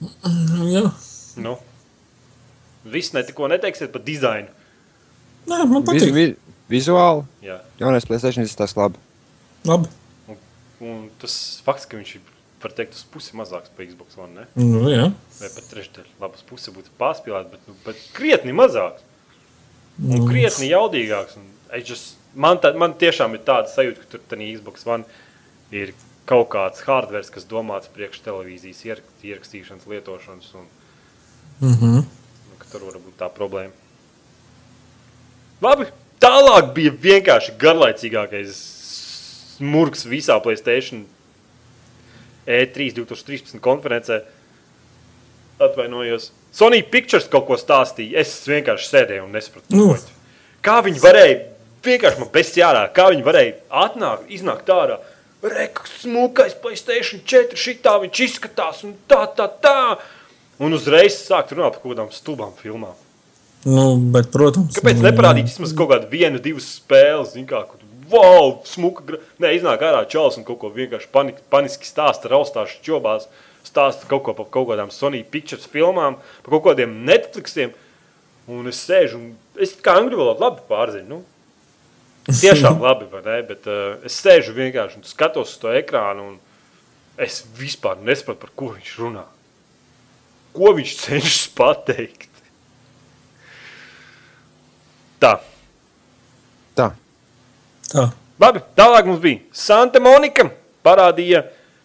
jā, 0.00 0.84
Nu, 1.40 1.54
viss 2.84 3.12
netiko 3.14 3.48
neteiksiet 3.48 3.92
par 3.92 4.02
dizainu. 4.04 4.48
Nē, 5.48 5.62
man 5.68 5.84
patīk. 5.86 6.12
vi, 6.14 6.24
vizuāli 6.70 7.24
Jā. 7.44 7.60
jaunais 7.80 8.06
Playstation 8.08 8.44
izskatās 8.44 8.76
labi. 8.76 9.00
Labi. 9.68 9.88
Un 10.80 11.08
tas 11.20 11.34
fakts, 11.64 11.84
ka 11.88 11.98
viņš 11.98 12.14
ir, 12.16 12.22
var 12.62 12.72
teikt, 12.76 12.96
uz 12.96 13.04
pusi 13.12 13.36
mazāks 13.36 13.72
par 13.76 13.84
Xbox 13.84 14.16
One, 14.20 14.32
ne? 14.32 14.46
Nu, 14.56 14.86
jā. 14.88 15.10
vai 15.40 15.50
pat 15.52 15.66
trešdaļa. 15.74 16.12
Labas 16.22 16.44
puses 16.48 16.72
būtu 16.72 16.92
pārspīlēta, 17.00 17.50
bet, 17.52 17.66
nu, 17.68 17.76
bet 17.84 18.00
krietni 18.16 18.54
mazāks. 18.56 19.04
Un 20.00 20.24
krietni 20.28 20.70
jaudīgāks. 20.70 21.36
Un 21.36 21.50
es 21.76 21.84
just, 21.88 22.14
man, 22.34 22.56
tā, 22.62 22.72
man 22.80 22.96
tiešām 23.00 23.36
ir 23.36 23.44
tāda 23.44 23.68
sajūta, 23.72 24.00
ka 24.06 24.14
tur 24.14 24.24
tādā 24.32 24.48
Xbox 24.56 24.86
One 24.88 25.04
ir 25.76 25.92
kaut 26.30 26.48
kāds 26.52 26.84
hardware, 26.86 27.26
kas 27.34 27.46
domāts 27.50 27.90
priekš 27.90 28.20
televīzijas 28.24 28.84
ierak- 28.86 29.24
ierakstīšanas, 29.26 29.88
lietošanas. 29.90 30.52
Un, 30.54 30.66
Mm 31.60 31.74
-hmm. 31.74 32.04
nu, 32.04 32.56
tur 32.72 32.80
var 32.86 32.94
būt 32.94 33.16
tā 33.18 33.28
problēma. 33.28 33.72
Labi, 35.60 35.84
tālāk 36.20 36.72
bija 36.72 36.90
vienkārši 37.02 37.52
garlaicīgākais 37.60 38.52
smurks 39.58 40.06
visā 40.08 40.38
Playstation 40.42 41.04
E 42.46 42.64
E3 42.64 42.92
2013 42.94 43.60
konferencē. 43.60 44.22
Atvainojos. 45.60 46.30
Sony 46.52 46.82
Pictures 46.90 47.28
kaut 47.28 47.46
ko 47.46 47.54
stāstīja. 47.60 48.16
Es 48.22 48.32
vienkārši 48.48 48.88
sēdēju 48.88 49.24
un 49.24 49.32
nesapratu, 49.32 49.66
viņi- 49.68 49.84
kā 50.62 50.80
viņi 50.82 51.00
varēja. 51.00 51.40
Vienkārši 51.82 52.18
man 52.18 52.28
besties 52.32 52.64
ārā, 52.64 52.88
kā 52.92 53.10
viņi 53.10 53.22
varēja 53.24 53.54
atnākt, 53.70 54.26
iznākt 54.28 54.64
ārā. 54.68 54.98
Rekas, 55.40 56.02
smukais, 56.02 56.56
Playstation 56.60 57.22
4, 57.24 57.56
šitā 57.56 57.94
viņš 58.02 58.24
izskatās, 58.26 58.82
un 58.84 58.92
tā, 59.08 59.22
tā, 59.36 59.46
tā. 59.62 59.76
Un 60.60 60.76
uzreiz 60.76 61.16
sākt 61.16 61.54
runāt 61.56 61.78
par 61.78 61.80
kaut 61.80 61.94
kādām 61.94 62.10
stulbām 62.12 62.52
filmām. 62.58 62.98
Nu, 63.64 63.94
bet, 64.12 64.28
protams. 64.32 64.76
Kāpēc 64.76 65.00
nu, 65.00 65.06
neparādīt 65.08 65.48
vismaz 65.48 65.72
kaut 65.76 65.94
kādu 65.94 66.10
vienu, 66.12 66.40
divas 66.44 66.68
spēles, 66.76 67.32
zin 67.36 67.48
kā, 67.48 67.62
kur, 67.68 67.80
wow, 68.12 68.58
smuka, 68.68 69.04
gra- 69.06 69.20
nē, 69.40 69.54
iznāk 69.56 69.84
ārā 69.84 70.02
čels 70.08 70.36
un 70.36 70.44
kaut 70.44 70.60
ko 70.60 70.72
vienkārši 70.74 71.08
panik, 71.12 71.40
paniski 71.52 71.88
stāsta, 71.88 72.28
raustās 72.32 72.76
čobās, 72.84 73.28
stāsta 73.64 74.08
kaut 74.10 74.24
ko 74.26 74.36
par 74.36 74.48
kaut 74.52 74.68
kādām 74.72 74.92
Sony 74.92 75.22
Pictures 75.24 75.68
filmām, 75.72 76.18
par 76.44 76.56
kaut 76.56 76.70
kādiem 76.70 77.00
Netflixiem, 77.08 77.72
un 78.50 78.68
es 78.68 78.80
sēžu, 78.84 79.20
un 79.20 79.60
es 79.60 79.76
kā 79.80 79.96
angļu 80.00 80.20
valodu 80.20 80.44
labi 80.44 80.64
pārzinu, 80.68 81.08
nu, 81.08 81.22
tiešām 82.28 82.80
labi, 82.82 83.08
vai 83.12 83.22
ne, 83.24 83.40
bet 83.48 83.68
uh, 83.70 83.98
es 84.06 84.18
sēžu 84.20 84.54
vienkārši 84.56 85.00
un 85.00 85.08
skatos 85.08 85.54
uz 85.54 85.60
to 85.62 85.72
ekrānu, 85.72 86.32
un 86.32 87.20
es 87.20 87.42
vispār 87.56 88.00
nesapratu, 88.04 88.42
par 88.44 88.54
ko 88.56 88.72
viņš 88.74 88.96
runā. 89.00 89.24
Ko 90.56 90.74
viņš 90.76 90.96
cenšas 91.04 91.46
pateikt? 91.56 92.28
Tā. 95.20 95.36
Tā, 96.74 96.90
Tā. 97.90 98.06
Labi, 98.40 98.62
tālāk 98.78 99.08
mums 99.08 99.22
bija 99.22 99.40
Santa 99.52 100.00
Monika. 100.02 100.46
Parādīja 100.86 101.42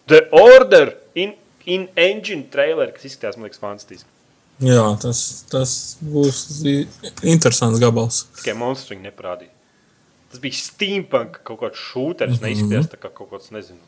The 0.08 0.22
Order 0.32 0.94
in, 1.18 1.34
in 1.68 1.88
Engine 1.98 2.46
trailer, 2.52 2.92
kas 2.94 3.10
izskatās, 3.10 3.36
man 3.36 3.48
liekas, 3.48 3.60
fantastiski. 3.60 4.08
Jā, 4.64 4.84
tas, 5.02 5.20
tas 5.50 5.72
būs 6.00 6.62
interesants 7.26 7.82
gabals. 7.82 8.22
Tikai 8.38 8.54
monstru 8.56 8.94
viņi 8.94 9.10
neparādīja. 9.10 9.52
Tas 10.36 10.42
bija 10.42 10.58
steampunk, 10.60 11.38
kaut 11.48 11.62
kāds 11.62 11.80
šūteris, 11.80 12.36
mm 12.36 12.42
-hmm. 12.42 12.44
neizskatījās 12.44 12.88
tā 12.92 12.98
kā 13.00 13.08
kaut 13.08 13.30
kāds, 13.30 13.48
nezinu, 13.54 13.80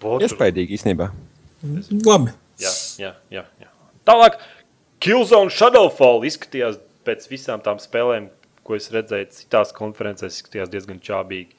botu. 0.00 0.24
iespaidīgi 0.24 0.72
īstenībā. 0.78 1.10
Labi. 2.06 2.32
Jā, 2.62 2.72
jā, 3.02 3.10
jā, 3.30 3.42
jā. 3.60 3.68
Tālāk, 4.08 4.38
Killzone 5.04 5.52
Shadowfall 5.52 6.24
izskatījās 6.24 6.78
pēc 7.04 7.28
visām 7.28 7.60
tām 7.60 7.82
spēlēm, 7.82 8.30
ko 8.64 8.78
es 8.78 8.88
redzēju 8.94 9.28
citās 9.36 9.74
konferencēs, 9.76 10.38
izskatījās 10.38 10.72
diezgan 10.72 11.02
čābīgi. 11.04 11.52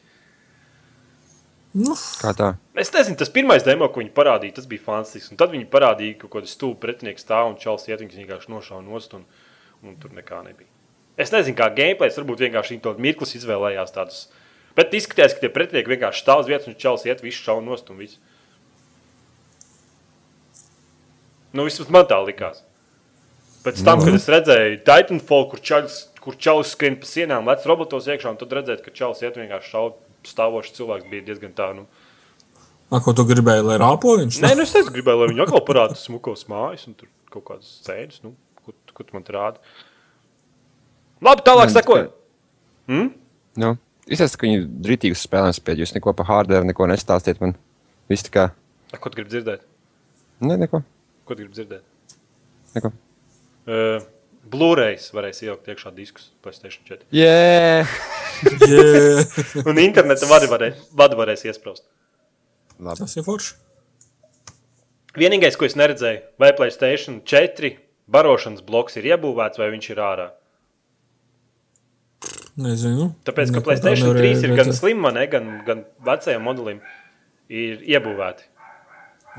Nu, 1.77 1.93
Kā 2.17 2.33
tā? 2.33 2.55
Es 2.73 2.89
nezinu, 2.95 3.19
tas 3.19 3.29
pirmais 3.29 3.61
demo, 3.67 3.85
ko 3.91 4.01
viņi 4.01 4.15
parādīja, 4.15 4.55
tas 4.57 4.65
bija 4.65 4.81
fantastisks. 4.87 5.29
Un 5.35 5.37
tad 5.37 5.53
viņi 5.53 5.69
parādīja, 5.69 6.15
ka 6.17 6.25
kaut 6.25 6.39
kāda 6.39 6.49
stūra 6.49 6.79
pretinieks 6.87 7.21
stāv 7.27 7.51
un 7.51 7.59
čels 7.61 7.85
iet, 7.85 8.01
viņas 8.01 8.17
vienkārši 8.23 8.51
nošāva 8.55 8.81
nost, 8.81 9.13
un, 9.13 9.27
un 9.85 9.99
tur 10.01 10.15
nekā 10.17 10.41
nebija. 10.47 10.71
Es 11.17 11.33
nezinu, 11.33 11.57
kā 11.57 11.71
gameplay, 11.73 12.13
varbūt 12.13 12.45
vienkārši 12.45 12.79
to 12.83 12.93
mirklis 13.01 13.35
izvēlējās 13.39 13.93
tādus. 13.95 14.25
Bet 14.77 14.93
izskatījās, 14.93 15.33
ka 15.33 15.41
tie 15.41 15.49
pretinieki 15.53 15.95
vienkārši 15.95 16.21
stāv 16.21 16.43
uz 16.43 16.49
vietas 16.51 16.69
un 16.69 16.77
čels 16.77 17.07
iet, 17.09 17.23
visu 17.25 17.41
šaubu 17.41 17.65
nost 17.65 17.89
un 17.89 17.97
viss. 18.03 18.19
Nu, 21.57 21.65
vismaz 21.65 21.89
man 21.89 22.05
tā 22.05 22.19
likās. 22.21 22.61
Pēc 23.65 23.81
tam, 23.83 24.03
kad 24.05 24.15
es 24.15 24.27
redzēju 24.29 24.83
Titanfall, 24.85 25.47
kur 25.51 25.61
čalis, 25.65 26.03
kur 26.23 26.37
čalis 26.39 26.75
skrien 26.75 26.99
pa 27.01 27.09
sienām, 27.09 27.49
lec 27.49 27.65
robotos 27.67 28.05
iekšā, 28.07 28.35
un 28.35 28.37
tad 28.39 28.53
redzēt, 28.53 28.83
ka 28.85 28.93
čalis 28.95 29.23
iet 29.25 29.39
vienkārši 29.39 29.73
šaubu 29.73 30.27
stāvošs 30.27 30.75
cilvēks 30.77 31.09
bija 31.09 31.25
diezgan 31.27 31.55
tā. 31.57 31.71
Nu, 31.75 31.87
a, 32.91 33.01
ko 33.03 33.15
tu 33.17 33.25
gribēji, 33.27 33.65
lai 33.67 33.79
rāpo 33.81 34.15
viņš? 34.21 34.39
Nē, 34.45 34.53
nu 34.59 34.67
es 34.67 34.75
nezinu, 34.75 34.93
gribēju, 34.99 35.23
lai 35.23 35.29
viņi 35.33 35.45
atkal 35.47 35.63
parādītu 35.67 36.03
smukos 36.03 36.45
mājas 36.51 36.87
un 36.87 36.95
tur 36.99 37.09
kaut 37.33 37.47
kādas 37.49 37.73
scēnas, 37.81 38.21
nu, 38.23 38.35
ko, 38.61 38.75
ko 38.93 39.07
tu 39.07 39.17
man 39.17 39.27
rādi. 39.35 39.63
Labi, 41.23 41.43
tālāk 41.45 41.71
sekoja. 41.73 42.09
Hmm? 42.87 43.09
Nu, 43.57 43.71
izsaka, 44.07 44.37
ka 44.41 44.47
viņi 44.47 44.65
drītīgas 44.85 45.23
spēlēm 45.25 45.55
spēļ. 45.57 45.81
Jūs 45.83 45.95
neko 45.95 46.13
par 46.17 46.29
hardware, 46.29 46.67
neko 46.67 46.87
nestāstiet 46.91 47.41
man. 47.43 47.55
Viss 48.11 48.25
tā 48.27 48.33
kā. 48.33 48.45
A, 48.93 48.99
Ko 49.01 49.09
tu 49.11 49.19
gribi 49.19 49.33
dzirdēt? 49.33 49.65
Ne, 50.45 50.55
neko. 50.61 50.83
Ko 51.27 51.35
tu 51.35 51.41
gribi 51.43 51.57
dzirdēt? 51.57 51.83
neko. 52.77 52.91
Uh, 53.67 54.05
Blu-rays 54.47 55.09
varēs 55.11 55.41
ielikt 55.43 55.67
iekšā 55.73 55.91
diskus 55.95 56.29
PlayStation 56.45 56.85
4. 56.87 57.03
Yeah! 57.15 57.89
Yeah. 58.67 59.23
Un 59.65 59.79
interneta 59.81 60.27
vadi, 60.29 60.45
varē, 60.51 60.67
vadi 60.93 61.17
varēs 61.17 61.41
iesprāst. 61.49 61.81
Labi. 62.77 62.99
Tas 63.01 63.15
ir 63.17 63.23
forši. 63.25 63.55
Vienīgais, 65.17 65.57
ko 65.57 65.65
es 65.65 65.73
neredzēju, 65.73 66.19
vai 66.37 66.51
PlayStation 66.53 67.17
4 67.25 67.71
barošanas 68.13 68.61
bloks 68.67 68.99
ir 69.01 69.07
iebūvēts 69.09 69.57
vai 69.57 69.71
viņš 69.73 69.89
ir 69.89 70.01
ārā. 70.05 70.27
Nezinu. 72.57 73.11
Tāpēc, 73.27 73.51
ka 73.53 73.61
tā 73.61 73.75
3 73.83 74.01
nevarēja 74.01 74.39
ir 74.47 74.55
gan 74.57 74.71
slima, 74.73 75.11
ne, 75.13 75.27
gan, 75.29 75.49
gan 75.67 75.83
vecajam 76.07 76.41
modelim 76.47 76.79
ir 77.53 77.83
iebūvēti. 77.85 78.47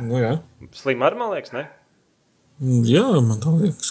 Nu, 0.07 0.21
jā. 0.23 0.37
Slima 0.79 1.09
arī, 1.09 1.19
man 1.19 1.33
liekas, 1.35 1.53
ne? 1.57 1.65
jā, 2.87 3.03
man 3.27 3.43
liekas. 3.59 3.91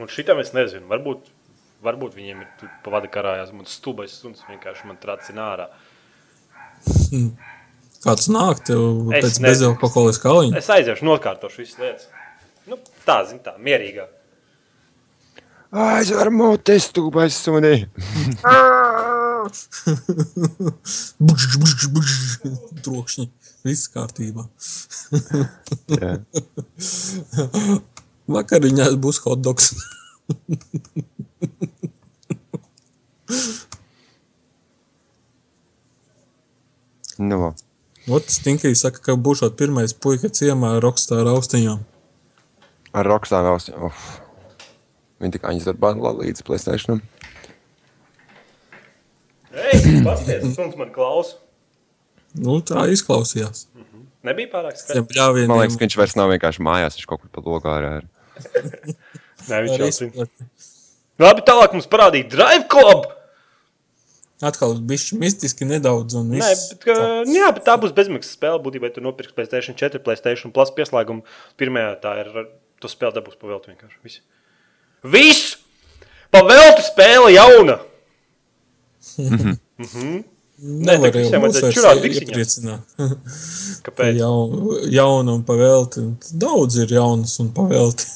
Un 0.00 0.08
šitam 0.08 0.40
es 0.40 0.54
nezinu. 0.56 0.86
Varbūt, 0.88 1.26
varbūt 1.84 2.16
viņiem 2.16 2.40
ir 2.40 2.48
tu- 2.60 2.70
pa 2.84 2.94
vada 2.94 3.10
karājās. 3.12 3.52
Man 3.52 3.68
stulbais 3.68 4.14
suns 4.16 4.40
vienkārši 4.48 4.88
man 4.88 4.96
tracina 5.02 5.50
ārā. 5.52 5.66
Kāds 8.02 8.30
nāk 8.32 8.64
tev 8.66 9.12
Es 9.12 9.26
pēc 9.26 9.42
bezalkoholiskā 9.44 10.24
kaliņa? 10.30 10.56
Es 10.58 10.70
aiziešu, 10.72 11.04
nokārtošu 11.06 11.60
visas 11.62 11.78
lietas. 11.78 12.08
Nu, 12.66 12.78
tā, 13.06 13.20
zin, 13.28 13.38
tā, 13.44 13.54
mierīgāk. 13.60 14.08
Aizver 15.72 16.28
mutes, 16.28 16.90
tūbais 16.92 17.32
sunī. 17.40 17.86
Buģ, 21.16 21.46
buģ, 21.62 21.84
buģ. 21.94 22.10
Trokšņi. 22.84 23.24
Viss 23.64 23.88
kārtībā. 23.94 24.44
Jā. 26.02 26.12
Vakariņā 28.36 28.90
būs 29.00 29.22
hotdogs. 29.24 29.72
Nu, 37.22 37.54
Ot, 38.12 38.28
Stinkī 38.34 38.74
saka, 38.76 39.00
ka 39.06 39.14
būšot 39.16 39.56
pirmais 39.56 39.94
puika 39.94 40.28
ciemā 40.28 40.76
ar 40.76 40.84
rokstāru 40.84 41.32
austiņām. 41.38 41.80
ar 42.92 43.08
Rockstar 43.08 43.46
vēl. 43.46 43.86
Uf. 43.88 44.21
Viņi 45.22 45.36
tikai 45.36 45.54
viņas 45.54 45.68
darbā 45.70 45.92
līdz 45.94 46.42
Playstation. 46.46 47.02
Ei, 49.52 50.00
pasties, 50.04 50.44
suns 50.56 50.76
man 50.80 50.90
klausa. 50.94 51.38
Nu, 52.32 52.58
tā 52.64 52.86
izklausījās. 52.92 53.66
Nebija 54.24 54.48
pārāk 54.52 54.76
Tiem 54.78 54.84
skaidrs. 54.86 55.08
bļāvieniem 55.10 55.50
Man 55.50 55.60
liekas, 55.60 55.76
ka 55.76 55.84
viņš 55.84 55.96
vairs 55.98 56.14
nav 56.18 56.30
vienkārši 56.32 56.62
mājās, 56.64 56.96
viņš 56.98 57.08
kaut 57.10 57.24
kur 57.24 57.32
pa 57.34 57.42
logā 57.44 57.74
ar. 57.78 57.88
ar. 57.98 58.04
Nē, 59.50 59.58
viņš 59.66 59.72
jau 59.74 59.88
zina. 59.90 60.12
izplati. 60.12 60.46
Labi, 61.22 61.44
tālāk 61.46 61.74
mums 61.76 61.90
parādīja 61.90 62.30
Drive 62.32 62.68
Club. 62.72 63.10
Atkal 64.42 64.74
bišķi 64.90 65.18
mistiski 65.20 65.66
nedaudz. 65.68 66.16
Un 66.18 66.32
Nē, 66.32 66.40
viss. 66.40 66.72
bet, 66.72 66.86
ka, 66.88 66.96
nu 67.28 67.36
jā, 67.36 67.50
bet 67.54 67.66
tā 67.66 67.76
būs 67.82 67.92
bezmaksas 67.94 68.32
spēle. 68.38 68.62
Būtībā, 68.64 68.88
ja 68.90 68.96
tu 68.96 69.04
nopirksi 69.04 69.36
Playstation 69.36 69.76
4, 69.78 70.00
Playstation 70.06 70.54
Plus 70.54 70.72
pieslēgumu, 70.74 71.26
pirmajā 71.60 71.92
tā 72.02 72.14
ir, 72.22 72.32
to 72.82 72.90
spēle 72.90 73.14
dabūs 73.18 73.38
pavēlti 73.42 73.74
vienkārši. 73.74 74.00
Viss! 74.06 74.22
Viss! 75.02 75.56
Pavēlti 76.32 76.84
spēle 76.86 77.32
jauna! 77.34 77.80
Nē, 80.62 80.94
tā 81.02 81.08
jau 81.08 81.12
visiem 81.16 81.42
mūs 81.42 81.56
vajadzētu 81.58 81.64
vairs 81.64 81.76
čurāt 81.76 82.00
biksiņās. 82.04 82.28
iepriecināt. 82.30 82.82
Kāpēc? 83.86 84.18
Jau, 84.20 84.34
jauna 84.94 85.34
un 85.34 85.42
pavelti. 85.46 86.04
Daudz 86.38 86.78
ir 86.84 86.94
jaunas 86.94 87.34
un 87.42 87.50
pavelti. 87.56 88.06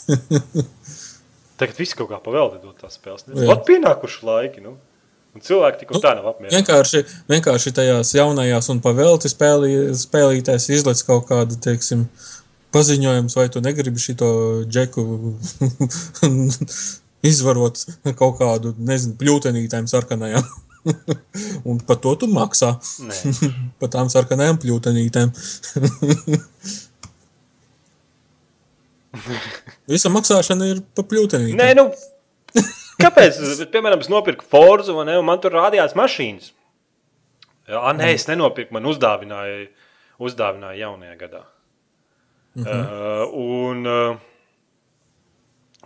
Tagad 1.60 1.80
viss 1.80 1.96
kaut 1.98 2.12
kā 2.12 2.20
pavēlti 2.22 2.60
dot 2.62 2.78
tās 2.84 3.00
spēles. 3.00 3.26
Vat 3.48 3.66
pienākuši 3.66 4.28
laiki, 4.28 4.62
nu. 4.62 4.76
Un 5.36 5.44
cilvēki 5.44 5.82
tik 5.82 5.90
un 5.92 6.00
tā 6.00 6.14
nav 6.16 6.30
apmierināti. 6.30 6.56
vienkārši, 6.62 7.02
vienkārši 7.28 7.72
tajās 7.76 8.14
jaunajās 8.16 8.70
un 8.72 8.78
pavelti 8.84 9.28
spēlī, 9.28 9.72
spēlītēs 9.98 10.70
izlaiž 10.78 11.02
kaut 11.04 11.26
kādu, 11.28 11.58
teiksim, 11.60 12.06
paziņojumu, 12.74 13.32
vai 13.36 13.48
tu 13.52 13.62
negribi 13.64 14.02
šo 14.02 14.30
džeku 14.66 15.06
izvarot 17.30 17.82
kaut 18.18 18.38
kādu, 18.40 18.74
nezinu, 18.78 19.16
pļūtenītēm 19.20 19.88
sarkanajām. 19.90 20.46
un 21.68 21.78
par 21.86 21.98
to 22.02 22.14
tu 22.20 22.28
maksā. 22.30 22.76
Par 23.80 23.92
tām 23.92 24.10
sarkanajām 24.12 24.60
pļūtenītēm. 24.62 25.32
Visa 29.90 30.12
maksāšana 30.12 30.68
ir 30.74 30.82
pa 30.94 31.04
pļūtenītēm. 31.08 31.58
Nē, 31.58 31.72
nu, 31.78 31.88
kāpēc? 33.02 33.40
Piemēram, 33.72 34.04
es 34.04 34.12
nopirku 34.12 34.46
Forzu, 34.46 34.96
vai 34.98 35.08
ne, 35.10 35.18
un 35.20 35.26
man 35.26 35.40
tur 35.42 35.56
rādījās 35.56 35.96
mašīnas. 35.98 36.52
Jā, 37.66 37.82
nē, 37.98 38.12
es 38.14 38.28
nenopirku, 38.28 38.76
man 38.76 38.86
uzdāvināja, 38.86 39.66
uzdāvināja 40.22 40.84
jaunajā 40.84 41.16
gadā. 41.24 41.42
Mm 42.56 42.64
-hmm. 42.64 42.84
uh, 42.88 43.24
un, 43.36 43.86
uh, 43.86 44.16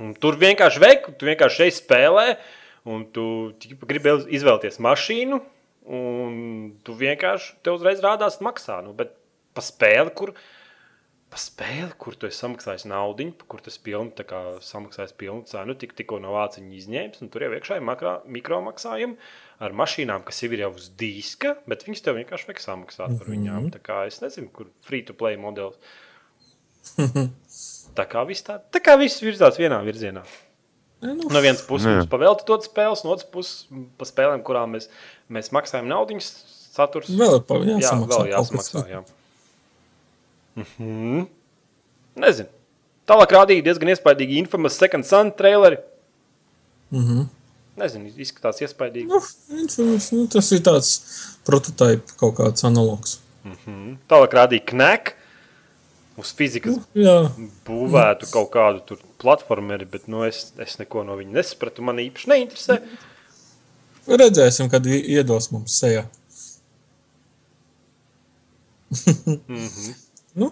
un 0.00 0.14
tur 0.14 0.38
vienkārši 0.38 0.80
veik, 0.80 1.08
tu 1.18 1.26
vienkārši 1.26 1.56
šeit 1.56 1.74
spēlē, 1.74 2.36
un 2.84 3.04
tu 3.12 3.52
gribi 3.86 4.14
izvēlēties 4.38 4.78
mašīnu, 4.78 5.40
un 5.90 6.72
tu 6.84 6.94
vienkārši 6.94 7.58
te 7.62 7.74
uzreiz 7.74 8.00
rādās 8.00 8.40
maksā. 8.40 8.80
Nu, 8.84 8.92
bet 8.92 9.16
pa 9.54 9.62
spēli, 9.64 10.14
kur 10.14 10.34
pa 11.30 11.38
spēli, 11.38 11.92
kur 11.98 12.16
tu 12.18 12.26
esi 12.26 12.42
samaksājis 12.42 12.88
naudu, 12.90 13.28
kur 13.50 13.62
tas 13.62 13.78
pilni, 13.78 14.10
tā 14.18 14.24
kā 14.26 14.40
samaksājis 14.66 15.14
pilnu 15.14 15.44
cenu, 15.46 15.76
tik, 15.78 15.94
tikko 15.98 16.18
no 16.18 16.34
vāciņa 16.34 16.74
izņēmis, 16.80 17.22
un 17.22 17.30
tur 17.30 17.44
jau 17.46 17.52
iekšā 17.54 17.78
ir 17.78 17.86
mikromaksājumi 18.36 19.16
ar 19.62 19.76
mašīnām, 19.78 20.24
kas 20.26 20.42
jau 20.42 20.50
ir 20.50 20.64
jau 20.64 20.72
uz 20.74 20.88
diska, 20.98 21.54
bet 21.70 21.86
viņas 21.86 22.02
tev 22.02 22.18
vienkārši 22.18 22.48
vajag 22.48 22.62
samaksāt 22.64 23.18
par 23.20 23.30
viņām. 23.30 23.70
Tā 23.76 23.82
kā 23.84 24.00
es 24.10 24.18
nezinu, 24.24 24.50
kur 24.54 24.72
free-to-play 24.86 25.38
modelis. 25.38 25.78
Tā 28.00 28.04
kā 28.06 28.22
viss 28.28 28.44
tā, 28.46 28.60
tā 28.72 28.80
kā 28.80 28.94
viss 29.00 29.20
virzās 29.22 29.56
vienā 29.58 29.80
virzienā. 29.84 30.22
Nu, 31.02 31.14
No 31.32 31.40
vienas 31.40 31.62
puses 31.66 31.86
Nē. 31.88 31.94
mums 31.98 32.10
pavēlta 32.12 32.44
to 32.46 32.58
spēles, 32.62 33.02
no 33.04 33.14
otras 33.14 33.26
puses 33.32 33.64
pa 33.98 34.04
spēlēm, 34.08 34.42
kurām 34.46 34.74
mēs, 34.76 34.86
mēs 35.32 35.48
maksājam 35.56 35.88
naudu, 35.90 36.18
saturs. 36.22 37.08
vēl 37.10 37.38
ir 37.40 37.44
pa, 37.48 37.56
Jā, 37.64 37.78
jāsamaksā. 37.80 38.20
vēl 38.20 38.30
jāsamaksā. 38.34 38.82
Jā. 38.92 39.00
Mhm. 40.60 41.26
Nezinu. 42.20 42.48
Tālāk 43.08 43.32
rādīja 43.34 43.64
diezgan 43.66 43.90
iespaidīgi 43.94 44.38
Infamous 44.42 44.76
Second 44.78 45.06
Sun 45.08 45.32
traileri. 45.38 45.78
Mhm. 46.94 47.24
Nezinu, 47.80 48.10
izskatās 48.20 48.60
iespaidīgi. 48.62 49.08
Nu, 49.08 49.20
Infamous, 49.56 50.10
nu, 50.12 50.26
tas 50.30 50.50
ir 50.52 50.60
tāds 50.66 50.90
prototype, 51.48 52.12
kaut 52.20 52.36
kāds 52.38 52.66
analogs. 52.68 53.18
Mhm. 53.46 53.96
Tālāk 54.10 54.36
rādīja 54.36 54.66
Knack 54.74 55.14
uz 56.20 56.32
fizikas 56.36 56.76
Nu, 56.76 56.84
jā, 57.02 57.16
būvētu 57.66 58.30
kaut 58.32 58.50
kādu 58.54 58.98
platformeri, 59.22 59.88
bet 59.90 60.08
nu, 60.10 60.22
es, 60.28 60.50
es 60.60 60.78
neko 60.80 61.04
no 61.08 61.16
viņa 61.18 61.32
nesapratu. 61.40 61.84
Man 61.86 62.02
īpaši 62.02 62.32
neinteresē. 62.32 62.80
redzēsim, 64.10 64.70
kad 64.72 64.86
iedos 64.90 65.50
mums 65.54 65.76
sejā. 65.80 66.04
nu, 70.40 70.50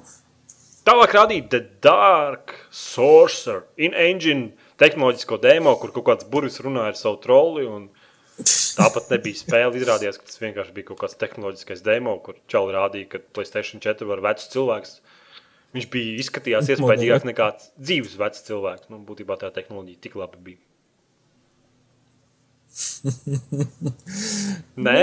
Tālāk 0.89 1.12
rādīja 1.12 1.45
The 1.53 1.59
Dark 1.85 2.55
Sorcerer 2.73 3.66
in 3.77 3.93
Engine 3.93 4.55
tehnoloģisko 4.81 5.36
demo, 5.43 5.74
kur 5.77 5.93
kaut 5.93 6.07
kāds 6.07 6.28
burvis 6.32 6.57
runā 6.65 6.86
ar 6.89 6.97
savu 6.97 7.19
troli. 7.20 7.66
Un... 7.69 7.90
Tāpat 8.39 9.11
nebija 9.12 9.36
spēle. 9.36 9.74
Izrādījās, 9.77 10.16
ka 10.16 10.31
tas 10.31 10.40
vienkārši 10.40 10.73
bija 10.73 10.89
kaut 10.89 11.01
kāds 11.03 11.19
tehnoloģiskais 11.20 11.82
demo, 11.85 12.15
kur 12.24 12.39
čau 12.49 12.62
rādīja, 12.73 13.09
ka 13.12 13.20
Playstation 13.36 13.82
4 13.85 14.09
var 14.09 14.23
vecs 14.24 14.49
cilvēks. 14.55 14.95
Viņš 15.77 15.86
bija 15.93 16.15
izskatījās 16.23 16.70
iespaidīgāk 16.73 17.27
nekā 17.28 17.51
dzīves 17.77 18.15
vecs 18.20 18.40
cilvēks. 18.47 18.89
Nu, 18.89 19.03
būtībā 19.05 19.36
tā 19.40 19.51
tehnoloģija 19.53 20.01
tik 20.07 20.15
labi 20.16 20.39
bija. 20.47 20.61
Nē, 24.86 24.97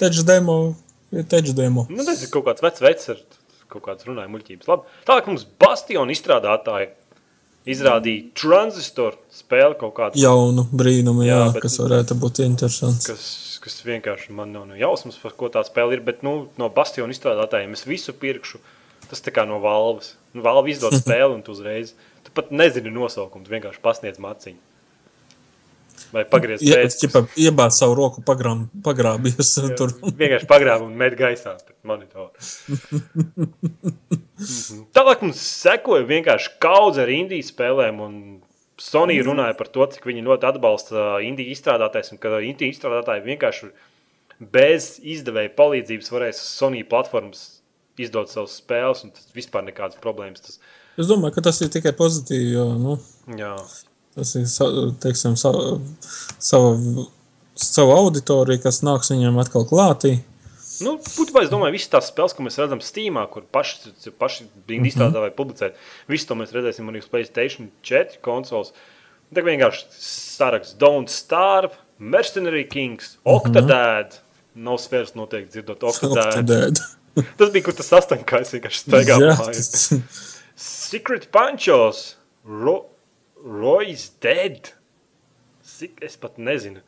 Teču 0.00 0.24
demo. 0.26 0.74
Ir 1.12 1.26
teču 1.28 1.52
demo. 1.52 1.84
nu, 1.92 2.00
tas 2.06 2.22
ir 2.24 2.30
kaut 2.32 2.46
kāds 2.48 2.62
vecs 2.64 2.80
vecs 2.80 3.10
ar 3.12 3.18
kaut 3.68 3.82
kādas 3.84 4.06
runāja 4.08 4.30
muļķības. 4.32 4.68
Labi. 4.70 4.82
Tālāk 5.08 5.26
mums 5.28 5.44
Bastiona 5.60 6.12
izstrādātāji 6.14 6.88
izrādīja 7.68 8.30
transistoru 8.34 9.20
spēli 9.30 9.76
kaut 9.78 9.92
kādu, 9.94 10.18
Jaunu 10.18 10.64
brīnumu, 10.72 11.22
jā, 11.28 11.36
Jā, 11.36 11.50
bet- 11.54 11.62
kas 11.66 11.76
varētu 11.78 12.16
būt 12.18 12.40
interesants. 12.46 13.06
kas, 13.06 13.26
kas 13.62 13.76
vienkārši 13.86 14.32
man 14.34 14.50
nav 14.56 14.66
no 14.72 14.74
jausmas, 14.80 15.20
par 15.22 15.36
ko 15.38 15.48
tā 15.52 15.62
spēle 15.68 15.92
ir. 15.94 16.00
Bet 16.00 16.24
nu, 16.26 16.48
no 16.58 16.68
Bastiona 16.72 17.12
izstrādātājiem 17.14 17.76
es 17.76 17.84
visu 17.86 18.12
pirkšu. 18.16 18.58
Tas 19.12 19.20
tā 19.20 19.32
kā 19.36 19.44
no 19.44 19.58
valves. 19.60 20.14
Nu, 20.32 20.40
Valve 20.44 20.72
izdod 20.72 20.96
spēli 21.02 21.34
un 21.36 21.42
tu 21.44 21.52
uzreiz. 21.52 21.92
Tu 22.24 22.32
pat 22.32 22.48
nezini 22.54 22.88
nosaukumu, 22.94 23.44
tu 23.44 23.52
vienkārši 23.52 23.82
pasniedz 23.84 24.20
maciņu. 24.22 24.60
Vai 26.12 26.24
pagriez 26.28 26.60
Ja, 26.64 26.78
pēc. 26.80 26.96
ķipa, 27.00 27.20
iebāz 27.40 27.76
savu 27.80 27.94
roku 27.96 28.22
pagrām, 28.24 28.66
pagrābies 28.84 29.52
tur. 29.78 29.92
Vienkārši 30.02 30.48
pagrāba 30.48 30.84
un 30.88 30.96
met 30.98 31.14
gaisā 31.16 31.54
pret 31.60 31.76
monitoru. 31.88 32.32
Mhm. 34.42 34.82
Tālāk 34.96 35.22
mums 35.24 35.40
sekoja 35.40 36.04
vienkārši 36.08 36.56
kaudze 36.62 37.04
ar 37.04 37.12
indiju 37.12 37.44
spēlēm. 37.46 38.00
Un 38.02 38.16
Sony 38.82 39.20
runāja 39.22 39.54
par 39.56 39.68
to, 39.70 39.86
cik 39.86 40.08
viņi 40.08 40.24
ļoti 40.26 40.48
atbalsta 40.48 41.20
indiju 41.22 41.52
izstrādātājs 41.54 42.12
un 42.12 42.20
ka 42.20 42.40
indiju 42.42 42.72
izstrādātāji 42.72 43.24
vienkārši 43.28 43.70
bez 44.52 44.96
izdevēja 45.04 45.52
palīdzības 45.54 46.10
varēs 46.10 46.40
Sony 46.58 46.82
platformas 46.88 47.61
izdot 48.00 48.32
savas 48.32 48.56
spēles, 48.60 49.04
un 49.04 49.12
tas 49.16 49.28
vispār 49.36 49.66
nekādas 49.66 50.00
problēmas. 50.02 50.44
Tas, 50.44 50.60
Es 51.00 51.08
domāju, 51.08 51.38
ka 51.38 51.46
tas 51.46 51.60
ir 51.64 51.70
tikai 51.72 51.94
pozitīvi, 51.96 52.50
jo 52.52 52.66
nu, 52.76 52.98
jā, 53.38 53.54
tas 54.12 54.34
ir 54.36 54.44
teiksim, 55.00 55.38
sa, 55.40 55.52
sava, 56.36 56.74
sava 57.56 57.96
auditorija, 57.96 58.60
kas 58.66 58.82
nāks 58.84 59.12
viņiem 59.14 59.40
atkal 59.40 59.64
klātī. 59.70 60.18
Nu, 60.82 60.96
būtībā 61.00 61.44
es 61.44 61.52
domāju, 61.52 61.76
visas 61.76 61.92
tās 61.92 62.10
spēles, 62.10 62.34
ko 62.36 62.44
mēs 62.44 62.58
redzam 62.60 62.82
Steamā, 62.84 63.24
kur 63.32 63.44
paši, 63.54 63.94
paši 64.18 64.48
brīdi 64.66 64.90
izstrādā 64.90 65.22
vai 65.24 65.32
publicē, 65.36 65.70
visu 66.10 66.28
to 66.28 66.36
mēs 66.36 66.52
redzēsim 66.52 66.88
arī 66.90 67.00
uz 67.00 67.08
Playstation 67.12 67.70
4 67.86 68.20
konsoles. 68.24 68.72
Tā 69.32 69.44
vienkārši 69.46 69.86
saraksts 69.96 70.76
Don't 70.80 71.12
Starve, 71.12 71.78
Mercenary 72.02 72.66
Kings, 72.68 73.16
Octodad. 73.24 74.18
Nav 74.52 74.76
sfēras 74.82 75.14
noteikti 75.16 75.54
dzirdot 75.54 75.86
Octodad. 75.88 76.34
Octodad. 76.42 76.82
Tas 77.38 77.50
bija, 77.52 77.64
kur 77.66 77.76
tas 77.76 77.90
astoņkājs 77.98 78.54
vienkārši 78.56 78.84
staigā 78.86 79.18
tas- 79.36 79.88
Secret 80.62 81.30
Panchos, 81.34 82.16
Ro 82.44 82.76
Roy's 83.42 84.10
Dead. 84.22 84.72
Cik 85.66 86.02
es 86.06 86.16
pat 86.20 86.38
nezinu. 86.38 86.82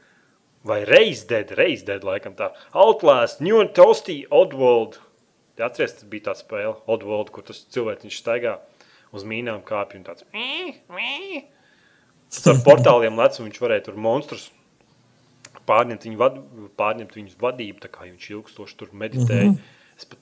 Vai 0.64 0.84
Reis 0.88 1.24
Dead, 1.28 1.50
Reis 1.58 1.82
Dead, 1.84 2.04
laikam 2.06 2.36
tā. 2.38 2.52
Outlast, 2.72 3.42
New 3.44 3.60
and 3.60 3.74
Toasty, 3.76 4.22
Oddworld. 4.30 5.00
Te 5.56 5.64
Atceries, 5.66 5.92
tas 5.98 6.08
bija 6.10 6.30
tā 6.30 6.34
spēle, 6.38 6.76
Oddworld, 6.90 7.30
kur 7.34 7.44
tas 7.46 7.60
cilvēks 7.74 8.16
staigā 8.16 8.56
uz 9.14 9.26
mīnām 9.28 9.60
kāpj 9.66 10.00
un 10.00 10.06
tāds. 10.06 10.24
Tas 12.32 12.46
ar 12.50 12.62
portāliem 12.68 13.18
lec, 13.20 13.38
un 13.38 13.50
viņš 13.50 13.60
varēja 13.62 13.86
tur 13.88 14.00
monstrus 14.00 14.48
pārņemt 15.68 16.06
viņu, 16.08 16.18
vad, 16.20 16.40
pārņemt 16.80 17.14
viņu 17.16 17.38
vadību, 17.40 17.80
tā 17.84 17.90
kā 17.92 18.08
viņš 18.08 18.30
ilgstoši 18.34 18.76
tur 18.80 18.92
meditēja. 18.92 19.50
Mm 19.52 19.56
-hmm. 19.56 19.82
Es, 19.98 20.08
pat, 20.08 20.20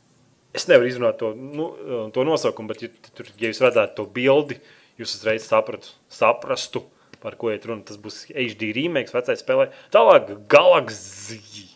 es 0.57 0.69
nevaru 0.71 0.91
izrunāt 0.91 1.19
to, 1.21 1.33
nu, 1.37 1.69
to 2.15 2.25
nosaukumu, 2.29 2.73
bet, 2.73 2.87
ja, 2.87 3.13
tur, 3.17 3.29
ja 3.41 3.53
jūs 3.53 3.63
redzētu 3.65 3.99
to 3.99 4.09
bildi, 4.17 4.59
jūs 5.01 5.17
uzreiz 5.19 5.47
sapratu, 5.49 5.95
saprastu, 6.13 6.85
par 7.23 7.39
ko 7.39 7.53
iet 7.53 7.67
runa. 7.69 7.85
Tas 7.87 8.01
būs 8.03 8.25
HD 8.31 8.73
remakes, 8.77 9.15
vecais 9.15 9.43
spēlē. 9.45 9.71
Tālāk, 9.95 10.35
Galaxy. 10.51 11.69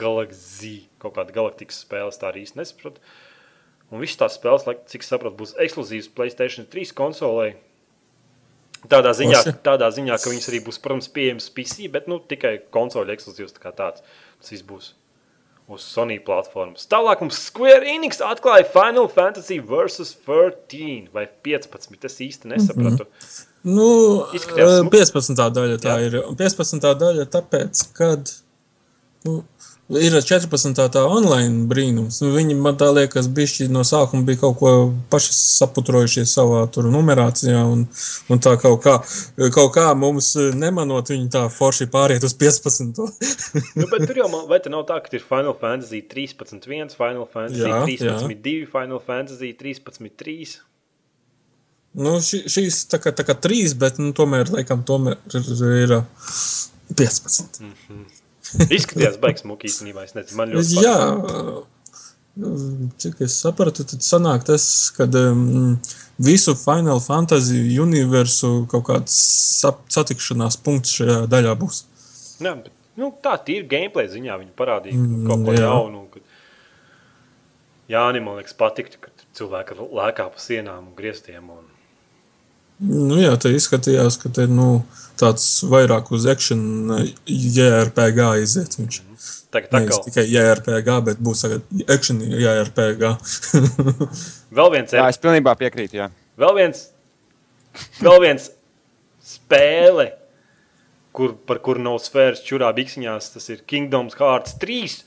Galaxy. 0.00 0.76
Kaut 1.02 1.16
kāda 1.18 1.34
galaktikas 1.34 1.82
spēle, 1.84 2.12
es 2.14 2.20
tā 2.20 2.30
arī 2.30 2.46
īsti 2.46 2.60
nesaprotu. 2.60 3.02
Un 3.92 4.00
visas 4.00 4.18
tās 4.22 4.38
spēles, 4.38 4.64
cik 4.90 5.04
saprotu, 5.04 5.36
būs 5.42 5.54
ekskluzīvas 5.60 6.10
Playstation 6.16 6.68
3 6.70 6.94
konsolē. 6.96 7.52
Tādā 8.90 9.14
ziņā, 9.16 9.40
tādā 9.64 9.88
ziņā, 9.96 10.16
ka 10.20 10.32
viņas 10.32 10.50
arī 10.50 10.60
būs, 10.64 10.80
protams, 10.84 11.08
pieejamas 11.12 11.48
PC, 11.56 11.88
bet 11.92 12.08
nu, 12.10 12.18
tikai 12.20 12.58
konsoļu 12.74 13.14
ekskluzīvs 13.14 13.56
tā 13.56 13.62
kā 13.62 13.72
tāds. 13.76 14.04
Tas 14.40 14.52
viss 14.52 14.66
būs 14.66 14.92
uz 15.72 15.84
Sony 15.88 16.18
platformas. 16.24 16.84
Tālāk 16.90 17.22
mums 17.24 17.38
Square 17.48 17.88
Enix 17.88 18.20
atklāja 18.24 18.66
Final 18.68 19.08
Fantasy 19.12 19.58
vs. 19.64 20.12
13 20.26 21.10
vai 21.14 21.26
15. 21.46 21.96
Es 22.04 22.20
īsti 22.24 22.50
nesapratu. 22.52 23.08
Nu, 23.64 23.88
Izskatījās 24.36 24.74
eh, 24.74 24.80
smuki. 24.82 25.00
15. 25.00 25.44
daļa 25.56 25.78
tā 25.80 25.94
Jā. 25.96 26.08
ir. 26.08 26.18
Un 26.28 26.36
15. 26.40 26.90
daļa 27.00 27.28
tāpēc, 27.32 27.84
kad 27.96 28.34
nu, 29.24 29.38
ir 29.92 30.14
14. 30.16 30.78
tā 30.92 31.02
online 31.04 31.66
brīnums. 31.68 32.20
Nu, 32.24 32.30
viņi 32.34 32.56
man 32.56 32.78
tā 32.80 32.88
liekas, 32.94 33.28
bišķi 33.28 33.68
no 33.72 33.84
sākuma 33.84 34.24
bija 34.24 34.40
kaut 34.44 34.56
ko 34.60 34.72
paši 35.12 35.34
saputrojušies 35.36 36.32
savā 36.38 36.62
tur 36.72 36.88
numerācijā 36.92 37.60
un, 37.68 37.84
un 38.32 38.42
tā 38.42 38.56
kaut 38.60 38.80
kā, 38.84 38.96
kaut 39.54 39.74
kā 39.76 39.86
mums 39.98 40.32
eh, 40.40 40.52
nemanot 40.56 41.12
viņi 41.12 41.28
tā 41.36 41.44
forši 41.52 41.88
pāriet 41.92 42.24
uz 42.24 42.36
15. 42.40 43.02
nu, 43.80 43.88
bet 43.90 44.06
tur 44.08 44.22
jau 44.24 44.30
man, 44.32 44.46
vai 44.50 44.60
te 44.64 44.72
nav 44.72 44.86
tā, 44.88 45.00
ka 45.04 45.12
ir 45.12 45.24
Final 45.24 45.56
Fantasy 45.60 46.00
13.1, 46.08 46.96
Final 46.96 47.28
Fantasy 47.28 47.66
Jā, 47.66 47.84
13.2, 47.84 48.56
Final 48.72 49.04
Fantasy 49.04 49.52
13.3. 49.60 50.56
nu, 52.00 52.16
ši, 52.24 52.46
šīs 52.56 52.86
tā 52.88 53.02
kā, 53.04 53.12
tā 53.12 53.28
kā 53.28 53.36
trīs, 53.36 53.76
bet 53.76 54.00
nu, 54.00 54.14
tomēr, 54.16 54.48
laikam, 54.56 54.80
tomēr 54.88 55.20
ir, 55.28 55.52
ir 55.84 55.98
15. 56.96 57.64
Izskatījās, 58.78 59.20
baigs 59.22 59.44
smuki 59.44 59.70
īstenībā. 59.70 60.04
Es 60.06 60.14
nezinu, 60.16 60.38
man 60.38 60.52
ļoti 60.54 60.82
Jā, 60.82 60.98
cik 62.98 63.20
es 63.26 63.36
sapratu, 63.38 63.84
tad 63.86 64.02
sanāk 64.02 64.46
tas, 64.48 64.64
ka 64.96 65.06
um, 65.06 65.76
visu 66.18 66.56
Final 66.58 67.02
Fantasy 67.02 67.60
universu 67.82 68.64
kaut 68.70 68.86
kāds 68.88 69.18
satikšanās 69.94 70.58
punkts 70.64 70.96
šajā 70.98 71.20
daļā 71.30 71.54
būs. 71.60 71.84
Jā, 72.42 72.56
bet, 72.58 72.72
nu, 72.98 73.12
tā 73.22 73.36
ir 73.54 73.68
gameplay 73.70 74.10
ziņā. 74.10 74.38
Viņi 74.42 74.54
parādīja 74.58 74.98
Mm, 74.98 75.28
kaut 75.28 75.46
ko 75.46 75.54
jā. 75.54 75.68
jaunu. 75.68 76.06
Kad... 76.10 76.22
Jā, 77.94 78.06
man 78.18 78.40
liekas, 78.40 78.56
patiktu, 78.58 78.98
kad 79.06 79.24
cilvēki 79.38 79.78
lēkā 79.78 80.26
pa 80.34 80.42
sienām 80.42 80.90
un 80.90 80.98
grieztiem. 80.98 81.50
Un... 81.50 81.64
Nu, 82.82 83.20
jā, 83.22 83.34
tā 83.38 83.54
izskatījās, 83.54 84.18
ka 84.18 84.32
te 84.34 84.48
nu, 84.50 84.82
tāds 85.20 85.46
vairāk 85.70 86.10
uz 86.14 86.26
action 86.30 86.62
JRPG 87.26 88.24
aiziet. 88.34 88.78
Viņš 88.80 89.02
Tagad 89.54 89.70
tā 89.70 89.80
kā 89.86 89.98
tikai 90.08 90.24
JRPG, 90.26 90.94
bet 91.06 91.20
būs 91.22 91.44
tagad 91.44 91.84
action 91.94 92.18
JRPG. 92.18 93.12
vēl 94.58 94.72
viens, 94.74 94.94
Jā, 94.96 95.06
es 95.06 95.20
pilnībā 95.22 95.54
piekrītu. 95.60 96.00
Jā. 96.00 96.08
vēl 96.40 96.56
viens, 96.58 96.88
vēl 98.00 98.18
viens 98.24 98.48
spēle, 99.24 100.08
kur, 101.14 101.36
par 101.46 101.62
kuru 101.62 101.84
nav 101.86 102.00
sfēras 102.02 102.42
čurā 102.46 102.72
biksiņās. 102.74 103.30
Tas 103.36 103.46
ir 103.54 103.62
Kingdoms 103.70 104.18
Hearts 104.18 104.58
3. 104.62 104.98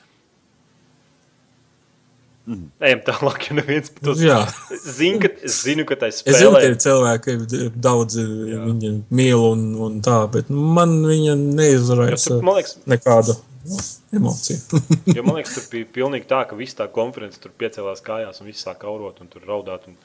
Mhm. 2.48 2.68
Ejam 2.80 3.02
tālāk, 3.10 3.46
ja 3.50 3.56
neviens 3.58 3.90
par 3.92 4.06
to 4.08 4.14
Jā. 4.24 4.38
zina. 4.80 5.20
Ka, 5.26 5.30
es 5.44 5.58
zinu, 5.66 5.84
ka 5.88 5.98
tā 6.00 6.08
Es 6.08 6.22
zinu, 6.24 6.54
ka 6.56 6.62
ir 6.64 6.78
cilvēki, 6.80 7.34
ka 7.44 7.66
daudzi 7.84 8.24
viņu 8.24 8.92
mīl 9.20 9.44
un, 9.50 9.66
un 9.84 9.98
tā, 10.06 10.22
bet 10.32 10.48
man 10.48 10.96
viņa 11.04 11.36
neizraisa 11.42 12.40
Man 12.40 12.62
liekas, 12.62 12.78
nekādu 12.88 13.36
nu, 13.68 13.82
emociju. 14.16 14.80
Jo 15.18 15.26
man 15.28 15.42
liekas, 15.42 15.58
tur 15.58 15.68
bija 15.74 15.90
pilnīgi 16.00 16.30
tā, 16.32 16.46
ka 16.48 16.56
viss 16.56 16.78
tā 16.80 16.88
konference 16.88 17.44
tur 17.44 17.52
piecēlās 17.52 18.00
kājās 18.06 18.40
un 18.40 18.48
viss 18.48 18.64
sāk 18.64 18.88
aurot 18.88 19.20
un 19.20 19.28
tur 19.34 19.44
raudāt 19.44 19.92
un 19.92 20.00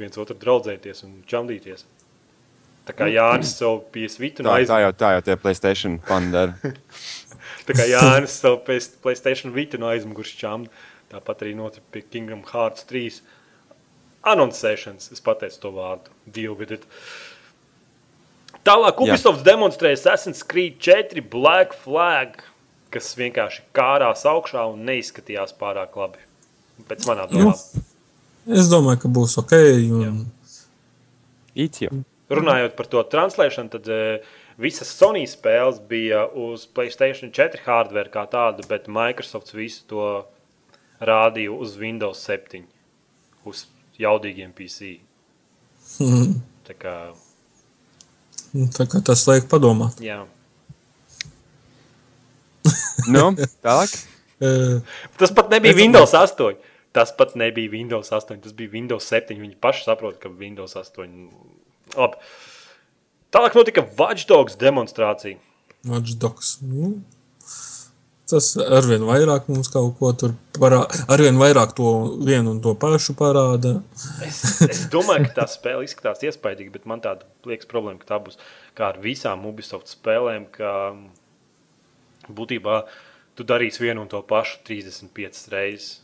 viens 0.00 0.18
otru 0.18 0.34
draudzēties 0.42 1.04
un 1.06 1.20
čamdīties. 1.30 1.86
Tā 2.88 2.96
kā 2.96 3.06
Jānis 3.12 3.52
sev 3.54 3.84
pie 3.94 4.08
svita 4.10 4.42
Tā, 4.42 4.58
aiz... 4.58 4.70
tā 4.70 4.80
jau 4.82 4.90
tā 4.96 5.14
jau 5.14 5.24
tie 5.28 5.38
Playstation 5.38 6.00
fani 6.06 6.34
dara. 6.34 6.56
Tā 7.68 7.76
kā 7.76 7.86
Jānis 7.90 8.38
pie 8.66 8.78
Playstation 9.04 9.54
Vita 9.54 9.80
no 9.80 9.90
aizmugures 9.90 10.32
čamda. 10.38 10.70
Tāpat 11.10 11.44
arī 11.44 11.56
notika 11.58 11.84
pie 11.94 12.04
Kingdom 12.06 12.44
Hearts 12.52 12.86
3 12.90 13.20
anoncēšanas. 14.30 15.10
Es 15.14 15.24
pateicu 15.24 15.58
to 15.64 15.72
vārdu. 15.74 16.14
Deal 16.30 16.54
with 16.58 16.76
it. 16.76 16.86
Tālāk 18.66 19.00
Jā. 19.00 19.06
Ubisoft 19.06 19.44
demonstrēja 19.46 19.98
Assassin's 19.98 20.42
Creed 20.46 20.78
4 20.84 21.24
Black 21.32 21.74
Flag, 21.84 22.42
kas 22.92 23.14
vienkārši 23.18 23.64
kārās 23.76 24.26
augšā 24.28 24.66
un 24.72 24.84
neizskatījās 24.88 25.56
pārāk 25.58 25.96
labi. 25.98 26.20
Pēc 26.88 27.08
manā 27.08 27.26
domā. 27.30 27.54
Es 28.50 28.70
domāju, 28.72 29.02
ka 29.02 29.10
būs 29.12 29.36
ok. 29.40 29.56
Un, 30.00 30.22
runājot 32.30 32.76
par 32.78 32.88
to 32.92 33.02
translēšanu, 33.12 33.72
tad 33.74 33.90
uh, 33.90 34.36
visas 34.60 34.90
Sony 34.92 35.24
spēles 35.28 35.78
bija 35.88 36.26
uz 36.28 36.66
Playstation 36.68 37.32
4 37.32 37.62
hardware 37.66 38.10
kā 38.12 38.26
tāda, 38.30 38.66
bet 38.68 38.88
Microsoft 38.92 39.54
visu 39.56 39.84
to 39.90 40.04
rādīja 41.00 41.52
uz 41.56 41.76
Windows 41.80 42.20
7, 42.28 42.64
uz 43.48 43.64
jaudīgiem 44.00 44.52
PC. 44.56 44.98
Mhm. 46.00 46.38
Tā 46.68 46.76
kā, 46.78 46.94
Tā 48.76 48.84
kā 48.90 48.98
tas 49.06 49.24
liek 49.30 49.44
padomāt. 49.50 50.00
jā. 50.02 50.24
Nu, 53.10 53.30
tālāk. 53.64 53.96
Eh, 54.40 54.78
Tas 55.20 55.28
pat 55.36 55.50
nebija 55.52 55.76
Windows 55.76 56.14
8. 56.16 56.54
Tas 56.96 57.10
pat 57.12 57.34
nebija 57.36 57.68
Windows 57.74 58.08
8, 58.08 58.38
tas 58.40 58.54
bija 58.56 58.70
Windows 58.72 59.04
7. 59.04 59.36
Viņi 59.36 59.58
paši 59.60 59.84
saprot, 59.84 60.16
ka 60.22 60.30
Windows 60.32 60.72
8. 60.80 61.10
Labi. 61.92 62.16
Tālāk 63.30 63.54
notika 63.54 63.86
Watch 63.98 64.26
Dogs 64.26 64.58
demonstrācija. 64.58 65.38
Watch 65.86 66.16
Dogs. 66.18 66.56
Nu, 66.66 66.96
tas 68.30 68.48
arvien 68.58 69.04
vairāk 69.06 69.46
mums 69.50 69.70
kaut 69.72 69.94
ko 70.00 70.10
tur 70.18 70.34
parāda. 70.56 71.04
Arvien 71.12 71.38
vairāk 71.40 71.74
to 71.78 71.92
vienu 72.26 72.56
un 72.56 72.60
to 72.64 72.74
pašu 72.78 73.14
parāda. 73.18 73.76
Es, 74.26 74.42
es 74.66 74.82
domāju, 74.92 75.28
ka 75.28 75.42
tā 75.42 75.46
spēle 75.50 75.86
izskatās 75.86 76.24
iespaidīgi, 76.26 76.72
bet 76.74 76.90
man 76.90 77.02
tāda 77.04 77.28
liekas 77.48 77.70
problēma, 77.70 78.00
ka 78.02 78.12
tā 78.12 78.20
būs 78.26 78.40
kā 78.78 78.90
ar 78.90 79.00
visām 79.02 79.46
Ubisoft 79.50 79.90
spēlēm, 79.92 80.48
ka 80.54 80.74
būtībā 82.30 82.82
tu 83.38 83.46
darīsi 83.46 83.86
vienu 83.86 84.04
un 84.04 84.10
to 84.10 84.20
pašu 84.26 84.60
35 84.68 85.46
reizes. 85.54 86.00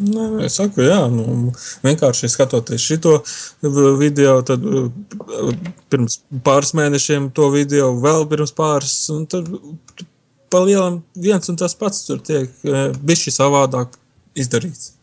Nē, 0.00 0.26
es 0.46 0.54
saku, 0.56 0.80
jā, 0.86 1.02
nu, 1.12 1.50
vienkārši 1.84 2.30
skatoties 2.32 2.80
šo 2.80 3.18
video, 4.00 4.38
tad 4.46 4.64
uh, 4.64 4.86
pirms 5.92 6.22
pāris 6.46 6.72
mēnešiem 6.78 7.28
to 7.36 7.50
video, 7.52 7.90
vēl 8.00 8.24
pirms 8.30 8.54
pāris, 8.56 8.94
un 9.12 9.26
tad 9.28 9.50
pa 10.52 10.62
lielam 10.64 11.02
viens 11.16 11.52
un 11.52 11.60
tas 11.60 11.76
pats 11.76 12.06
tur 12.08 12.24
tiek 12.24 12.50
bišķi 13.04 13.32
savādāk 13.36 13.94
izdarīts. 14.36 14.94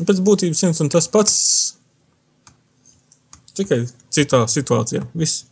Un 0.00 0.08
Pēc 0.08 0.20
būtības 0.24 0.64
viens 0.64 0.80
un 0.80 0.88
tas 0.92 1.08
pats, 1.12 1.36
tikai 3.56 3.82
citā 4.12 4.46
situācijā. 4.48 5.04
Viss. 5.12 5.44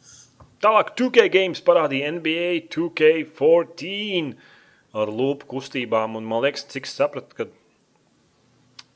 Tālāk 0.65 0.95
2K 0.97 1.29
games 1.33 1.61
parādīja 1.65 2.11
NBA 2.17 2.67
2K14 2.73 4.35
ar 4.97 5.13
lūpu 5.13 5.49
kustībām. 5.55 6.17
Un 6.19 6.29
man 6.29 6.45
liekas, 6.45 6.67
cik 6.73 6.89
sapratu, 6.89 7.37
ka. 7.37 7.49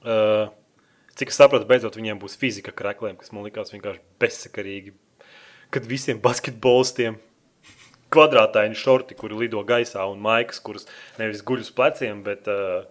Uh, 0.04 0.48
cik 1.18 1.32
es 1.32 1.38
sapratu, 1.40 1.66
beidzot 1.68 1.96
viņiem 1.96 2.20
būs 2.22 2.36
fizika 2.40 2.74
krākliem, 2.76 3.16
kas 3.20 3.32
man 3.32 3.46
likās 3.46 3.72
vienkārši 3.74 4.02
bezsakarīgi. 4.22 4.94
Kad 5.74 5.86
visiem 5.90 6.20
basketbolistiem 6.22 7.16
kvadrātaini 8.14 8.76
šorti, 8.78 9.16
kuri 9.18 9.44
lido 9.44 9.62
gaisā, 9.66 10.04
un 10.10 10.20
maikas, 10.22 10.60
kuras 10.62 10.86
nevis 11.18 11.42
guļ 11.46 11.64
uz 11.64 11.70
pleciem, 11.74 12.20
bet 12.26 12.46
uh, 12.50 12.84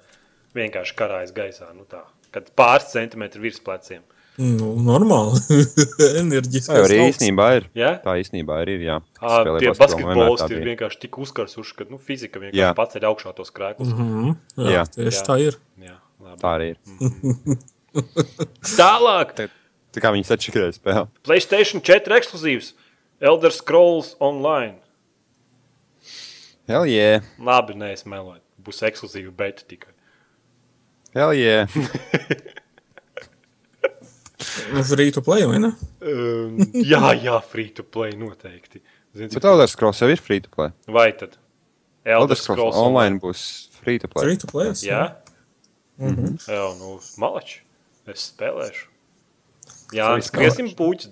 vienkārši 0.58 0.98
karājas 1.00 1.36
gaisā. 1.36 1.70
Nu 1.78 1.86
tā, 1.90 2.04
kad 2.36 2.50
pāris 2.58 2.92
centimetri 2.92 3.44
virs 3.44 3.62
pleciem. 3.64 4.04
Nu, 4.42 4.72
normāli. 4.82 5.38
Enerģiski. 6.24 6.66
Tā 6.66 6.80
jau 6.80 6.86
arī 6.88 6.96
īstenībā 7.12 7.50
ir. 7.60 7.68
Ja? 7.78 7.92
Tā 8.02 8.16
īstenībā 8.18 8.64
arī 8.64 8.80
ir. 8.80 8.86
Jā, 8.88 8.96
Spēlē 9.20 9.60
Tie 9.62 9.74
basketbolisti 9.78 10.56
ir 10.58 10.64
vienkārši 10.72 11.02
tik 11.04 11.20
uzkarsuši, 11.22 11.76
ka 11.78 11.86
nu, 11.92 12.00
fizika 12.02 12.42
vienkārši 12.42 12.98
ir 12.98 13.06
augšā 13.12 13.36
tos 13.38 13.54
krēklus. 13.54 13.94
Mm 13.94 14.10
Mhm, 14.24 14.34
jā, 14.58 14.80
Jā. 14.80 14.88
tieši 14.96 15.20
Jā. 15.20 15.28
tā 15.28 15.38
ir. 15.44 15.60
Jā. 15.86 16.00
Tā 16.42 16.56
arī 16.58 16.72
ir. 16.74 16.78
Tālāk, 18.80 19.36
Tā, 19.38 19.48
tā 19.94 20.04
kā 20.04 20.14
viņi 20.16 20.26
sačakarēja 20.30 20.78
spēli. 20.80 21.06
Playstation 21.28 21.84
4 21.86 22.18
ekskluzīvs, 22.18 22.72
Elder 23.24 23.54
Scrolls 23.54 24.16
Online. 24.24 24.80
Hell 26.70 26.88
yeah! 26.88 27.22
Labi, 27.44 27.76
nē, 27.76 27.92
es 27.98 28.06
meloju. 28.08 28.40
Būs 28.64 28.80
ekskluzīva 28.88 29.34
beta 29.36 29.66
tikai. 29.68 29.92
Hell 31.14 31.34
yeah! 31.36 31.68
Free 34.84 35.12
to 35.12 35.22
play, 35.22 35.46
vai 35.48 35.60
ne? 35.62 35.72
Um, 36.04 36.58
jā, 36.76 37.00
jā, 37.24 37.38
free 37.48 37.70
to 37.76 37.84
play 37.84 38.12
noteikti. 38.18 38.82
Zini, 39.16 39.30
Bet 39.34 39.46
Elder 39.48 39.70
Scrolls 39.72 40.02
jau 40.02 40.10
ir 40.12 40.22
free 40.22 40.42
to 40.44 40.52
play. 40.54 40.74
Vai 40.90 41.12
tad? 41.18 41.38
Elder 42.06 42.38
Scrolls 42.38 42.76
online 42.78 43.22
būs 43.24 43.44
free 43.80 44.00
to 44.02 44.10
play. 44.12 44.26
Free 44.28 44.40
to 44.42 44.50
play. 44.50 44.74
Jā, 44.84 45.00
jā 45.00 45.23
nu, 46.80 46.98
malači. 47.22 47.62
Es 48.10 48.26
spēlēšu. 48.34 48.90
Jā, 49.94 50.10
skriesim 50.26 50.72
puķus 50.76 51.10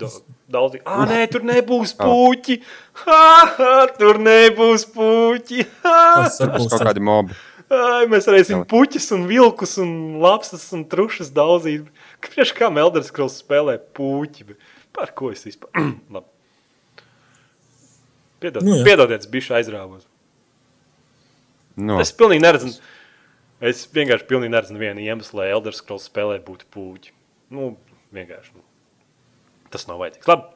daudz. 0.51 0.79
Ah, 0.89 1.03
nē, 1.07 1.21
tur 1.31 1.45
nebūs 1.45 1.93
puķi. 1.99 2.57
Ha, 3.03 3.21
ha, 3.59 3.75
tur 3.95 4.17
nebūs 4.19 4.87
puķi. 4.91 5.67
Tas 5.85 6.41
būs 6.41 6.67
kaut 6.73 6.87
kādi 6.89 7.03
mobi. 7.05 7.37
Ai, 7.71 8.03
mēs 8.11 8.25
varēsim 8.27 8.65
puķus 8.67 9.05
un 9.15 9.27
vilkus 9.29 9.77
un 9.79 9.91
lapsas 10.19 10.65
un 10.75 10.83
trušas 10.91 11.29
daudzīt. 11.31 11.85
Kāpēc 12.25 12.51
kā 12.57 12.67
Melders 12.73 13.13
Krauss 13.15 13.39
spēlē 13.39 13.77
puķi? 13.95 14.57
Par 14.91 15.13
ko 15.15 15.29
es 15.31 15.45
vispār? 15.47 15.71
Labi. 16.17 16.27
Piedod, 18.41 18.65
Nu 18.65 18.73
nu, 18.73 18.79
jā. 18.81 18.87
piedodiet, 18.89 19.21
es 19.21 19.29
biju 19.29 19.53
aizrāvos. 19.53 20.07
No. 21.77 21.99
Es 22.01 22.11
pilnīgi 22.17 22.41
neredzu. 22.43 22.73
Es 23.61 23.83
vienkārši 23.93 24.25
pilnīgi 24.29 24.51
neredzu 24.55 24.77
vienu 24.81 25.03
iemeslu, 25.05 25.37
lai 25.41 25.51
Elders 25.53 25.77
Scrolls 25.83 26.07
spēlē 26.09 26.39
būtu 26.45 26.65
puķi. 26.73 27.11
Nu, 27.53 27.75
vienkārši. 28.15 28.55
Nu. 28.57 28.63
Tas 29.69 29.85
nav 29.87 29.99
vajadzīgs. 30.01 30.27
Labi. 30.31 30.47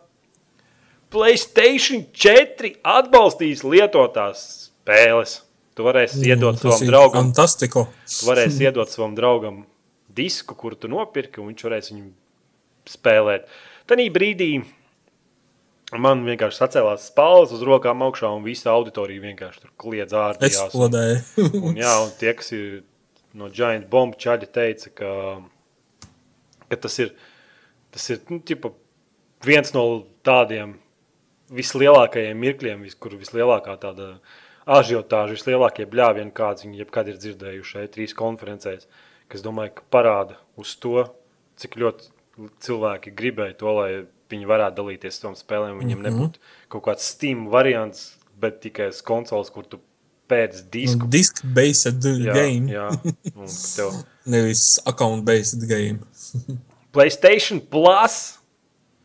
Playstation 1.13 2.01
4 2.17 2.71
atbalstīs 2.83 3.61
lietotās 3.63 4.41
spēles. 4.65 5.41
Tu 5.75 5.83
varēsi 5.85 6.23
iedot 6.25 6.55
Tas 6.57 6.63
savam 6.79 6.87
draugam, 6.89 7.19
Fantastiko. 7.29 7.81
tu 8.07 8.27
varēsi 8.29 8.63
iedot 8.65 8.89
savam 8.91 9.13
draugam 9.15 9.61
disku, 10.15 10.55
kuru 10.55 10.75
tu 10.79 10.87
nopirki, 10.91 11.41
un 11.43 11.49
viņš 11.51 11.63
varēs 11.67 11.91
viņu 11.91 12.05
spēlēt. 12.95 13.45
Tanī 13.87 14.05
brīdī 14.15 14.49
man 15.99 16.23
vienkārši 16.25 16.61
sacēlās 16.63 17.09
spāles 17.11 17.51
uz 17.55 17.61
rokām 17.67 18.01
augšā, 18.07 18.31
un 18.37 18.43
visa 18.47 18.71
auditorija 18.71 19.21
vienkārši 19.27 19.61
tur 19.65 19.71
kliedz 19.77 20.15
un- 20.15 20.47
Eksplodēja. 20.47 21.19
Un, 21.61 21.75
jā, 21.75 21.93
un 22.05 22.11
tie, 22.19 22.33
kas 22.33 22.51
ir 22.55 22.83
no 23.35 23.49
Giant 23.51 23.87
Bomb 23.91 24.15
čaļa, 24.21 24.47
teica, 24.55 24.91
ka, 24.95 25.11
ka 26.69 26.79
tas 26.85 26.97
ir, 27.03 27.13
tas 27.93 28.09
ir 28.13 28.23
nu, 28.31 28.39
tipa, 28.39 28.71
viens 29.45 29.73
no 29.75 29.85
tādiem 30.25 30.77
vislielākajiem 31.53 32.39
mirkļiem, 32.41 32.85
kur 32.99 33.17
vislielākā 33.19 33.75
tāda 33.81 34.15
ažiotāža, 34.65 35.35
vislielākie 35.37 35.85
bļāvieni, 35.89 36.33
kāds 36.33 36.65
viņi 36.65 36.81
jebkad 36.81 37.11
ir 37.11 37.19
dzirdējuši 37.21 37.75
šeit 37.75 37.93
trīs 37.93 38.15
konferencēs, 38.17 38.87
kas, 39.29 39.43
domāju, 39.45 39.75
ka 39.77 39.85
parāda 39.93 40.39
uz 40.57 40.73
to, 40.81 41.05
cik 41.61 41.77
ļoti 41.81 42.09
cilvēki 42.65 43.13
gribēja 43.15 43.57
to, 43.61 43.73
lai 43.77 43.89
viņi 44.31 44.47
varētu 44.49 44.79
dalīties 44.79 45.13
ar 45.13 45.19
savām 45.19 45.37
spēlēm. 45.37 45.81
Viņam 45.83 46.01
Mhm. 46.01 46.07
nebūtu 46.07 46.41
kaut 46.73 46.83
kāds 46.87 47.05
Steam 47.05 47.45
variants, 47.53 48.17
bet 48.39 48.61
tikai 48.61 48.89
uz 48.89 49.01
konsoles, 49.05 49.51
kur 49.53 49.63
tu 49.63 49.79
pēc 50.29 50.63
disku 50.73 51.07
Disk-based 51.11 52.05
Jā, 52.05 52.33
game, 52.33 52.71
jā. 52.73 52.89
Tev 53.75 53.99
nevis 54.33 54.79
account-based 54.85 55.67
game. 55.69 56.01
Playstation 56.95 57.59
Plus, 57.59 58.39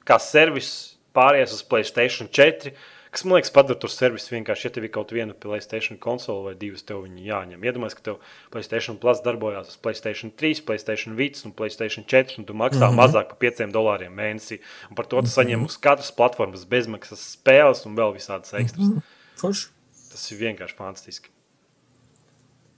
kā 0.06 0.16
servis 0.22 0.70
pāries 1.16 1.52
uz 1.54 1.62
Playstation 1.66 2.30
4, 2.30 2.72
kas 3.10 3.24
man 3.26 3.40
liekas, 3.40 3.50
padara 3.50 3.74
to 3.82 3.88
servisu 3.90 4.36
vienkārši, 4.36 4.68
ja 4.68 4.74
tev 4.76 4.86
ir 4.86 4.92
kaut 4.94 5.10
viena 5.14 5.34
Playstation 5.34 5.98
konsole 5.98 6.44
vai 6.44 6.52
divas, 6.58 6.84
tev 6.86 7.02
viņi 7.02 7.26
jāņem. 7.26 7.66
Iedomājieties, 7.66 7.98
ka 7.98 8.06
tev 8.06 8.36
Playstation 8.54 9.00
Plus 9.02 9.22
darbojās 9.24 9.72
uz 9.72 9.80
Playstation 9.82 10.30
3, 10.30 10.62
Playstation 10.68 11.18
Vits 11.18 11.42
un 11.48 11.54
Playstation 11.56 12.06
4, 12.06 12.38
un 12.38 12.46
tu 12.46 12.54
maksā 12.54 12.84
mm 12.86 12.94
-hmm. 12.94 13.00
mazāk 13.02 13.34
par 13.34 13.40
5 13.42 13.74
dolāriem 13.74 14.14
mēnesī. 14.14 14.60
Un 14.90 14.94
par 14.94 15.06
to 15.06 15.22
tu 15.22 15.34
saņem 15.34 15.66
uz 15.66 15.76
katras 15.76 16.12
platformas 16.12 16.64
bezmaksas 16.64 17.36
spēles 17.36 17.86
un 17.86 17.96
vēl 17.96 18.14
visādas 18.14 18.54
ekstras. 18.54 18.86
Mm 18.86 18.96
-hmm. 18.96 19.02
Forši. 19.36 19.68
Tas 20.20 20.34
ir 20.34 20.40
vienkārši 20.42 20.76
fantastiski. 20.76 21.30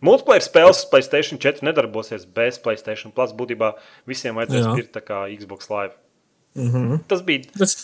Multiplayer 0.02 0.42
spēles 0.42 0.82
uz 0.82 0.86
Playstation 0.90 1.38
4 1.42 1.66
nedarbosies 1.66 2.22
bez 2.36 2.58
Playstation 2.62 3.10
Plus. 3.14 3.34
Būtībā 3.38 3.72
visiem 4.06 4.38
vajadzēs 4.38 4.68
pirkt 4.76 4.92
tā 4.94 5.02
kā 5.02 5.24
Xbox 5.34 5.70
Live. 5.70 5.94
Mm 6.54 6.70
-hmm. 6.70 6.98
Tas 7.08 7.22
bija 7.22 7.42
Bet, 7.58 7.74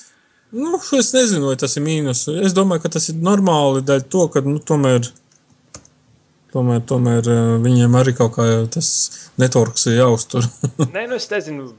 nu, 0.50 0.80
es 0.98 1.12
nezinu, 1.12 1.46
vai 1.46 1.56
tas 1.56 1.76
ir 1.76 1.82
mīnus. 1.82 2.26
Es 2.46 2.54
domāju, 2.54 2.82
ka 2.82 2.88
tas 2.88 3.08
ir 3.08 3.14
normāli 3.14 3.82
dēļ 3.82 4.02
to, 4.10 4.28
ka 4.28 4.40
nu, 4.40 4.58
tomēr, 4.58 5.10
tomēr, 6.52 6.80
tomēr 6.80 7.30
eh, 7.34 7.58
viņiem 7.66 7.98
arī 7.98 8.14
kaut 8.16 8.32
kā 8.36 8.46
tas 8.70 9.10
networks 9.38 9.86
ir 9.86 9.98
jāuztur. 9.98 10.42
Nē, 10.94 11.06
nu 11.08 11.14
es 11.14 11.30
nezinu, 11.30 11.72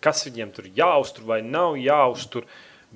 kas 0.00 0.24
viņiem 0.26 0.52
tur 0.52 0.64
jāuztur 0.76 1.24
vai 1.24 1.42
nav 1.42 1.76
jāuztur. 1.76 2.44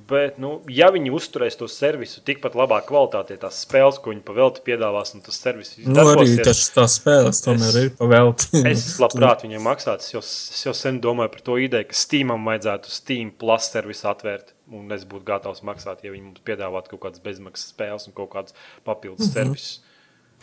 Bet, 0.07 0.37
nu, 0.39 0.61
ja 0.70 0.91
viņi 0.95 1.11
uzturēs 1.11 1.57
to 1.59 1.66
servisu 1.66 2.20
tikpat 2.25 2.55
labā 2.55 2.79
kvalitātē, 2.87 3.35
tās 3.41 3.57
spēles, 3.65 3.97
ko 4.01 4.12
viņi 4.12 4.23
pavelti 4.23 4.62
piedāvās, 4.69 5.11
un 5.16 5.23
tas 5.25 5.35
servis 5.43 5.73
nu, 5.83 6.05
arī 6.12 6.37
tas, 6.45 6.61
tās 6.70 6.95
spēles 7.01 7.41
tomēr 7.43 7.69
Es- 7.73 7.79
ir 7.81 7.91
pavēlti. 7.99 8.62
es 8.70 8.85
labprāt 9.03 9.43
viņiem 9.43 9.65
maksātu. 9.66 10.05
Es 10.07 10.12
jau, 10.15 10.20
es 10.23 10.62
jau 10.65 10.75
sen 10.77 11.01
domāju 11.01 11.33
par 11.35 11.41
to 11.49 11.57
ideju, 11.59 11.89
ka 11.91 11.99
Steamam 11.99 12.45
vajadzētu 12.47 12.93
Steam 12.95 13.33
Plus 13.33 13.70
servisu 13.73 14.07
atvērt. 14.12 14.55
un 14.70 14.93
es 14.93 15.05
būtu 15.09 15.25
gatavs 15.25 15.62
maksāt, 15.65 16.03
ja 16.05 16.11
viņi 16.12 16.23
mums 16.27 16.41
piedāvātu 16.45 16.91
kaut 16.93 17.01
kādas 17.07 17.23
bezmaksas 17.25 17.73
spēles 17.73 18.07
un 18.07 18.12
kaut 18.12 18.29
kādas 18.31 18.53
papildus 18.85 19.33
servisus. 19.33 19.81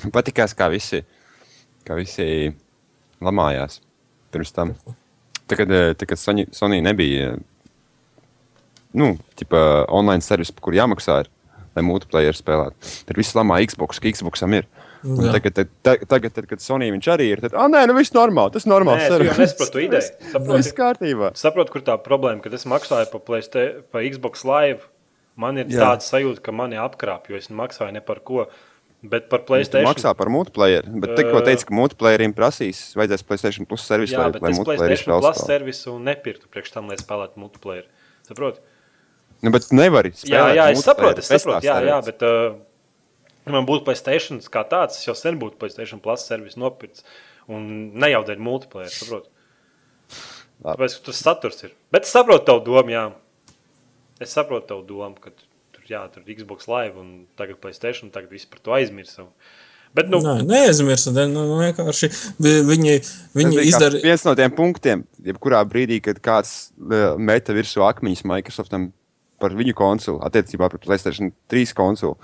Patīkās, 0.02 0.56
kā 0.58 0.66
visi, 0.74 1.04
kā 1.86 1.96
visi 1.96 2.52
lamājās 3.22 3.80
pirms 4.34 4.52
tam. 4.52 4.74
Tagad, 5.48 5.72
eh, 5.72 5.94
tagad 5.94 6.18
Sony, 6.18 6.48
Sony 6.52 6.82
nebija 6.82 7.38
nu, 8.96 9.14
tipa, 9.40 9.60
online 9.94 10.24
servis, 10.26 10.52
par 10.56 10.66
kur 10.68 10.78
jāmaksā, 10.78 11.22
ir, 11.26 11.30
lai 11.76 11.84
multiplayer 11.86 12.38
spēlētu. 12.38 12.92
Tad 13.10 13.20
viss 13.20 13.36
lamā 13.38 13.60
Xbox, 13.68 14.00
ka 14.02 14.12
Xboxam 14.16 14.56
ir. 14.58 14.68
Un 15.06 15.28
tagad, 15.30 15.54
tad, 15.54 15.70
tagad, 15.86 16.08
tagad, 16.10 16.32
tad, 16.34 16.46
kad 16.50 16.62
Sony 16.64 16.88
viņš 16.90 17.08
arī 17.14 17.28
ir, 17.36 17.42
tad, 17.44 17.54
ah, 17.54 17.68
nē, 17.70 17.84
nu 17.92 17.94
viss 17.94 18.16
normāli, 18.16 18.56
tas 18.56 18.66
ir 18.66 18.72
normāls 18.72 19.04
Nē, 19.04 19.10
tu 19.12 19.14
jau 19.14 19.36
servis. 19.36 19.38
nesaproti 19.44 19.84
ideju. 19.86 20.00
Viss 20.26 20.32
Saproti, 20.34 20.72
kārtībā. 20.80 21.28
saproti, 21.38 21.74
kur 21.76 21.84
tā 21.86 21.98
problēma, 22.02 22.42
kad 22.42 22.56
es 22.58 22.66
maksāju 22.66 23.12
par, 23.12 23.22
Playsta- 23.28 23.84
par 23.94 24.02
Xbox 24.08 24.42
Live. 24.50 24.88
Man 25.38 25.60
ir 25.62 25.68
Jā. 25.70 25.84
tāda 25.84 26.02
sajūta, 26.08 26.42
ka 26.42 26.54
mani 26.56 26.80
apkrāp, 26.80 27.28
jo 27.30 27.36
es 27.38 27.52
maksāju 27.54 27.94
ne 27.94 28.02
par 28.02 28.24
ko. 28.26 28.48
Bet 29.06 29.28
par 29.30 29.44
Tu 29.44 29.52
Playstation 29.52 29.86
maksā 29.86 30.16
par 30.18 30.32
multiplayer, 30.34 30.88
bet 30.88 31.12
tikko 31.20 31.38
Ē. 31.38 31.46
teica, 31.52 31.68
ka 31.70 31.76
multiplayerim 31.78 32.32
prasīs, 32.34 32.80
vajadzēs 32.98 33.22
Playstation 33.28 33.68
Plus 33.70 33.84
servisu, 33.86 34.16
Jā, 34.16 34.24
lai, 34.24 34.32
bet 34.34 34.42
lai 34.42 34.50
es 34.56 34.58
multiplayer 34.58 34.90
Playstation 34.96 35.20
Plus 35.22 35.42
servisu 35.46 35.94
nepirktu 36.02 36.50
priekš 36.50 36.72
tam, 36.74 36.88
lai 36.90 36.98
spēlētu 36.98 37.38
multiplayer. 37.38 37.86
Saproti? 38.26 38.64
Nu, 39.46 39.52
bet 39.54 39.68
nevari 39.76 40.10
Jā, 40.16 40.22
spēlēt 40.24 40.58
jā, 40.58 40.66
es 40.74 40.84
saprotu, 40.88 41.22
es 41.22 41.30
saprotu. 41.30 41.68
Jā, 41.68 41.76
jā, 41.86 42.00
bet 42.08 42.24
uh, 42.26 42.56
man 43.54 43.68
būtu 43.70 43.86
Playstation 43.86 44.40
kā 44.50 44.64
tāds, 44.72 44.98
es 44.98 45.06
jau 45.06 45.14
sen 45.18 45.38
būtu 45.42 45.60
Playstation 45.62 46.02
Plus 46.02 46.26
servisu 46.26 46.62
nopircis. 46.64 47.06
Un 47.52 47.68
ne 48.02 48.10
jau 48.10 48.24
dēļ 48.26 48.40
multiplayer, 48.42 48.90
saprotu. 48.90 49.30
Tāpēc 50.66 50.96
tas 51.06 51.20
saturs 51.22 51.62
ir. 51.68 51.76
Bet 51.94 52.08
es 52.08 52.14
saprotu 52.16 52.48
tavu 52.48 52.64
domu, 52.66 52.90
jā. 52.96 53.04
Es 54.24 54.34
saprotu 54.34 54.72
tavu 54.72 54.82
domu, 54.88 55.14
ka 55.22 55.30
tur, 55.36 55.84
jā, 55.90 56.02
tur 56.14 56.24
ir 56.26 56.40
Xbox 56.40 56.70
Live 56.72 56.98
un 57.02 57.14
tagad 57.38 57.60
Playstation, 57.62 58.10
tagad 58.14 58.34
viss 58.34 58.50
par 58.50 58.64
to 58.66 58.74
aizmirsam. 58.74 59.30
Bet, 59.96 60.10
nu, 60.12 60.20
Nē, 60.20 60.42
neaizmirst. 60.44 61.12
Nu, 61.16 61.28
nu, 61.32 61.44
vienkārši 61.62 62.10
vi- 62.44 62.64
viņi, 62.68 62.96
viņi 63.38 63.62
izdara. 63.70 64.02
viens 64.04 64.26
no 64.28 64.34
tiem 64.36 64.52
punktiem, 64.52 65.06
jebkurā 65.24 65.62
brīdī, 65.70 66.02
kad 66.04 66.20
kāds 66.20 66.72
eh, 66.82 67.14
meta 67.16 67.54
virsū 67.56 67.86
akmeņus 67.86 68.26
Microsoftam 68.28 68.90
par 69.42 69.56
viņu 69.58 69.74
konsoli, 69.78 70.20
attiecībā 70.26 70.70
pret 70.72 70.86
Playstation 70.88 71.32
3 71.52 71.74
konsoli, 71.76 72.16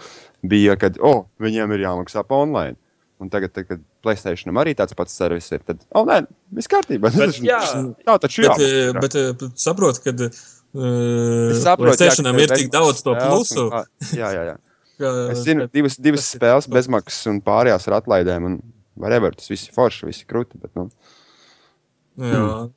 bija, 0.47 0.77
ka, 0.79 0.89
oh, 1.05 1.25
viņiem 1.43 1.73
ir 1.75 1.83
jāmaksā 1.87 2.23
pa 2.27 2.39
online. 2.45 2.77
Un 3.21 3.29
tagad, 3.29 3.51
tad, 3.53 3.67
kad 3.69 3.81
Playstation 4.01 4.55
arī 4.57 4.73
tāds 4.73 4.95
pats 4.97 5.13
servis 5.13 5.51
ir, 5.53 5.61
tad, 5.67 5.83
oh, 5.93 6.07
nē, 6.09 6.23
viss 6.57 6.71
kārtībā. 6.71 7.11
Bet, 7.13 7.37
jā. 7.51 7.59
tā 8.07 8.15
taču 8.23 8.47
Bet, 8.47 8.63
jā. 8.63 8.71
eh, 8.89 8.97
bet 8.97 9.17
eh, 9.19 9.47
saprot, 9.61 9.99
ka 10.01 10.15
Es 10.71 11.61
saprotu, 11.65 11.91
ka 11.91 11.97
Playstation 11.97 12.25
tev 12.29 12.39
ir 12.39 12.53
tik 12.55 12.69
daudz 12.71 13.03
to 13.03 13.11
plusu. 13.19 13.67
kā- 13.73 13.85
Jā, 14.15 14.29
jā, 14.33 14.43
jā. 14.53 14.57
ka- 15.03 15.13
Es 15.35 15.43
zinu, 15.45 15.67
divas, 15.73 15.97
divas 15.99 16.23
ir- 16.31 16.39
spēles 16.39 16.69
bezmaksas 16.71 17.27
un 17.29 17.41
pārējās 17.45 17.87
ar 17.91 17.97
atlaidēm. 17.99 18.45
Un 18.47 18.55
whatever, 18.95 19.35
tas 19.35 19.51
viss 19.51 19.67
ir 19.67 19.75
forši, 19.75 20.07
viss 20.07 20.23
ir 20.23 20.29
krūti. 20.31 20.57
Bet, 20.63 20.71
nu, 20.79 20.87
Jā. 22.21 22.69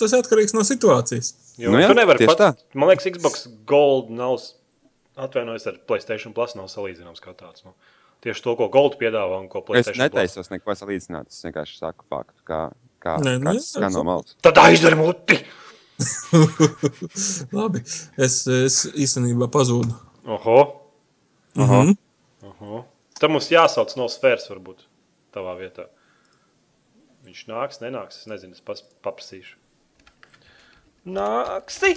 Tas 0.00 0.12
atkarīgs 0.16 0.54
no 0.56 0.62
situācijas. 0.64 1.32
Jo, 1.60 1.70
Nu 1.74 1.80
jā, 1.82 1.88
tu 1.92 1.96
nevari 1.98 2.26
pat, 2.30 2.40
tā. 2.40 2.50
man 2.74 2.88
liekas, 2.90 3.06
Xbox 3.12 3.44
Gold 3.68 4.10
nav, 4.16 4.38
atvainojos 5.20 5.66
ar 5.70 5.78
Playstation 5.90 6.32
Plus, 6.36 6.56
nav 6.58 6.68
salīdzināms 6.72 7.20
kā 7.24 7.34
tāds. 7.36 7.64
Nu. 7.66 7.74
Tieši 8.24 8.42
to, 8.44 8.56
ko 8.58 8.68
Gold 8.72 8.98
piedāvā 9.00 9.38
un 9.40 9.48
ko 9.52 9.62
es 9.62 9.68
Playstation 9.68 10.00
Plus. 10.00 10.06
netaisos 10.10 10.50
neko 10.52 10.76
salīdzināt. 10.76 11.30
Es 11.32 11.44
vienkārši 11.46 11.78
saku 11.80 12.04
faktu, 12.12 12.40
kā, 12.48 12.60
kā, 13.00 13.16
Nē, 13.24 13.38
nu 13.40 13.46
kā 13.48 13.54
jā, 13.56 13.62
tas 13.62 13.70
skan 13.76 13.92
no 13.96 14.02
es- 14.04 14.08
malas. 14.10 14.36
Tad 14.44 14.60
aizdari 14.64 14.98
muti! 15.00 15.38
Labi. 17.56 17.82
Es, 18.16 18.36
es 18.48 18.76
īstenībā 18.96 19.48
pazūdu. 19.52 19.92
Oho. 20.30 20.58
Mhm. 21.58 21.94
oho. 22.46 22.84
Tad 23.20 23.32
mums 23.32 23.50
jāsauc 23.52 23.92
no 24.00 24.06
sfēras, 24.08 24.46
varbūt, 24.52 24.84
tavā 25.34 25.56
vietā. 25.58 25.88
Viņš 27.26 27.42
nāks, 27.50 27.80
nenāks. 27.84 28.22
Es 28.22 28.28
nezinu, 28.30 28.56
es 28.56 28.62
paprasīšu. 29.04 29.56
Nāksi! 31.08 31.94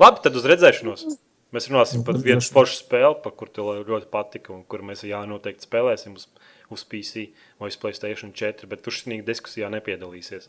Labi, 0.00 0.22
tad 0.24 0.36
uz 0.36 0.46
redzēšanos. 0.48 1.04
Mēs 1.50 1.66
runāsim 1.66 2.04
par 2.06 2.18
vienu 2.22 2.44
foršu 2.44 2.78
spēli, 2.84 3.16
par 3.24 3.34
kuru 3.36 3.50
tev 3.56 3.70
ļoti 3.88 4.06
patika, 4.12 4.52
un 4.54 4.62
kur 4.70 4.84
mēs 4.86 5.02
jā, 5.08 5.18
noteikti 5.26 5.66
spēlēsim 5.66 6.14
uz, 6.18 6.28
uz 6.70 6.84
PC 6.86 7.26
vai 7.58 7.72
uz 7.72 7.78
Playstation 7.80 8.30
4, 8.36 8.68
bet 8.70 8.84
tu 8.84 8.94
šajā 8.94 9.24
diskusijā 9.26 9.70
nepiedalīsies. 9.72 10.46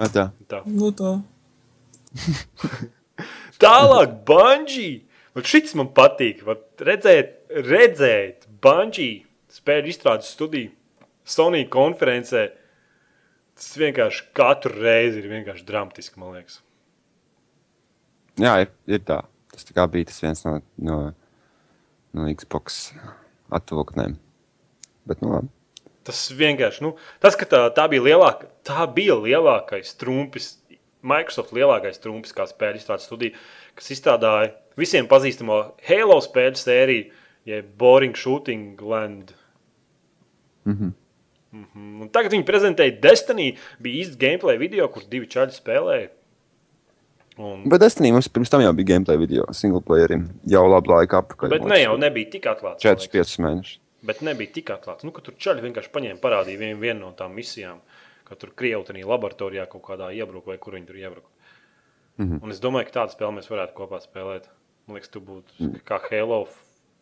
Ā, 0.00 0.08
Tā. 0.08 0.30
Tā. 0.48 0.62
Nu, 0.64 0.88
tā. 0.96 1.18
Tālāk, 3.62 4.16
Banģī. 4.28 4.88
Šis 5.44 5.76
man 5.78 5.92
patīk. 5.96 6.42
Vat 6.44 6.82
Redzēt, 6.84 7.36
redzēt 7.68 8.48
Banģī 8.64 9.10
spēļu 9.52 9.92
izstrādes 9.92 10.32
studiju 10.32 10.72
Sony 11.28 11.66
konferencē. 11.70 12.48
Tas 13.58 13.72
vienkārši 13.78 14.28
katru 14.36 14.74
reizi 14.80 15.20
ir 15.20 15.28
vienkārši 15.30 15.66
dramatiski, 15.68 16.20
man 16.20 16.36
liekas. 16.38 16.60
Jā, 18.40 18.54
ir, 18.64 18.70
ir 18.88 19.02
tā. 19.06 19.22
Tas 19.52 19.66
tā 19.68 19.84
bija 19.92 20.08
tas 20.08 20.22
viens 20.24 20.40
no, 20.46 20.54
no, 20.80 20.98
no 22.16 22.28
Xbox 22.32 22.86
atvilknēm. 23.52 24.16
Bet, 25.08 25.20
nu, 25.20 25.34
labi. 25.34 25.52
Tas 26.06 26.22
vienkārši, 26.34 26.82
nu, 26.82 26.94
tas, 27.22 27.36
ka 27.38 27.46
tā, 27.46 27.60
tā 27.76 27.84
bija 27.92 28.02
lielākā, 28.08 28.48
tā 28.66 28.86
bija 28.90 29.14
lielākais 29.20 29.92
trumpis, 30.00 30.56
Microsoft 31.02 31.52
lielākais 31.54 32.00
trumpis, 32.02 32.34
kā 32.34 32.46
spēļu 32.46 32.80
izstrādes 32.80 33.06
studija, 33.10 33.38
kas 33.78 33.90
izstrādāja 33.94 34.52
visiem 34.78 35.08
pazīstamo 35.10 35.58
Halo 35.86 36.18
spēļu 36.22 36.58
sēriju, 36.58 37.06
jeb 37.50 37.70
Boring 37.78 38.18
Shooting 38.18 38.82
Land. 38.86 39.34
Mhm. 41.52 41.62
Mhm. 41.62 42.00
Un 42.02 42.08
tagad 42.08 42.32
viņi 42.32 42.46
prezentēja 42.48 42.96
Destiny, 43.00 43.52
bija 43.82 44.04
īsts 44.04 44.16
gameplay 44.16 44.58
video, 44.58 44.88
kur 44.88 45.02
divi 45.08 45.26
čaļi 45.26 45.52
spēlēja. 45.52 46.08
Un, 47.40 47.64
Bet 47.68 47.80
Destiny 47.80 48.10
mums 48.12 48.28
pirms 48.28 48.50
tam 48.52 48.60
jau 48.60 48.72
bija 48.76 48.92
gameplay 48.92 49.18
video 49.20 49.46
single 49.56 49.80
playerim. 49.80 50.26
Jau 50.48 50.66
labu 50.68 50.92
laiku 50.92 51.16
apakaļ. 51.16 51.48
bet 51.54 51.64
ne 51.64 51.78
jau 51.80 51.96
nebija 51.96 52.30
tik 52.30 52.44
atklāts. 52.44 52.84
man 52.84 52.96
liekas. 52.96 53.08
4-5 53.08 53.38
mēnešus. 53.44 53.78
Bet 54.04 54.20
nebija 54.20 54.52
tik 54.52 54.72
atklāts. 54.74 55.04
Nu, 55.04 55.12
ka 55.12 55.22
tur 55.22 55.34
čaļi 55.34 55.62
vienkārši 55.62 55.92
paņēma, 55.94 56.20
parādīja 56.20 56.58
vienu, 56.58 56.78
vienu 56.80 57.00
no 57.00 57.12
tām 57.12 57.34
misijām, 57.34 57.78
ka 58.24 58.34
tur 58.34 58.50
Krievijā 58.50 59.06
laboratorijā 59.06 59.68
kaut 59.68 59.82
kādā 59.82 60.10
iebruka 60.12 60.52
vai 60.52 60.58
kur 60.58 60.74
viņi 60.74 60.86
tur 60.86 60.96
iebruka. 60.96 61.28
Mm. 62.18 62.26
-hmm. 62.28 62.42
Un 62.42 62.50
es 62.50 62.60
domāju, 62.60 62.90
ka 62.90 63.00
tādu 63.00 63.14
spēli 63.16 63.38
mēs 63.38 63.48
varētu 63.48 63.72
kopā 63.72 64.00
spēlēt. 64.00 64.48
Man 64.86 64.96
liekas, 64.96 65.08
tu 65.08 65.20
būtu 65.20 65.80
kā 65.84 66.00
Halo 66.10 66.48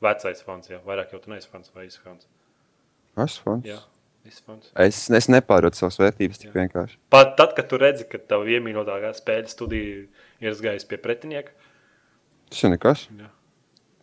vecais 0.00 0.42
fans, 0.42 0.68
jā. 0.68 0.78
vairāk 0.84 1.12
jau 1.12 1.18
tu 1.18 1.30
neesi 1.30 1.48
fans 1.48 1.70
vai 1.74 1.86
esi 1.86 1.98
fans. 2.04 2.26
Es, 3.16 3.38
fans. 3.38 3.64
Jā. 3.64 3.78
Es, 4.84 4.98
es 5.10 5.28
nepārotu 5.32 5.78
savas 5.80 5.98
vērtības 6.00 6.40
tik 6.42 6.50
Jā. 6.50 6.56
vienkārši. 6.60 6.98
Pat 7.12 7.36
tad, 7.38 7.54
kad 7.56 7.68
tu 7.70 7.78
redzi, 7.80 8.04
ka 8.10 8.18
tava 8.18 8.44
iemīļotākā 8.44 9.12
spēļu 9.16 9.48
studija 9.52 10.02
ir 10.44 10.50
izgājusi 10.52 10.88
pie 10.90 10.98
pretinieka. 11.00 11.54
Tas 12.50 12.64
jau 12.64 12.70
nekas. 12.72 13.06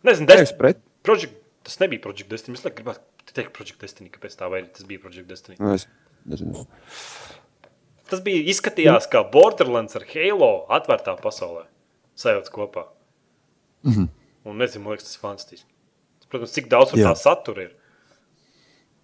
Nezinu, 0.06 0.26
Nevis 0.28 0.50
Destiny. 0.50 0.58
pret. 0.58 0.82
Project, 1.06 1.34
tas 1.66 1.78
nebija 1.82 2.02
Project 2.04 2.30
Destiny. 2.32 2.58
Es 2.58 2.66
gribētu 2.66 3.34
teikt 3.34 3.52
Project 3.56 3.80
Destiny, 3.80 4.10
kāpēc 4.14 4.36
tā 4.38 4.50
vai 4.50 4.62
tas 4.66 4.86
bija 4.88 5.02
Project 5.04 5.28
Destiny. 5.30 5.56
Nu, 5.60 5.74
es 5.74 5.86
nezinu. 6.28 6.66
Tas 8.08 8.22
bija 8.24 8.44
izskatījās 8.52 9.08
kā 9.12 9.20
Borderlands 9.32 9.96
ar 9.98 10.06
Halo 10.08 10.52
atvērtā 10.72 11.14
pasaulē. 11.20 11.66
Sajauts 12.18 12.50
kopā. 12.50 12.86
Mhm. 13.86 14.08
Un 14.48 14.56
nezinu, 14.58 14.84
man 14.84 14.96
liekas, 14.96 15.10
tas 15.10 15.18
ir 15.18 15.22
fantastiski. 15.22 15.68
Protams, 16.28 16.52
cik 16.52 16.68
daudz 16.68 16.90
tur 16.92 17.00
Jā. 17.00 17.10
tā 17.12 17.16
satura 17.20 17.62
ir. 17.68 17.74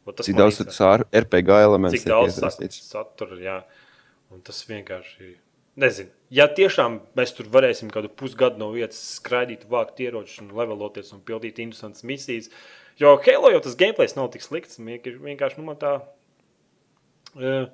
Cik 0.04 0.36
daudz 0.36 0.60
tas 0.60 0.80
RPG 1.08 1.56
elements 1.64 1.96
Cik 1.96 2.10
ir 2.10 2.16
iesaistīts. 2.28 2.82
satura 2.90 3.38
jā. 3.40 3.56
Un 4.34 4.42
tas 4.44 4.58
vienkārši. 4.68 5.36
Nezinu, 5.80 6.10
ja 6.30 6.46
tiešām 6.46 7.00
mēs 7.18 7.32
tur 7.34 7.48
varēsim 7.50 7.88
kādu 7.90 8.10
pusgadu 8.12 8.60
no 8.60 8.68
vietas 8.74 9.00
skraidīt, 9.16 9.64
vākt 9.70 9.98
ieročus 10.04 10.42
un 10.44 10.52
leveloties 10.54 11.10
un 11.16 11.22
pildīt 11.26 11.58
interesantas 11.62 12.04
misijas. 12.06 12.50
Jo 13.00 13.16
Halo 13.24 13.50
jau 13.50 13.62
tas 13.64 13.74
gameplays 13.78 14.14
nav 14.14 14.28
tik 14.34 14.44
slikts. 14.44 14.78
Vienkārši, 14.78 15.18
vienkārši 15.24 15.58
nu, 15.58 15.66
man 15.66 15.80
tā. 15.80 15.96
Uh, 17.34 17.66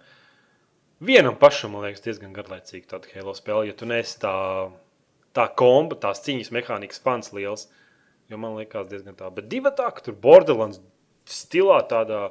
vienam 1.05 1.37
pašam, 1.37 1.75
man 1.75 1.85
liekas, 1.85 2.05
diezgan 2.07 2.33
garlaicīgi 2.37 2.89
tāda 2.89 3.11
Halo 3.13 3.35
spēle. 3.37 3.67
Ja 3.69 3.77
tu 3.77 3.89
neesi 3.91 4.17
tā, 4.23 4.33
tā 5.37 5.51
komba, 5.61 5.99
tās 6.01 6.23
cīņas 6.25 6.53
mehānikas 6.57 7.03
fans 7.05 7.35
liels, 7.37 7.67
jo 8.33 8.41
man 8.41 8.57
liekas, 8.57 8.89
diezgan 8.89 9.19
tā. 9.19 9.29
Bet 9.35 9.51
divi 9.53 9.75
tā, 9.77 9.91
ka 9.93 10.07
tur 10.07 10.17
Borderlands 10.17 10.81
stilā 11.31 11.81
tādā 11.91 12.31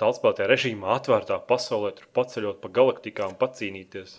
tālspēlētajā 0.00 0.48
režīmā, 0.48 0.94
atvērtā 0.96 1.36
pasaulē, 1.48 1.92
tur 1.98 2.06
paceļot 2.16 2.60
pa 2.62 2.70
galaktikām, 2.80 3.34
pacīnīties. 3.40 4.18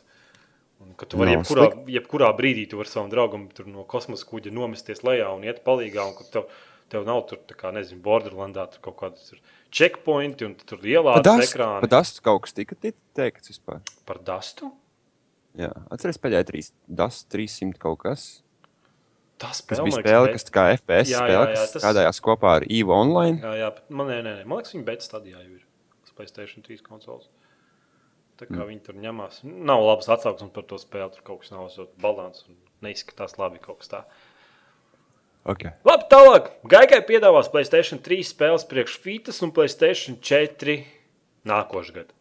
Un, 0.82 0.94
ka 0.98 1.06
tu 1.10 1.18
vari 1.22 1.36
Nav 1.36 1.44
jebkurā, 1.44 1.66
jebkurā 1.94 2.30
brīdī 2.38 2.68
tu 2.70 2.80
vari 2.80 2.90
savam 2.90 3.10
draugam 3.12 3.48
no 3.70 3.84
kosmosa 3.90 4.26
kuģa 4.30 4.54
nomesties 4.54 5.04
lejā 5.06 5.28
un 5.36 5.44
iet 5.46 5.64
palīgā. 5.66 6.06
Un, 6.10 6.30
tev, 6.34 6.48
tev 6.90 7.06
nav 7.06 7.24
tur, 7.30 7.42
kā, 7.58 7.70
nezinu, 7.74 8.02
Borderlandā 8.06 8.68
tur 8.74 8.82
kaut 8.90 8.98
kādas 9.02 9.34
checkpointi 9.72 10.46
un 10.46 10.56
tu 10.60 10.66
tur 10.74 10.82
ielādes 10.86 11.24
ekrānu 11.54 11.86
par 11.86 11.92
dastu 11.94 12.24
kaut 12.26 12.42
kas 12.48 12.54
tika 12.58 12.76
ti- 12.76 12.96
teikts 13.16 13.54
vispār. 13.54 13.82
par 14.06 14.18
dastu. 14.26 14.72
Jā, 15.58 15.70
atceries 15.92 16.18
pēdējā 16.24 16.46
3, 16.50 16.72
DAS 16.88 17.26
300 17.32 17.78
kaut 17.80 18.00
kas. 18.06 18.26
Tas 19.42 19.58
Tas 19.58 19.64
spēle, 19.66 19.88
bija 19.88 19.98
spēle, 19.98 20.24
liekas, 20.28 20.46
kas 20.46 20.54
kā 20.54 20.66
FPS 20.78 21.12
Jā, 21.12 21.20
jā, 21.20 21.26
spēle, 21.26 21.44
jā, 21.44 21.54
kas 21.58 21.72
tas- 21.74 21.84
strādājās 21.84 22.22
kopā 22.22 22.56
ar 22.60 22.66
EVO 22.70 22.94
Online. 22.94 23.42
Jā, 23.42 23.54
jā, 23.64 23.70
bet 23.78 23.94
man, 23.98 24.12
nē, 24.12 24.18
nē, 24.22 24.34
nē, 24.40 24.44
man 24.46 24.62
liekas, 24.62 24.76
viņi 24.76 24.88
beidz 24.88 25.08
stadijā 25.10 25.40
jau 25.42 25.54
ir 25.56 25.64
uz 26.06 26.14
Playstation 26.18 26.66
3 26.68 26.86
konsoles. 26.86 27.30
Tā 28.42 28.48
kā 28.50 28.58
mm. 28.58 28.68
viņi 28.72 28.82
tur 28.86 28.98
ņemās. 28.98 29.42
Nav 29.46 29.84
labas 29.86 30.10
atsauksmes 30.10 30.54
par 30.54 30.66
to 30.70 30.78
spēli. 30.82 31.12
Tur 31.14 31.26
kaut 31.26 31.44
kas 31.44 31.52
nav 31.54 31.68
uzsot 31.68 31.92
balans 32.02 32.42
un 32.50 32.58
neizskatās 32.82 33.38
labi 33.38 33.62
kaut 33.62 33.84
kas 33.84 33.92
tāds. 33.92 34.24
Okay. 35.42 35.74
Labi, 35.86 36.06
tālāk. 36.10 36.50
Gaigai 36.70 37.02
piedāvās 37.06 37.50
Playstation 37.54 38.02
3 38.02 38.26
spēles 38.30 38.66
priekš 38.70 38.98
Fitas 39.02 39.42
un 39.46 39.54
Playstation 39.54 40.18
4 40.22 40.80
nākošais 41.50 41.96
gads. 41.96 42.18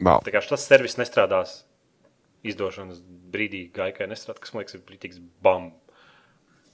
Wow. 0.00 0.22
Tā 0.24 0.32
kā 0.32 0.40
tas 0.44 0.64
servis 0.64 0.96
nestrādās 1.00 1.62
izdošanas 2.46 3.00
brīdī, 3.32 3.66
Gaigai 3.74 4.06
nestrādās, 4.08 4.44
kas 4.44 4.54
man 4.54 4.62
liekas, 4.62 4.76
ir 4.78 4.84
brīdīgs 4.88 5.20
bam. 5.44 5.72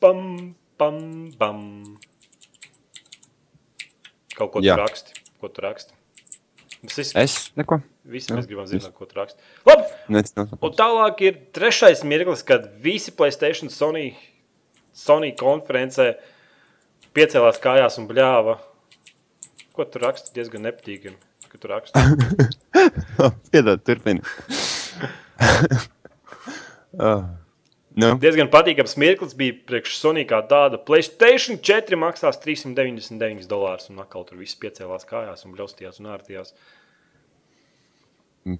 Bam, 0.05 0.23
bam, 0.77 0.99
bam. 1.41 1.61
Kaut 4.37 4.51
ko 4.53 4.61
Jā. 4.61 4.75
tur 4.77 4.83
raksti. 4.85 5.15
Ko 5.41 5.49
tu 5.49 5.63
raksti? 5.65 5.95
Visi, 6.85 7.15
Es 7.17 7.37
neko. 7.57 7.79
visi 8.05 8.29
jā, 8.29 8.37
mēs 8.37 8.49
gribam 8.51 8.67
viss. 8.69 8.85
zināt, 8.85 8.93
ko 8.99 9.07
tu 9.09 9.17
raksti. 9.17 9.41
Labi, 9.65 9.87
Nec, 10.13 10.29
un 10.37 10.75
tālāk 10.77 11.23
ir 11.25 11.39
trešais 11.57 12.03
mirklis, 12.05 12.43
kad 12.45 12.67
visi 12.85 13.15
Playstation 13.17 13.73
Sony, 13.73 14.11
Sony 14.93 15.33
konferencē 15.39 16.11
piecēlās 17.17 17.63
kājās 17.63 17.97
un 18.03 18.09
bļāva. 18.11 18.59
Ko 19.73 19.87
tu 19.89 20.03
raksti? 20.03 20.35
Diezgan 20.37 20.67
nepatīkami. 20.69 21.17
Ko 21.49 21.63
tu 21.63 21.71
raksti? 21.73 22.05
Piedod, 23.55 23.81
turpini. 23.87 24.21
uh, 27.01 27.25
nu, 28.01 28.12
Diezgan 28.23 28.51
patīkams 28.51 28.97
mirklis 29.01 29.35
bija 29.39 29.57
priekš 29.69 29.99
Sony 30.01 30.25
kā 30.29 30.41
tāda. 30.51 30.81
Playstation 30.83 31.61
4 31.62 31.99
maksās 32.01 32.41
399 32.43 33.47
dolārus, 33.51 33.91
un 33.93 34.03
atkal 34.03 34.27
tur 34.29 34.41
viss 34.41 34.59
piecēlās 34.59 35.07
kājās 35.09 35.47
un 35.47 35.55
bļaustījās 35.55 36.01
un 36.03 36.11
ārtījās. 36.15 36.55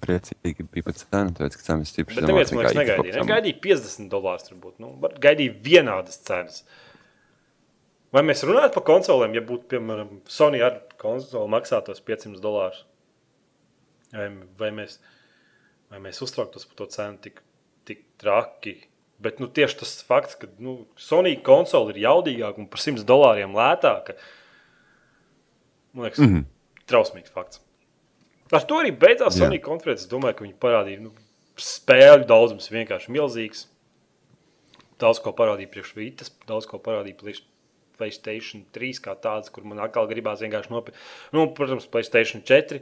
priecīgi 0.01 0.65
bija 0.71 0.87
pat 0.87 1.03
cena, 1.03 1.35
tāpēc, 1.35 1.59
ka 1.59 1.67
cenas 1.67 1.91
stipri 1.93 2.17
Bet 2.17 2.29
neviens 2.29 2.53
man 2.55 2.63
liekas 2.63 2.79
negaidīja. 2.79 3.19
Ne? 3.19 3.27
Gaidīja 3.29 3.59
50 3.67 4.09
dolārus, 4.13 4.47
turbūt. 4.47 4.79
Nu, 4.81 4.95
gaidīja 5.21 5.57
vienādas 5.67 6.17
cenas. 6.25 6.63
Vai 8.15 8.23
mēs 8.23 8.41
runājam 8.47 8.71
par 8.73 8.85
konsolēm, 8.87 9.35
ja 9.35 9.43
būtu, 9.45 9.67
piemēram, 9.75 10.19
Sony 10.31 10.63
ar 10.63 10.79
konsoli 11.01 11.51
maksātos 11.51 11.99
500 12.07 12.41
dolārus? 12.41 12.85
Vai, 14.15 14.29
vai, 14.57 14.71
mēs, 14.79 14.97
vai 15.91 15.99
mēs 16.07 16.23
uztrauktos 16.23 16.65
par 16.69 16.79
to 16.79 16.89
cenu 16.95 17.19
tik, 17.25 17.41
tik 17.85 18.05
traki? 18.21 18.77
Bet 19.23 19.39
nu, 19.39 19.47
tieši 19.47 19.79
tas 19.79 19.93
fakts, 20.03 20.35
ka 20.39 20.49
nu, 20.59 20.81
Sony 20.99 21.37
konsole 21.43 21.93
ir 21.93 22.01
jaudīgāka 22.03 22.59
un 22.59 22.67
par 22.71 22.81
100 22.83 23.05
dolāriem 23.07 23.55
lētāka, 23.55 24.17
man 25.95 26.09
liekas, 26.09 26.19
mm. 26.19 26.33
-hmm. 26.33 26.81
trausmīgs 26.91 27.31
fakts. 27.31 27.61
Ar 28.51 28.65
to 28.67 28.81
arī 28.81 28.91
beidzās. 28.91 29.37
Sony 29.39 29.59
konferences. 29.59 30.05
Es 30.05 30.11
domāju, 30.11 30.37
ka 30.37 30.45
viņi 30.45 30.59
parādīja 30.61 31.01
nu, 31.01 31.13
spēļu 31.57 32.27
daudzums 32.29 32.69
vienkārši 32.71 33.13
milzīgs. 33.15 33.65
Daudz 35.01 35.19
ko 35.23 35.33
parādīja 35.35 35.71
priekš 35.71 35.95
Vītas, 35.97 36.31
daudz 36.47 36.67
ko 36.69 36.79
parādīja 36.79 37.17
priekš 37.19 37.41
Playstation 37.95 38.65
3 38.75 38.99
kā 39.03 39.15
tāds, 39.19 39.51
kur 39.51 39.63
man 39.67 39.79
atkal 39.83 40.07
gribās 40.07 40.43
vienkārši 40.43 40.71
nopirkt. 40.71 40.99
Nu, 41.35 41.47
protams, 41.55 41.87
Playstation 41.91 42.43
4. 42.43 42.81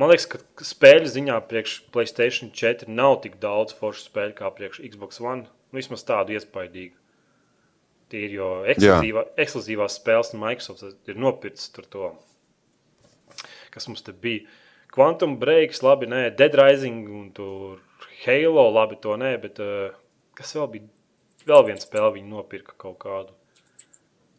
Man 0.00 0.12
liekas, 0.12 0.28
ka 0.30 0.64
spēļu 0.64 1.10
ziņā 1.12 1.36
priekš 1.48 1.76
Playstation 1.92 2.52
4 2.56 2.88
nav 2.88 3.18
tik 3.24 3.40
daudz 3.42 3.74
foršu 3.76 4.06
spēļu 4.06 4.36
kā 4.38 4.52
priekš 4.56 4.82
Xbox 4.92 5.20
One. 5.20 5.48
Nu, 5.70 5.78
vismaz 5.78 6.02
tādu 6.06 6.34
iespaidīgu. 6.34 6.96
Tie 8.10 8.24
ir 8.26 8.34
jo 8.34 8.48
ekskluzīvā, 8.72 9.22
ekskluzīvās 9.38 10.00
spēles 10.00 10.32
no 10.34 10.40
Microsoft 10.42 11.10
ir 11.10 11.20
nopircis 11.20 11.70
to, 11.70 12.10
kas 13.70 13.86
mums 13.86 14.02
te 14.06 14.14
bija. 14.14 14.48
Quantum 14.90 15.36
Breaks, 15.38 15.84
labi, 15.86 16.08
nē, 16.10 16.24
Dead 16.34 16.56
Rising 16.58 17.06
un 17.14 17.28
tur 17.34 17.78
Halo, 18.24 18.64
labi, 18.74 18.98
to 18.98 19.14
nē, 19.20 19.36
bet 19.42 19.60
uh, 19.62 19.92
kas 20.38 20.56
vēl 20.58 20.66
bija? 20.72 20.88
Vēl 21.46 21.62
viena 21.68 21.80
spēle 21.80 22.10
viņi 22.16 22.32
nopirka 22.32 22.74
kaut 22.80 22.98
kādu. 23.04 23.36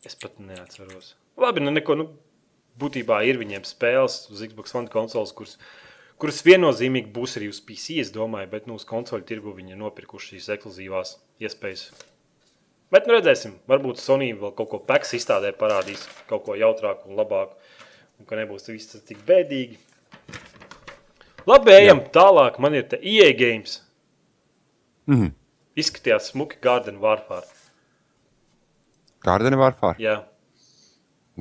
Es 0.05 0.17
pat 0.19 0.35
neatceros. 0.43 1.15
Labi, 1.39 1.63
nu 1.63 1.71
neko, 1.71 1.95
nu, 1.97 2.09
būtībā 2.81 3.21
ir 3.29 3.39
viņiem 3.41 3.63
spēles 3.67 4.25
uz 4.33 4.43
Xbox 4.43 4.75
One 4.77 4.91
konsoles, 4.91 5.33
kuras, 5.37 5.55
kuras 6.21 6.43
viennozīmīgi 6.45 7.09
būs 7.15 7.39
arī 7.39 7.49
uz 7.49 7.59
PC, 7.65 7.97
es 8.03 8.13
domāju, 8.13 8.51
bet 8.51 8.69
nu, 8.69 8.77
uz 8.77 8.85
konsoļu 8.87 9.25
tirgu 9.25 9.55
viņi 9.57 9.73
ir 9.73 9.81
nopirkuši 9.81 10.35
šīs 10.35 10.49
ekskluzīvās 10.57 11.15
iespējas. 11.41 11.87
Bet 12.91 13.07
nu 13.07 13.15
redzēsim, 13.15 13.55
varbūt 13.71 14.01
Sony 14.03 14.33
vēl 14.37 14.51
kaut 14.57 14.69
ko 14.69 14.81
peks 14.83 15.15
izstādē 15.17 15.53
parādīs, 15.57 16.03
kaut 16.29 16.43
ko 16.45 16.57
jautrāku 16.59 17.09
un 17.09 17.17
labāku, 17.17 17.55
un 18.19 18.27
ka 18.27 18.37
nebūs 18.37 18.67
viss 18.69 18.99
tik 19.07 19.23
bēdīgi. 19.27 19.79
Labi, 21.49 21.73
ejam 21.73 22.03
Jā. 22.03 22.09
tālāk. 22.13 22.59
Man 22.61 22.75
ir 22.77 22.83
te 22.91 22.99
EA 23.01 23.31
games. 23.33 23.79
Mhm. 25.09 25.31
Izskatījās 25.81 26.29
smuki 26.33 26.59
Garden 26.61 26.99
Warfare. 27.01 27.47
Kārdeni 29.25 29.57
Warfare. 29.57 29.97
Jā, 30.01 30.19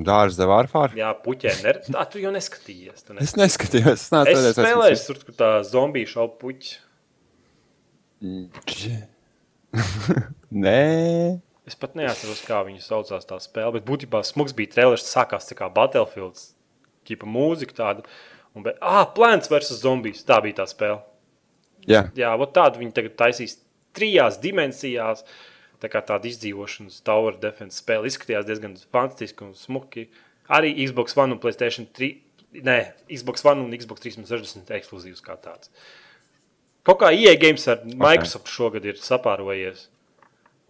Dārza 0.07 0.47
Warfare. 0.49 0.95
jā 0.99 1.11
puķē. 1.25 1.53
Ner... 1.65 1.81
Tā 1.87 2.05
tu 2.11 2.23
jau 2.23 2.31
neskatījies. 2.35 3.05
Tu 3.07 3.17
Es 3.19 3.35
neskatījies. 3.37 3.39
neskatījos. 3.43 4.07
Es 4.07 4.13
neesmu 4.15 4.33
Es 4.33 4.45
vairs 4.45 4.59
spēlēju 4.59 4.97
visus. 4.97 5.07
tur, 5.11 5.21
kur 5.29 5.37
tā 5.41 5.51
zombiju 5.67 6.11
šaubu 6.15 6.39
puķi. 6.45 6.73
Nē. 10.65 10.81
Es 11.69 11.77
pat 11.79 11.95
neatceros, 11.99 12.41
kā 12.47 12.63
viņu 12.67 12.81
saucās 12.83 13.27
tā 13.29 13.37
spēle. 13.43 13.77
Bet 13.79 13.87
būtībā 13.87 14.23
smags 14.27 14.55
bija 14.57 14.73
trēlers, 14.75 15.05
sākās 15.07 15.47
tā 15.51 15.55
kā 15.59 15.69
Battlefield, 15.73 16.41
tipa 17.07 17.29
mūzika 17.31 17.77
tāda. 17.77 18.07
Un, 18.57 18.65
bet, 18.67 18.81
ah, 18.83 19.05
Plants 19.15 19.51
vs. 19.53 19.77
Zombies. 19.85 20.25
Tā 20.27 20.41
bija 20.43 20.63
tā 20.63 20.67
spēle. 20.71 20.99
Jā. 21.89 22.09
Jā, 22.19 22.33
tādu 22.53 22.83
viņi 22.83 22.93
tagad 22.97 23.15
taisīs 23.21 23.59
trijās 23.97 24.41
dimensijās. 24.43 25.23
Tā 25.81 25.89
kā 25.93 26.03
tāda 26.05 26.29
izdzīvošanas 26.29 27.01
tower 27.07 27.39
defense 27.41 27.81
spēle 27.81 28.11
izskatījās 28.11 28.49
diezgan 28.49 28.77
fantastiski 28.93 29.47
un 29.47 29.55
smuki. 29.57 30.09
Arī 30.51 30.75
Xbox 30.85 31.17
One 31.17 31.37
un 31.37 31.41
Playstation 31.43 31.89
3. 31.97 32.11
Nē, 32.67 32.79
Xbox 33.09 33.47
One 33.47 33.65
un 33.65 33.73
Xbox 33.79 34.05
360 34.05 34.73
ekskluzīvs 34.77 35.25
kā 35.25 35.39
tāds. 35.41 35.73
Kaut 36.87 37.01
kā 37.03 37.11
EA 37.13 37.37
games 37.41 37.67
ar 37.69 37.83
Microsoft 37.85 38.49
šogad 38.51 38.87
ir 38.89 39.01
sapārojies. 39.01 39.89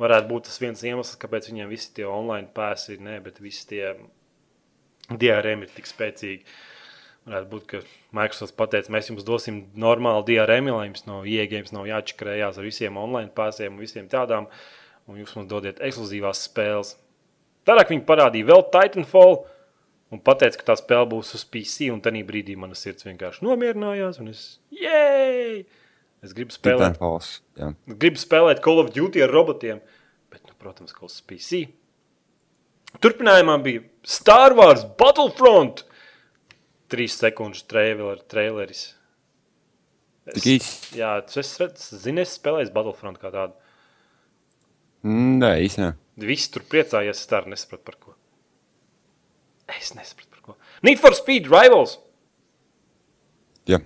Varētu 0.01 0.31
būt 0.31 0.49
tas 0.49 0.59
viens 0.63 0.83
iemesls, 0.83 1.19
kāpēc 1.21 1.51
viņiem 1.51 1.71
visi 1.71 1.91
tie 1.97 2.07
online 2.09 2.49
pēsi 2.57 2.95
ir, 2.95 3.03
ne, 3.05 3.19
bet 3.23 3.39
visi 3.43 3.67
tie 3.69 3.93
DRM 5.11 5.67
ir 5.67 5.73
tik 5.75 5.89
spēcīgi. 5.91 6.45
Varētu 7.29 7.51
būt, 7.51 7.67
ka 7.69 7.81
Microsoft 8.17 8.57
pateica, 8.57 8.93
mēs 8.95 9.11
jums 9.11 9.27
dosim 9.27 9.61
normālu 9.79 10.25
DRM, 10.27 10.71
lai 10.73 10.87
jums 10.89 11.05
no 11.07 11.21
ieejas 11.29 11.75
nav 11.77 11.89
jāčakarējās 11.89 12.59
ar 12.59 12.67
visiem 12.67 12.97
online 12.99 13.31
pēsiem 13.37 13.77
un 13.77 13.85
visiem 13.85 14.09
tādām, 14.11 14.49
un 15.11 15.19
jūs 15.21 15.35
mums 15.37 15.51
dodiet 15.51 15.81
ekskluzīvās 15.83 16.45
spēles. 16.47 16.95
Tālāk 17.69 17.93
viņi 17.93 18.07
parādīja 18.09 18.49
vēl 18.49 18.65
Titanfall 18.73 19.43
un 20.11 20.23
teica, 20.23 20.57
ka 20.59 20.71
tā 20.73 20.79
spēle 20.79 21.09
būs 21.11 21.35
uz 21.39 21.45
PC, 21.47 21.91
un 21.95 22.01
tajā 22.05 22.23
brīdī 22.27 22.57
mana 22.59 22.79
sirds 22.79 23.07
vienkārši 23.07 23.45
nomierinājās, 23.47 24.21
un 24.23 24.33
es, 24.33 24.45
jēj! 24.75 25.65
Es 26.21 26.35
gribu 26.37 26.53
spēlēt. 26.53 26.99
Jā. 27.57 27.71
gribu 27.89 28.21
spēlēt 28.21 28.61
Call 28.65 28.83
of 28.83 28.91
Duty 28.93 29.23
ar 29.25 29.33
robotiem, 29.33 29.81
bet, 30.33 30.43
nu, 30.45 30.57
protams, 30.61 30.93
ka 30.93 31.07
uz 31.07 31.17
PC. 31.25 31.63
Turpinājumā 33.01 33.57
bija 33.65 33.85
Star 34.05 34.57
Wars 34.59 34.85
Battlefront. 34.99 35.85
Trīs 36.91 37.15
trailer, 37.71 38.19
traileris. 38.29 38.91
Īsi. 40.37 40.99
Jā, 40.99 41.15
es 41.41 41.55
redzu, 41.61 42.01
zinu, 42.03 42.25
es 42.25 42.35
spēlēju 42.37 42.73
Battlefront 42.75 43.21
kā 43.23 43.31
tādu. 43.33 43.55
Mm, 45.07 45.39
Nē, 45.41 45.53
īstenībā. 45.65 45.95
Visi 46.21 46.51
tur 46.53 46.65
priecājās, 46.69 47.23
es 47.23 47.29
tā 47.29 47.41
arī 47.41 47.55
nesapratu 47.55 47.87
par 47.87 47.97
ko. 48.01 48.17
Es 49.79 49.95
nesapratu 49.97 50.35
par 50.35 50.43
ko. 50.45 50.57
Need 50.87 51.01
for 51.01 51.17
Speed 51.17 51.49
Rivals. 51.49 51.97
Jā. 53.71 53.81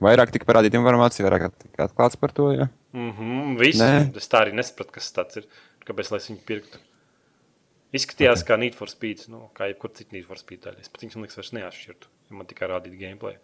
Vairāk 0.00 0.30
tika 0.34 0.46
parādīta 0.48 0.78
informācija, 0.78 1.26
vairāk 1.26 1.50
tika 1.58 1.88
atklāts 1.88 2.20
par 2.20 2.32
to. 2.36 2.52
Jā. 2.54 2.68
Mm 2.92 3.10
-hmm, 3.16 3.58
visi. 3.58 3.82
Nē. 3.82 4.16
Es 4.16 4.28
tā 4.28 4.44
arī 4.44 4.54
nesapratu, 4.54 4.92
kas 4.92 5.12
tas 5.12 5.36
ir. 5.36 5.46
Kāpēc 5.86 6.10
lai 6.10 6.18
es 6.18 6.30
viņu 6.30 6.44
pirktu? 6.46 6.78
Izskatījās 7.92 8.44
kā 8.46 8.56
Need 8.58 8.76
for 8.78 8.88
Speed, 8.88 9.24
nu, 9.28 9.48
kā 9.56 9.66
jebkurā 9.66 9.94
citā 9.98 10.12
Need 10.12 10.26
for 10.26 10.38
Speed 10.38 10.62
daļa. 10.62 10.80
Es 10.80 10.88
pat 10.88 11.02
viņus 11.02 11.16
liekas, 11.16 11.36
vairs 11.36 11.52
neatšķirtu, 11.52 12.06
ja 12.30 12.36
man 12.36 12.46
tikai 12.46 12.68
rādītu 12.68 12.98
gameplay. 13.00 13.38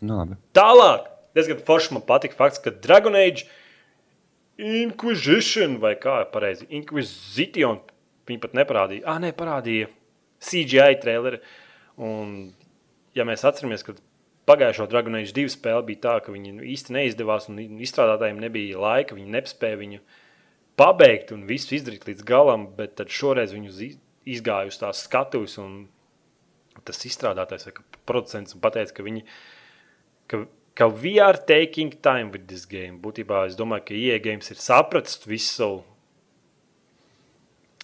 Nu, 0.00 0.16
labi. 0.16 0.38
Tālāk, 0.56 1.10
diezgan 1.36 1.60
forši 1.66 1.92
man 1.92 2.02
patika 2.08 2.38
fakts, 2.38 2.62
ka 2.64 2.70
Dragon 2.70 3.14
Age 3.14 3.44
Inquisition 4.60 5.78
vai 5.82 5.96
kā 5.98 6.20
pareizi, 6.30 6.68
Inquisition 6.70 7.80
viņi 8.28 8.40
pat 8.42 8.54
neparādīja. 8.56 9.04
Ah, 9.10 9.20
nē, 9.22 9.32
parādīja 9.36 9.88
CGI 10.44 10.98
traileri. 11.02 11.40
Un, 12.04 12.52
ja 13.16 13.26
mēs 13.26 13.44
atceramies, 13.46 13.84
ka 13.86 13.96
pagājušo 14.48 14.86
Dragon 14.90 15.18
Age 15.18 15.34
2 15.36 15.52
spēli 15.56 15.88
bija 15.90 16.02
tā, 16.06 16.14
ka 16.24 16.34
viņi 16.34 16.54
īsti 16.74 16.94
neizdevās, 16.96 17.48
un 17.50 17.60
izstrādātājiem 17.82 18.40
nebija 18.42 18.80
laika, 18.82 19.16
viņi 19.18 19.34
nespēja 19.34 19.80
viņu 19.80 20.00
pabeigt 20.78 21.32
un 21.34 21.46
visu 21.48 21.76
izdarīt 21.76 22.06
līdz 22.08 22.26
galam, 22.26 22.68
bet 22.78 22.96
tad 23.00 23.12
šoreiz 23.14 23.54
viņu 23.54 23.90
izgāja 24.34 24.70
uz 24.70 24.80
tās 24.80 25.04
skatuves, 25.06 25.56
un 25.62 25.84
tas 26.84 26.98
izstrādātājs 27.06 27.68
vai 27.68 27.74
producents 28.08 28.56
pateica, 28.60 28.96
ka 28.96 29.06
viņi, 29.06 29.22
ka, 30.30 30.44
ka 30.74 30.88
we 30.90 31.18
are 31.22 31.38
taking 31.38 31.90
time 32.02 32.30
with 32.34 32.46
this 32.50 32.66
game. 32.66 32.98
Būtībā 33.02 33.46
es 33.48 33.58
domāju, 33.58 33.88
ka 33.88 33.98
IE 33.98 34.20
games 34.22 34.50
ir 34.50 34.60
sapratis 34.62 35.20
visu 35.26 35.50
savu 35.52 35.82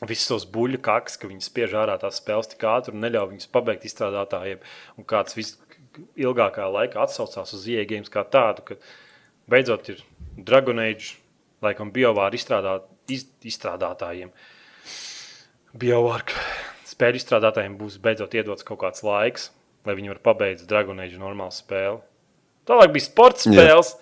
visus 0.08 0.30
tos 0.30 0.46
buļļu 0.48 0.80
kakas, 0.84 1.18
ka 1.20 1.28
viņi 1.28 1.44
spiež 1.44 1.74
ārā 1.76 1.96
tās 2.00 2.20
spēles 2.20 2.48
tik 2.50 2.64
ātri 2.64 2.94
un 2.94 3.02
neļauj 3.04 3.34
viņus 3.34 3.50
pabeigt 3.52 3.84
izstrādātājiem. 3.88 4.62
Un 4.96 5.06
kāds 5.08 5.36
ilgākā 6.16 6.68
laikā 6.70 7.02
atsaucās 7.04 7.54
uz 7.56 7.66
IE-games 7.68 8.12
kā 8.12 8.24
tādu, 8.24 8.64
ka 8.64 8.78
beidzot 9.50 9.90
ir 9.92 10.02
Dragon 10.38 10.80
Age, 10.80 11.18
laikam, 11.64 11.92
biovāru 11.92 12.38
izstrādāt, 12.38 12.86
iz, 13.12 13.26
izstrādātājiem. 13.44 14.32
Biovārka 15.76 16.38
spēļu 16.88 17.20
izstrādātājiem 17.20 17.76
būs 17.78 18.00
beidzot 18.02 18.34
iedots 18.34 18.66
kaut 18.66 18.80
kāds 18.84 19.04
laiks, 19.06 19.50
lai 19.86 19.98
viņi 19.98 20.14
varētu 20.14 20.26
pabeigt 20.26 20.68
Dragon 20.70 21.02
Age 21.02 21.20
normālu 21.20 21.54
spēli. 21.54 22.00
Tālāk 22.70 22.92
bija 22.94 23.06
sports 23.08 23.48
spēles. 23.48 23.94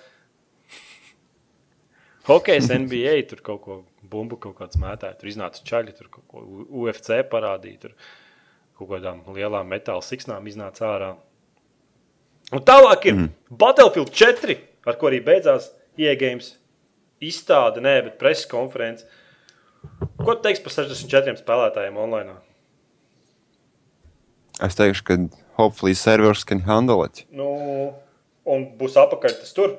Hokejs 2.29 2.69
NBA 2.69 3.15
tur 3.31 3.41
kaut 3.45 3.63
ko 3.65 3.77
bumbu 4.09 4.37
kaut 4.41 4.59
kāds 4.59 4.77
mētāja, 4.81 5.17
tur 5.17 5.31
iznāca 5.31 5.63
čaļi, 5.65 5.95
tur 5.97 6.11
kaut 6.13 6.27
ko 6.29 6.43
UFC 6.83 7.23
parādīja, 7.31 7.87
tur 7.87 7.95
kaut 8.77 8.91
kādām 8.91 9.23
lielām 9.33 9.71
metāla 9.73 10.05
siksnām 10.05 10.45
iznāca 10.51 10.85
ārā. 10.91 11.11
Un 12.53 12.65
tālāk 12.65 13.09
ir 13.09 13.17
mm. 13.17 13.31
Battlefield 13.61 14.13
4, 14.13 14.57
ar 14.89 14.99
ko 15.01 15.09
arī 15.11 15.23
beidzās 15.25 15.71
iegājums. 16.01 16.55
Izstāde, 17.25 17.83
nē, 17.83 17.97
bet 18.07 18.21
preses 18.21 18.47
konference. 18.49 19.09
Ko 20.21 20.37
tu 20.37 20.45
teiksi 20.45 20.63
par 20.63 20.75
64 20.77 21.41
spēlētājiem 21.41 21.97
online? 21.99 22.37
Es 24.63 24.79
teikšu, 24.79 25.05
ka 25.07 25.17
hopefully 25.59 25.97
servers 25.99 26.45
can 26.47 26.63
handle 26.69 27.05
it. 27.07 27.25
Nu, 27.35 27.49
un 28.49 28.67
būs 28.79 28.97
apakaļ 29.01 29.39
tas 29.43 29.55
tur. 29.57 29.77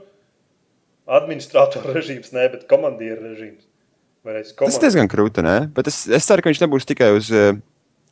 Administrātora 1.10 1.94
režīms, 1.98 2.34
nē, 2.36 2.50
bet 2.54 2.68
komandieru 2.70 3.32
režīms. 3.32 3.66
Tas 4.30 4.76
ir 4.76 4.84
diezgan 4.84 5.08
krūti, 5.10 5.42
nē? 5.46 5.72
Bet 5.74 5.88
es, 5.90 6.04
es 6.12 6.28
ceru, 6.28 6.44
ka 6.44 6.52
viņš 6.52 6.60
nebūs 6.66 6.86
tikai 6.86 7.08
uz, 7.16 7.32
uh, 7.34 7.56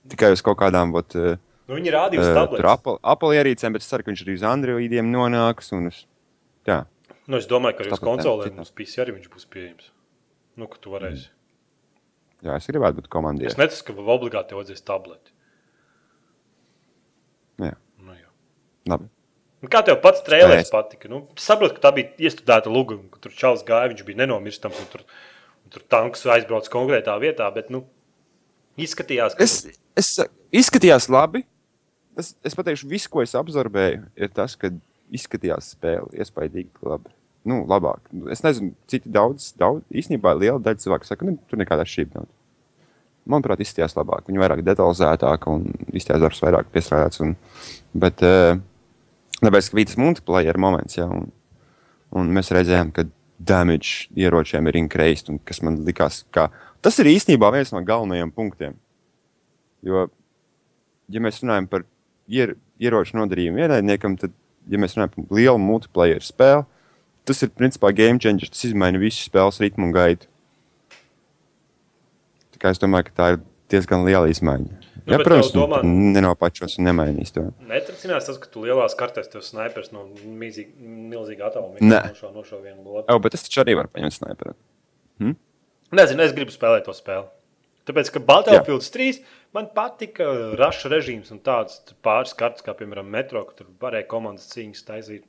tikai 0.10 0.32
uz 0.34 0.42
kaut 0.46 0.58
kādām. 0.62 0.96
Ot, 0.98 1.14
uh, 1.20 1.36
Nu, 1.68 1.76
viņi 1.76 1.92
rādīja 1.92 2.24
uz 2.24 2.30
tabletes. 2.32 2.62
Tur 2.62 2.70
Apple, 2.72 2.96
Apple 3.12 3.36
ierīcēm, 3.36 3.74
bet 3.76 3.84
es 3.84 3.90
ceru, 3.92 4.06
ka 4.06 4.14
viņš 4.14 4.22
arī 4.24 4.36
uz 4.38 4.44
Androidiem 4.48 5.10
nonāks. 5.12 5.74
Uz, 5.76 6.06
jā. 6.68 6.78
Nu, 7.28 7.42
es 7.42 7.48
domāju, 7.52 7.76
ka 7.76 7.84
arī 7.84 7.92
uz 7.92 8.04
konsolēm 8.04 8.62
uz 8.64 8.72
PC 8.72 9.04
arī 9.04 9.18
viņš 9.18 9.32
būs 9.34 9.50
pieejams. 9.52 9.90
Nu, 10.58 10.70
ka 10.72 10.80
tu 10.80 10.94
varēsi. 10.94 11.28
Jā, 12.46 12.56
es 12.56 12.70
gribētu 12.70 13.02
būt 13.02 13.10
komandieris. 13.12 13.58
Es 13.58 13.60
neticu, 13.60 13.90
ka 13.90 14.08
obligāti 14.16 14.56
vajadzēs 14.56 14.86
tableti. 14.88 15.34
Jā. 17.66 17.74
Nu, 18.00 18.16
jā. 18.16 18.32
Labi. 18.94 19.10
Nu, 19.64 19.70
kā 19.74 19.82
tev 19.86 19.98
pats 20.04 20.22
trēlēs 20.26 20.70
patika? 20.70 21.10
Nu, 21.10 21.24
saprotu, 21.42 21.78
ka 21.78 21.88
tā 21.88 21.92
bija 21.96 22.30
iestudēta 22.30 22.70
luguma, 22.70 23.08
ka 23.14 23.22
tur 23.24 23.34
čels 23.34 23.64
gāja, 23.66 23.90
viņš 23.90 24.04
bija 24.06 24.22
nenomirstams, 24.22 24.78
un 24.84 24.90
tur, 24.92 25.06
un 25.66 25.74
tur 25.74 25.86
tanks 25.90 26.28
aizbrauc 26.30 26.70
konkrētā 26.74 27.16
vietā, 27.24 27.48
bet, 27.56 27.72
nu, 27.74 27.82
izskatījās, 28.78 29.38
ka... 29.38 29.48
Es, 29.48 29.64
es 29.98 30.12
izskatījās 30.62 31.10
labi, 31.10 31.42
es, 32.22 32.36
es 32.46 32.58
pateikšu, 32.58 32.90
viss, 32.92 33.10
ko 33.10 33.26
es 33.26 33.34
absorbēju, 33.40 34.06
ir 34.20 34.34
tas, 34.38 34.54
ka 34.62 34.70
izskatījās 35.14 35.74
spēle 35.74 36.12
iespaidīgi 36.22 36.86
labi. 36.86 37.14
Nu, 37.48 37.62
labāk. 37.66 38.10
Es 38.34 38.44
nezinu, 38.44 38.74
citi 38.92 39.10
daudz, 39.10 39.54
daudz 39.58 39.86
īstenībā 39.96 40.34
liela 40.36 40.60
daļa 40.62 40.84
cilvēku 40.84 41.08
saka, 41.08 41.24
ka 41.24 41.30
ne, 41.30 41.38
tur 41.48 41.62
nekāda 41.62 41.86
atšķirība 41.88 42.20
nav. 42.20 42.26
Manuprāt, 43.28 43.62
izskatījās 43.64 43.96
labāk. 43.96 44.26
Viņa 44.28 44.42
vairāk 44.44 44.64
detalizētāka 44.68 45.54
un 45.54 45.64
izskatījās 45.94 46.24
darbs 46.26 46.44
vairāk 46.44 46.68
piestrādāts. 46.74 47.22
Un, 47.24 47.34
bet, 47.96 48.24
uh, 48.24 48.60
tāpēc, 49.42 49.70
bija 49.76 49.92
tas 49.92 50.00
multiplayer 50.02 50.58
moments, 50.62 50.98
ja, 50.98 51.08
un, 51.12 51.30
un 52.18 52.32
mēs 52.34 52.54
redzējām, 52.56 52.94
ka 52.96 53.08
damage 53.38 54.08
ieročiem 54.18 54.68
ir 54.70 54.80
increased, 54.80 55.30
un 55.30 55.40
kas 55.46 55.62
man 55.66 55.82
likās, 55.86 56.24
ka 56.34 56.48
tas 56.82 56.98
ir 57.02 57.12
īstenībā 57.12 57.52
viens 57.54 57.74
no 57.74 57.84
galvenajiem 57.86 58.32
punktiem. 58.34 58.78
Jo, 59.86 60.08
ja 61.14 61.22
mēs 61.24 61.44
runājam 61.44 61.70
par 61.70 61.86
ier, 62.28 62.56
ieroču 62.82 63.20
nodarījumu 63.20 63.62
ienaidniekam, 63.62 64.18
tad, 64.20 64.34
ja 64.68 64.82
mēs 64.82 64.98
runājam 64.98 65.14
par 65.14 65.38
lielu 65.38 65.62
multiplayer 65.62 66.26
spēli, 66.26 66.66
tas 67.28 67.44
ir 67.44 67.54
principā 67.54 67.92
game 67.96 68.22
changer. 68.24 68.50
Tas 68.50 68.66
izmaina 68.70 69.00
visu 69.02 69.28
spēles 69.28 69.62
ritmu 69.62 69.90
un 69.90 69.96
gaitu. 69.96 70.30
Tā 72.56 72.64
kā 72.64 72.74
es 72.74 72.82
domāju, 72.82 73.10
ka 73.10 73.18
tā 73.20 73.32
ir 73.36 73.42
diezgan 73.70 74.08
liela 74.08 74.32
izmaiņa. 74.32 74.87
Nu, 75.08 75.16
Jā, 75.16 75.24
protams, 75.24 75.54
domā, 75.56 75.78
nenopačos 75.88 76.74
un 76.82 76.90
nemainīs 76.90 77.32
to. 77.32 77.46
Netracinās 77.70 78.26
tas, 78.28 78.40
ka 78.44 78.50
tu 78.52 78.66
lielās 78.66 78.96
kartēs 79.00 79.32
tev 79.32 79.44
snipers 79.46 79.94
no 79.96 80.04
milzīga 80.12 81.48
attāluma 81.48 81.80
no, 81.80 82.32
no 82.36 82.44
šo 82.44 82.60
vienu 82.60 82.84
lopu. 82.84 83.06
Jā, 83.08 83.16
bet 83.24 83.38
es 83.38 83.46
taču 83.46 83.64
arī 83.64 83.78
varu 83.80 83.94
paņemt 83.94 84.18
sniperu. 84.18 84.56
Hm? 85.24 85.38
Nezinu, 85.96 86.26
es 86.26 86.36
gribu 86.36 86.52
spēlēt 86.52 86.90
to 86.90 86.96
spēli. 86.98 87.30
Tāpēc, 87.88 88.12
ka 88.12 88.24
Battlefield 88.28 88.84
3 88.84 89.22
man 89.56 89.70
patika 89.72 90.28
raša 90.60 90.92
režīms 90.92 91.32
un 91.32 91.40
tāds 91.44 91.80
pāris 92.04 92.36
kartes, 92.36 92.66
kā 92.66 92.76
piemēram 92.76 93.08
Metro, 93.08 93.46
ka 93.48 93.62
tur 93.62 93.72
varēja 93.80 94.10
komandas 94.12 94.50
cīņas 94.52 94.88
taisīt. 94.90 95.24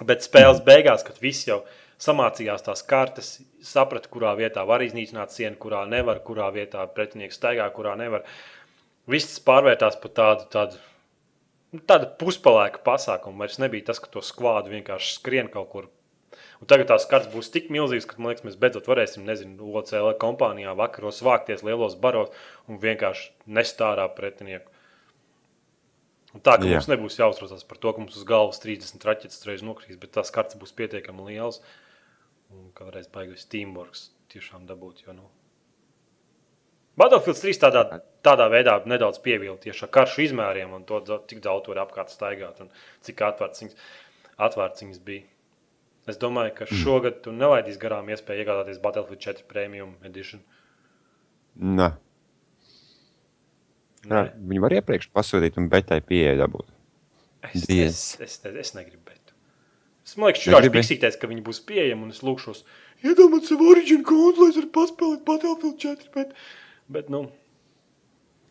Bet 0.00 0.24
spēles 0.24 0.62
beigās, 0.64 1.04
kad 1.04 1.20
viss 1.20 1.44
jau 1.44 1.60
samācījās 2.02 2.64
tās 2.64 2.82
kartes, 2.88 3.34
saprata, 3.62 4.08
kurā 4.12 4.32
vietā 4.38 4.64
var 4.66 4.82
iznīcināt 4.82 5.34
sienu, 5.34 5.58
kurā 5.60 5.84
nevar, 5.90 6.22
kurā 6.24 6.48
vietā 6.54 6.86
pretinieks 6.96 7.36
staigā, 7.38 7.68
kurā 7.76 7.94
nevar. 8.00 8.24
Viss 9.10 9.40
pārvērtās 9.42 9.96
par 10.02 10.12
tādu, 10.14 10.46
tādu, 10.52 10.78
nu, 11.74 11.80
tādu 11.90 12.10
puspalēku 12.20 12.84
pasākumu. 12.86 13.42
Vairs 13.42 13.58
nebija 13.62 13.90
tas, 13.90 13.98
ka 14.02 14.12
to 14.12 14.22
skvādu 14.22 14.70
vienkārši 14.76 15.16
skrien 15.16 15.50
kaut 15.50 15.70
kur 15.72 15.90
Un 16.62 16.68
tagad 16.70 16.92
tās 16.92 17.04
kartes 17.10 17.32
būs 17.32 17.50
tik 17.50 17.70
milzīgas, 17.74 18.06
ka 18.08 18.20
liekas, 18.22 18.44
mēs 18.46 18.58
beidzot 18.60 18.86
varēsim, 18.86 19.24
nezinu, 19.26 19.72
OCL 19.80 20.12
kompānijā 20.22 20.74
vakaros 20.78 21.18
vākties 21.26 21.64
lielos 21.66 21.96
baros 22.04 22.30
un 22.70 22.78
vienkārši 22.82 23.32
nest 23.58 23.82
ārā 23.82 24.06
pretinieku. 24.14 24.70
Un 26.32 26.44
tā 26.46 26.54
ka 26.56 26.64
Jā. 26.64 26.78
mums 26.78 26.88
nebūs 26.88 27.18
jāuztraucas 27.18 27.66
par 27.68 27.80
to, 27.82 27.92
ka 27.92 28.00
mums 28.00 28.16
uz 28.16 28.24
galvas 28.28 28.62
30 28.62 29.04
raķetes 29.04 29.42
reiz 29.48 29.64
nokrīs, 29.66 29.98
bet 30.00 30.14
tās 30.14 30.30
kartes 30.32 30.56
būs 30.60 30.72
pietiekami 30.78 31.26
lielas. 31.32 31.58
Un 32.54 32.70
kā 32.76 32.86
varēs 32.86 33.10
baigties 33.12 33.48
Teamworks 33.52 34.06
tiešām 34.32 34.64
dabūt. 34.70 35.02
Jo, 35.04 35.16
nu, 35.18 35.26
Battlefield 37.00 37.38
3 37.40 37.60
tādā, 37.62 37.82
tādā 38.24 38.46
veidā 38.52 38.76
nedaudz 38.88 39.20
pievilka 39.24 39.64
tieši 39.66 39.86
ar 39.86 39.92
karšu 39.96 40.26
izmēriem 40.26 40.74
un 40.76 40.84
to, 40.88 41.00
cik 41.30 41.40
daudz 41.44 41.64
tur 41.66 41.80
apkārt 41.80 42.12
staigāt 42.12 42.60
un 42.60 42.68
cik 43.06 43.22
atvērts 43.30 43.64
viņas, 43.64 43.78
atvērts 44.48 44.84
viņas 44.84 45.00
bija. 45.06 45.24
Es 46.10 46.18
domāju, 46.18 46.52
ka 46.58 46.66
mm. 46.66 46.80
šogad 46.82 47.20
tu 47.24 47.32
nelaidīsi 47.32 47.80
garām 47.80 48.10
iespēju 48.12 48.44
iegādāties 48.44 48.82
Battlefield 48.82 49.22
4 49.24 49.48
Premium 49.48 49.94
Edition. 50.04 50.42
Nē. 51.56 51.92
Nē. 54.10 54.22
Viņi 54.50 54.62
var 54.64 54.76
iepriekš 54.80 55.12
pasūtīt 55.14 55.58
un 55.62 55.68
betai 55.72 56.00
pieeja 56.04 56.34
dabūt. 56.42 56.68
Es, 57.48 57.66
Diez. 57.70 58.00
es, 58.20 58.38
es, 58.42 58.56
es 58.66 58.74
negribu 58.76 59.04
betu. 59.06 59.36
Es 60.02 60.16
liekas, 60.18 60.44
ka 60.44 60.60
piksīties, 60.74 61.18
ka 61.18 61.30
viņi 61.30 61.44
būs 61.46 61.62
pieejami 61.66 62.08
un 62.08 62.14
es 62.14 62.20
lūkšos 62.26 62.64
iedomāt 63.06 63.46
savu 63.46 63.70
origin 63.70 64.02
kontu, 64.06 64.42
lai 64.42 64.50
es 64.52 64.58
varu 64.58 64.70
paspēlēt 64.74 65.24
Battlefield 65.26 65.78
4. 65.82 66.10
Bet, 66.16 66.34
bet 66.94 67.10
nu, 67.12 67.26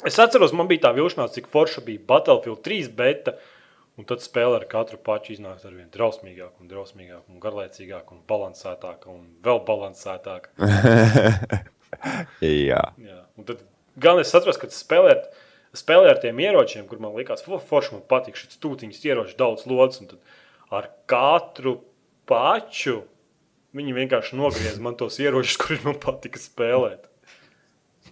es 0.08 0.20
atceros, 0.22 0.54
man 0.58 0.70
bija 0.72 0.88
tā 0.88 0.94
vilšanās, 0.98 1.34
cik 1.38 1.50
forša 1.54 1.84
bija 1.88 2.04
Battlefield 2.08 2.64
3 2.68 2.94
beta. 2.98 3.38
Un 4.00 4.06
tad 4.08 4.22
spēle 4.24 4.56
ar 4.56 4.64
katru 4.72 4.96
pašu 5.04 5.34
iznāks 5.36 5.66
ar 5.68 5.74
vien 5.76 5.90
drausmīgāk, 5.92 6.54
un 6.64 6.70
drausmīgāk, 6.72 7.26
un 7.28 7.42
garlaicīgāk, 7.44 8.14
un 8.16 8.22
balansētāk, 8.26 9.04
un 9.12 9.26
vēl 9.44 9.60
balansētāk. 9.68 10.48
Jā. 12.42 12.82
Jā. 13.04 13.20
Un 13.36 13.46
tad 13.46 13.66
gan 14.00 14.22
es 14.22 14.32
atceros, 14.32 14.58
ka 14.58 14.72
spēlēt, 14.72 15.28
spēlē 15.78 16.14
ar 16.14 16.22
tiem 16.24 16.40
ieročiem, 16.40 16.88
kur 16.88 17.04
man 17.04 17.14
likās, 17.20 17.44
forši 17.44 17.98
man 17.98 18.06
patīk 18.10 18.40
šis 18.40 18.60
tūtiņas 18.64 19.04
ieroči 19.10 19.38
daudz 19.40 19.68
lodas, 19.70 20.00
un 20.02 20.14
tad 20.14 20.72
ar 20.72 20.88
katru 21.12 21.82
pašu 22.32 23.02
viņi 23.76 23.96
vienkārši 24.00 24.40
nogriez 24.40 24.80
man 24.84 24.98
tos 25.00 25.20
ieročus, 25.22 25.60
kurus 25.62 25.86
man 25.88 26.00
patika 26.02 26.42
spēlēt. 26.42 27.11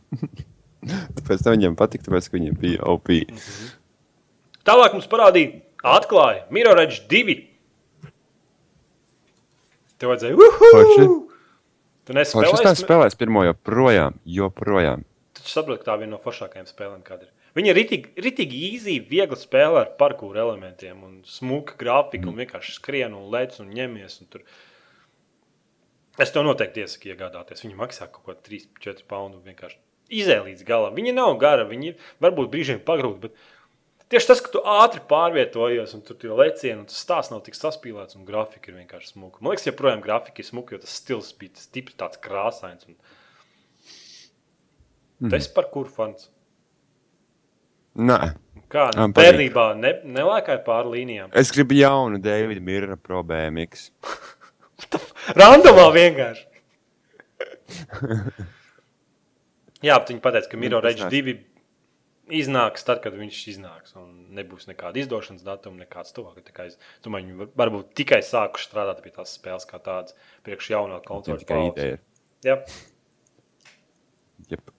tāpēc 1.17 1.45
viņiem 1.49 1.75
patika, 1.79 2.09
tāpēc 2.09 2.29
viņiem 2.33 2.59
bija 2.59 2.83
OP. 2.89 3.09
Mm 3.09 3.35
-hmm. 3.35 3.75
Tālāk 4.69 4.93
mums 4.93 5.07
parādīja 5.09 5.61
Atklāja 5.83 6.45
Mirror's 6.53 7.01
2. 7.09 7.35
Tev 9.99 10.13
vajadzēja, 10.13 10.35
uhu! 10.35 11.29
Tu 12.07 12.15
nespēlēji? 12.15 12.71
Es 12.71 12.81
spēlēju 12.81 13.17
pirmo 13.19 13.43
joprojām, 13.45 14.15
joprojām. 14.25 15.03
Tu 15.37 15.43
saproti, 15.45 15.83
ka 15.83 15.91
tā 15.91 15.97
viena 16.01 16.15
no 16.15 16.21
foršākajām 16.23 16.65
spēlēm, 16.65 17.03
kāda 17.05 17.27
ir. 17.27 17.33
Viņa 17.57 17.71
ir 17.71 17.77
ritīgi, 17.79 18.13
ritīgi 18.23 18.61
īzī, 18.69 18.95
viegli 19.09 19.37
spēlē 19.37 19.83
ar 19.83 19.91
parkūru 19.99 20.39
elementiem 20.39 21.03
un 21.05 21.19
smuka 21.27 21.77
grafiku, 21.79 22.31
un 22.31 22.39
vienkārši 22.39 22.75
skrien 22.77 23.15
un 23.17 23.29
lec 23.33 23.57
un 23.61 23.69
ņemies. 23.73 24.19
Un 24.23 24.31
tur. 24.31 24.43
es 26.19 26.33
to 26.35 26.43
noteikti 26.43 26.85
iesaku 26.85 27.13
iegādāties. 27.13 27.63
Viņa 27.65 27.77
maksā 27.79 28.09
kaut 28.11 28.25
ko 28.25 28.35
3-4 28.47 29.05
poundu 29.09 29.41
vienkārši 29.45 29.79
izēja 30.09 30.43
līdz 30.47 30.65
galam. 30.67 30.97
Viņa 30.97 31.15
nav 31.17 31.37
gara, 31.41 31.67
viņa 31.69 31.91
ir 31.91 32.11
varbūt 32.23 32.51
brīžiem 32.53 32.81
pagrūta, 32.85 33.29
bet 33.29 34.09
tieši 34.13 34.31
tas, 34.31 34.41
ka 34.45 34.53
tu 34.53 34.63
ātri 34.65 35.03
pārvietojies 35.09 35.93
un 35.97 36.03
tur 36.05 36.17
tie 36.21 36.31
lecieni, 36.33 36.81
un 36.81 36.89
tas 36.89 36.99
stāsts 37.05 37.33
nav 37.33 37.43
tik 37.45 37.57
saspīlēts, 37.57 38.17
un 38.19 38.27
grafika 38.27 38.71
ir 38.71 38.79
vienkārši 38.81 39.13
smuka. 39.13 39.41
Man 39.41 39.53
liekas, 39.53 39.69
joprojām 39.69 40.03
grafika 40.05 40.43
ir 40.43 40.49
smuka, 40.49 40.75
jo 40.75 40.83
tas 40.83 40.97
stils 41.01 41.31
bija 41.39 41.55
tas 41.59 41.71
tips 41.71 41.97
tāds 41.99 42.21
krāsains. 42.21 42.89
Un... 42.89 42.99
Mm. 45.19 45.31
Tas 45.33 45.49
par 45.51 45.69
kuru 45.73 45.91
fans? 45.91 46.29
Nē, 47.99 48.19
Kā 48.69 48.83
Man 48.93 49.15
bērnībā 49.17 49.63
ne, 49.81 49.95
nelēkāja 50.05 50.61
pāri 50.61 50.99
līnijām. 50.99 51.31
es 51.33 51.49
gribu 51.55 51.73
jaunu 51.79 52.19
Davida 52.21 52.61
Mirra 52.61 52.97
Pro 53.01 53.23
BMX. 53.25 53.89
Randomā 55.39 55.87
vienkārši. 55.95 56.45
Jā, 59.81 59.95
bet 59.99 60.09
viņi 60.11 60.21
pateica, 60.21 60.49
ka 60.51 60.57
Miro 60.57 60.79
Nu, 60.79 60.81
tas 60.81 60.91
Reģis 60.99 61.09
2 61.13 61.37
iznāks 62.29 62.83
tad, 62.85 63.01
kad 63.01 63.13
viņš 63.15 63.37
iznāks. 63.53 63.95
Un 63.95 64.27
nebūs 64.35 64.67
nekāda 64.67 64.99
izdošanas 65.01 65.41
datuma, 65.45 65.79
nekāds 65.85 66.11
ka 66.35 66.41
tā 66.41 66.53
kā 66.53 66.65
Es 66.67 66.77
domāju, 67.03 67.25
viņi 67.25 67.37
var- 67.37 67.53
varbūt 67.69 67.93
tikai 67.95 68.19
sākuši 68.21 68.67
strādāt 68.69 69.01
pie 69.01 69.11
tās 69.11 69.37
spēles 69.39 69.65
kā 69.65 69.79
tādas, 69.81 70.13
priekš 70.43 70.69
jaunā 70.75 70.99
konsoles. 71.05 71.43
ir. 71.93 71.99
Jā. 72.43 72.57
Jep. 74.49 74.69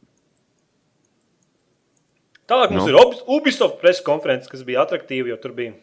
Tālāk 2.50 2.70
mums 2.74 2.86
Nu. 2.86 2.88
ir 2.90 2.96
Ubis- 2.98 3.22
Ubisoft 3.28 3.80
preses 3.80 4.02
konferences, 4.04 4.48
kas 4.50 4.62
bija 4.66 4.82
attraktīva, 4.84 5.28
jo 5.30 5.36
tur 5.36 5.52
bija 5.52 5.74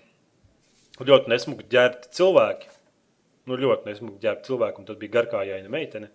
ļoti 0.99 1.27
nesmuki 1.31 1.63
ģērbti 1.71 2.09
cilvēki. 2.11 2.67
Nu, 3.47 3.55
ļoti 3.55 3.85
nesmuki 3.87 4.19
ģērbti 4.25 4.49
cilvēki, 4.49 4.79
un 4.79 4.85
tad 4.85 4.99
bija 4.99 5.11
garkājaina 5.21 5.69
meitene, 5.69 6.09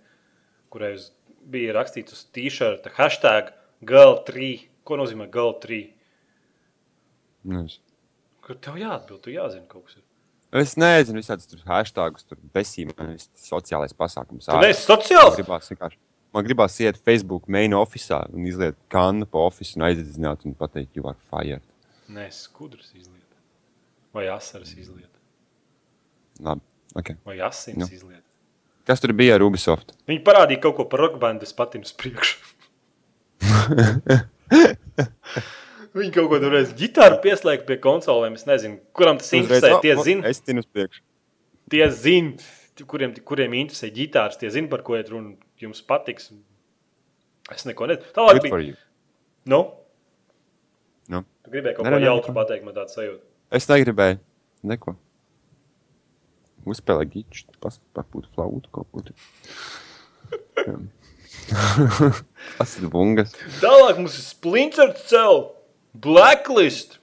kurai 0.71 0.93
uz- 0.95 1.11
bija 1.51 1.73
rakstīts 1.75 2.13
uz 2.13 2.25
t-shirta 2.35 2.91
hashtag 2.99 3.53
GL3. 3.85 4.69
Ko 4.85 4.97
nozīmē 4.99 5.29
GL3? 5.31 5.93
Nu, 7.45 7.65
es- 7.65 7.81
Kur 8.43 8.57
tev 8.59 8.75
jāatbild, 8.75 9.21
tu 9.23 9.31
jāzina 9.31 9.67
kaut 9.69 9.87
kas. 9.87 9.97
ir. 9.97 10.03
Es 10.53 10.75
nezinu, 10.77 11.21
visādas 11.23 11.47
tur 11.49 11.61
hashtagus, 11.65 12.25
tur 12.29 12.37
besīm, 12.55 12.91
man 12.99 13.13
viss 13.15 13.29
sociālais 13.37 13.95
pasākums. 13.95 14.45
Tu 14.47 14.59
neesi 14.61 14.89
Man 14.89 14.99
sociāls? 14.99 15.37
gribās 15.39 15.71
vienkārši. 15.71 15.97
Man 16.35 16.45
gribās 16.45 16.81
iet 16.81 16.97
Facebook 16.99 17.47
main 17.49 17.71
officā 17.73 18.27
un 18.33 18.45
izliet 18.47 18.77
kannu 18.91 19.27
pa 19.27 19.39
ofisu 19.39 19.77
un 19.77 19.83
aizdedzināt 19.89 20.45
un 20.45 20.55
pateikt, 20.55 20.95
you 20.97 21.07
are 21.07 21.17
fired. 21.31 21.63
Nē, 22.09 22.27
skudras 22.33 22.91
izliet. 22.95 23.23
Vai 24.13 24.27
asaras 24.29 24.75
izliet. 24.75 25.09
Labi, 26.41 26.61
ok. 26.97 27.17
Vai 27.25 27.39
asins 27.41 27.79
Nu. 27.79 27.87
izliet. 27.87 28.25
Kas 28.89 29.01
tur 29.03 29.13
bija 29.15 29.37
ar 29.39 29.43
Ubisoft? 29.47 29.93
Viņi 30.11 30.23
parādīja 30.27 30.61
kaut 30.65 30.75
ko 30.81 30.85
par 30.91 31.01
rockbandu, 31.05 31.47
es 31.47 31.55
patinu 31.55 31.87
uz 31.87 31.93
priekšu. 31.95 32.35
Viņi 35.93 36.13
kaut 36.15 36.29
ko 36.33 36.39
tur 36.41 36.55
reiz 36.57 36.71
ģitāru 36.79 37.19
pieslēgt 37.25 37.67
pie 37.69 37.77
konsolēm. 37.85 38.37
Es 38.39 38.47
nezinu, 38.49 38.79
kuram 38.97 39.19
tas 39.21 39.33
interesē. 39.37 39.75
Tie 39.85 39.95
zina, 40.01 40.25
Es 40.31 40.41
tinu 40.41 40.63
uz 40.65 40.69
priekšu. 40.73 41.03
tie 41.73 41.85
zina, 41.93 42.33
kuriem, 42.89 43.13
kuriem 43.29 43.53
interesē 43.61 43.91
ģitāras, 43.93 44.39
tie 44.41 44.49
zina, 44.51 44.69
par 44.73 44.83
ko 44.87 44.97
iet 44.97 45.11
runa. 45.13 45.35
Jums 45.61 45.83
patiks. 45.87 46.31
Es 47.53 47.67
neko 47.69 47.87
nezinu. 47.91 48.09
Tālāk 48.17 48.41
Good 48.41 48.51
bija. 48.51 48.75
Nu, 49.47 49.61
Nu. 51.13 51.25
tu 51.45 51.51
gribēji 51.51 51.77
kaut 51.77 51.85
Nē, 51.87 51.91
ko 51.93 51.99
nē, 51.99 52.05
jautru 52.07 52.31
neko. 52.33 52.39
pateikt, 52.41 52.65
man 52.65 52.75
tāds 52.75 52.95
sajūta. 52.97 53.21
Es 53.53 53.67
negribēju 53.69 54.19
neko. 54.63 54.95
Uzspēlēt 56.69 57.11
giču, 57.15 57.47
papūt 57.97 58.29
flautu 58.35 58.71
kaut 58.75 58.89
ko. 58.93 59.03
Tas 62.59 62.75
ir 62.79 62.89
bungas. 62.93 63.35
Tālāk 63.61 63.99
mums 63.99 64.15
ir 64.19 64.25
Splinter 64.25 64.93
Cell, 65.01 65.49
Blacklist. 65.93 66.99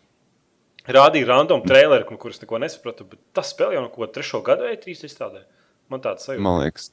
Rādīja 0.89 1.27
random 1.29 1.61
traileri, 1.67 2.05
no 2.09 2.17
kuras 2.17 2.39
neko 2.41 2.57
nesapratu, 2.63 3.05
bet 3.11 3.19
tas 3.37 3.51
spēlē 3.53 3.75
jau 3.77 3.83
no 3.85 3.91
kā 3.93 4.07
trešo 4.15 4.39
gadu 4.45 4.65
vai 4.65 4.77
trīs 4.81 5.03
izstrādē. 5.05 5.43
Man 5.91 6.01
tāds 6.01 6.25
sajūta. 6.25 6.41
Man 6.41 6.63
liekas, 6.63 6.87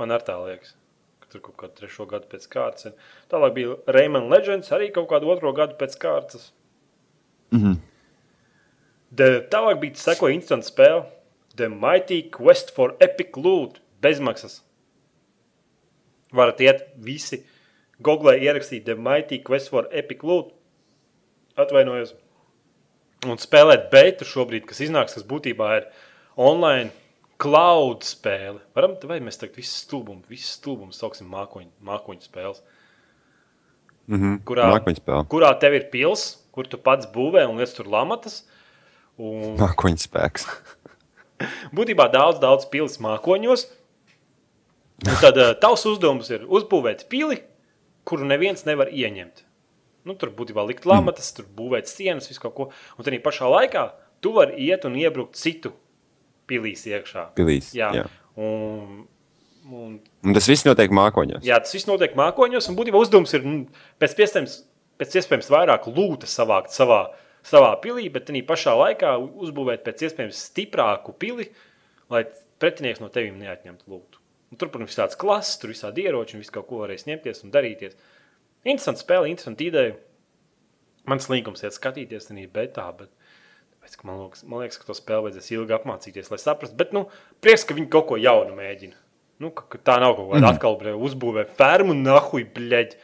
Man 0.00 0.10
ar 0.14 0.24
tā 0.24 0.34
liekas, 0.40 0.72
ka 1.20 1.28
tur 1.30 1.42
kaut 1.44 1.56
kāda 1.60 1.76
trešo 1.82 2.06
gadu 2.10 2.26
pēc 2.32 2.46
kārtas. 2.50 2.88
ir. 2.88 3.10
Tālāk 3.30 3.54
bija 3.54 3.76
Rayman 3.86 4.30
Legends, 4.32 4.72
arī 4.72 4.88
kaut 4.94 5.10
kādu 5.10 5.28
otro 5.30 5.52
gadu 5.52 5.76
pēc 5.78 5.96
kārtas. 6.00 6.50
Mhm. 7.52 7.76
The, 9.12 9.26
tālāk 9.52 9.78
bija 9.82 10.00
sekoja 10.00 10.34
instant 10.34 10.64
spēle 10.64 11.04
The 11.56 11.68
Mighty 11.68 12.22
Quest 12.30 12.72
for 12.74 12.94
Epic 13.00 13.36
Loot 13.36 13.80
bezmaksas. 14.02 14.60
Varat 16.32 16.60
iet 16.64 16.86
visi 17.04 17.42
Google 18.02 18.38
ierakstīt 18.40 18.86
The 18.88 18.96
Mighty 18.96 19.42
Quest 19.44 19.70
for 19.70 19.88
Epic 19.92 20.24
Loot. 20.26 20.52
Atvainojos. 21.60 22.14
Un 23.28 23.38
spēlēt 23.38 23.90
beitu 23.92 24.26
šobrīd, 24.26 24.64
kas 24.66 24.80
iznāks, 24.82 25.14
kas 25.14 25.26
būtībā 25.28 25.68
ir 25.78 25.84
online 26.40 26.90
cloud 27.42 28.06
spēle. 28.06 28.60
Varam, 28.74 28.96
vai 29.06 29.20
mēs 29.22 29.38
tagad 29.38 29.58
visu 29.60 29.76
stulbumu, 29.84 30.24
visu 30.30 30.48
stulbumu 30.56 30.94
sauksim 30.96 31.28
mākoņu, 31.30 31.70
mākoņu 31.86 32.26
spēles. 32.26 32.62
Mhm. 34.10 34.40
Kurā, 34.48 34.66
Mākoņu 34.72 34.98
spēle. 34.98 35.26
kurā 35.30 35.52
tev 35.62 35.76
ir 35.78 35.86
pils, 35.92 36.24
kur 36.52 36.66
tu 36.66 36.78
pats 36.78 37.06
būvē 37.06 37.44
un 37.48 37.60
liec 37.60 37.70
tur 37.76 37.86
lamatas. 37.86 38.42
Un 39.18 39.56
Mākoņu 39.60 40.02
spēks. 40.08 40.48
būtībā 41.76 42.08
daudz, 42.12 42.40
daudz 42.42 42.66
pilis 42.72 42.98
mākoņos. 43.02 43.66
Un 45.02 45.16
tad 45.18 45.38
uh, 45.40 45.54
tavs 45.58 45.82
uzdevums 45.90 46.28
ir 46.30 46.44
uzbūvēt 46.46 47.08
pili, 47.10 47.40
kuru 48.06 48.26
neviens 48.28 48.62
nevar 48.68 48.90
ieņemt. 48.92 49.42
Nu, 50.06 50.14
tur 50.18 50.32
būtībā 50.34 50.62
likt 50.66 50.86
lamatas, 50.88 51.30
tur 51.34 51.46
būvēt 51.46 51.90
sienas, 51.90 52.28
visu 52.30 52.42
kaut 52.42 52.54
ko. 52.56 52.68
Un 52.98 53.06
tad 53.06 53.14
pašā 53.22 53.50
laikā 53.50 53.86
tu 54.22 54.34
vari 54.34 54.58
iet 54.66 54.86
un 54.86 54.98
iebrukt 54.98 55.38
citu 55.38 55.74
pilīs 56.50 56.84
iekšā. 56.90 57.28
Pilīs. 57.38 57.70
Jā. 57.76 57.90
Jā. 57.94 58.06
Un, 58.38 59.04
un, 59.70 59.96
Un 60.26 60.36
tas 60.36 60.48
viss 60.50 60.66
notiek 60.66 60.90
mākoņos. 60.94 61.42
jā, 61.46 61.58
tas 61.62 61.74
viss 61.74 61.86
notiek 61.90 62.14
mākoņos. 62.18 62.68
Un 62.70 62.78
būtībā 62.78 63.02
uzdevums 63.02 63.34
ir 63.38 63.46
nu, 63.46 63.56
pēc 64.02 64.16
iespējams, 64.18 64.56
pēc 65.02 65.18
iespējams 65.20 65.50
vairāk 65.52 65.86
lūta 65.90 66.30
savākt 66.30 66.74
savā, 66.74 67.04
savā 67.46 67.74
pilī, 67.82 68.08
bet 68.12 68.30
arī 68.30 68.42
pašā 68.46 68.74
laikā 68.78 69.14
uzbūvēt 69.20 69.84
pēc 69.86 70.06
iespējams 70.08 70.42
stiprāku 70.50 71.14
pili, 71.18 71.48
lai 72.12 72.24
pretinieks 72.62 73.02
no 73.02 73.10
tevis 73.12 73.34
neatņemtu 73.38 73.90
lūtu. 73.90 74.22
Un 74.52 74.60
tur, 74.60 74.68
protams, 74.68 74.92
ir 74.92 75.00
tāds 75.00 75.16
klases, 75.18 75.56
tur 75.60 75.72
visādi 75.72 76.04
ieroči 76.04 76.36
un 76.36 76.42
viss 76.42 76.52
kaut 76.52 76.68
ko 76.68 76.82
varēs 76.82 77.06
ņemties 77.08 77.40
un 77.46 77.54
darīties. 77.54 77.96
Interesanti 78.66 79.00
spēle, 79.00 79.30
interesanti 79.30 79.70
ideja. 79.70 79.94
Mans 81.08 81.26
līgums 81.32 81.64
iet 81.64 81.74
skatīties, 81.74 82.28
ir 82.36 82.50
betā, 82.52 82.84
bet 82.98 83.08
tāpēc, 83.72 83.96
man, 84.06 84.20
liekas, 84.20 84.44
man 84.46 84.62
liekas, 84.62 84.78
ka 84.78 84.86
to 84.86 84.94
spēli 84.98 85.26
vajadzēs 85.26 85.48
ilgi 85.56 85.74
apmācīties, 85.78 86.28
lai 86.30 86.38
saprastu. 86.38 86.76
Bet, 86.78 86.92
nu, 86.94 87.06
prieks, 87.42 87.64
ka 87.66 87.74
viņi 87.78 87.88
kaut 87.90 88.06
ko 88.10 88.20
jaunu 88.20 88.54
mēģina. 88.58 89.00
Nu, 89.42 89.50
ka, 89.56 89.64
ka 89.72 89.80
tā 89.80 89.96
nav 90.04 90.14
kaut 90.18 90.28
kāda 90.30 90.44
mm. 90.44 90.50
atkal 90.52 90.78
bļa, 90.78 90.94
uzbūvē 91.08 91.46
fermu, 91.58 91.96
nahuj, 91.98 92.44
bļaļ. 92.54 92.94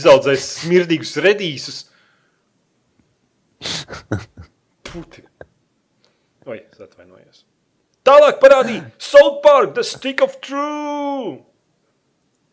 Izaudzēs 0.00 0.48
smirdīgus 0.64 1.14
redīsus. 1.22 1.84
Puti. 4.90 5.24
Oi, 6.46 6.58
es 6.58 6.80
atvainojos. 6.80 7.44
Tālāk 8.06 8.40
parādīja 8.40 8.86
South 8.96 9.42
Park, 9.44 9.74
The 9.76 9.84
Stick 9.84 10.22
of 10.24 10.38
True. 10.44 11.38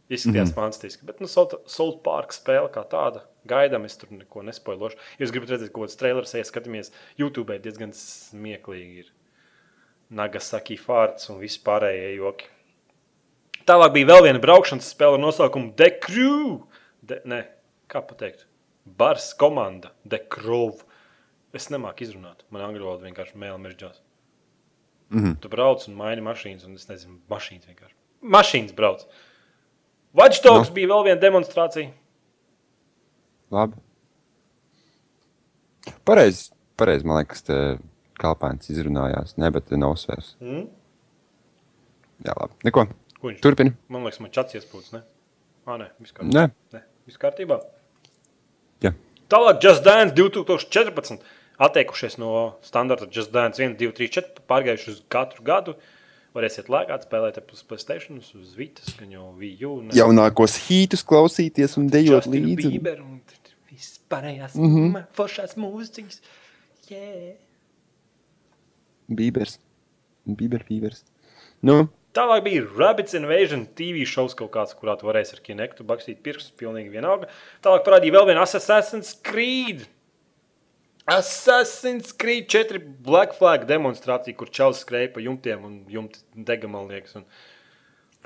Izskatījās 0.08 0.54
mm. 0.54 0.56
fantastiski, 0.56 1.06
bet 1.08 1.20
nu, 1.20 1.28
South, 1.28 2.00
Park 2.04 2.36
spēle 2.36 2.70
kā 2.72 2.84
tāda. 2.88 3.26
Gaidām, 3.48 3.88
es 3.88 3.96
tur 4.00 4.12
neko 4.12 4.44
nespoilošu. 4.48 5.00
Jūs 5.20 5.32
gribat 5.36 5.54
redzēt, 5.54 5.72
ko 5.76 5.88
tas 5.88 6.00
trailers 6.00 6.34
ir, 6.36 6.46
skatāmies 6.48 6.94
YouTube, 7.20 7.56
diezgan 7.64 7.94
smieklīgi 7.96 9.04
ir. 9.04 9.10
Nagasaki 10.16 10.78
Fārts 10.80 11.28
un 11.32 11.42
viss 11.42 11.60
pārējie 11.64 12.14
joki. 12.16 12.48
Tālāk 13.68 13.96
bija 13.98 14.08
vēl 14.14 14.28
viena 14.30 14.44
braukšanas 14.44 14.88
spēle 14.94 15.18
ar 15.18 15.24
nosaukumu 15.26 15.74
The 15.80 15.90
Crew. 16.04 16.62
De, 17.04 17.20
ne, 17.28 17.42
kā 17.92 18.00
pateikt? 18.08 18.46
Bars 18.88 19.34
komanda, 19.36 19.92
The 20.08 20.22
Crew. 20.32 20.78
Es 21.56 21.70
nemāku 21.72 22.04
izrunāt. 22.04 22.44
Man 22.52 22.62
angļu 22.66 22.84
valoda 22.84 23.08
vienkārši 23.08 23.38
mēlē 23.40 23.58
mežģās. 23.64 24.02
Mhm. 25.14 25.38
Tu 25.42 25.50
brauc 25.50 25.86
un 25.88 25.96
maini 25.96 26.22
mašīnas, 26.26 26.66
un 26.68 26.76
es 26.76 26.88
nezinu, 26.90 27.20
mašīnas 27.32 27.70
vienkārši. 27.70 27.96
Mašīnas 28.24 28.76
brauc. 28.76 29.06
Watch 30.18 30.42
Dogs 30.44 30.70
Nu. 30.70 30.76
bija 30.76 30.88
vēl 30.92 31.04
viena 31.06 31.22
demonstrācija. 31.22 31.92
Labi. 33.52 33.78
Pareizi, 36.08 36.50
pareiz, 36.80 37.04
man 37.08 37.22
liekas, 37.22 37.44
te 37.48 37.58
kalpēns 38.20 38.68
izrunājās. 38.74 39.38
Ne, 39.40 39.50
bet 39.54 39.72
nav 39.72 39.96
uzsvērs. 39.96 40.34
Mm? 40.44 40.66
Jā, 42.26 42.34
labi. 42.42 42.58
Neko. 42.68 42.88
Turpini. 43.44 43.74
Man 43.92 44.04
liekas, 44.04 44.20
man 44.24 44.32
čats 44.36 44.58
iespūts, 44.58 44.92
ne? 44.96 45.04
Ā, 45.68 45.78
nē, 45.80 45.90
viss 46.02 46.16
kārtībā. 46.16 46.34
Nē, 46.34 46.52
Nē, 46.76 46.82
viss 47.08 47.20
kārtībā. 47.22 47.58
Jā. 48.84 48.94
Tālāk, 49.32 49.60
Just 49.64 49.84
Dance 49.88 50.16
2014. 50.16 51.24
Atteikušies 51.58 52.18
no 52.22 52.32
standarta 52.62 53.08
Just 53.12 53.32
Dance 53.34 53.64
1, 53.64 53.78
2, 53.80 53.92
3, 53.98 54.10
4. 54.20 54.44
Pārgājuši 54.50 54.92
uz 54.94 55.00
katru 55.10 55.44
gadu. 55.44 55.74
Varēsiet 56.38 56.68
lēkāt, 56.70 57.08
spēlēt 57.08 57.40
uz 57.54 57.64
Playstation, 57.66 58.20
uz 58.22 58.54
Vitas, 58.58 58.92
gan 59.00 59.10
jau 59.10 59.32
Viju. 59.40 59.82
ne- 59.88 59.96
Jaunākos 59.98 60.60
hītus 60.68 61.02
klausīties 61.02 61.78
un 61.78 61.90
dejot 61.90 62.28
Justinu 62.28 62.46
līdzi. 62.46 62.72
Bieberu 62.78 63.04
un 63.04 63.22
viss 63.72 64.00
pārējās 64.10 64.54
mm 64.56 64.76
-hmm. 64.76 65.06
foršās 65.18 65.58
mūzikas. 65.58 66.22
Yeah. 66.90 67.34
Bībers. 69.10 69.58
Bīber, 70.28 70.64
bībers. 70.68 71.04
Nu, 71.62 71.90
Tālāk 72.18 72.44
bija 72.44 72.64
Rabbits 72.78 73.14
Invasion 73.14 73.68
TV 73.78 74.06
šovs 74.10 74.34
kaut 74.36 74.50
kāds, 74.52 74.74
kurā 74.74 74.96
tu 74.98 75.06
varēsi 75.06 75.34
ar 75.34 75.42
kinektu 75.46 75.84
bakstīt 75.84 76.24
pirkstus, 76.26 76.52
pilnīgi 76.58 76.90
vienalga. 76.90 77.28
Tālāk 77.62 77.86
parādīja 77.86 78.16
vēl 78.16 78.26
vienu 78.32 78.42
Assassin's 78.42 79.14
Creed. 79.22 79.86
Assassin's 81.08 82.12
Creed 82.12 82.50
4 82.52 82.82
Black 83.08 83.36
Flag 83.38 83.64
demonstrācija, 83.70 84.36
kur 84.36 84.50
čels 84.52 84.82
skrēja 84.84 85.14
pa 85.14 85.22
jumtiem 85.24 85.64
un 85.64 85.76
jumti 85.92 86.20
dega, 86.48 86.68
man 86.72 86.90
liekas. 86.92 87.16
Un, 87.22 87.28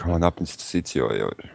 man 0.09 0.25
apnis 0.25 0.55
tas 0.57 0.71
cits 0.73 0.95
jau 0.97 1.09
ir. 1.13 1.51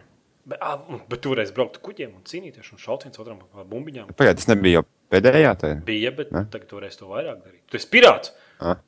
bet, 0.47 0.59
ah, 0.63 0.77
bet 1.11 1.19
toreiz 1.25 1.51
brauktu 1.51 1.81
kuģiem 1.83 2.13
un 2.15 2.23
cīnīties 2.23 2.69
un 2.71 2.79
šaut 2.79 3.03
viens 3.03 3.19
otram 3.19 3.41
ar 3.59 3.67
bumbiņām. 3.67 4.13
Pagaidiet, 4.15 4.39
tas 4.39 4.47
nebija 4.53 4.79
jau 4.79 4.85
pēdējā 5.11 5.51
tajā. 5.63 5.79
Bija, 5.89 6.13
bet 6.15 6.31
Ne? 6.31 6.45
tagad 6.53 6.69
toreiz 6.71 6.95
to 6.95 7.09
vairāk 7.11 7.41
darīja. 7.43 7.63
Tu 7.67 7.81
esi 7.81 7.89
pirāts! 7.91 8.31
Ah. 8.63 8.79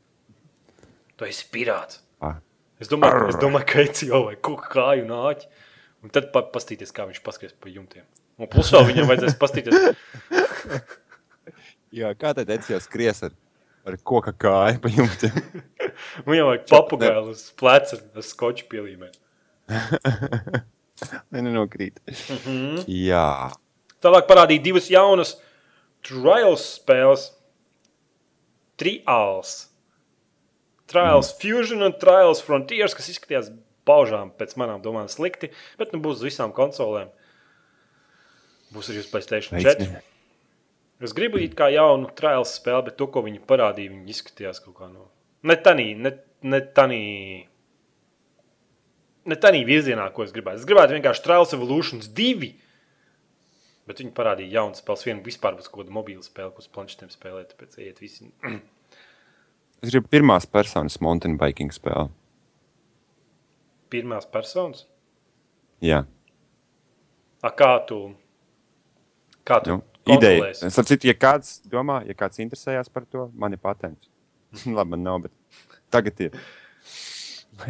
Tu 1.19 1.27
esi 1.27 1.43
pirāts! 1.51 1.99
Ah. 2.23 2.37
Es 2.79 2.87
domāju, 2.87 3.27
es 3.33 3.35
domāju 3.35 3.67
ka 3.67 3.83
Ecijo 3.83 4.23
vai 4.29 4.37
kuka 4.39 4.71
kāju 4.77 5.03
nāķi. 5.09 5.49
Un 6.07 6.09
tad 6.15 6.31
pa, 6.31 6.45
pastīties, 6.47 6.95
kā 6.95 7.03
viņš 7.09 7.19
paskries 7.25 7.51
pa 7.59 7.67
jumtiem. 7.67 8.05
Un 8.39 8.47
plus 8.47 8.71
vēl 8.71 8.87
viņam 8.93 9.09
vajadzēs 9.11 9.35
pastīties. 9.35 9.75
Jā, 11.95 12.11
kā 12.17 12.33
tad 12.37 12.49
Eci 12.53 12.73
jau 12.73 12.79
skries 12.83 13.23
ar, 13.25 13.33
ar 13.87 13.97
koka 14.05 14.33
kāju 14.33 14.81
pa 14.83 14.91
jumtiem? 14.93 15.39
Viņam 16.29 16.51
vajag 16.51 16.67
papagailu 16.69 17.33
uz 17.33 17.47
pleca 17.57 17.97
ar 17.97 18.25
skoču 18.25 18.67
pielīmēt. 18.71 19.17
Lai 19.69 21.41
nenokrīt. 21.45 21.99
Mm 22.05 22.37
-hmm. 22.43 22.83
Jā. 22.87 23.51
Tālāk 24.03 24.29
parādīja 24.29 24.63
divas 24.63 24.89
jaunas 24.89 25.35
trials 26.05 26.65
spēles. 26.77 27.31
Trials. 28.79 29.69
Trials 30.87 31.33
mm. 31.33 31.39
Fusion 31.41 31.83
un 31.83 31.93
Trials 31.99 32.41
Frontiers, 32.41 32.95
kas 32.95 33.09
izskatījās 33.09 33.51
paužām 33.85 34.31
pēc 34.37 34.55
manām 34.55 34.81
domām 34.81 35.09
slikti, 35.09 35.51
bet 35.77 35.93
nu 35.93 35.99
būs 35.99 36.21
uz 36.21 36.29
visām 36.29 36.53
konsolēm. 36.55 37.09
Būs 38.73 38.89
arī 38.89 39.01
uz 39.01 39.09
Playstation 39.09 39.59
4. 39.59 39.65
Veiksmi. 39.65 40.01
Es 40.99 41.13
gribu 41.15 41.39
it 41.39 41.53
kā 41.55 41.69
jaunu 41.71 42.09
trials 42.15 42.57
spēli, 42.59 42.89
bet 42.89 42.97
to, 42.99 43.07
ko 43.07 43.23
viņi 43.23 43.39
parādīja, 43.47 43.93
viņi 43.93 44.11
izskatījās 44.11 44.59
kaut 44.65 44.75
kā 44.81 44.89
no. 44.91 45.07
Ne 45.47 45.55
tādā, 45.55 45.85
ne, 45.95 46.11
ne 46.43 46.59
tādā. 46.75 46.97
Ne 49.29 49.37
tādā 49.39 49.61
virzienā, 49.67 50.09
ko 50.15 50.25
es 50.25 50.33
gribētu. 50.35 50.59
Es 50.59 50.67
gribētu 50.67 50.97
vienkārši 50.97 51.23
Trials 51.23 51.55
Evolutions 51.55 52.09
2. 52.17 52.49
Bet 53.87 54.01
viņi 54.01 54.11
parādīja 54.17 54.59
jaunu 54.59 54.77
spēli. 54.77 55.07
Vienu 55.07 55.23
vispār 55.25 55.55
būs 55.57 55.69
kaut 55.71 55.83
kāda 55.83 55.95
mobila 55.95 56.25
spēle, 56.25 56.51
ko 56.55 56.63
uz 56.63 56.69
planšetēm 56.75 57.13
spēlēt. 57.13 57.53
Tāpēc 57.53 57.79
iet 57.85 58.03
visi. 58.03 58.31
Es 59.79 59.93
gribu 59.93 60.09
pirmās 60.11 60.43
personas 60.43 60.97
mountain 60.99 61.37
biking 61.39 61.71
spēli. 61.71 62.09
Pirmās 63.87 64.25
personas. 64.27 64.83
Jā. 65.79 66.01
A, 67.39 67.51
kā 67.55 67.69
tu? 67.87 68.01
Kā 69.47 69.61
tu? 69.63 69.77
Nu, 69.77 69.98
ideja. 70.17 70.49
Es 70.67 70.75
saprotu, 70.77 71.07
ja 71.09 71.15
kāds 71.17 71.59
domā, 71.69 71.99
ja 72.07 72.15
kāds 72.17 72.41
interesējās 72.43 72.89
par 72.93 73.05
to, 73.09 73.27
man 73.37 73.53
ir 73.55 73.61
patents. 73.61 74.09
Labi, 74.65 74.89
man 74.95 75.03
nav, 75.05 75.21
bet 75.27 75.31
tagad 75.93 76.19
ir. 76.27 76.39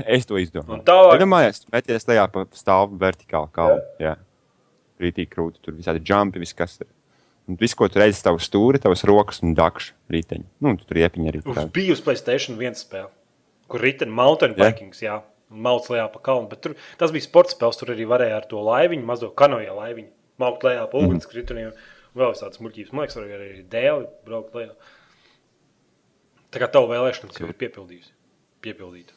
Es 0.05 0.27
to 0.29 0.37
izdomāju. 0.37 0.77
Un 0.77 0.83
tālāk- 0.85 1.17
Iedomājies, 1.17 1.63
meties 1.73 2.05
lejā 2.05 2.27
pa 2.31 2.43
stāvu 2.53 2.97
vertikāli 3.01 3.49
kalnu. 3.55 3.81
Jā. 4.03 4.15
Rītīgi 5.01 5.31
krūti, 5.31 5.61
tur 5.63 5.73
visādi 5.77 6.03
jumpi, 6.05 6.41
viss 6.43 6.53
kas 6.53 6.75
ir. 6.83 6.87
Un 7.49 7.57
viss, 7.57 7.73
ko 7.73 7.87
tu 7.89 7.97
redzi, 7.97 8.19
tavs 8.21 8.45
stūri, 8.45 8.77
tavs 8.83 9.01
rokas 9.09 9.39
un 9.41 9.55
dakšu 9.57 9.95
rīteņi. 10.13 10.45
Nu, 10.61 10.75
tu 10.77 10.85
tur 10.85 10.99
iepiņi 11.01 11.31
arī. 11.31 11.39
Uz 11.41 11.55
tādi. 11.57 11.71
bija 11.79 11.95
uz 11.95 12.01
Playstation 12.05 12.59
viens 12.59 12.83
spēle, 12.85 13.09
kur 13.71 13.81
riteņa 13.81 14.13
mountain 14.13 14.53
bikings, 14.53 15.01
jā, 15.01 15.15
un 15.49 15.63
mauc 15.65 15.87
lejā 15.89 16.05
pa 16.13 16.19
kalnu. 16.27 16.45
Bet 16.51 16.61
tur, 16.61 16.75
tas 17.01 17.09
bija 17.15 17.25
sports 17.25 17.55
spēles, 17.57 17.79
tur 17.81 17.95
arī 17.95 18.05
varēja 18.11 18.37
ar 18.43 18.45
to 18.51 18.61
laiviņu, 18.61 19.07
mazo 19.07 19.31
kanoja 19.33 19.73
laiviņu, 19.73 20.11
maukt 20.43 20.67
lejā 20.69 20.83
pa 20.91 21.01
ugunskritumiem. 21.01 21.71
Vēl 22.17 22.31
visādas 22.33 22.59
muļķības, 22.63 22.91
man 22.95 23.05
liekas, 23.05 23.17
arī 23.21 23.49
dēli 23.69 24.07
braukt 24.25 24.55
lejā. 24.57 24.73
Tā 26.49 26.61
kā 26.63 26.67
tavu 26.73 26.89
vēlēšanas 26.89 27.37
jau 27.37 27.47
ir 27.51 27.57
piepildījusi. 27.61 28.11
Piepildīta. 28.65 29.13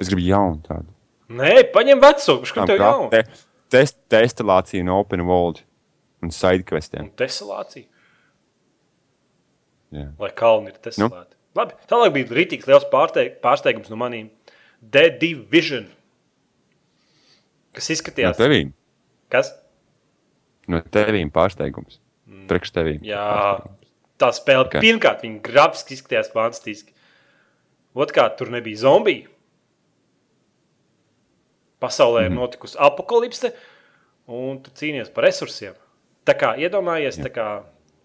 Es 0.00 0.08
gribu 0.08 0.24
jaunu 0.24 0.62
tādu. 0.64 0.88
Nē, 1.30 1.50
paņem 1.74 2.00
veco, 2.02 2.38
kurš 2.40 2.54
kam 2.56 2.66
tev 2.66 2.80
Kā 2.80 2.88
jau 2.94 3.10
te- 3.12 3.24
test, 3.70 3.98
testelācija 4.10 4.82
no 4.88 4.96
Open 5.02 5.20
World 5.28 5.60
un 6.24 6.32
sidequestiem. 6.34 7.04
Un 7.04 7.12
tesalācija, 7.20 7.84
Jā. 9.94 10.08
lai 10.18 10.30
kalni 10.38 10.72
ir 10.72 10.80
tesalāti. 10.82 11.36
Nu? 11.36 11.60
Labi, 11.60 11.74
tālāk 11.90 12.12
bija 12.14 12.34
rītīgs 12.40 12.66
liels 12.70 12.84
pārteik, 12.92 13.40
pārsteigums 13.44 13.90
no 13.90 13.96
maniem. 14.00 14.30
The 14.80 15.08
Division. 15.20 15.88
Kas 17.74 17.88
No 17.90 17.94
izskatījās? 17.96 18.36
tevīm, 18.38 18.72
Kas? 19.30 19.52
No 20.68 20.80
tevīm 20.92 21.30
pārsteigums. 21.32 22.00
Priekš 22.50 22.72
tevīm. 22.76 23.00
Mm. 23.00 23.08
Jā, 23.10 23.24
tā 24.20 24.30
spēle. 24.36 24.66
Ok. 24.66 24.74
Okay. 24.74 24.84
Pirmkārt, 24.84 25.24
viņa 25.24 25.42
grafiski 25.46 25.96
izskatījās 25.96 26.32
fantastiski. 26.34 26.94
Otrkārt, 27.94 28.36
tur 28.38 28.52
nebija 28.54 28.78
zombiju. 28.84 29.28
Pasaulē 31.80 32.26
ir 32.28 32.34
notikusi 32.34 32.76
apakalipse, 32.78 33.54
un 34.28 34.58
tu 34.62 34.72
cīnies 34.76 35.08
par 35.14 35.24
resursiem. 35.24 35.74
Tā 36.28 36.34
kā 36.36 36.52
iedomājies, 36.60 37.16
tā 37.24 37.30
kā 37.32 37.46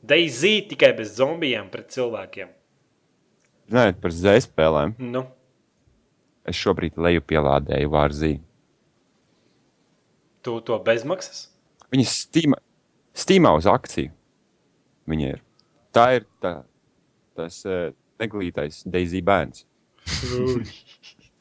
Daisy 0.05 0.61
tikai 0.69 0.93
bez 0.95 1.15
zombijiem 1.17 1.67
pret 1.73 1.89
cilvēkiem. 1.91 2.47
Runājot 3.69 3.99
par 4.01 4.13
zēs 4.13 4.45
spēlēm, 4.47 4.93
Nu, 5.01 5.25
es 6.45 6.55
šobrīd 6.55 6.97
leju 7.01 7.21
pielādēju 7.25 7.89
Vārzī. 7.89 8.39
tu 10.45 10.61
to 10.61 10.77
bezmaksas. 10.79 11.49
Viņas 11.95 12.13
Steamā, 12.27 12.59
Steamā 13.15 13.55
uz 13.55 13.65
akciju. 13.71 14.11
Viņa 15.07 15.31
ir. 15.35 15.41
Tā 15.95 16.05
ir 16.19 16.25
tā, 16.43 16.57
tas 17.39 17.61
uh, 17.65 17.89
neglītais 18.19 18.83
Daisy 18.91 19.23
bērns. 19.25 19.63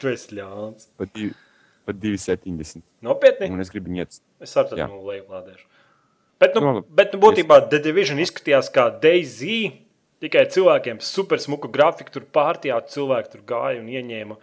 Tu 0.01 0.11
esi 0.11 0.35
ļauns. 0.37 0.89
Pat 0.99 1.13
divi- 1.15 1.35
pat 1.87 1.97
2,70. 2.03 2.83
Nopietni. 3.07 3.47
Un 3.55 3.63
es 3.63 3.71
gribu 3.73 3.91
viņu 3.93 4.03
iet. 4.03 4.17
Es 4.43 4.53
ar 4.59 4.67
Jā. 4.67 4.85
tādu 4.87 4.91
no 4.97 5.05
lejuplādēšu. 5.07 5.67
Bet, 6.43 6.57
nu, 6.57 6.61
Nu, 6.65 6.73
labi. 6.81 6.87
bet 6.99 7.15
nu, 7.15 7.21
būtībā 7.23 7.61
The 7.71 7.79
Division 7.85 8.19
izskatījās 8.21 8.71
kā 8.75 8.89
Daisy. 9.01 9.81
Tikai 10.25 10.47
cilvēkiem 10.51 10.99
super 11.05 11.39
smuka 11.43 11.69
grafika, 11.69 12.11
tur 12.15 12.25
pārtījā 12.33 12.79
cilvēki 12.91 13.33
tur 13.35 13.43
gāja 13.47 13.81
un 13.83 13.89
ieņēma, 13.93 14.37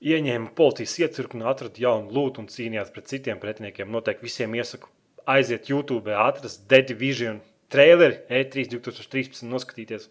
ieņēma 0.00 0.52
policijas 0.56 0.94
iecirkni, 1.04 1.44
atrada 1.44 1.80
jaunu 1.82 2.10
lūtu 2.16 2.42
un 2.44 2.48
cīnījās 2.48 2.92
pret 2.94 3.08
citiem 3.10 3.40
pretiniekiem. 3.42 3.90
Noteikti 3.92 4.24
visiem 4.26 4.54
iesaku 4.56 4.88
aiziet 5.30 5.68
YouTube, 5.70 6.14
atrast 6.16 6.64
The 6.70 6.82
Division 6.88 7.40
traileri 7.70 8.22
E 8.28 8.42
E3 8.44 8.66
2013 8.72 9.44
noskatīties. 9.50 10.08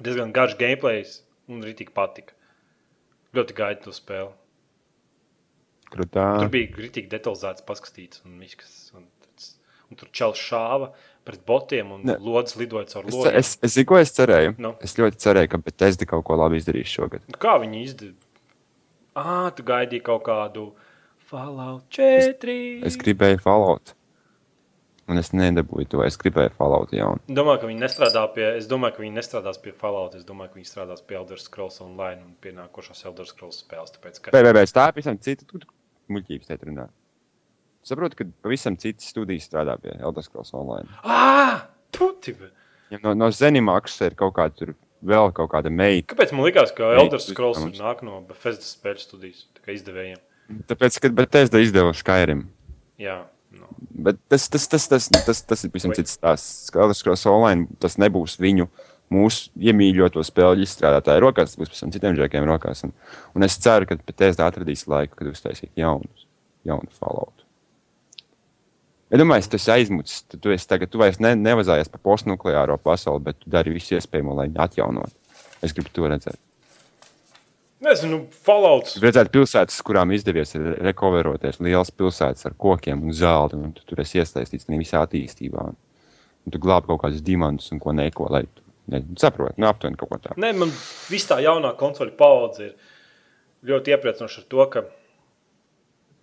Diezgan 0.00 0.32
garš 0.36 0.56
gameplays 0.60 1.20
un 1.48 1.62
tik 1.76 1.90
patika. 1.96 2.34
Ļoti 3.36 3.56
gaidu 3.58 3.88
to 3.88 3.92
spēli. 3.96 4.30
Krutā. 5.92 6.24
Tur 6.40 6.48
bija 6.50 6.70
grūtīgi 6.74 7.10
detalizēts, 7.12 7.62
paskatīts, 7.66 8.22
un, 8.26 8.38
viss, 8.42 8.56
kas, 8.58 8.72
un, 8.96 9.04
un 9.90 9.98
tur 10.00 10.08
čels 10.16 10.40
šāva 10.40 10.90
pret 11.26 11.42
botiem, 11.46 11.92
un 11.94 12.02
Ne. 12.06 12.16
lodes 12.22 12.56
lidoja 12.58 12.86
caur 12.90 13.06
Es, 13.06 13.14
lodiem. 13.14 13.36
es, 13.38 13.52
es 13.62 13.74
zinu, 13.76 13.86
ko 13.92 13.98
es 13.98 14.12
cerēju. 14.16 14.54
Nu. 14.62 14.74
Es 14.82 14.96
ļoti 14.98 15.20
cerēju, 15.22 15.50
ka 15.52 15.58
Bethesda 15.62 16.06
kaut 16.10 16.24
ko 16.26 16.36
labi 16.38 16.58
izdarīs 16.60 16.90
šogad. 16.90 17.22
Nu, 17.30 17.38
Kā 17.38 17.56
viņi 17.62 17.82
izdarīja? 17.86 18.25
Ah, 19.16 19.48
tu 19.56 19.64
gaidīji 19.66 20.02
kaut 20.04 20.24
kādu 20.26 20.70
Fallout 21.30 21.86
4. 21.96 22.56
Es 22.86 22.98
gribēju 23.00 23.40
Fallout. 23.42 23.94
Un 25.06 25.20
es 25.20 25.30
nedabūju 25.30 25.86
to. 25.92 26.00
Es 26.02 26.16
gribēju 26.18 26.50
Fallout 26.58 26.90
jaunu. 26.94 27.22
domāju, 27.30 27.60
ka 27.62 27.68
viņi 27.70 27.80
nestrādā 27.84 28.24
pie, 28.34 28.46
es 28.58 28.66
domāju, 28.70 28.96
ka 28.96 29.02
viņi 29.04 29.14
nestrādās 29.20 29.60
pie 29.62 29.72
Fallout. 29.72 30.16
Es 30.18 30.24
domāju, 30.26 30.50
ka 30.52 30.58
viņi 30.60 30.68
strādās 30.70 31.02
pie 31.06 31.16
Elder 31.20 31.38
Scrolls 31.38 31.80
Online 31.84 32.20
un 32.26 32.32
pie 32.42 32.52
nākošās 32.56 33.04
Elder 33.06 33.26
Scrolls 33.30 33.60
spēles. 33.62 33.94
Tāpēc, 33.94 34.18
ka... 34.24 34.34
Vai, 34.34 34.42
vai, 34.48 34.52
vai 34.58 34.64
tā 34.66 34.88
ir 34.90 34.96
pavisam 34.98 35.18
cita 35.22 35.46
tu- 35.46 35.62
tu- 35.62 35.70
muļķības 36.10 36.50
te 36.50 36.58
runā? 36.66 36.88
Saprotu, 37.86 38.18
ka 38.18 38.26
pavisam 38.42 38.74
citas 38.82 39.06
studijas 39.14 39.46
strādā 39.46 39.76
pie 39.78 39.94
Elder 40.02 40.26
Scrolls 40.26 40.50
Online. 40.58 40.90
Ah, 41.06 41.68
tuti! 41.94 42.34
Ja 42.90 42.98
no, 43.02 43.14
no 43.14 43.30
Zenimakas 43.34 43.94
ir 44.06 44.14
kaut 44.18 44.34
kāda 44.34 44.54
tur 44.58 44.74
vēl 45.04 45.32
kaut 45.36 45.50
kāda 45.52 45.70
meita. 45.72 46.14
Kāpēc 46.14 46.32
man 46.32 46.46
likās, 46.48 46.74
ka 46.76 46.94
Elder 46.96 47.20
Scrolls 47.20 47.58
mums- 47.60 47.78
ir 47.78 47.84
nāk 47.84 48.02
no 48.06 48.20
Bethesda 48.26 48.62
spēļu 48.64 49.00
studijas 49.02 49.44
izdevējiem? 49.66 50.18
Tāpēc, 50.70 51.00
kad 51.00 51.14
Bethesda 51.14 51.58
izdeva 51.58 51.92
Skyrim. 51.94 52.46
Jā, 52.98 53.24
Nu. 53.56 53.66
Bet 53.78 54.18
tas, 54.28 54.48
tas, 54.48 54.66
tas, 54.68 54.88
tas, 54.90 55.08
tas, 55.08 55.40
tas 55.46 55.64
ir 55.64 55.70
pavisam 55.70 55.94
cits 55.96 56.16
stāsts. 56.18 56.68
Elder 56.74 56.96
Scrolls 56.98 57.24
Online 57.30 57.68
tas 57.80 57.96
nebūs 57.96 58.36
viņu. 58.42 58.66
Mūsu 59.06 59.52
iemīļoto 59.62 60.18
spēļu 60.26 60.64
izstrādātāju 60.66 61.22
rokās, 61.22 61.52
tas 61.52 61.60
būs 61.60 61.70
pēc 61.70 61.80
tam 61.84 61.92
citiem 61.94 62.16
džekiem 62.18 62.44
rokās. 62.48 62.82
Un, 62.82 62.92
un 63.38 63.46
es 63.46 63.54
ceru, 63.62 63.86
ka 63.86 63.94
PTS 64.02 64.40
atradīs 64.42 64.82
laiku, 64.90 65.14
kad 65.20 65.30
uztaisīt 65.30 65.70
jaunus, 65.78 66.26
jaunu 66.66 66.90
Fallout. 66.98 67.45
Ja 69.12 69.20
domāju, 69.20 69.46
tas 69.52 69.68
aizmucis, 69.70 70.24
tad 70.26 70.42
tu, 70.42 70.50
esi 70.50 70.66
tagad, 70.66 70.90
tu 70.90 70.98
vairs 70.98 71.20
ne, 71.22 71.36
nevazājies 71.38 71.90
par 71.92 72.02
postnukleāro 72.08 72.74
pasauli, 72.82 73.22
bet 73.28 73.38
tu 73.38 73.52
dari 73.54 73.70
visu 73.74 73.94
iespējamo, 73.94 74.34
lai 74.34 74.48
viņu 74.48 74.62
atjaunotu. 74.64 75.14
Es 75.62 75.74
gribu 75.76 75.92
to 75.94 76.10
redzēt. 76.10 76.40
Nezinu, 77.86 78.22
Fallouts. 78.46 78.96
Redzēt 79.04 79.30
pilsētas, 79.34 79.78
kurām 79.86 80.10
izdevies 80.16 80.56
re- 80.56 80.74
recoveroties, 80.88 81.60
lielas 81.62 81.92
pilsētas 81.94 82.48
ar 82.48 82.56
kokiem 82.58 83.04
un 83.04 83.14
zeltu, 83.14 83.60
un 83.60 83.74
tu 83.76 83.84
tur 83.86 84.00
esi 84.02 84.18
iesaistīts 84.18 84.66
visā 84.72 85.04
attīstībā. 85.04 85.66
Un 86.46 86.54
tu 86.54 86.60
glābi 86.62 86.88
kaut 86.90 87.04
kādus 87.04 87.22
diamantus 87.26 87.70
un 87.74 87.82
ko 87.82 87.92
neko, 87.94 88.30
lai 88.32 88.42
tu 88.48 88.64
ne, 88.90 89.02
saproti, 89.20 89.60
nu, 89.60 89.68
aptuveni 89.68 89.98
kaut 90.00 90.12
ko 90.14 90.18
tādu. 90.22 90.40
Nē, 90.42 90.52
man 90.56 90.72
viss 91.10 91.28
tā 91.28 91.38
jaunā 91.44 91.74
konsoļu 91.78 92.16
paudze 92.18 92.70
ir 92.70 92.74
ļoti 93.70 93.94
iepriecinoša 93.94 94.42
ar 94.42 94.48
to, 94.54 94.66
ka 94.72 94.84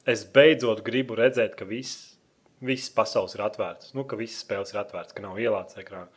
es 0.09 0.25
beidzot 0.35 0.81
gribu 0.83 1.19
redzēt, 1.19 1.55
ka 1.59 1.67
viss, 1.69 2.12
viss 2.63 2.91
pasaules 2.93 3.35
ir 3.37 3.43
atvērts. 3.45 3.93
Nu, 3.97 4.05
ka 4.07 4.19
visas 4.19 4.43
spēles 4.43 4.73
ir 4.73 4.81
atvērts, 4.81 5.15
ka 5.15 5.23
nav 5.23 5.39
ielādes 5.41 5.77
ekrāna. 5.79 6.09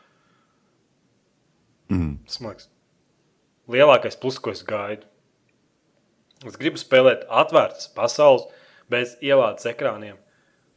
Mm. 1.93 2.17
Liekas, 2.27 2.69
lielākais 3.71 4.19
plus, 4.21 4.39
ko 4.43 4.55
es 4.55 4.65
gaidu. 4.67 5.07
Es 6.47 6.59
gribu 6.61 6.81
spēlēt 6.81 7.25
atvērtas 7.33 7.89
pasaules 7.97 8.45
bez 8.93 9.17
ielādes 9.25 9.67
ekrāniem, 9.71 10.19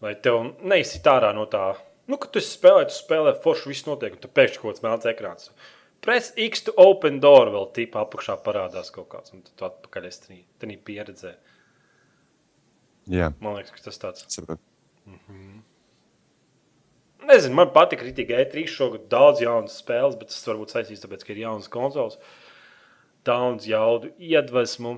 lai 0.03 0.13
tev 0.23 0.53
neizsit 0.63 1.07
ārā 1.09 1.33
no 1.35 1.45
tā. 1.51 1.73
Nu, 2.09 2.17
kad 2.17 2.31
tu 2.33 2.41
spēlē, 2.41 2.87
tu 2.89 2.95
spēlē 2.95 3.35
forši, 3.43 3.69
viss 3.69 3.85
notiek, 3.85 4.15
un 4.15 4.23
tu 4.23 4.31
pēkšņi 4.31 4.61
kaut 4.61 4.71
kāds 4.71 4.85
melns 4.85 5.09
ekrāns. 5.11 5.51
Press 6.01 6.31
X 6.39 6.63
to 6.65 6.73
open 6.79 7.19
door 7.19 7.51
vēl 7.51 7.67
tipā 7.75 8.05
apakšā 8.05 8.37
parādās 8.45 8.89
kaut 8.95 9.09
kāds, 9.11 9.35
un 9.35 9.43
tu 9.43 9.67
atpakaļ 9.67 10.07
esi 10.07 10.39
tenī 10.61 10.79
pieredzē. 10.79 11.35
Jā, 13.09 13.33
Man 13.43 13.57
liekas, 13.57 13.75
ka 13.75 13.89
tas 13.89 14.01
tāds. 14.01 14.25
Saprotu. 15.17 15.65
Nezinu, 17.29 17.53
man 17.59 17.69
patīk 17.75 18.01
rītīgi 18.01 18.33
E3 18.41 18.63
šogad 18.71 19.09
daudz 19.11 19.43
jaunas 19.43 19.75
spēles, 19.81 20.15
bet 20.17 20.31
tas 20.31 20.47
varbūt 20.47 20.71
saistīts 20.73 21.03
tāpēc, 21.03 21.25
ka 21.25 21.33
ir 21.35 21.43
jaunas 21.43 21.67
konsoles. 21.69 22.15
Daudz 23.27 23.67
jaudu 23.69 24.13
iedvesmu. 24.17 24.95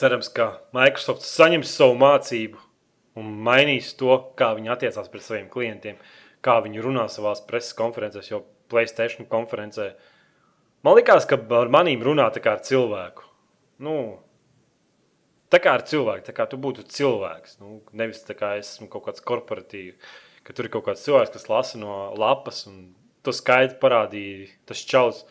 Cerams, 0.00 0.30
ka 0.32 0.62
Microsoft 0.72 1.26
saņems 1.26 1.74
savu 1.76 1.98
mācību 2.00 2.62
un 3.20 3.34
mainīs 3.44 3.90
to, 4.00 4.14
kā 4.38 4.54
viņi 4.56 4.72
attiecās 4.72 5.10
pret 5.12 5.26
saviem 5.26 5.50
klientiem, 5.52 5.98
kā 6.46 6.56
viņi 6.64 6.86
runā 6.86 7.04
savā 7.12 7.34
preses 7.48 7.76
konferencēs, 7.76 8.30
jo 8.30 8.44
Playstation 8.70 9.26
konferencē 9.28 9.90
man 10.86 10.94
liekas, 10.96 11.26
ka 11.28 11.36
ar 11.58 11.72
manīm 11.74 12.04
runā 12.06 12.28
tā 12.32 12.40
kā 12.40 12.54
ar 12.54 12.62
cilvēku. 12.64 13.26
Nu, 13.82 13.96
tā 15.50 15.60
kā 15.62 15.74
ar 15.78 15.84
cilvēku, 15.86 16.24
tā 16.28 16.34
kā 16.36 16.46
tu 16.50 16.58
būtu 16.60 16.84
cilvēks. 16.86 17.58
Nu, 17.60 17.80
nevis 17.96 18.22
tā 18.26 18.36
kā 18.38 18.54
es 18.60 18.74
esmu 18.76 18.88
kaut 18.92 19.08
kāds 19.08 19.22
korporatīvs, 19.26 19.98
ka 20.46 20.54
tur 20.56 20.68
ir 20.68 20.72
kaut 20.74 20.86
kāds 20.88 21.02
cilvēks, 21.06 21.34
kas 21.36 21.48
lasa 21.50 21.80
no 21.82 21.98
lapas, 22.18 22.64
un 22.70 22.92
to 23.26 23.34
skaidri 23.36 23.76
parādīja 23.82 24.48
tas 24.70 24.80
čels 24.88 25.24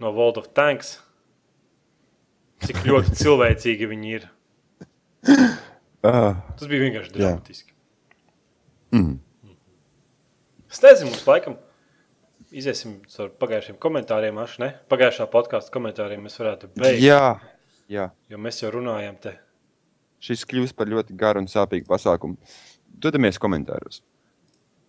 no 0.00 0.12
World 0.16 0.38
of 0.40 0.50
Tanks. 0.56 0.96
Cik 2.64 2.80
ļoti 2.88 3.14
cilvēcīgi 3.22 3.86
viņi 3.90 4.12
ir. 4.18 4.28
Uh, 5.28 6.34
Tas 6.56 6.68
bija 6.70 6.84
vienkārši 6.86 7.12
dramatiski. 7.16 7.72
mm. 8.94 9.16
Es 10.70 10.82
nezinu, 10.84 11.10
mums 11.10 11.24
laikam 11.26 11.56
iziesim 12.54 12.98
ar 13.20 13.30
pagājušiem 13.40 13.78
komentāriem. 13.82 14.36
Aš, 14.42 14.58
ne? 14.62 14.68
Pagājušā 14.92 15.26
podkāstu 15.32 15.72
komentāriem 15.74 16.22
mēs 16.24 16.36
varētu 16.40 16.70
beigt, 16.76 17.02
Jā, 17.02 17.38
jā. 17.90 18.08
jo 18.30 18.40
mēs 18.40 18.60
jau 18.62 18.70
runājam 18.74 19.16
te. 19.22 19.34
Šis 20.24 20.42
kļūst 20.50 20.74
par 20.78 20.88
ļoti 20.90 21.14
garu 21.18 21.42
un 21.44 21.50
sāpīgu 21.50 21.86
pasākumu. 21.88 22.36
Dodamies 22.98 23.38
komentāros. 23.38 24.00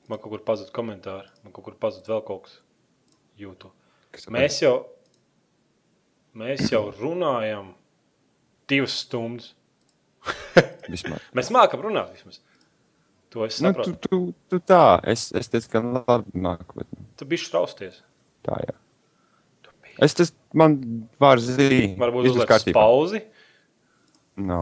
Man 0.10 0.18
kaut 0.18 0.32
kur 0.34 0.42
pazuda 0.46 0.74
komentāri, 0.74 1.30
man 1.46 1.54
kaut 1.54 1.68
kur 1.68 1.76
pazuda 1.78 2.16
vēl 2.16 2.24
kaut 2.26 2.48
kas 2.48 2.56
jūtu. 3.38 3.70
Kas 4.16 4.26
Mēs 4.34 4.58
jau, 4.64 4.74
mēs 6.40 6.64
jau 6.74 6.88
runājam 6.98 7.76
divas 8.70 8.96
stundas. 9.04 9.52
Mēs 11.38 11.52
mākam 11.54 11.84
runāt 11.86 12.10
vismaz. 12.16 12.42
To 13.30 13.46
es 13.46 13.60
Nu, 13.62 13.70
saprotu. 13.70 13.94
tu, 14.02 14.10
tu, 14.10 14.20
tu 14.50 14.60
tā, 14.66 14.98
es, 15.08 15.28
es 15.38 15.48
diezgan 15.54 15.92
labi 16.02 16.42
māku, 16.42 16.80
bet 16.82 16.90
Tu 17.22 17.28
biji 17.30 17.46
štrausties. 17.46 18.02
tā, 18.44 18.58
jā. 18.66 18.74
Es 20.02 20.16
tas, 20.18 20.32
man 20.58 20.80
vārds 21.22 21.46
zīmē. 21.54 21.94
Varbūt 22.02 22.30
uzliek 22.32 22.74
pauzi 22.74 23.22
No. 24.40 24.60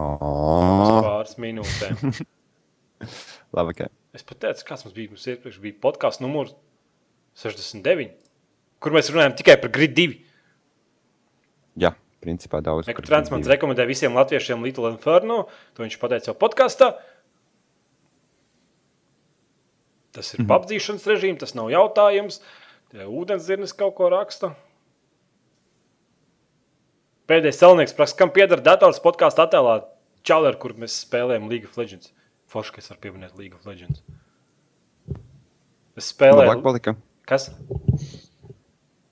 uz 0.82 1.04
pāris 1.06 1.34
minūtēm. 1.38 2.14
Labi, 3.56 3.74
ok. 3.74 3.82
Es 4.16 4.24
pat 4.26 4.40
teicu, 4.42 4.64
kāds 4.66 4.82
mums 4.84 4.94
bija. 4.96 5.12
Mums 5.12 5.26
iepriekš 5.30 5.60
bija 5.62 5.76
podkāsts 5.84 6.22
numurs 6.24 6.54
69, 7.38 8.10
kur 8.82 8.94
mēs 8.96 9.10
runājam 9.14 9.36
tikai 9.38 9.54
par 9.62 9.70
grid 9.74 9.94
2. 9.94 10.16
Jā, 11.78 11.92
principā 12.24 12.58
daudz. 12.64 12.88
Par 12.90 13.06
Transmans 13.06 13.44
dzīvi. 13.46 13.54
rekomendē 13.54 13.86
visiem 13.86 14.16
latviešiem 14.18 14.64
Little 14.66 14.90
Inferno. 14.90 15.44
To 15.76 15.84
viņš 15.86 15.98
pateica 16.02 16.32
jau 16.32 16.36
podkāstā. 16.40 16.90
Tas 20.16 20.32
ir 20.34 20.40
Mhm. 20.42 20.50
apdzīšanas 20.56 21.04
režīms, 21.06 21.38
tas 21.44 21.54
nav 21.54 21.68
jautājums. 21.70 22.40
Tie 22.90 23.04
ūdenzirnis 23.04 23.76
kaut 23.76 23.94
ko 23.94 24.08
raksta. 24.10 24.54
Pēdējais 27.28 27.58
celnieks 27.60 27.94
prasa, 27.96 28.16
kam 28.16 28.30
pieder 28.32 28.60
dators 28.64 29.00
podkāstu 29.04 29.42
attēlā 29.44 29.82
Čaler, 30.26 30.56
kur 30.60 30.72
mēs 30.80 30.96
spēlējam 31.04 31.48
League 31.50 31.68
of 31.68 31.76
Legends. 31.78 32.10
Forši, 32.48 32.72
ka 32.74 32.80
es 32.82 32.88
varu 32.90 33.02
pieminēt 33.04 33.36
League 33.38 33.56
of 33.56 33.66
Legends. 33.68 34.00
Es 35.98 36.08
Labāk 36.08 36.14
spēlēju. 36.14 36.62
palika. 36.64 36.94
Kas? 37.28 37.50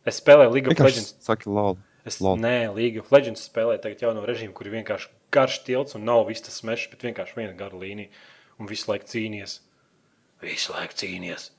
Es 0.06 0.20
spēlēju 0.22 0.54
League 0.54 0.72
of 0.72 0.80
Legends. 0.80 1.14
saki 1.20 1.50
lol. 1.50 1.76
Es 2.06 2.20
Lol. 2.22 2.36
nē, 2.38 2.72
League 2.74 3.00
of 3.02 3.10
Legends 3.12 3.42
spēlēju 3.48 3.82
tagad 3.82 4.04
jauno 4.06 4.22
režīmu, 4.24 4.54
kur 4.54 4.68
ir 4.68 4.76
vienkārši 4.78 5.08
garš 5.34 5.58
tilts 5.66 5.96
un 5.98 6.04
nav 6.06 6.24
viss 6.28 6.44
tas 6.46 6.60
mešs, 6.62 6.88
bet 6.92 7.02
vienkārši 7.02 7.34
viena 7.36 7.56
gara 7.58 7.74
līnija. 7.76 8.08
Un 8.62 8.70
visu 8.70 8.88
laiku 8.92 9.04
cīnījies. 9.10 9.58
Visu 10.40 10.72
laiku 10.72 10.94
cīnījies. 11.02 11.50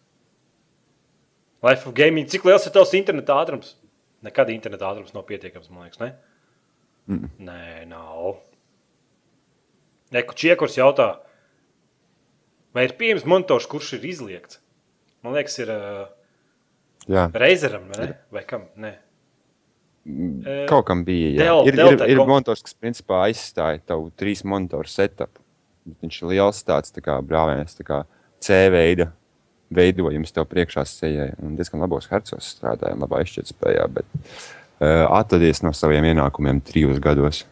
Life 1.67 1.85
of 1.89 1.93
Gaming, 1.97 2.29
cik 2.31 2.45
liels 2.47 2.65
ir 2.65 2.71
tavs 2.71 2.93
interneta 2.97 3.35
ātrums? 3.41 3.75
Nekad 4.23 4.49
interneta 4.53 4.87
ātrums 4.89 5.13
nav 5.13 5.25
pietiekams, 5.27 5.69
man 5.69 5.85
liekas, 5.89 5.99
ne? 5.99 6.13
Mm. 7.07 7.29
Nē, 7.47 7.85
nav. 7.87 8.37
Neku 10.15 10.35
čiekurs 10.39 10.77
jautā, 10.79 11.09
vai 12.75 12.85
ir 12.87 12.93
pieejams 12.99 13.25
monitors, 13.27 13.65
kurš 13.67 13.93
ir 13.97 14.05
izliekts? 14.11 14.59
Man 15.23 15.35
liekas, 15.35 15.57
ir 15.63 15.71
uh, 15.73 16.05
Reizeram, 17.35 17.87
vai, 17.91 18.05
ne? 18.05 18.15
vai 18.31 18.43
kam? 18.47 18.67
Nē. 18.79 18.93
Eh, 20.07 20.65
kaut 20.69 20.85
kam 20.87 21.01
bija. 21.07 21.33
Jā. 21.35 21.45
Dell- 21.47 21.67
ir, 21.67 21.75
Dell 21.75 21.93
ir, 21.97 22.03
ir 22.13 22.21
kom- 22.21 22.29
monitors, 22.31 22.61
kas 22.63 22.75
principā 22.79 23.25
aizstāja 23.27 23.81
tavu 23.91 24.11
trīs 24.15 24.43
monitoru 24.47 24.87
setup. 24.87 25.39
Bet 25.87 26.03
Viņš 26.03 26.21
ir 26.21 26.29
liels 26.33 26.61
tāds 26.67 26.91
tā 26.95 27.03
kā 27.03 27.17
brālēns, 27.23 27.75
tā 27.79 27.83
kā 27.87 28.01
C 28.43 28.67
veida 28.71 29.09
veidojums 29.73 30.31
tev 30.35 30.45
priekšā 30.47 30.85
sejai. 30.87 31.33
Un 31.43 31.55
diezgan 31.59 31.83
labos 31.83 32.07
hercos 32.11 32.53
strādāja, 32.55 32.95
un 32.95 33.03
labā 33.03 33.19
izšķirtspējā, 33.25 33.87
bet 33.91 34.05
atvadies 34.79 35.63
no 35.65 35.73
saviem 35.73 36.05
ienākumiem 36.11 36.61
trijos 36.65 36.99
gados. 37.03 37.45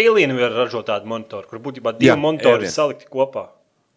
Alien 0.00 0.34
var 0.38 0.54
ražot 0.56 0.88
tādu 0.88 1.08
monitoru, 1.10 1.46
kur 1.50 1.62
būtībā 1.62 1.94
divi 1.98 2.10
Jā, 2.10 2.16
monitori 2.18 2.64
Alien. 2.64 2.74
salikti 2.74 3.06
kopā. 3.10 3.48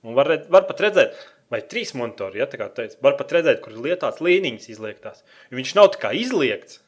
Un 0.05 0.15
var, 0.17 0.29
var 0.51 0.67
pat 0.69 0.83
redzēt, 0.85 1.15
vai 1.51 1.63
trīs 1.65 1.93
monitori, 1.97 2.41
ja 2.41 2.47
tā 2.49 2.59
kā 2.61 2.67
teica, 2.73 2.99
var 3.03 3.17
pat 3.19 3.33
redzēt, 3.35 3.61
kur 3.63 3.73
ir 3.73 3.81
lietāts 3.87 4.21
līnijas 4.23 4.69
izliektās. 4.71 5.23
Jo 5.49 5.59
Viņš 5.59 5.73
nav 5.79 5.89
tā 5.95 6.03
kā 6.03 6.13
izliekts, 6.15 6.79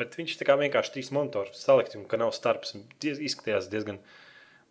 bet 0.00 0.18
viņš 0.18 0.36
tā 0.40 0.48
kā 0.48 0.58
vienkārši 0.60 0.96
trīs 0.96 1.12
monitori 1.14 1.54
salikti 1.56 2.00
un 2.00 2.08
ka 2.10 2.18
nav 2.20 2.34
starps. 2.36 2.74
Diez, 3.00 3.22
izskatījās 3.22 3.70
diezgan, 3.72 4.00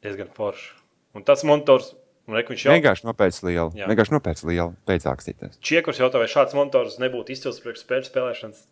diezgan 0.04 0.32
forši. 0.36 0.74
Un 1.16 1.24
tas 1.24 1.46
monitors, 1.48 1.94
viņš 2.28 2.68
jau 2.68 2.76
Vienkārši 2.76 3.08
nopēc 3.08 3.40
lielu. 3.48 3.72
Jā. 3.78 3.88
Vienkārši 3.88 4.18
nopēc 4.18 4.44
lielu 4.50 4.74
pēc 4.90 5.08
akstītēs. 5.12 5.60
Čiekurs 5.64 6.04
jautā, 6.04 6.20
vai 6.20 6.30
šāds 6.32 6.56
monitors 6.58 7.00
nebūtu 7.02 7.36
izcils 7.36 7.62
priekš 7.64 7.86
spēļu 7.86 8.10
spēlēšanas. 8.10 8.64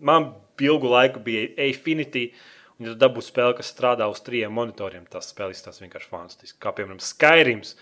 Man 0.00 0.32
ilgu 0.60 0.90
laiku 0.90 1.22
bija 1.22 1.48
Affinity, 1.68 2.30
un 2.78 2.88
ja 2.88 2.94
tu 2.94 2.98
dabū 3.02 3.22
spēli, 3.24 3.58
kas 3.58 3.70
strādā 3.74 4.08
uz 4.10 4.22
trijiem 4.24 4.54
monitoriem, 4.54 5.06
tas 5.10 5.30
spēle 5.32 5.54
izskatās 5.54 5.82
vienkārši 5.82 6.10
fantastiski. 6.10 6.58
Kā 6.62 6.74
piemēram 6.74 7.00
Skyrims. 7.02 7.76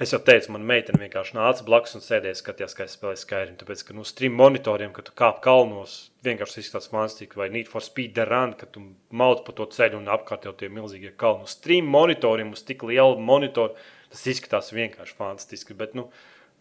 Es 0.00 0.14
jau 0.14 0.20
teicu, 0.24 0.54
man 0.54 0.62
meitene 0.64 0.96
vienkārši 1.02 1.34
nāca 1.36 1.64
blakus 1.66 1.92
un 1.98 2.00
sēdēja, 2.00 2.38
skatījās, 2.38 2.72
kā 2.76 2.86
es 2.86 2.94
spēlēju 2.96 3.20
Skyrim. 3.20 3.58
Tāpēc, 3.60 3.82
ka 3.84 3.96
no 3.98 4.04
stream 4.08 4.38
monitoriem, 4.38 4.94
kad 4.96 5.10
tu 5.10 5.12
kāp 5.18 5.42
kalnos, 5.44 5.98
vienkārši 6.24 6.62
izskatās 6.62 6.88
fantastiski, 6.88 7.36
vai 7.36 7.50
Need 7.52 7.68
for 7.68 7.84
Speed 7.84 8.16
Run, 8.30 8.54
kad 8.56 8.72
tu 8.72 8.86
mauc 9.12 9.44
pa 9.44 9.52
to 9.58 9.68
ceļu 9.74 10.00
un 10.00 10.08
apkārt 10.14 10.48
jau 10.48 10.54
tie 10.56 10.70
milzīgie 10.72 11.12
kalni. 11.20 11.44
No 11.44 11.52
stream 11.52 11.90
monitoriem 11.92 12.54
uz 12.56 12.64
tik 12.64 12.86
lielu 12.88 13.20
monitoru, 13.20 13.76
tas 14.08 14.24
izskatās 14.32 14.72
vienkārši 14.72 15.18
fantastiski. 15.20 15.76
Bet, 15.76 15.92
nu, 15.98 16.08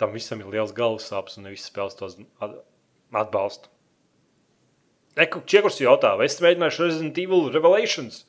tam 0.02 0.12
visam 0.20 0.44
ir 0.44 0.52
liels 0.58 0.76
galvas 0.76 1.08
sāpes 1.08 1.40
un 1.40 1.48
ne 1.48 1.56
visas 1.56 1.72
spēles 1.72 1.96
tos 1.96 2.20
atbalsta. 3.16 3.72
Eku, 5.20 5.42
Čiekurs 5.50 5.80
jautā, 5.82 6.14
vai 6.20 6.28
es 6.30 6.38
mēģināšu 6.44 6.86
Resident 6.86 7.18
Evil 7.22 7.48
Revelations? 7.54 8.24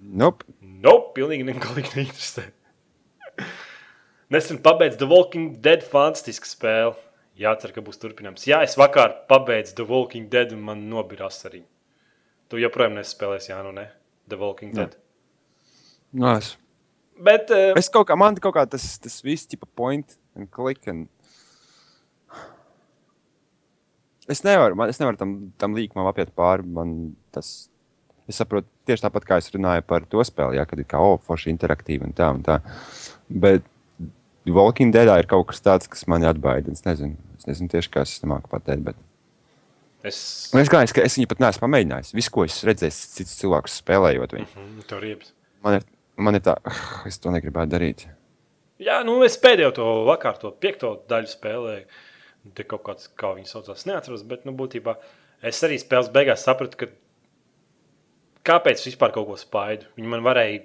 Nope. 0.00 0.48
Nope, 0.60 1.12
pilnīgi 1.18 1.46
negalīgi 1.46 1.92
neinteresē. 1.98 2.46
Nesen 4.34 4.60
pabeidzu 4.64 5.00
The 5.00 5.10
Walking 5.10 5.60
Dead 5.64 5.84
fantastisku 5.86 6.48
spēli. 6.48 6.96
Jācer, 7.40 7.72
ka 7.72 7.80
būs 7.84 8.00
turpinājums. 8.00 8.44
Jā, 8.48 8.58
es 8.66 8.76
vakar 8.76 9.14
pabeidzu 9.30 9.78
The 9.78 9.86
Walking 9.88 10.26
Dead 10.32 10.52
un 10.56 10.64
man 10.66 10.82
nobirās 10.90 11.40
arī. 11.48 11.62
Tu 12.50 12.60
joprojām 12.60 12.98
nespēlēsi, 12.98 13.52
jā, 13.54 13.60
nu 13.64 13.72
ne? 13.76 13.86
The 14.28 14.40
Walking 14.40 14.74
Dead. 14.76 14.98
No, 16.12 16.34
es, 16.34 16.56
Bet, 17.20 17.50
uh, 17.52 17.74
es 17.76 17.90
kaut 17.92 18.08
kā, 18.08 18.16
man 18.16 18.38
kaut 18.40 18.54
kā 18.56 18.64
tas, 18.68 18.84
tas 19.02 19.18
viss, 19.24 19.48
tipa, 19.48 19.68
point 19.76 20.16
and 20.36 20.48
click. 20.50 20.86
And... 20.88 21.08
Es 24.28 24.44
nevaru, 24.44 24.76
man, 24.78 24.90
es 24.92 25.00
nevaru 25.00 25.18
tam, 25.18 25.34
tam 25.58 25.74
līkumam 25.78 26.08
apiet 26.10 26.30
pāri. 26.36 26.66
Man 26.66 27.14
tas, 27.34 27.70
es 28.30 28.38
saprotu, 28.40 28.68
tieši 28.86 29.06
tāpat 29.06 29.26
kā 29.26 29.38
es 29.40 29.50
runāju 29.54 29.86
par 29.86 30.04
to 30.10 30.22
spēli, 30.26 30.58
jā, 30.60 30.66
kad 30.68 30.82
ir 30.82 30.88
kā, 30.90 31.00
oh, 31.02 31.18
forši 31.26 31.52
interaktīvi 31.54 32.06
un 32.06 32.16
tā 32.16 32.28
un 32.34 32.42
tā. 32.46 32.60
Bet 33.30 33.66
Walking 34.50 34.92
Dead 34.94 35.08
ir 35.08 35.28
kaut 35.30 35.48
kas 35.50 35.62
tāds, 35.64 35.88
kas 35.90 36.06
man 36.10 36.24
atbaida. 36.26 36.72
Es 36.72 36.84
nezinu, 36.86 37.16
es 37.38 37.48
nezinu 37.48 37.72
tieši, 37.72 37.92
kā 37.92 38.04
es 38.06 38.18
to 38.20 38.30
māku 38.30 38.50
pateikt. 38.52 38.84
Bet... 38.90 39.00
es. 40.06 40.20
Es 40.56 40.72
gāju, 40.72 40.94
ka 40.96 41.04
es 41.06 41.18
viņu 41.18 41.30
pat 41.30 41.42
neesmu 41.44 41.64
pamēģinājis. 41.66 42.14
Visu, 42.16 42.32
ko 42.34 42.46
es 42.46 42.60
redzēju, 42.66 42.96
cits 43.18 43.36
cilvēks 43.42 43.80
spēlējot 43.82 44.36
viņu. 44.36 44.48
Mm, 44.56 44.86
Tur 44.90 45.04
riepas. 45.04 45.34
Man 45.64 45.78
ir, 45.78 45.86
man 46.16 46.38
ir 46.38 46.44
tā, 46.46 46.56
"Ah, 46.64 46.84
es 47.10 47.20
to 47.20 47.32
negribētu 47.34 47.74
darīt. 47.76 48.06
Jā, 48.80 49.02
nu 49.04 49.18
es 49.26 49.36
pēdējo 49.36 49.74
to 49.76 49.88
vakar, 50.08 50.38
to 50.40 50.54
piekto 50.56 50.94
daļu 51.10 51.28
spēlēju. 51.28 51.84
Te 52.56 52.64
kaut 52.64 52.84
kāds, 52.86 53.10
kā 53.20 53.34
viņi 53.36 53.50
saucās, 53.50 53.84
neatceros, 53.88 54.24
bet, 54.28 54.46
nu, 54.48 54.54
būtībā 54.56 54.96
es 55.46 55.60
arī 55.66 55.76
spēles 55.80 56.08
beigās 56.12 56.44
sapratu, 56.46 56.78
ka 56.80 56.88
kāpēc 58.48 58.82
vispār 58.86 59.12
kaut 59.14 59.28
ko 59.28 59.36
spaidu. 59.40 59.90
Viņi 59.98 60.08
man 60.08 60.24
varēja 60.24 60.62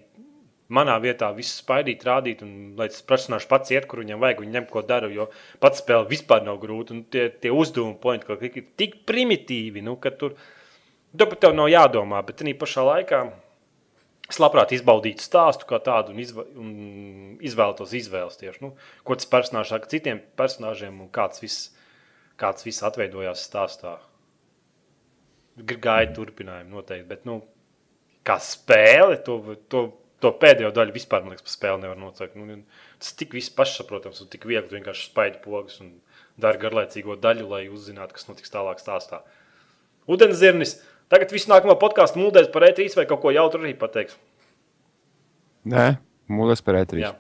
manā 0.74 0.96
vietā 1.04 1.30
visu 1.36 1.60
spaidīt, 1.60 2.06
rādīt, 2.08 2.42
un 2.46 2.74
lai 2.80 2.88
tas 2.90 3.04
personāžs 3.06 3.48
pats 3.50 3.74
iet, 3.74 3.86
kur 3.90 4.02
viņam 4.02 4.24
vajag, 4.24 4.44
ņem, 4.56 4.68
ko 4.72 4.82
daru, 4.88 5.12
jo 5.14 5.28
pats 5.62 5.84
spēle 5.84 6.08
vispār 6.10 6.46
nav 6.46 6.58
grūta, 6.64 6.96
un 6.96 7.04
tie, 7.12 7.28
tie 7.30 7.54
uzdevumi 7.54 8.00
pointi 8.02 8.30
kaut 8.30 8.42
kā 8.42 8.64
tik 8.80 9.02
primitīvi, 9.10 9.84
nu, 9.86 9.98
ka 10.02 10.14
tur, 10.16 10.38
tur 11.14 11.32
pat 11.34 11.44
tev 11.46 11.58
nav 11.58 11.70
jādomā, 11.70 12.24
bet 12.26 12.42
arī 12.42 12.56
pašā 12.58 12.88
laikā 12.88 13.22
es 14.30 14.40
labprāt 14.42 14.74
izbaudītu 14.76 15.24
stāstu 15.24 15.68
kā 15.70 15.80
tādu 15.84 16.14
un, 16.14 16.22
izva, 16.22 16.46
un 16.58 16.70
izvēlētos 17.46 17.94
izvēles 17.98 18.40
tieši, 18.42 18.62
nu, 18.66 18.74
ko 19.06 19.18
tas 19.20 19.30
personāžs 19.30 19.74
saka 19.76 19.92
citiem 19.92 20.22
personāžiem 20.40 20.98
un 21.04 21.12
kāds 21.14 21.44
viss, 21.44 21.70
kāds 22.42 22.66
viss 22.66 22.86
atveidojās 22.86 23.46
stāstā. 23.48 23.98
Gaida 25.56 26.12
turpinājumu 26.18 26.80
noteikti, 26.80 27.08
bet, 27.08 27.22
nu, 27.30 27.40
kā 28.28 28.40
spēle, 28.44 29.22
to, 29.24 29.38
to, 29.72 29.86
to 30.24 30.32
pēdējo 30.42 30.74
daļu 30.76 30.96
vispār, 30.96 31.24
man 31.24 31.36
liekas, 31.36 31.46
pa 31.46 31.54
spēli 31.54 31.84
nevar 31.86 32.00
noteikt. 32.02 32.36
Nu, 32.40 32.58
tas 33.00 33.14
tik 33.20 33.36
viss 33.38 33.54
pašsaprotams 33.56 34.24
un 34.24 34.32
tik 34.34 34.48
viegli, 34.50 34.80
vienkārši 34.80 35.10
spaidi 35.12 35.40
pogas 35.44 35.78
un 35.84 35.94
dari 36.42 36.60
garlaicīgo 36.62 37.16
daļu, 37.22 37.48
lai 37.54 37.66
uzzinātu, 37.72 38.18
kas 38.18 38.28
notiks 38.28 38.52
tālāk 38.52 38.82
stāstā. 38.82 39.22
Ūdenzirnis, 40.12 40.80
tagad 41.16 41.32
viss 41.34 41.48
nākamā 41.52 41.78
podkāstu 41.82 42.20
mūdēs 42.22 42.52
par 42.54 42.68
E3 42.70 42.92
vai 43.00 43.08
kaut 43.10 43.24
ko 43.24 43.32
jautru 43.36 43.64
arī 43.64 43.74
pateiks. 43.80 44.18
Nē, 45.66 45.96
mūlis 46.30 46.62
par 46.66 46.78
E3. 46.84 47.02
Jā. 47.02 47.14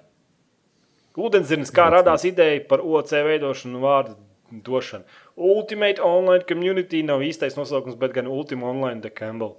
Ūdenzirnis, 1.15 1.71
kā 1.73 1.87
radās 1.93 2.25
ideja 2.27 2.59
par 2.67 2.83
OC 2.83 3.13
veidošanu 3.25 3.79
vārdu 3.79 4.17
došanu. 4.65 5.05
Ultimate 5.39 6.03
Online 6.03 6.43
Community 6.47 6.99
nav 7.07 7.23
īstais 7.25 7.55
nosaukums, 7.57 7.95
bet 7.99 8.13
gan 8.17 8.27
Ultimate 8.27 8.67
Online 8.75 8.99
The 9.01 9.11
Campbell. 9.15 9.55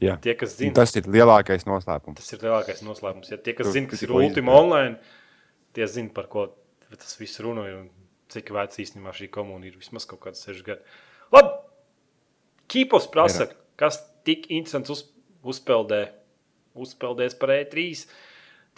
Jā. 0.00 0.14
Tie, 0.24 0.32
kas 0.40 0.54
zina, 0.56 0.72
Tas 0.80 0.96
ir 0.96 1.04
lielākais 1.12 1.66
noslēpums. 1.68 2.16
tas 2.16 2.32
ir 2.32 2.40
lielākais 2.40 2.80
noslēpums. 2.86 3.28
Ja 3.30 3.36
tie, 3.36 3.52
kas 3.52 3.66
Tur- 3.68 3.76
zina, 3.76 3.86
kas 3.92 4.02
ir 4.02 4.10
Ultimate. 4.16 4.56
Online, 4.56 4.96
tie 5.76 5.86
zina, 5.86 6.08
par 6.16 6.26
ko 6.32 6.46
tas 6.96 7.12
viss 7.20 7.36
runāja 7.44 7.82
un 7.82 7.90
cik 8.32 8.48
vecs 8.56 8.80
īstenībā 8.80 9.12
šī 9.12 9.28
komūna 9.28 9.68
ir. 9.68 9.76
Vismaz 9.76 10.08
kaut 10.08 10.20
kāds 10.24 10.40
seši 10.42 10.64
gadi. 10.64 10.80
Labi! 11.36 11.52
Kīpos 12.70 13.08
prasa, 13.10 13.46
Vairāk. 13.46 13.56
kas 13.80 14.00
tik 14.26 14.46
interesants 14.52 14.92
uz, 14.94 15.04
uzpeldē, 15.42 16.04
uzpeldēs 16.78 17.36
par 17.40 17.54
E3. 17.56 17.86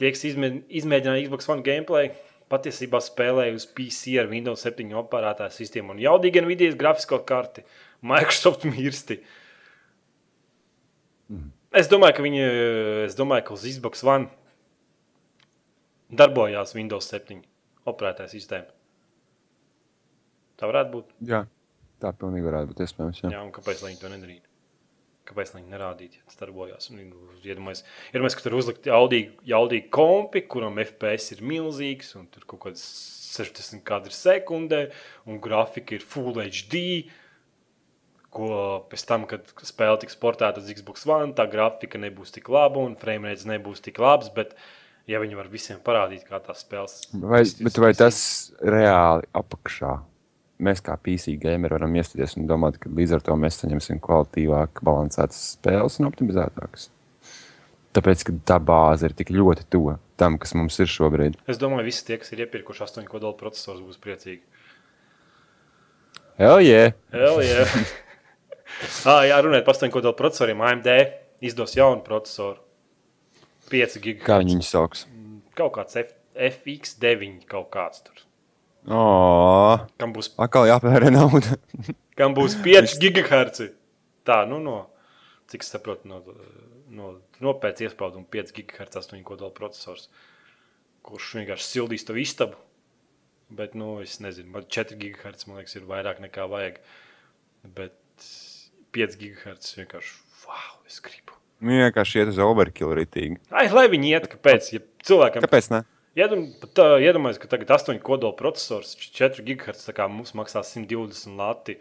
Tie, 0.01 0.11
kas 0.15 0.25
izmē, 0.25 0.53
izmēģināja 0.73 1.27
Xbox 1.27 1.51
One 1.53 1.65
gameplay, 1.67 2.13
patiesībā 2.53 3.01
spēlēja 3.03 3.57
uz 3.57 3.67
PC 3.69 4.17
ar 4.21 4.29
Windows 4.33 4.65
7 4.65 4.93
operētāju 5.03 5.57
sistēmu 5.57 5.95
un 5.95 6.03
jaudīgi 6.03 6.43
Nvidia 6.45 6.75
grafisko 6.79 7.21
karti, 7.29 7.65
Microsoft 8.05 8.67
mirsti. 8.69 9.21
Es 11.73 11.89
domāju, 11.89 12.19
ka 12.19 12.25
viņi, 12.25 12.43
es 13.07 13.17
domāju, 13.17 13.47
ka 13.49 13.55
uz 13.57 13.65
Xbox 13.69 14.05
One 14.05 14.29
darbojās 16.13 16.75
Windows 16.77 17.09
7 17.09 17.41
operētāja 17.89 18.33
sistēma. 18.35 18.69
Tā 20.61 20.69
varētu 20.69 20.93
būt. 20.93 21.15
Jā, 21.27 21.47
tā 22.03 22.13
pilnīgi 22.19 22.49
varētu 22.49 22.73
būt 22.73 22.83
iespējams. 22.87 23.23
Jā. 23.25 23.37
Jā, 23.37 23.45
un 23.47 23.55
kāpēc 23.55 23.85
viņi 23.87 24.01
to 24.01 24.11
nedarītu? 24.13 24.49
Kāpēc 25.23 25.53
viņi 25.55 25.71
nerādītu, 25.71 26.19
ja 26.19 26.27
tas 26.27 26.41
darbojās? 26.41 26.89
Iedomājieties, 26.91 27.85
iedomājies, 28.11 28.37
ka 28.37 28.43
tur 28.43 28.57
uzlikt 28.59 28.89
jaudīgi 28.91 29.85
kompi, 29.95 30.43
kuram 30.51 30.81
FPS 30.83 31.37
ir 31.37 31.45
milzīgs, 31.47 32.11
un 32.19 32.27
tur 32.33 32.47
kaut 32.51 32.65
kāds 32.67 32.83
60 33.33 33.85
kadri 33.87 34.15
sekundē, 34.17 34.89
un 35.31 35.39
grafika 35.43 35.97
ir 35.97 36.05
Full 36.05 36.43
HD. 36.43 36.83
Ko 38.33 38.49
pēc 38.89 39.03
tam, 39.09 39.27
kad 39.29 39.51
spēle 39.61 39.99
tiks 40.01 40.17
portēta 40.17 40.63
uz 40.63 40.71
Xbox 40.73 41.05
One, 41.07 41.35
tā 41.37 41.45
grafika 41.53 42.01
nebūs 42.01 42.33
tik 42.33 42.49
laba 42.53 42.81
un 42.81 42.97
frame 42.97 43.29
rates 43.29 43.45
nebūs 43.49 43.85
tik 43.85 44.01
labs. 44.01 44.31
Bet, 44.33 44.57
ja 45.07 45.21
viņi 45.21 45.37
var 45.37 45.51
visiem 45.53 45.83
parādīt, 45.85 46.25
kā 46.25 46.41
tās 46.41 46.65
spēles 46.65 47.11
Vai, 47.13 47.43
bet 47.45 47.79
vai 47.83 47.93
tas 47.99 48.17
reāli 48.65 49.29
apakšā? 49.37 49.99
Mēs 50.63 50.83
kā 50.85 50.95
PC 50.95 51.35
gameri 51.43 51.75
varam 51.75 51.97
iestāties 51.99 52.37
un 52.39 52.47
domāt, 52.47 52.79
ka 52.79 52.91
līdz 52.93 53.17
ar 53.17 53.25
to 53.27 53.35
mēs 53.41 53.59
saņemsim 53.59 53.99
kvalitīvāk, 54.05 54.83
balansētas 54.87 55.41
spēles 55.57 55.99
un 55.99 56.07
optimizētākas. 56.11 56.89
Tāpēc, 57.93 58.23
ka 58.29 58.35
tā 58.49 58.57
bāze 58.63 59.09
ir 59.09 59.17
tik 59.17 59.33
ļoti 59.35 59.67
tuva 59.73 59.99
tam, 60.21 60.39
kas 60.41 60.55
mums 60.57 60.79
ir 60.81 60.89
šobrīd. 60.89 61.37
Es 61.51 61.59
domāju, 61.61 61.83
ka 61.83 61.89
visi 61.91 62.07
tie, 62.07 62.17
kas 62.23 62.33
ir 62.33 62.45
iepirkuši 62.47 62.87
8 62.87 63.09
kodolu 63.11 63.35
procesorus, 63.41 63.83
būs 63.85 64.01
priecīgi. 64.01 64.41
Hell 66.39 66.63
yeah! 66.65 66.95
Hell, 67.13 67.43
yeah. 67.45 67.69
ah, 69.11 69.27
jā, 69.29 69.43
runājot 69.45 69.67
par 69.67 69.77
8 69.77 69.93
kodolu 69.93 70.17
procesoriem, 70.17 70.63
AMD 70.65 70.89
izdos 71.45 71.77
jaunu 71.77 72.01
procesoru. 72.07 72.63
5 73.73 73.99
gigahertz. 73.99 74.29
Kā 74.31 74.39
viņi 74.41 74.65
sauc? 74.67 75.03
Kaut 75.59 75.75
kāds 75.77 75.99
F, 76.01 76.15
FX9 76.33 77.45
kaut 77.51 77.69
kāds 77.75 78.07
tur. 78.07 78.25
Oh, 78.91 79.79
Kam 80.01 80.11
būs, 80.15 80.33
atkal 80.43 80.67
jāpērē 80.67 81.13
nauda. 81.15 81.55
kam 82.19 82.35
būs 82.35 82.57
5 82.65 82.97
gigahertz. 83.03 83.69
Tā, 84.27 84.43
nu 84.51 84.59
no, 84.63 84.77
cik 85.51 85.67
saprotu, 85.67 86.09
no, 86.11 86.19
no, 86.91 87.13
no 87.43 87.55
pēc 87.63 87.85
iespauduma 87.87 88.27
5 88.33 88.55
gigahertz 88.57 88.99
8 89.05 89.23
kodolu 89.27 89.55
procesors, 89.55 90.09
kurš 91.07 91.37
vienkārši 91.39 91.69
sildīs 91.69 92.07
to 92.09 92.19
istabu. 92.19 92.59
Bet, 93.53 93.77
nu, 93.79 93.99
es 94.03 94.17
nezinu, 94.25 94.51
man 94.55 94.67
4 94.67 94.99
gigahertz, 94.99 95.47
man 95.47 95.61
liekas, 95.61 95.77
ir 95.79 95.87
vairāk 95.87 96.23
nekā 96.25 96.49
vajag. 96.51 96.81
Bet 97.63 98.27
5 98.97 99.19
gigahertz 99.21 99.77
vienkārši, 99.79 100.19
wow, 100.47 100.79
es 100.89 100.99
gribu. 101.05 101.39
Vienkārši 101.63 102.23
iet 102.23 102.33
uz 102.33 102.39
overkill 102.43 102.97
ritīgi. 102.99 103.39
Ai, 103.55 103.69
lai 103.71 103.87
viņi 103.93 104.15
iet, 104.17 104.31
kāpēc? 104.33 104.73
Ja 104.75 104.83
cilvēkam 105.07 105.45
Kāpēc 105.45 105.69
ne? 105.71 105.85
Iedom, 106.19 106.45
pat, 106.61 106.77
uh, 106.83 106.99
iedomājieties, 107.01 107.41
ka 107.41 107.49
tagad 107.55 107.71
8 107.73 108.01
kodola 108.05 108.37
processors, 108.37 108.93
4 109.01 109.45
GHz, 109.47 109.87
tā 109.87 109.95
kā 109.97 110.09
mums 110.13 110.35
maksā 110.37 110.61
120 110.67 111.39
lati. 111.39 111.79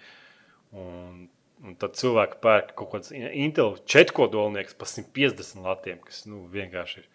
Un, 0.72 1.26
un 1.60 1.76
tad 1.80 1.98
cilvēki 2.00 2.40
pērk 2.44 2.72
kaut 2.80 2.94
kāds 2.94 3.12
Intel 3.12 3.76
4 3.92 4.16
kodolnieks 4.16 4.78
par 4.80 4.88
150 4.88 5.66
latiem, 5.66 6.00
kas 6.08 6.24
nu, 6.32 6.46
vienkārši 6.54 7.04
ir 7.04 7.10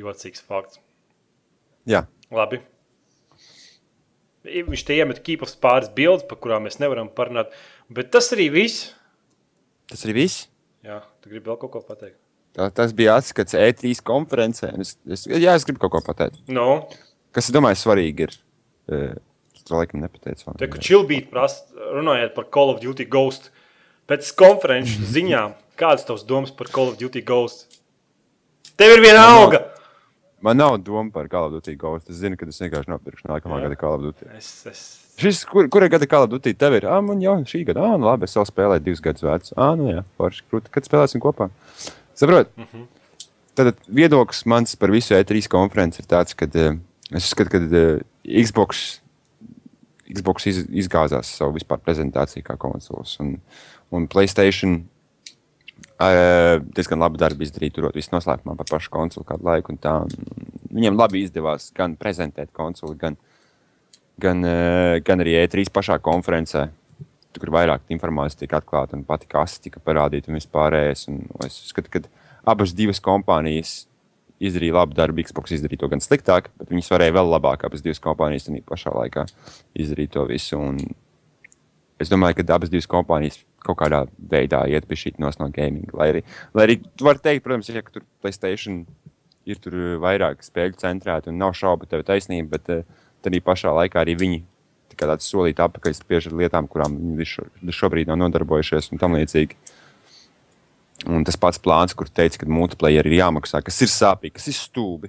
jocīgs 0.00 0.40
fakts. 0.46 0.80
Jā, 1.88 2.06
Labi. 2.32 2.62
Viņš 4.46 4.86
te 4.88 4.96
iemet 4.96 5.20
kīpus 5.24 5.52
pāris 5.60 5.92
bildes, 5.92 6.24
par 6.24 6.40
kurām 6.40 6.64
mēs 6.64 6.80
nevaram 6.80 7.12
parunāt. 7.12 7.52
Bet 7.92 8.08
tas 8.14 8.32
arī 8.32 8.48
viss. 8.54 8.94
tas 9.92 10.06
arī 10.06 10.22
viss. 10.22 10.46
Jā, 10.86 11.02
tu 11.20 11.28
gribi 11.28 11.50
vēl 11.50 11.60
kaut 11.60 11.74
ko 11.74 11.84
pateikt? 11.84 12.16
Tā, 12.56 12.66
tas 12.74 12.92
bija 12.96 13.14
atskats 13.20 13.54
E3 13.54 13.94
konferencē. 14.06 14.72
Es, 14.82 14.96
es, 15.06 15.26
jā, 15.30 15.54
es 15.54 15.66
gribu 15.68 15.84
kaut 15.84 15.94
ko 15.94 16.02
pateikt. 16.10 16.40
Nu, 16.50 16.82
Kas, 17.30 17.46
es 17.46 17.54
domāju, 17.54 17.78
svarīgi 17.78 18.26
ir. 18.26 18.32
Uh, 18.90 19.12
to 19.62 19.78
laikam 19.78 20.02
nepateicu. 20.02 20.50
Te, 20.58 20.66
ka 20.70 20.80
Chilbīt 20.82 21.28
prasa, 21.30 21.62
runājot 21.94 22.32
par 22.34 22.48
Call 22.50 22.72
of 22.72 22.80
Duty 22.82 23.06
Ghost, 23.10 23.52
pēc 24.10 24.32
konferenču 24.38 25.04
ziņām, 25.14 25.54
kādas 25.78 26.06
tavas 26.08 26.26
domas 26.26 26.50
par 26.54 26.72
Call 26.74 26.90
of 26.90 26.98
Duty 26.98 27.22
Ghost? 27.26 27.68
Tev 28.80 28.96
ir 28.96 29.04
viena 29.04 29.28
auga! 29.36 29.62
Man 30.42 30.56
nav 30.56 30.78
doma 30.82 31.12
par 31.12 31.28
Call 31.30 31.46
of 31.50 31.54
Duty 31.58 31.76
Ghost. 31.78 32.08
Es 32.10 32.18
zinu, 32.22 32.34
ka 32.40 32.48
es 32.48 32.58
vienkārši 32.64 32.90
nopirkšu 32.90 33.28
nākamā 33.28 33.60
Jā. 33.60 33.68
gada 33.68 33.78
Call 33.78 33.98
of 33.98 34.06
Duty. 34.08 34.26
Es, 34.38 34.48
es, 34.66 34.82
Šis, 35.20 35.42
kur, 35.44 35.66
kura 35.70 35.86
gada 35.92 36.08
Call 36.08 36.24
of 36.24 36.30
Duty 36.32 36.54
tev 36.56 36.78
ir? 36.78 36.86
Ah, 36.88 37.02
man 37.04 37.20
jau 37.20 37.34
šī 37.44 37.60
gada. 37.68 37.84
Ah, 37.84 37.98
nu 38.00 38.08
labi, 38.08 38.24
es 38.24 38.34
vēl 38.38 38.46
spēlēju 38.48 38.86
divus 38.86 39.02
gadus 39.04 39.26
vecs. 39.26 39.52
Ah, 39.60 39.74
nu 39.76 39.90
jā, 39.92 40.02
forši. 40.16 40.46
Kad 40.72 40.88
spēlēsim 40.88 41.20
kopā. 41.22 41.50
Saprot? 42.20 42.56
Mm 42.56 42.64
-hmm. 42.72 42.86
Tad 43.54 43.76
viedoklis 43.88 44.44
mans 44.44 44.76
par 44.76 44.90
visu 44.90 45.14
E3 45.14 45.48
konferenci 45.48 46.02
ir 46.02 46.06
tāds, 46.06 46.36
ka 46.36 46.44
uh, 46.44 46.76
es 47.10 47.24
uzskatu, 47.24 47.50
ka 47.50 47.58
uh, 47.58 48.00
Xbox, 48.44 49.00
Xbox 50.04 50.46
iz, 50.46 50.58
izgāzās 50.68 51.32
savu 51.36 51.56
vispār 51.56 51.78
prezentāciju 51.78 52.44
kā 52.44 52.56
konsoles. 52.58 53.16
Un, 53.20 53.38
un 53.90 54.06
Playstation 54.06 54.76
uh, 54.76 56.60
diezgan 56.76 56.98
labu 56.98 57.16
darbu 57.16 57.42
izdarīja, 57.42 57.72
turot 57.72 57.96
visu 57.96 58.12
noslēpumā 58.12 58.56
par 58.56 58.66
pašu 58.70 58.90
konsoli 58.90 59.26
kādu 59.26 59.44
laiku. 59.44 59.72
un 59.72 59.78
Tā, 59.78 59.96
un 60.04 60.08
viņiem 60.70 60.96
labi 60.96 61.24
izdevās 61.24 61.72
gan 61.74 61.96
prezentēt 61.96 62.52
konsoli, 62.52 62.98
gan, 62.98 63.16
gan, 64.18 64.44
uh, 64.44 65.00
gan 65.04 65.20
arī 65.20 65.40
E3 65.46 65.72
pašā 65.72 65.98
konferencē. 65.98 66.68
Ir 67.38 67.52
vairāk 67.54 67.84
informācijas, 67.94 68.40
tiek 68.40 68.54
atklāta 68.58 68.96
un 68.98 69.04
pati 69.06 69.28
kasa 69.30 69.60
tika 69.62 69.78
parādīta 69.84 70.32
un 70.32 70.38
vispārējais. 70.40 71.06
Un 71.12 71.20
es 71.46 71.60
uzskatu, 71.66 71.92
ka 71.92 72.02
abas 72.50 72.74
divas 72.74 72.98
kompānijas 73.04 73.84
izdarīja 74.42 74.78
labu 74.80 74.96
darbu. 74.98 75.22
Xbox 75.28 75.54
izdarīja 75.54 75.84
to 75.84 75.90
gan 75.92 76.02
sliktāk, 76.02 76.50
bet 76.58 76.72
viņas 76.72 76.90
varēja 76.94 77.14
vēl 77.18 77.30
labāk. 77.30 77.68
Abas 77.68 77.84
divas 77.84 78.02
kompānijas 78.02 78.48
tajā 78.48 78.64
pašā 78.66 78.94
laikā 78.96 79.28
izdarīja 79.78 80.16
to 80.16 80.26
visu. 80.30 80.58
Un 80.58 80.80
es 82.02 82.10
domāju, 82.10 82.40
ka 82.40 82.56
abas 82.56 82.72
divas 82.72 82.88
kompānijas 82.90 83.42
kaut 83.62 83.78
kādā 83.82 84.04
veidā 84.32 84.64
iet 84.72 84.88
pie 84.88 84.98
šī 84.98 85.14
no 85.20 85.30
gaming. 85.52 85.90
Lai 85.94 86.10
arī, 86.14 86.24
lai 86.56 86.66
arī 86.66 86.78
tu 86.96 87.06
vari 87.06 87.22
teikt, 87.22 87.44
protams, 87.44 87.68
ja 87.68 87.82
tur 87.84 88.06
Playstation 88.24 88.86
ir 89.48 89.60
tur 89.60 89.76
vairāk 90.00 90.42
spēļu 90.44 90.80
centrēti 90.80 91.30
un 91.30 91.38
nav 91.40 91.54
šaubu, 91.56 91.88
tev 91.88 92.04
taisnība, 92.08 92.58
bet 92.58 92.72
uh, 92.72 93.04
tad 93.24 93.36
pašā 93.44 93.72
laikā 93.76 94.02
arī 94.02 94.16
viņi 94.20 94.40
tikai 95.00 95.14
tāds 95.14 95.28
solīt 95.32 95.60
apakaļ 95.60 95.96
spiež 95.96 96.28
ar 96.28 96.36
lietām, 96.36 96.68
kurām 96.68 96.96
viņi 97.00 97.26
šo, 97.26 97.46
šobrīd 97.72 98.10
nav 98.10 98.20
nodarbojušies 98.20 98.92
un 98.92 99.00
tam 99.00 99.16
līdzīgi. 99.16 99.56
Un 101.08 101.24
tas 101.24 101.38
pats 101.40 101.58
plāns, 101.58 101.96
kur 101.96 102.10
teica, 102.12 102.42
ka 102.42 102.48
multiplayer 102.50 103.06
ir 103.08 103.22
jāmaksā, 103.22 103.62
kas 103.64 103.80
ir 103.80 103.88
sāpīgi, 103.88 104.34
kas 104.36 104.50
ir 104.52 104.56
stulbi, 104.58 105.08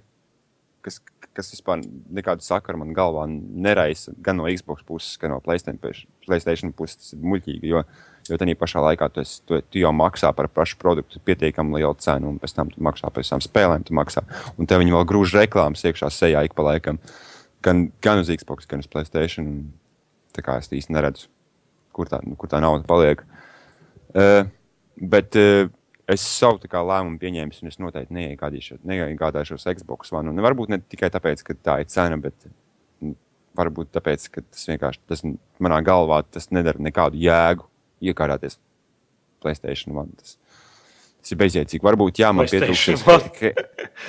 kas, 0.86 1.02
kas 1.36 1.52
vispār 1.52 1.82
nekādu 2.16 2.46
sakaru 2.46 2.80
man 2.80 2.94
galvā 2.96 3.26
neraisa 3.28 4.14
gan 4.24 4.40
no 4.40 4.48
Xbox 4.48 4.86
puses, 4.88 5.18
gan 5.20 5.34
no 5.36 5.42
PlayStation, 5.44 6.72
puses. 6.72 6.96
Tas 6.96 7.12
ir 7.18 7.26
muļķīgi, 7.28 7.74
jo, 7.74 7.84
jo 8.30 8.40
tajā 8.40 8.56
pašā 8.62 8.86
laikā 8.88 9.12
tu, 9.12 9.26
esi, 9.26 9.42
tu, 9.44 9.60
tu 9.68 9.84
jau 9.84 9.92
maksā 9.92 10.32
par 10.38 10.48
pašu 10.48 10.80
produktu 10.80 11.20
pietiekami 11.28 11.82
lielu 11.82 12.00
cenu, 12.00 12.32
un 12.32 12.40
pēc 12.40 12.56
tam 12.56 12.72
tu 12.72 12.80
maksā 12.88 13.12
par 13.12 13.26
visām 13.26 13.44
spēlēm. 13.44 13.84
Maksā, 13.92 14.24
un 14.56 14.72
tev 14.72 14.80
viņi 14.80 14.96
vēl 14.96 15.06
grūž 15.12 15.36
reklāmas 15.42 15.84
iekšā 15.84 16.08
sejā 16.16 16.48
ik 16.48 16.56
pa 16.56 16.72
laikam. 16.72 17.04
Gan, 17.62 17.90
gan 18.00 18.24
uz 18.24 18.32
Xbox, 18.32 18.64
gan 18.66 18.80
uz 18.80 18.88
PlayStation. 18.88 19.52
Tā 20.36 20.44
kā 20.46 20.58
es 20.62 20.72
īsti 20.72 20.96
neredzu, 20.96 21.28
kur 21.96 22.10
tā, 22.12 22.22
kur 22.40 22.52
tā 22.52 22.62
nauda 22.64 22.88
paliek. 22.88 23.24
Uh, 24.12 24.46
bet 24.96 25.36
uh, 25.40 25.68
es 26.12 26.24
savu 26.26 26.62
kā, 26.70 26.82
lēmumu 26.86 27.20
pieņēmu, 27.22 27.58
un 27.62 27.72
es 27.72 27.80
noteikti 27.82 28.16
neiegādāšos 28.16 29.68
Xbox 29.80 30.12
One. 30.16 30.32
Un 30.32 30.44
varbūt 30.44 30.74
ne 30.74 30.82
tikai 30.82 31.12
tāpēc, 31.14 31.44
ka 31.48 31.56
tā 31.56 31.78
ir 31.84 31.92
cena, 31.92 32.18
bet 32.22 32.36
mm, 32.48 33.16
varbūt 33.58 33.94
tāpēc, 33.96 34.28
ka 34.34 34.44
tas 34.44 34.68
vienkārši 34.72 35.04
tas 35.12 35.24
manā 35.62 35.80
galvā 35.86 36.22
tas 36.28 36.50
nedara 36.56 36.82
nekādu 36.82 37.22
jēgu 37.22 37.68
iegādāties 38.02 38.60
Playstation 39.42 39.96
One. 39.98 40.16
Tas, 40.20 40.36
tas 41.22 41.34
ir 41.34 41.42
bezjēdzīgi. 41.42 41.86
Varbūt 41.86 42.22
jā, 42.24 42.34
man 42.36 42.50
pietrūkst. 42.52 43.48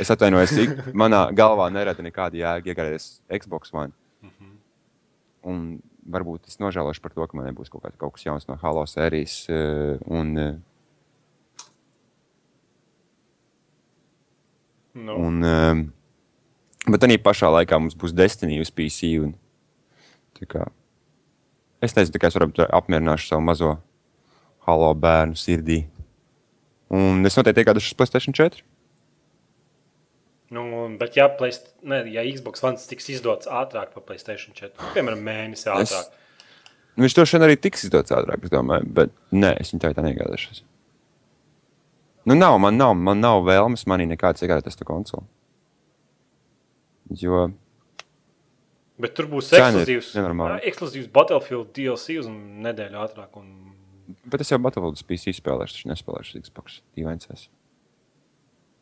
Es 0.03 0.13
atvainojos, 0.13 0.57
manā 0.97 1.27
galvā 1.37 1.69
nerada 1.75 2.05
nekādu 2.05 2.43
jēgu 2.43 2.73
iegādāties 2.73 3.15
Xbox 3.43 3.75
One. 3.77 3.95
Un 5.43 5.63
varbūt 6.03 6.51
es 6.51 6.59
nožēlošu 6.63 7.03
par 7.03 7.15
to, 7.15 7.27
ka 7.27 7.39
man 7.39 7.49
nebūs 7.51 7.71
kaut, 7.73 7.85
kā, 7.85 7.93
kaut 7.99 8.17
kas 8.17 8.27
jauns 8.27 8.49
no 8.49 8.57
Halo 8.61 8.85
sērijas. 8.89 9.47
eh, 9.49 9.99
Un, 10.07 10.37
eh, 10.39 10.55
nu, 14.95 15.17
Un, 15.17 15.43
um, 15.43 15.93
bet 16.89 17.01
tā 17.01 17.19
pašā 17.19 17.51
laikā 17.53 17.79
mums 17.79 17.95
būs 17.95 18.15
Destiny 18.15 18.61
uz 18.61 18.71
PC. 18.71 19.19
Un, 19.23 19.35
kā, 20.43 20.67
es 21.81 21.95
nezinu, 21.95 22.19
kā 22.19 22.27
es 22.27 22.35
varu 22.35 22.51
apmierināt 22.69 23.23
savu 23.23 23.43
mazo 23.43 23.77
halo 24.67 24.95
bērnu 24.95 25.39
sirdī. 25.39 25.85
Un 26.91 27.25
es 27.25 27.37
noteikti 27.39 27.63
iegādāšos 27.63 27.97
Playstation 27.97 28.35
4. 28.35 28.63
Nu, 30.53 30.65
bet, 31.01 31.17
ja, 31.17 31.31
Play, 31.33 31.55
ne, 31.89 32.03
ja 32.13 32.25
Xbox 32.29 32.61
One 32.67 32.81
tiks 32.89 33.09
izdots 33.15 33.49
ātrāk 33.49 33.95
par 33.95 34.05
Playstation 34.05 34.53
4, 34.57 34.75
nu, 34.77 34.91
piemēram, 34.93 35.23
mēnesi 35.25 35.71
ātrāk, 35.73 36.11
es, 36.11 36.99
viņš 37.01 37.17
to 37.17 37.25
šodien 37.31 37.47
arī 37.47 37.57
tiks 37.57 37.87
izdots 37.89 38.13
ātrāk, 38.13 38.45
es 38.45 38.53
domāju, 38.53 38.91
bet 38.99 39.15
nē, 39.33 39.55
es 39.63 39.73
viņu 39.73 39.81
tā, 39.87 39.95
tā 39.97 40.05
negādāšos. 40.05 40.61
Nu, 42.29 42.37
nav, 42.37 42.59
man 42.63 42.77
nav, 42.77 42.93
man 42.95 43.25
nav 43.25 43.41
vēlmes, 43.49 43.87
manī 43.91 44.07
nekāds 44.13 44.45
iegādāties 44.45 44.77
to 44.79 44.87
konsoli. 44.87 45.25
Jo. 47.23 47.49
Bet 49.03 49.17
tur 49.17 49.27
būs 49.33 49.49
ekskluzīvs, 49.57 50.13
ekskluzīvs 50.69 51.09
Battlefield 51.17 51.73
DLC 51.75 52.21
uz 52.21 52.29
nedēļu 52.29 53.01
ātrāk. 53.03 53.41
Un... 53.41 53.73
Bet 54.29 54.45
es 54.45 54.53
jau 54.53 54.61
Battlefield 54.63 55.01
spēlēšu, 55.01 55.81
taču 55.81 55.91
nespēlēšu 55.91 56.45
Xbox 56.45 56.83
2. 57.01 57.49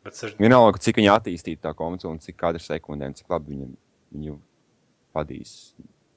Sež... 0.09 0.33
Vienalga, 0.41 0.81
cik 0.81 0.97
viņa 0.97 1.17
attīstīja 1.19 1.61
tā 1.67 1.73
komiks 1.77 2.07
un 2.09 2.17
cik 2.21 2.39
kādreiz 2.39 2.65
sekundēm, 2.65 3.13
cik 3.17 3.29
labi 3.29 3.53
viņa, 3.53 3.67
viņu 4.15 4.37
vadīs. 5.13 5.51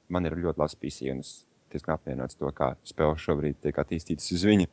Man 0.08 0.24
ir 0.24 0.38
ļoti 0.40 0.62
labs 0.62 0.78
PC, 0.80 1.10
un 1.12 1.20
es 1.20 1.34
diezgan 1.72 1.98
apvienots 1.98 2.38
to, 2.40 2.48
kā 2.56 2.72
spēle 2.86 3.18
šobrīd 3.20 3.60
tiek 3.60 3.80
attīstītas 3.82 4.30
uz 4.32 4.44
viņa. 4.48 4.70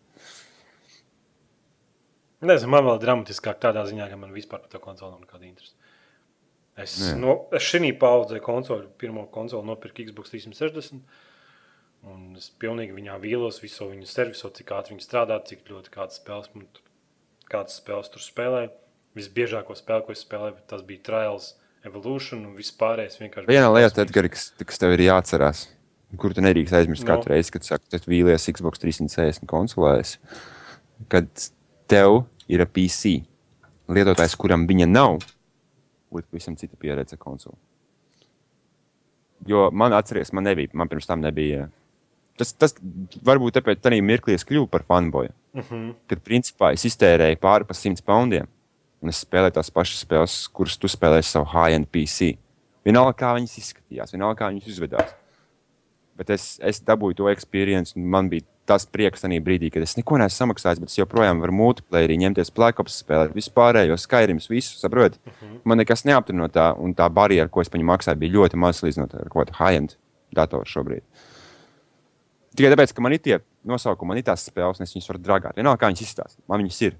Nezinu, 2.47 2.71
man 2.73 2.87
vēl 2.87 3.01
dramatiskāk 3.03 3.59
tādā 3.61 3.83
ziņā, 3.89 4.07
ka 4.09 4.17
man 4.17 4.31
vispār 4.33 4.63
par 4.63 4.71
to 4.71 4.79
konsoli 4.81 5.13
nav 5.13 5.25
nekāda 5.25 5.45
interesa. 5.49 5.75
Es, 6.79 6.95
Nē. 7.03 7.17
no, 7.19 7.33
es 7.53 7.67
šī 7.67 7.91
paudzē 7.99 8.39
konsoli, 8.41 8.87
pirmo 8.97 9.27
konsoli 9.33 9.67
nopirku 9.67 10.07
Xbox 10.07 10.31
360. 10.33 11.03
Un 12.11 12.39
es 12.39 12.47
pilnīgi 12.57 12.95
viņā 12.95 13.19
vīlos, 13.21 13.59
visu 13.61 13.91
viņu 13.91 14.07
servisu, 14.09 14.49
cik 14.57 14.71
ātri 14.73 14.95
viņi 14.95 15.05
strādā, 15.05 15.37
cik 15.45 15.67
ļoti 15.69 15.91
kādas 15.93 16.17
spēles, 16.17 16.49
kādas 17.51 17.75
spēles 17.77 18.09
tur 18.09 18.23
spēlēja. 18.25 18.71
Visbiežāko 19.17 19.75
spēli, 19.75 20.05
ko 20.07 20.15
es 20.15 20.23
spēlēju, 20.23 20.55
tas 20.71 20.83
bija 20.87 21.03
Trials, 21.03 21.53
Evolution 21.83 22.45
un 22.45 22.55
viss 22.55 22.71
pārējais. 22.77 23.17
vienkārši 23.19 23.49
Viena 23.49 23.71
lieta. 23.73 24.05
Edgars, 24.05 24.29
kas, 24.31 24.67
kas 24.69 24.79
tev 24.79 24.93
ir 24.95 25.07
jāatcerās, 25.07 25.65
kur 26.21 26.35
tu 26.37 26.43
nedrīkst 26.45 26.77
aizmirst 26.77 27.03
No. 27.03 27.15
katru 27.15 27.33
reizi, 27.33 27.51
kad 27.51 27.65
saka, 27.65 27.83
ka 27.91 27.99
tu 27.99 28.11
vīlies 28.11 28.47
Xbox 28.53 28.79
360 28.79 29.49
konsolēs, 29.49 30.17
kad 31.09 31.27
tev 31.89 32.23
ir 32.47 32.63
PC 32.65 33.25
lietotājs, 33.91 34.37
kuram 34.39 34.67
viņa 34.69 34.87
nav, 34.87 35.19
būtu 36.11 36.29
pavisam 36.31 36.55
cita 36.55 36.77
pieredze 36.79 37.17
konsoli. 37.19 37.57
Jo 39.47 39.69
man 39.73 39.93
atceries, 39.97 40.31
man 40.37 40.45
nebija, 40.45 40.69
man 40.77 40.87
pirms 40.87 41.09
tam 41.09 41.23
nebija. 41.23 41.67
Tas, 42.37 42.53
tas 42.53 42.75
varbūt 43.25 43.57
tāpēc 43.57 43.81
tādā 43.81 43.99
mirklī 44.05 44.37
es 44.37 44.45
kļuvu 44.47 44.69
par 44.69 44.85
fanboju. 44.87 45.33
Uh 45.53 45.61
-huh. 45.65 45.93
Kad 46.07 46.21
principā 46.23 46.73
es 46.73 46.85
iztērēju 46.85 47.37
pāri 47.41 47.65
par 47.65 47.75
100 47.75 48.05
poundiem, 48.05 48.47
un 49.01 49.11
es 49.11 49.23
spēlēju 49.25 49.57
tās 49.57 49.71
pašas 49.73 50.05
spēles, 50.05 50.37
kuras 50.53 50.77
tu 50.77 50.89
spēlēji 50.91 51.27
savu 51.29 51.49
high-end 51.53 51.89
PC. 51.93 52.35
Vienalga, 52.85 53.15
kā 53.17 53.33
viņas 53.37 53.57
izskatījās, 53.61 54.13
vienalga, 54.15 54.39
kā 54.41 54.51
viņas 54.53 54.69
uzvedās. 54.73 55.17
Bet 56.17 56.29
es, 56.33 56.45
es 56.61 56.81
dabūju 56.85 57.17
to 57.17 57.35
pieredzi, 57.49 57.95
un 57.97 58.09
man 58.13 58.29
bija 58.29 58.45
tas 58.69 58.85
prieks 58.85 59.23
tajā 59.23 59.41
brīdī, 59.43 59.71
kad 59.73 59.83
es 59.83 59.95
neko 59.97 60.19
neesmu 60.21 60.45
samaksājis, 60.45 60.79
bet 60.81 60.91
es 60.91 60.99
joprojām 60.99 61.41
varu 61.41 61.55
multiplayerī 61.57 62.17
ņemties 62.21 62.53
plēkops, 62.55 62.99
spēlēt 63.03 63.33
vispārējo 63.35 63.97
skaidrības, 63.99 64.49
visu 64.51 64.77
saprotu. 64.77 65.17
Uh 65.25 65.33
-huh. 65.33 65.57
Man 65.65 65.81
nekas 65.81 66.05
neaptur 66.05 66.35
no 66.35 66.47
tā, 66.47 66.71
un 66.77 66.93
tā 66.95 67.09
barjera, 67.09 67.49
ko 67.49 67.61
es 67.61 67.69
viņu 67.73 67.89
maksāju, 67.89 68.21
bija 68.21 68.33
ļoti 68.37 68.55
maza 68.55 68.85
līdzinot 68.85 69.15
ar 69.15 69.29
kaut 69.29 69.49
kādu 69.49 69.57
high-end 69.59 69.97
datoru 70.31 70.65
šobrīd. 70.65 71.03
Tikai 72.55 72.71
tāpēc, 72.75 72.93
ka 72.93 73.01
man 73.01 73.13
ir 73.13 73.19
tie 73.19 73.39
nosaukumi, 73.63 74.07
man 74.07 74.17
ir 74.17 74.23
tās 74.23 74.45
spēles, 74.45 74.79
un 74.79 74.83
es 74.83 74.93
viņas 74.93 75.09
varu 75.09 75.19
dragāt. 75.19 75.55
Vienalga, 75.55 75.79
kā 75.81 75.91
viņas 75.91 76.01
izstāsta, 76.01 76.41
man 76.47 76.61
viņas 76.61 76.81
ir. 76.81 76.97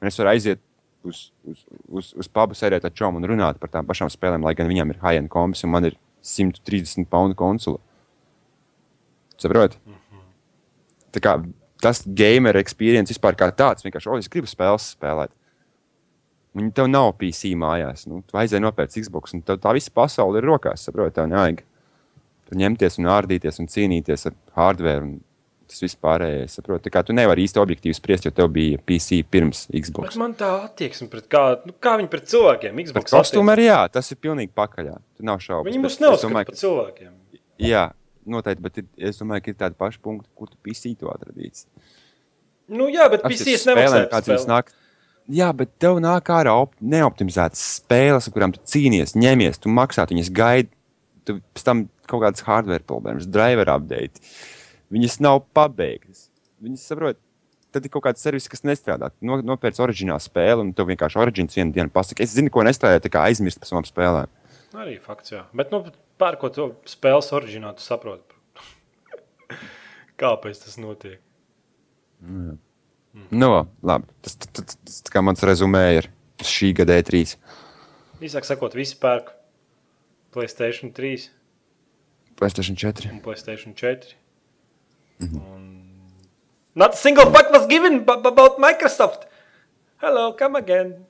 Un 0.00 0.08
es 0.08 0.18
varu 0.18 0.28
aiziet 0.28 0.60
uz, 1.06 1.20
uz, 1.46 1.62
uz, 1.88 2.12
uz 2.18 2.28
pubu, 2.28 2.56
sēdēt 2.56 2.84
ar 2.86 2.94
čomu 2.94 3.20
un 3.20 3.28
runāt 3.30 3.60
par 3.62 3.72
tām 3.72 3.86
pašām 3.88 4.10
spēlēm, 4.12 4.44
lai 4.46 4.54
gan 4.58 4.70
viņām 4.70 4.92
ir 4.92 5.00
high-end 5.02 5.30
kombis, 5.32 5.64
un 5.66 5.72
man 5.74 5.88
ir 5.88 5.98
130 6.26 7.08
poundu 7.10 7.38
konsole. 7.38 7.78
Saprotiet? 9.36 9.78
Mm 9.84 9.92
-hmm. 9.92 10.26
Tā 11.12 11.22
kā 11.22 11.36
tas 11.82 12.02
gamer 12.06 12.56
experience 12.56 13.12
vispār 13.12 13.36
kā 13.36 13.50
tāds, 13.52 13.84
vienkārši, 13.84 14.10
oh, 14.10 14.18
es 14.18 14.28
gribu 14.28 14.46
spēles 14.46 14.96
spēlēt. 14.96 15.30
Un 16.56 16.70
tev 16.72 16.88
nav 16.88 17.12
PC 17.20 17.52
mājās. 17.58 18.06
Nu, 18.08 18.22
tu 18.24 18.38
aizēji 18.40 18.64
nopērts 18.64 18.96
Xbox, 18.96 19.34
un 19.34 19.42
tev 19.42 19.58
tā 19.60 19.74
visa 19.76 19.90
pasaule 19.92 20.38
ir 20.38 20.44
rokās. 20.48 20.86
Saproti, 20.86 21.14
tev 21.18 21.28
nevajag 21.28 21.62
tur 22.46 22.56
ņemties 22.56 22.98
un 22.98 23.10
ārdīties 23.12 23.60
un 23.60 23.68
cīnīties 23.68 24.26
ar 24.30 24.36
hardware. 24.56 25.02
Un 25.02 25.18
tas 25.68 25.82
viss 25.82 25.96
pārējais. 26.02 26.54
Saproti, 26.58 26.90
kā 26.94 27.02
tu 27.06 27.12
nevari 27.16 27.44
īsti 27.46 27.60
objektīvi 27.62 27.94
spriest, 27.98 28.24
jo 28.28 28.32
tev 28.34 28.48
bija 28.54 28.78
PC 28.78 29.20
pirms 29.30 29.66
Bet 29.70 29.84
Xbox. 29.88 30.16
man 30.20 30.34
tā 30.38 30.50
attieksme 30.64 31.08
pret 31.12 31.28
kā, 31.32 31.42
nu, 31.66 31.74
kā 31.82 31.96
viņi 32.00 32.10
pret 32.12 32.26
cilvēkiem. 32.32 32.76
Bet 32.76 32.86
Xbox 32.92 33.14
attieksme. 33.20 33.52
arī 33.56 33.66
jā, 33.68 33.80
tas 33.92 34.10
ir 34.12 34.16
pilnīgi 34.22 34.52
pakaļā. 34.56 34.96
Tur 35.16 35.24
nav 35.30 35.38
šaubu. 35.44 35.68
Viņi 35.70 35.82
mūs 35.84 36.00
neuzskata 36.00 36.44
par 36.46 36.54
cilvēkiem. 36.62 37.12
Jā, 37.58 37.84
noteikti, 38.26 38.62
bet 38.62 38.78
ir, 38.82 38.88
es 39.10 39.18
domāju, 39.18 39.42
ka 39.46 39.50
ir 39.50 39.60
tādi 39.64 39.78
paši 39.78 39.98
punkti, 40.02 40.28
kur 40.34 40.48
tu 40.50 40.56
PC 40.62 40.94
to 41.00 41.08
atradīsi. 41.12 41.66
Nu, 42.68 42.88
jā, 42.90 43.06
bet 43.10 43.22
Tas 43.22 43.32
PC 43.32 43.54
es 43.54 43.64
par 43.64 43.78
kāds 44.10 44.26
jums 44.32 44.46
nāk. 44.50 44.72
Jā, 45.30 45.48
bet 45.56 45.72
tev 45.82 45.98
nāk 45.98 46.28
ārā 46.30 46.52
op- 46.62 46.74
neoptimizētas 46.80 47.62
spēles, 47.80 48.28
ar 48.28 48.34
kurām 48.34 48.52
tu 48.54 48.60
cīnies, 48.62 49.16
ņemies, 49.18 49.58
tu 49.58 49.68
maksā, 49.74 50.06
tu 50.06 50.14
viņas 50.14 50.30
gaidi. 50.34 50.68
Tu 51.26 51.40
pēc 51.54 51.64
tam 51.66 51.80
kaut 52.06 52.22
kādas 52.22 52.44
hardware 52.46 52.84
problēmas, 52.86 53.26
driver 53.26 53.66
update. 53.72 54.20
Viņas 54.92 55.18
nav 55.24 55.40
pabeigtas. 55.56 56.28
Viņas 56.62 56.84
saprot, 56.90 57.18
tad 57.74 57.86
ir 57.86 57.92
kaut 57.92 58.04
kāds 58.06 58.22
servis, 58.22 58.46
kas 58.50 58.62
nestrādā. 58.66 59.10
Tu 59.12 59.26
No, 59.26 59.38
nopērci 59.44 59.82
oriģinālu 59.84 60.22
spēli, 60.22 60.62
un 60.62 60.72
tev 60.76 60.88
vienkārši 60.92 61.20
oriģināls 61.22 61.58
vienu 61.58 61.74
dienu 61.74 61.92
pasaka, 61.92 62.22
es 62.24 62.34
zinu, 62.36 62.52
ko 62.54 62.64
nestrādāju, 62.66 63.04
tā 63.04 63.12
kā 63.12 63.24
aizmirst 63.28 63.60
par 63.62 63.70
savām 63.70 63.88
spēlēm. 63.88 64.32
Arī 64.76 64.96
fakts, 65.02 65.32
jā. 65.34 65.42
Bet, 65.56 65.72
nu, 65.74 65.82
pērkot 66.20 66.56
to 66.56 66.68
spēles 66.88 67.32
oriģinālu, 67.36 67.78
tu 67.78 67.86
saproti. 67.86 68.38
Kāpēc 70.20 70.62
tas 70.64 70.78
notiek? 70.80 71.20
Nu, 73.30 73.48
labi, 73.86 74.08
tas, 74.24 74.36
tas, 74.36 74.52
tas, 74.52 74.78
tas 74.84 75.00
tā 75.06 75.12
kā 75.14 75.22
mans 75.24 75.42
rezumē 75.46 75.86
ir 75.98 76.10
šī 76.44 76.72
gada 76.76 76.96
E 76.96 77.04
E3. 77.04 77.36
Īsāk 78.24 78.48
sakot, 78.48 78.76
visi 78.76 78.96
pērk 79.00 79.32
Playstation 80.36 80.92
3 80.92 81.30
PlayStation 82.36 82.76
4. 82.76 83.08
un 83.12 83.20
Playstation 83.24 83.72
4. 83.76 84.12
Un... 85.20 85.66
Not 86.74 86.94
a 86.94 86.96
single 86.96 87.30
fuck 87.32 87.50
was 87.50 87.66
given 87.66 88.04
b- 88.04 88.12
about 88.12 88.58
Microsoft. 88.58 89.26
Hello, 89.96 90.32
come 90.32 90.56
again. 90.56 91.06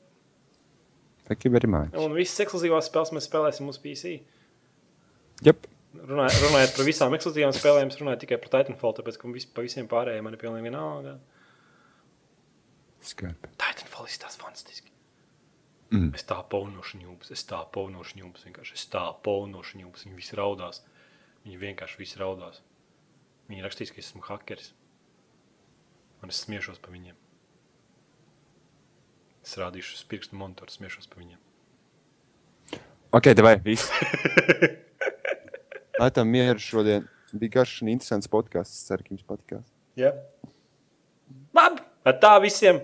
Thank 1.26 1.44
you 1.44 1.50
very 1.50 1.66
much. 1.66 1.94
Un 1.98 2.14
visas 2.14 2.38
ekskluzīvās 2.44 2.86
spēles 2.86 3.10
mēs 3.16 3.26
spēlēsim 3.26 3.66
uz 3.66 3.80
PC. 3.82 4.20
Yep. 5.46 5.66
Runāj, 6.06 6.36
runājot 6.44 6.76
par 6.76 6.86
visām 6.86 7.14
ekskluzīvām 7.16 7.54
spēlēm, 7.56 7.90
es 7.90 7.98
runāju 7.98 8.20
tikai 8.22 8.38
par 8.42 8.52
Titanfall, 8.52 8.94
tāpēc 8.98 9.18
ka 9.18 9.30
vis, 9.32 9.48
pa 9.48 9.64
visiem 9.64 9.88
pārējiem 9.90 10.28
man 10.28 10.36
ir 10.36 10.42
pilnīgi 10.42 10.68
vienalga. 10.68 11.16
Skarbi. 13.06 13.50
Titanfall 13.58 14.06
izstāsta 14.06 14.44
fantastiski. 14.44 14.92
Mm. 15.90 16.12
Es 16.18 16.26
tā 16.26 16.38
paunošu 16.50 17.00
ņūpas, 17.00 17.32
es 17.34 17.42
tā 17.46 17.58
paunošu 17.74 18.20
ņūpas, 18.20 18.46
vienkārši 18.48 18.78
es 18.78 18.86
tā 18.92 19.02
paunošu 19.26 19.80
ņūpas. 19.80 20.06
Viņi 20.06 20.18
visi 20.18 20.38
raudās. 20.38 20.82
Viņi 21.46 21.60
vienkārši 21.62 22.00
visi 22.00 22.18
raudās. 22.22 22.62
Viņi 23.50 23.62
rakstīs, 23.62 23.92
ka 23.94 24.02
es 24.02 24.10
esmu 24.10 24.24
hakeris. 24.26 24.72
Un 26.24 26.32
es 26.32 26.40
smiešos 26.42 26.80
par 26.82 26.94
viņiem. 26.96 27.14
Es 29.46 29.54
rādīšu 29.60 29.94
uz 29.94 30.06
pirkstu 30.10 30.38
monitoru, 30.38 30.72
smiešos 30.74 31.06
par 31.10 31.22
viņiem. 31.22 31.38
Ok, 33.14 33.30
vai 33.40 33.54
viss? 33.62 33.92
Lai 36.00 36.10
tam 36.12 36.28
mieru 36.28 36.60
šodien. 36.60 37.06
Bija 37.36 37.60
garš 37.60 37.78
un 37.84 37.92
interesants 37.94 38.30
podkāsts. 38.32 38.82
Ceru, 38.88 39.06
ka 39.06 39.14
jums 39.14 39.28
patikās. 39.28 39.70
Jā. 39.96 40.12
Labi, 41.56 41.86
ar 42.04 42.18
tā 42.22 42.34
visiem. 42.42 42.82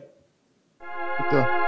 Tā. 1.33 1.62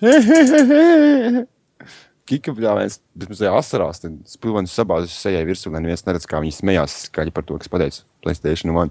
Kika 2.26 2.50
bļāvēs, 2.56 2.98
bet 3.14 3.30
ir 3.38 3.54
asarās, 3.54 4.02
spilvenis 4.26 4.74
sabāzes 4.74 5.14
sejai 5.14 5.44
virsū, 5.46 5.70
lai 5.70 5.80
neviens 5.84 6.02
neredz, 6.08 6.26
kā 6.26 6.40
viņi 6.42 6.56
smējās 6.56 6.92
skaļi 7.06 7.32
par 7.34 7.44
to, 7.46 7.54
kas 7.62 7.70
pateica 7.70 8.02
PlayStation 8.24 8.74
1. 8.74 8.90